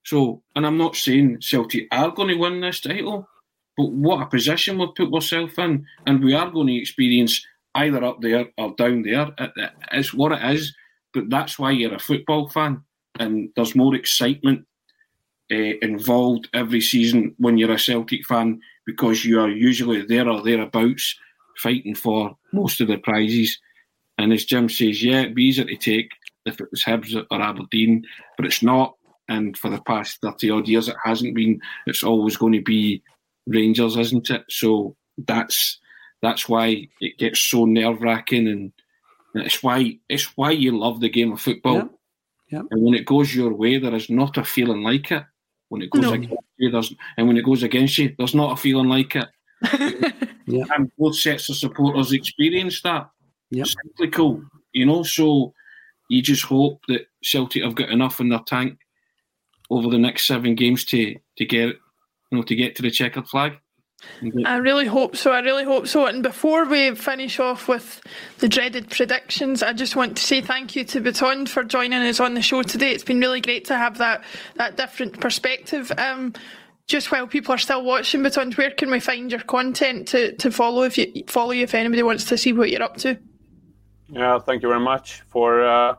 So, 0.04 0.42
and 0.54 0.64
I'm 0.64 0.78
not 0.78 0.94
saying 0.94 1.38
Celtic 1.40 1.88
are 1.90 2.10
going 2.12 2.28
to 2.28 2.36
win 2.36 2.60
this 2.60 2.80
title, 2.80 3.28
but 3.76 3.90
what 3.90 4.22
a 4.22 4.26
position 4.26 4.78
we've 4.78 4.94
put 4.94 5.12
ourselves 5.12 5.58
in. 5.58 5.84
And 6.06 6.22
we 6.22 6.32
are 6.34 6.48
going 6.50 6.68
to 6.68 6.76
experience 6.76 7.44
either 7.74 8.04
up 8.04 8.20
there 8.20 8.46
or 8.56 8.72
down 8.76 9.02
there. 9.02 9.32
It- 9.38 9.52
it- 9.56 9.72
It's 9.92 10.14
what 10.14 10.32
it 10.32 10.54
is. 10.54 10.74
But 11.12 11.28
that's 11.28 11.58
why 11.58 11.72
you're 11.72 11.94
a 11.94 11.98
football 11.98 12.48
fan. 12.48 12.82
And 13.18 13.50
there's 13.56 13.74
more 13.74 13.96
excitement 13.96 14.64
uh, 15.51 15.76
involved 15.82 16.48
every 16.55 16.80
season 16.80 17.34
when 17.38 17.59
you're 17.59 17.72
a 17.72 17.78
Celtic 17.78 18.24
fan 18.26 18.61
because 18.86 19.24
you 19.24 19.40
are 19.40 19.48
usually 19.48 20.03
there 20.03 20.28
or 20.28 20.42
thereabouts 20.42 21.16
fighting 21.57 21.94
for 21.94 22.36
most 22.53 22.80
of 22.80 22.88
the 22.88 22.98
prizes. 22.98 23.59
And 24.18 24.32
as 24.32 24.44
Jim 24.44 24.68
says, 24.68 25.03
yeah, 25.03 25.20
it'd 25.20 25.34
be 25.34 25.44
easier 25.44 25.64
to 25.64 25.76
take 25.76 26.11
if 26.46 26.61
it 26.61 26.70
was 26.70 26.82
Hibs 26.82 27.14
or 27.30 27.42
Aberdeen, 27.42 28.05
but 28.36 28.46
it's 28.46 28.62
not. 28.62 28.94
And 29.28 29.57
for 29.57 29.70
the 29.70 29.80
past 29.82 30.18
30 30.22 30.51
odd 30.51 30.68
years, 30.68 30.88
it 30.88 30.96
hasn't 31.05 31.36
been. 31.36 31.61
It's 31.86 32.03
always 32.03 32.36
going 32.36 32.55
to 32.55 32.62
be 32.62 33.03
Rangers, 33.46 33.96
isn't 33.96 34.28
it? 34.28 34.44
So 34.48 34.96
that's 35.18 35.78
that's 36.20 36.48
why 36.48 36.88
it 37.01 37.18
gets 37.18 37.40
so 37.40 37.64
nerve 37.64 38.03
wracking, 38.03 38.48
and 38.48 38.72
it's 39.34 39.62
why 39.62 39.98
it's 40.09 40.36
why 40.36 40.51
you 40.51 40.76
love 40.76 41.01
the 41.01 41.09
game 41.09 41.32
of 41.32 41.40
football. 41.40 41.90
Yeah. 42.51 42.62
And 42.70 42.82
when 42.82 42.94
it 42.94 43.07
goes 43.07 43.32
your 43.32 43.55
way, 43.55 43.78
there 43.78 43.94
is 43.94 44.11
not 44.11 44.36
a 44.36 44.44
feeling 44.44 44.82
like 44.82 45.12
it. 45.12 45.24
When 45.70 45.82
it 45.82 45.90
goes 45.90 46.02
No. 46.02 46.12
against 46.12 46.36
you, 46.58 46.70
there's 46.70 46.92
and 47.16 47.26
when 47.26 47.36
it 47.38 47.44
goes 47.44 47.62
against 47.62 47.96
you, 47.96 48.14
there's 48.18 48.34
not 48.34 48.52
a 48.52 48.56
feeling 48.60 48.88
like 48.88 49.16
it. 49.16 49.28
Yeah. 50.46 50.64
And 50.76 50.90
both 50.98 51.14
sets 51.14 51.48
of 51.48 51.56
supporters 51.56 52.12
experience 52.12 52.82
that. 52.82 53.08
Yep. 53.50 53.66
Cyclical, 53.68 54.42
you 54.72 54.84
know. 54.84 55.04
So 55.04 55.54
you 56.08 56.22
just 56.22 56.42
hope 56.42 56.80
that 56.88 57.02
Celtic 57.22 57.62
have 57.62 57.76
got 57.76 57.90
enough 57.90 58.18
in 58.18 58.30
their 58.30 58.40
tank 58.40 58.76
over 59.70 59.88
the 59.88 59.98
next 59.98 60.26
seven 60.26 60.56
games 60.56 60.84
to 60.86 61.14
to 61.38 61.44
get 61.46 61.68
you 61.68 61.76
know 62.32 62.42
to 62.42 62.56
get 62.56 62.74
to 62.76 62.82
the 62.82 62.90
checkered 62.90 63.28
flag. 63.28 63.58
And 64.20 64.32
get- 64.32 64.46
I 64.46 64.57
really 64.57 64.86
hope 64.86 65.16
so. 65.16 65.32
I 65.32 65.40
really 65.40 65.64
hope 65.64 65.86
so. 65.86 66.07
And 66.07 66.22
before 66.22 66.64
we 66.64 66.94
finish 66.94 67.38
off 67.38 67.68
with 67.68 68.01
the 68.38 68.48
dreaded 68.48 68.90
predictions, 68.90 69.62
I 69.62 69.72
just 69.72 69.96
want 69.96 70.16
to 70.16 70.22
say 70.22 70.40
thank 70.40 70.76
you 70.76 70.84
to 70.84 71.01
Botond 71.01 71.48
for 71.48 71.64
joining 71.64 72.01
us 72.03 72.20
on 72.20 72.34
the 72.34 72.42
show 72.42 72.62
today. 72.62 72.92
It's 72.92 73.05
been 73.05 73.20
really 73.20 73.40
great 73.40 73.64
to 73.66 73.76
have 73.76 73.98
that 73.98 74.24
that 74.57 74.76
different 74.76 75.20
perspective. 75.20 75.92
Um, 75.96 76.34
just 76.86 77.12
while 77.12 77.26
people 77.26 77.55
are 77.55 77.59
still 77.59 77.84
watching 77.84 78.22
Botond, 78.22 78.57
where 78.57 78.70
can 78.70 78.90
we 78.90 79.01
find 79.01 79.30
your 79.30 79.42
content 79.42 80.09
to, 80.09 80.34
to 80.36 80.51
follow 80.51 80.82
if 80.82 80.98
you 80.98 81.07
follow 81.28 81.53
you 81.53 81.62
if 81.62 81.74
anybody 81.74 82.03
wants 82.03 82.24
to 82.24 82.36
see 82.36 82.53
what 82.53 82.70
you're 82.70 82.82
up 82.82 82.96
to? 82.98 83.18
Yeah, 84.09 84.38
thank 84.40 84.62
you 84.62 84.68
very 84.68 84.80
much 84.80 85.22
for 85.28 85.64
uh, 85.64 85.94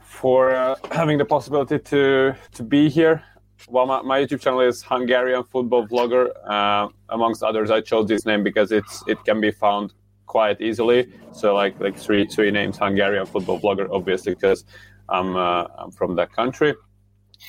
for 0.00 0.54
uh, 0.54 0.74
having 0.90 1.18
the 1.18 1.24
possibility 1.24 1.78
to 1.78 2.34
to 2.52 2.62
be 2.62 2.88
here. 2.88 3.22
Well, 3.68 3.86
my, 3.86 4.02
my 4.02 4.20
YouTube 4.20 4.40
channel 4.40 4.60
is 4.60 4.82
Hungarian 4.82 5.44
Football 5.44 5.86
Vlogger. 5.86 6.30
Uh, 6.48 6.88
amongst 7.08 7.42
others, 7.42 7.70
I 7.70 7.80
chose 7.80 8.08
this 8.08 8.24
name 8.24 8.42
because 8.42 8.72
it's 8.72 9.02
it 9.06 9.22
can 9.24 9.40
be 9.40 9.50
found 9.50 9.92
quite 10.26 10.60
easily. 10.60 11.12
So 11.32 11.54
like 11.54 11.78
like 11.80 11.96
three 11.96 12.26
three 12.26 12.50
names, 12.50 12.78
Hungarian 12.78 13.26
Football 13.26 13.60
Vlogger, 13.60 13.88
obviously 13.90 14.34
because 14.34 14.64
I'm 15.08 15.36
uh, 15.36 15.66
I'm 15.78 15.90
from 15.90 16.16
that 16.16 16.32
country, 16.32 16.74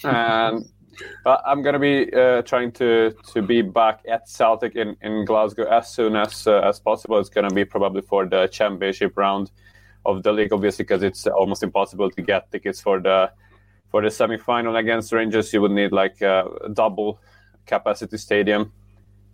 and 0.03 0.65
I'm 1.25 1.61
gonna 1.61 1.79
be 1.79 2.11
uh, 2.13 2.41
trying 2.41 2.71
to 2.73 3.15
to 3.33 3.41
be 3.41 3.61
back 3.61 4.01
at 4.07 4.27
Celtic 4.27 4.75
in, 4.75 4.97
in 5.01 5.25
Glasgow 5.25 5.65
as 5.65 5.89
soon 5.89 6.15
as 6.15 6.47
uh, 6.47 6.59
as 6.69 6.79
possible. 6.79 7.19
It's 7.19 7.29
gonna 7.29 7.51
be 7.51 7.65
probably 7.65 8.01
for 8.01 8.25
the 8.25 8.47
championship 8.47 9.17
round 9.17 9.51
of 10.05 10.23
the 10.23 10.31
league, 10.31 10.51
obviously, 10.51 10.83
because 10.83 11.03
it's 11.03 11.27
almost 11.27 11.63
impossible 11.63 12.09
to 12.09 12.21
get 12.21 12.51
tickets 12.51 12.81
for 12.81 12.99
the 12.99 13.31
for 13.91 14.01
the 14.01 14.09
semi 14.09 14.37
final 14.37 14.77
against 14.77 15.11
Rangers. 15.11 15.53
You 15.53 15.61
would 15.61 15.71
need 15.71 15.91
like 15.91 16.21
a 16.21 16.45
double 16.73 17.19
capacity 17.65 18.17
stadium 18.17 18.71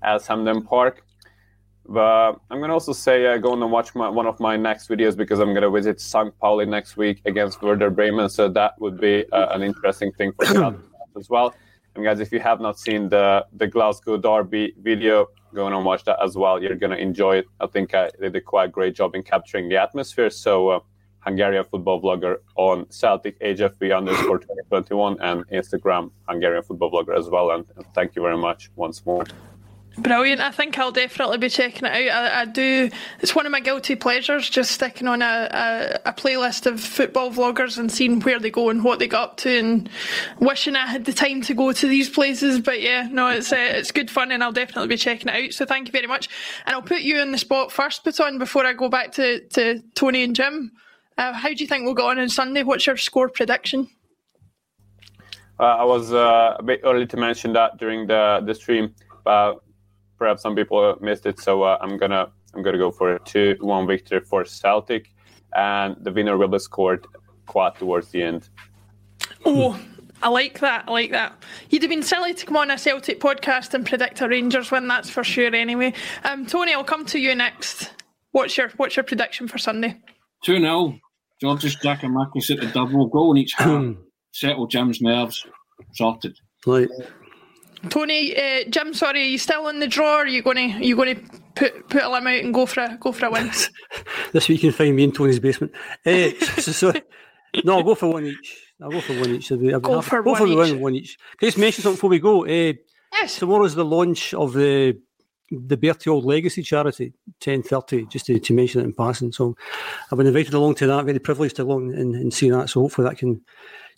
as 0.03 0.27
Hampden 0.27 0.63
Park. 0.63 1.03
But 1.89 2.33
I'm 2.49 2.59
gonna 2.59 2.73
also 2.73 2.91
say 2.91 3.25
uh, 3.27 3.37
go 3.37 3.53
on 3.53 3.63
and 3.63 3.71
watch 3.71 3.95
my, 3.95 4.09
one 4.09 4.25
of 4.25 4.39
my 4.41 4.57
next 4.57 4.89
videos 4.89 5.15
because 5.15 5.39
I'm 5.39 5.53
gonna 5.53 5.69
visit 5.69 6.01
St. 6.01 6.37
Pauli 6.39 6.65
next 6.65 6.97
week 6.97 7.21
against 7.25 7.61
Werder 7.61 7.89
Bremen. 7.89 8.27
So 8.27 8.49
that 8.49 8.73
would 8.81 8.99
be 8.99 9.25
uh, 9.31 9.55
an 9.55 9.61
interesting 9.61 10.11
thing 10.11 10.33
for 10.33 10.45
Celtic 10.45 10.81
as 11.17 11.29
well. 11.29 11.53
And 11.95 12.03
guys, 12.03 12.19
if 12.19 12.31
you 12.33 12.39
have 12.39 12.59
not 12.59 12.77
seen 12.77 13.07
the 13.07 13.45
the 13.53 13.67
Glasgow 13.67 14.17
Derby 14.17 14.73
video, 14.81 15.27
go 15.53 15.65
and 15.67 15.85
watch 15.85 16.03
that 16.03 16.21
as 16.21 16.35
well. 16.35 16.61
You're 16.61 16.75
gonna 16.75 16.97
enjoy 16.97 17.37
it. 17.37 17.45
I 17.61 17.67
think 17.67 17.93
I 17.93 18.09
did 18.19 18.35
a 18.35 18.41
quite 18.41 18.71
great 18.71 18.93
job 18.93 19.15
in 19.15 19.23
capturing 19.23 19.69
the 19.69 19.77
atmosphere. 19.77 20.29
So. 20.29 20.69
Uh, 20.69 20.79
Hungarian 21.27 21.65
football 21.65 22.01
vlogger 22.01 22.37
on 22.55 22.89
Celtic 22.89 23.37
HFV 23.41 23.95
underscore 23.95 24.39
2021 24.39 25.17
and 25.19 25.45
Instagram 25.49 26.09
Hungarian 26.29 26.63
football 26.63 26.89
vlogger 26.89 27.17
as 27.17 27.29
well. 27.29 27.51
And, 27.51 27.65
and 27.75 27.85
thank 27.93 28.15
you 28.15 28.21
very 28.21 28.37
much 28.37 28.71
once 28.77 29.05
more. 29.05 29.25
Brilliant. 29.97 30.39
I 30.41 30.51
think 30.51 30.77
I'll 30.77 30.91
definitely 30.91 31.39
be 31.39 31.49
checking 31.49 31.85
it 31.85 32.11
out. 32.11 32.23
I, 32.23 32.41
I 32.41 32.45
do. 32.45 32.89
It's 33.19 33.33
one 33.35 33.47
of 33.47 33.51
my 33.51 33.59
guilty 33.59 33.95
pleasures, 33.95 34.47
just 34.47 34.71
sticking 34.71 35.07
on 35.07 35.23
a, 35.23 35.99
a, 36.05 36.09
a 36.09 36.13
playlist 36.13 36.67
of 36.67 36.79
football 36.79 37.31
vloggers 37.31 37.79
and 37.79 37.91
seeing 37.91 38.21
where 38.21 38.39
they 38.39 38.51
go 38.51 38.69
and 38.69 38.83
what 38.83 38.99
they 38.99 39.07
got 39.07 39.29
up 39.29 39.37
to, 39.37 39.57
and 39.57 39.89
wishing 40.39 40.75
I 40.75 40.85
had 40.85 41.05
the 41.05 41.13
time 41.13 41.41
to 41.41 41.53
go 41.55 41.73
to 41.73 41.87
these 41.87 42.09
places. 42.09 42.59
But 42.59 42.79
yeah, 42.79 43.07
no, 43.11 43.27
it's 43.29 43.51
uh, 43.51 43.55
it's 43.57 43.91
good 43.91 44.11
fun, 44.11 44.31
and 44.31 44.43
I'll 44.43 44.51
definitely 44.51 44.87
be 44.87 44.97
checking 44.97 45.29
it 45.29 45.45
out. 45.45 45.53
So 45.53 45.65
thank 45.65 45.87
you 45.87 45.91
very 45.91 46.07
much. 46.07 46.29
And 46.67 46.75
I'll 46.75 46.83
put 46.83 47.01
you 47.01 47.19
in 47.19 47.31
the 47.31 47.39
spot 47.39 47.71
first, 47.71 48.05
Botond, 48.05 48.37
before 48.37 48.67
I 48.67 48.73
go 48.73 48.89
back 48.89 49.13
to, 49.13 49.45
to 49.47 49.81
Tony 49.95 50.23
and 50.23 50.35
Jim. 50.35 50.73
Uh, 51.17 51.33
how 51.33 51.49
do 51.49 51.55
you 51.55 51.67
think 51.67 51.83
we'll 51.83 51.93
go 51.93 52.09
on 52.09 52.19
on 52.19 52.29
Sunday? 52.29 52.63
What's 52.63 52.85
your 52.85 52.97
score 52.97 53.29
prediction? 53.29 53.89
Uh, 55.59 55.63
I 55.63 55.83
was 55.83 56.13
uh, 56.13 56.55
a 56.59 56.63
bit 56.63 56.81
early 56.83 57.07
to 57.07 57.17
mention 57.17 57.53
that 57.53 57.77
during 57.77 58.05
the, 58.05 58.43
the 58.45 58.53
stream, 58.53 58.93
but 59.23 59.55
perhaps 60.19 60.43
some 60.43 60.55
people 60.55 60.95
missed 61.01 61.25
it. 61.25 61.39
So 61.39 61.63
uh, 61.63 61.77
I'm 61.81 61.97
gonna 61.97 62.31
I'm 62.53 62.61
gonna 62.61 62.77
go 62.77 62.91
for 62.91 63.15
a 63.15 63.19
two-one 63.19 63.87
victory 63.87 64.19
for 64.19 64.45
Celtic, 64.45 65.11
and 65.55 65.95
the 66.01 66.11
winner 66.11 66.37
will 66.37 66.47
be 66.47 66.59
scored 66.59 67.07
quite 67.47 67.75
towards 67.79 68.09
the 68.11 68.21
end. 68.21 68.49
Oh, 69.45 69.79
I 70.21 70.29
like 70.29 70.59
that. 70.59 70.85
I 70.87 70.91
like 70.91 71.11
that. 71.11 71.41
You'd 71.71 71.81
have 71.81 71.89
been 71.89 72.03
silly 72.03 72.35
to 72.35 72.45
come 72.45 72.57
on 72.57 72.69
a 72.69 72.77
Celtic 72.77 73.19
podcast 73.19 73.73
and 73.73 73.83
predict 73.85 74.21
a 74.21 74.27
Rangers 74.27 74.69
win. 74.69 74.87
That's 74.87 75.09
for 75.09 75.23
sure. 75.23 75.53
Anyway, 75.55 75.93
um, 76.23 76.45
Tony, 76.45 76.73
I'll 76.73 76.83
come 76.83 77.05
to 77.07 77.19
you 77.19 77.33
next. 77.33 77.91
What's 78.31 78.57
your 78.57 78.69
What's 78.77 78.95
your 78.95 79.03
prediction 79.03 79.47
for 79.47 79.57
Sunday? 79.57 79.97
Two 80.43 80.59
0 80.59 80.99
Georgios 81.41 81.75
Giakoumakis 81.77 82.49
at 82.51 82.59
the 82.59 82.67
double 82.67 83.07
goal 83.07 83.31
in 83.31 83.37
each 83.37 83.53
half. 83.53 83.83
Settle 84.33 84.67
Jim's 84.67 85.01
nerves. 85.01 85.45
Sorted. 85.93 86.37
Right. 86.65 86.89
Tony, 87.89 88.35
uh, 88.35 88.63
Jim, 88.69 88.93
sorry, 88.93 89.21
are 89.21 89.25
you 89.25 89.37
still 89.37 89.67
in 89.67 89.79
the 89.79 89.87
draw? 89.87 90.17
Or 90.17 90.21
are 90.23 90.27
you 90.27 90.41
going 90.41 90.57
to 90.73 90.85
you 90.85 90.95
going 90.95 91.15
to 91.15 91.21
put 91.55 91.89
put 91.89 92.01
a 92.03 92.09
limb 92.09 92.25
out 92.27 92.43
and 92.43 92.53
go 92.53 92.65
for 92.65 92.81
a 92.81 92.97
go 92.99 93.11
for 93.11 93.27
a 93.27 93.31
win? 93.31 93.51
This 94.33 94.47
week 94.49 94.63
you 94.63 94.71
can 94.71 94.77
find 94.77 94.95
me 94.95 95.03
in 95.03 95.11
Tony's 95.11 95.39
basement. 95.39 95.71
Eh, 96.05 96.33
so, 96.59 96.71
so, 96.71 96.93
no, 97.63 97.77
I'll 97.77 97.83
go 97.83 97.95
for 97.95 98.11
one 98.11 98.25
each. 98.25 98.73
I'll 98.81 98.89
go 98.91 98.99
for 98.99 99.13
one 99.19 99.29
each. 99.35 99.51
I'll 99.51 99.57
be, 99.57 99.73
I'll 99.73 99.79
Go 99.79 100.01
for 100.01 100.21
go 100.23 100.31
one 100.31 100.39
for 100.41 100.47
the 100.47 100.53
each. 100.53 100.71
win, 100.71 100.79
one 100.81 100.95
each. 100.95 101.17
Can 101.37 101.45
I 101.45 101.49
just 101.49 101.57
mention 101.57 101.81
something 101.83 101.95
before 101.97 102.09
we 102.09 102.19
go? 102.19 102.43
Eh, 102.43 102.73
yes. 103.13 103.37
Tomorrow's 103.37 103.75
the 103.75 103.85
launch 103.85 104.33
of 104.33 104.53
the 104.53 104.99
the 105.51 105.77
Bertie 105.77 106.09
Auld 106.09 106.25
Legacy 106.25 106.63
charity, 106.63 107.13
ten 107.39 107.63
thirty. 107.63 108.05
Just 108.07 108.25
to, 108.27 108.39
to 108.39 108.53
mention 108.53 108.81
it 108.81 108.85
in 108.85 108.93
passing. 108.93 109.31
So 109.31 109.55
I've 110.11 110.17
been 110.17 110.27
invited 110.27 110.53
along 110.53 110.75
to 110.75 110.87
that. 110.87 111.05
Very 111.05 111.19
privileged 111.19 111.55
to 111.57 111.63
along 111.63 111.93
and, 111.93 112.15
and 112.15 112.33
see 112.33 112.49
that. 112.49 112.69
So 112.69 112.81
hopefully 112.81 113.07
that 113.07 113.17
can 113.17 113.41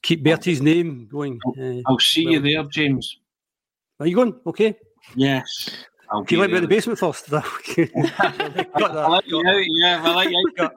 keep 0.01 0.23
Bertie's 0.23 0.61
name 0.61 1.07
going. 1.11 1.39
Eh, 1.59 1.81
I'll 1.85 1.99
see 1.99 2.23
you 2.23 2.39
there, 2.39 2.63
James. 2.65 3.17
are 3.99 4.07
you 4.07 4.15
going? 4.15 4.39
Okay. 4.45 4.75
Yes. 5.15 5.85
I'll 6.11 6.23
Do 6.23 6.35
you 6.35 6.39
be 6.39 6.41
like 6.41 6.51
me 6.51 6.57
at 6.57 6.61
the 6.61 6.67
basement 6.67 6.99
first? 6.99 7.29
Got 7.29 7.45
I 8.97 9.07
like 9.07 9.27
you 9.27 9.39
out, 9.47 9.63
yeah, 9.79 10.01
I 10.03 10.13
like 10.13 10.29
you 10.29 10.53
out. 10.59 10.75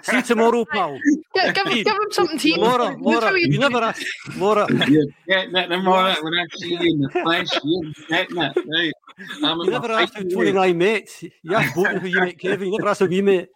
See 0.04 0.16
you 0.16 0.22
tomorrow, 0.22 0.64
pal. 0.64 0.98
Yeah, 1.34 1.52
give, 1.52 1.66
give 1.66 1.86
him 1.86 2.10
something 2.10 2.38
to 2.38 2.48
eat. 2.48 2.58
Laura, 2.58 2.96
Laura, 2.98 3.30
you 3.38 3.48
you- 3.52 3.58
never 3.58 3.78
asked. 3.78 4.04
Laura. 4.36 4.66
You're 4.88 5.04
getting 5.28 5.54
it 5.54 5.66
tomorrow 5.68 6.14
when 6.22 6.34
I 6.34 6.46
see 6.56 6.70
you 6.74 6.80
in 6.80 7.00
the 7.00 7.10
flesh. 7.10 7.48
You're 7.62 7.92
getting 8.08 8.38
it, 8.38 8.56
right? 8.56 8.92
I'm 9.44 9.58
You 9.60 9.70
never 9.70 9.92
asked 9.92 10.14
how 10.14 10.22
Tony 10.22 10.50
and 10.50 10.58
I 10.58 10.72
met. 10.72 11.22
You 11.22 11.54
asked 11.54 11.74
both 11.74 11.88
who 11.88 12.06
you 12.08 12.20
met, 12.20 12.38
Kevin. 12.38 12.68
You 12.72 12.78
never 12.78 12.90
asked 12.90 13.00
how 13.00 13.06
we 13.06 13.20
met. 13.20 13.48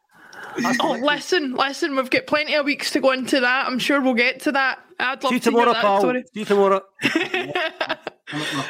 Oh, 0.81 0.99
listen, 1.03 1.55
listen, 1.55 1.97
we've 1.97 2.11
got 2.11 2.27
plenty 2.27 2.55
of 2.55 2.67
weeks 2.67 2.91
to 2.91 3.01
go 3.01 3.13
into 3.13 3.41
that. 3.41 3.67
I'm 3.67 3.79
sure 3.79 4.01
we'll 4.03 4.13
get 4.15 4.41
to 4.41 4.53
that. 4.53 4.81
I'd 5.01 5.23
love 5.23 5.31
See 5.31 5.37
you 5.37 5.41
to 5.41 5.45
tomorrow, 5.47 5.65
hear 5.73 5.75
that 5.75 5.83
pal. 5.83 6.01
story. 6.01 6.25
See 6.35 6.41
you 6.41 6.47
tomorrow. 6.47 6.83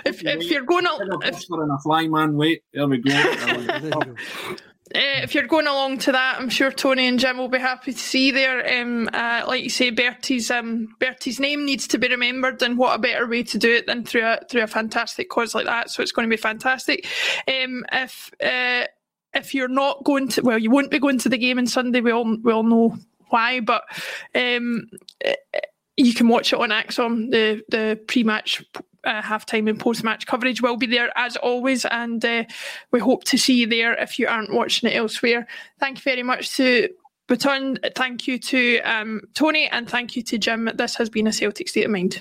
If, 0.04 0.24
if 0.24 0.50
you're 0.50 0.64
going 0.64 0.86
al- 0.86 1.00
if, 1.22 1.32
Buster 1.32 1.62
a 1.62 1.78
fly 1.80 2.08
man, 2.08 2.36
wait. 2.36 2.64
There 2.72 2.86
we 2.86 2.98
go. 2.98 3.12
uh, 3.12 4.54
if 4.94 5.34
you're 5.34 5.46
going 5.46 5.66
along 5.66 5.98
to 5.98 6.12
that, 6.12 6.38
I'm 6.38 6.48
sure 6.48 6.70
Tony 6.70 7.06
and 7.06 7.18
Jim 7.18 7.38
will 7.38 7.48
be 7.48 7.58
happy 7.58 7.92
to 7.92 7.98
see 7.98 8.26
you 8.26 8.32
there. 8.32 8.80
Um, 8.80 9.08
uh, 9.12 9.44
like 9.46 9.62
you 9.62 9.70
say, 9.70 9.90
Bertie's 9.90 10.50
um, 10.50 10.94
Bertie's 11.00 11.40
name 11.40 11.64
needs 11.64 11.86
to 11.88 11.98
be 11.98 12.08
remembered, 12.08 12.62
and 12.62 12.76
what 12.78 12.94
a 12.94 12.98
better 12.98 13.26
way 13.26 13.42
to 13.44 13.58
do 13.58 13.72
it 13.72 13.86
than 13.86 14.04
through 14.04 14.26
a 14.26 14.40
through 14.50 14.62
a 14.62 14.66
fantastic 14.66 15.28
cause 15.30 15.54
like 15.54 15.66
that. 15.66 15.90
So 15.90 16.02
it's 16.02 16.12
going 16.12 16.28
to 16.28 16.34
be 16.34 16.40
fantastic. 16.40 17.06
Um, 17.48 17.84
if 17.92 18.30
uh, 18.42 18.86
if 19.34 19.54
you're 19.54 19.68
not 19.68 20.04
going 20.04 20.28
to, 20.28 20.42
well, 20.42 20.58
you 20.58 20.70
won't 20.70 20.90
be 20.90 20.98
going 20.98 21.18
to 21.18 21.28
the 21.28 21.38
game 21.38 21.58
on 21.58 21.66
Sunday. 21.66 22.00
We 22.00 22.12
all 22.12 22.36
we 22.42 22.52
all 22.52 22.62
know 22.62 22.96
why, 23.28 23.60
but 23.60 23.84
um, 24.34 24.88
uh, 25.26 25.32
you 25.96 26.14
can 26.14 26.28
watch 26.28 26.52
it 26.52 26.58
on 26.58 26.70
ACSOM. 26.70 27.30
The 27.30 27.62
the 27.68 28.00
pre-match, 28.06 28.64
uh, 29.04 29.22
halftime, 29.22 29.68
and 29.68 29.78
post-match 29.78 30.26
coverage 30.26 30.62
will 30.62 30.76
be 30.76 30.86
there 30.86 31.10
as 31.16 31.36
always, 31.36 31.84
and 31.86 32.24
uh, 32.24 32.44
we 32.90 33.00
hope 33.00 33.24
to 33.24 33.38
see 33.38 33.54
you 33.54 33.66
there 33.66 33.94
if 33.94 34.18
you 34.18 34.28
aren't 34.28 34.52
watching 34.52 34.90
it 34.90 34.96
elsewhere. 34.96 35.46
Thank 35.80 35.98
you 35.98 36.02
very 36.02 36.22
much 36.22 36.56
to 36.56 36.88
Botond. 37.28 37.78
Thank 37.94 38.26
you 38.26 38.38
to 38.38 38.80
um, 38.80 39.22
Tony, 39.34 39.68
and 39.68 39.88
thank 39.88 40.16
you 40.16 40.22
to 40.22 40.38
Jim. 40.38 40.70
This 40.74 40.96
has 40.96 41.08
been 41.08 41.26
a 41.26 41.32
Celtic 41.32 41.68
State 41.68 41.84
of 41.84 41.90
Mind. 41.90 42.20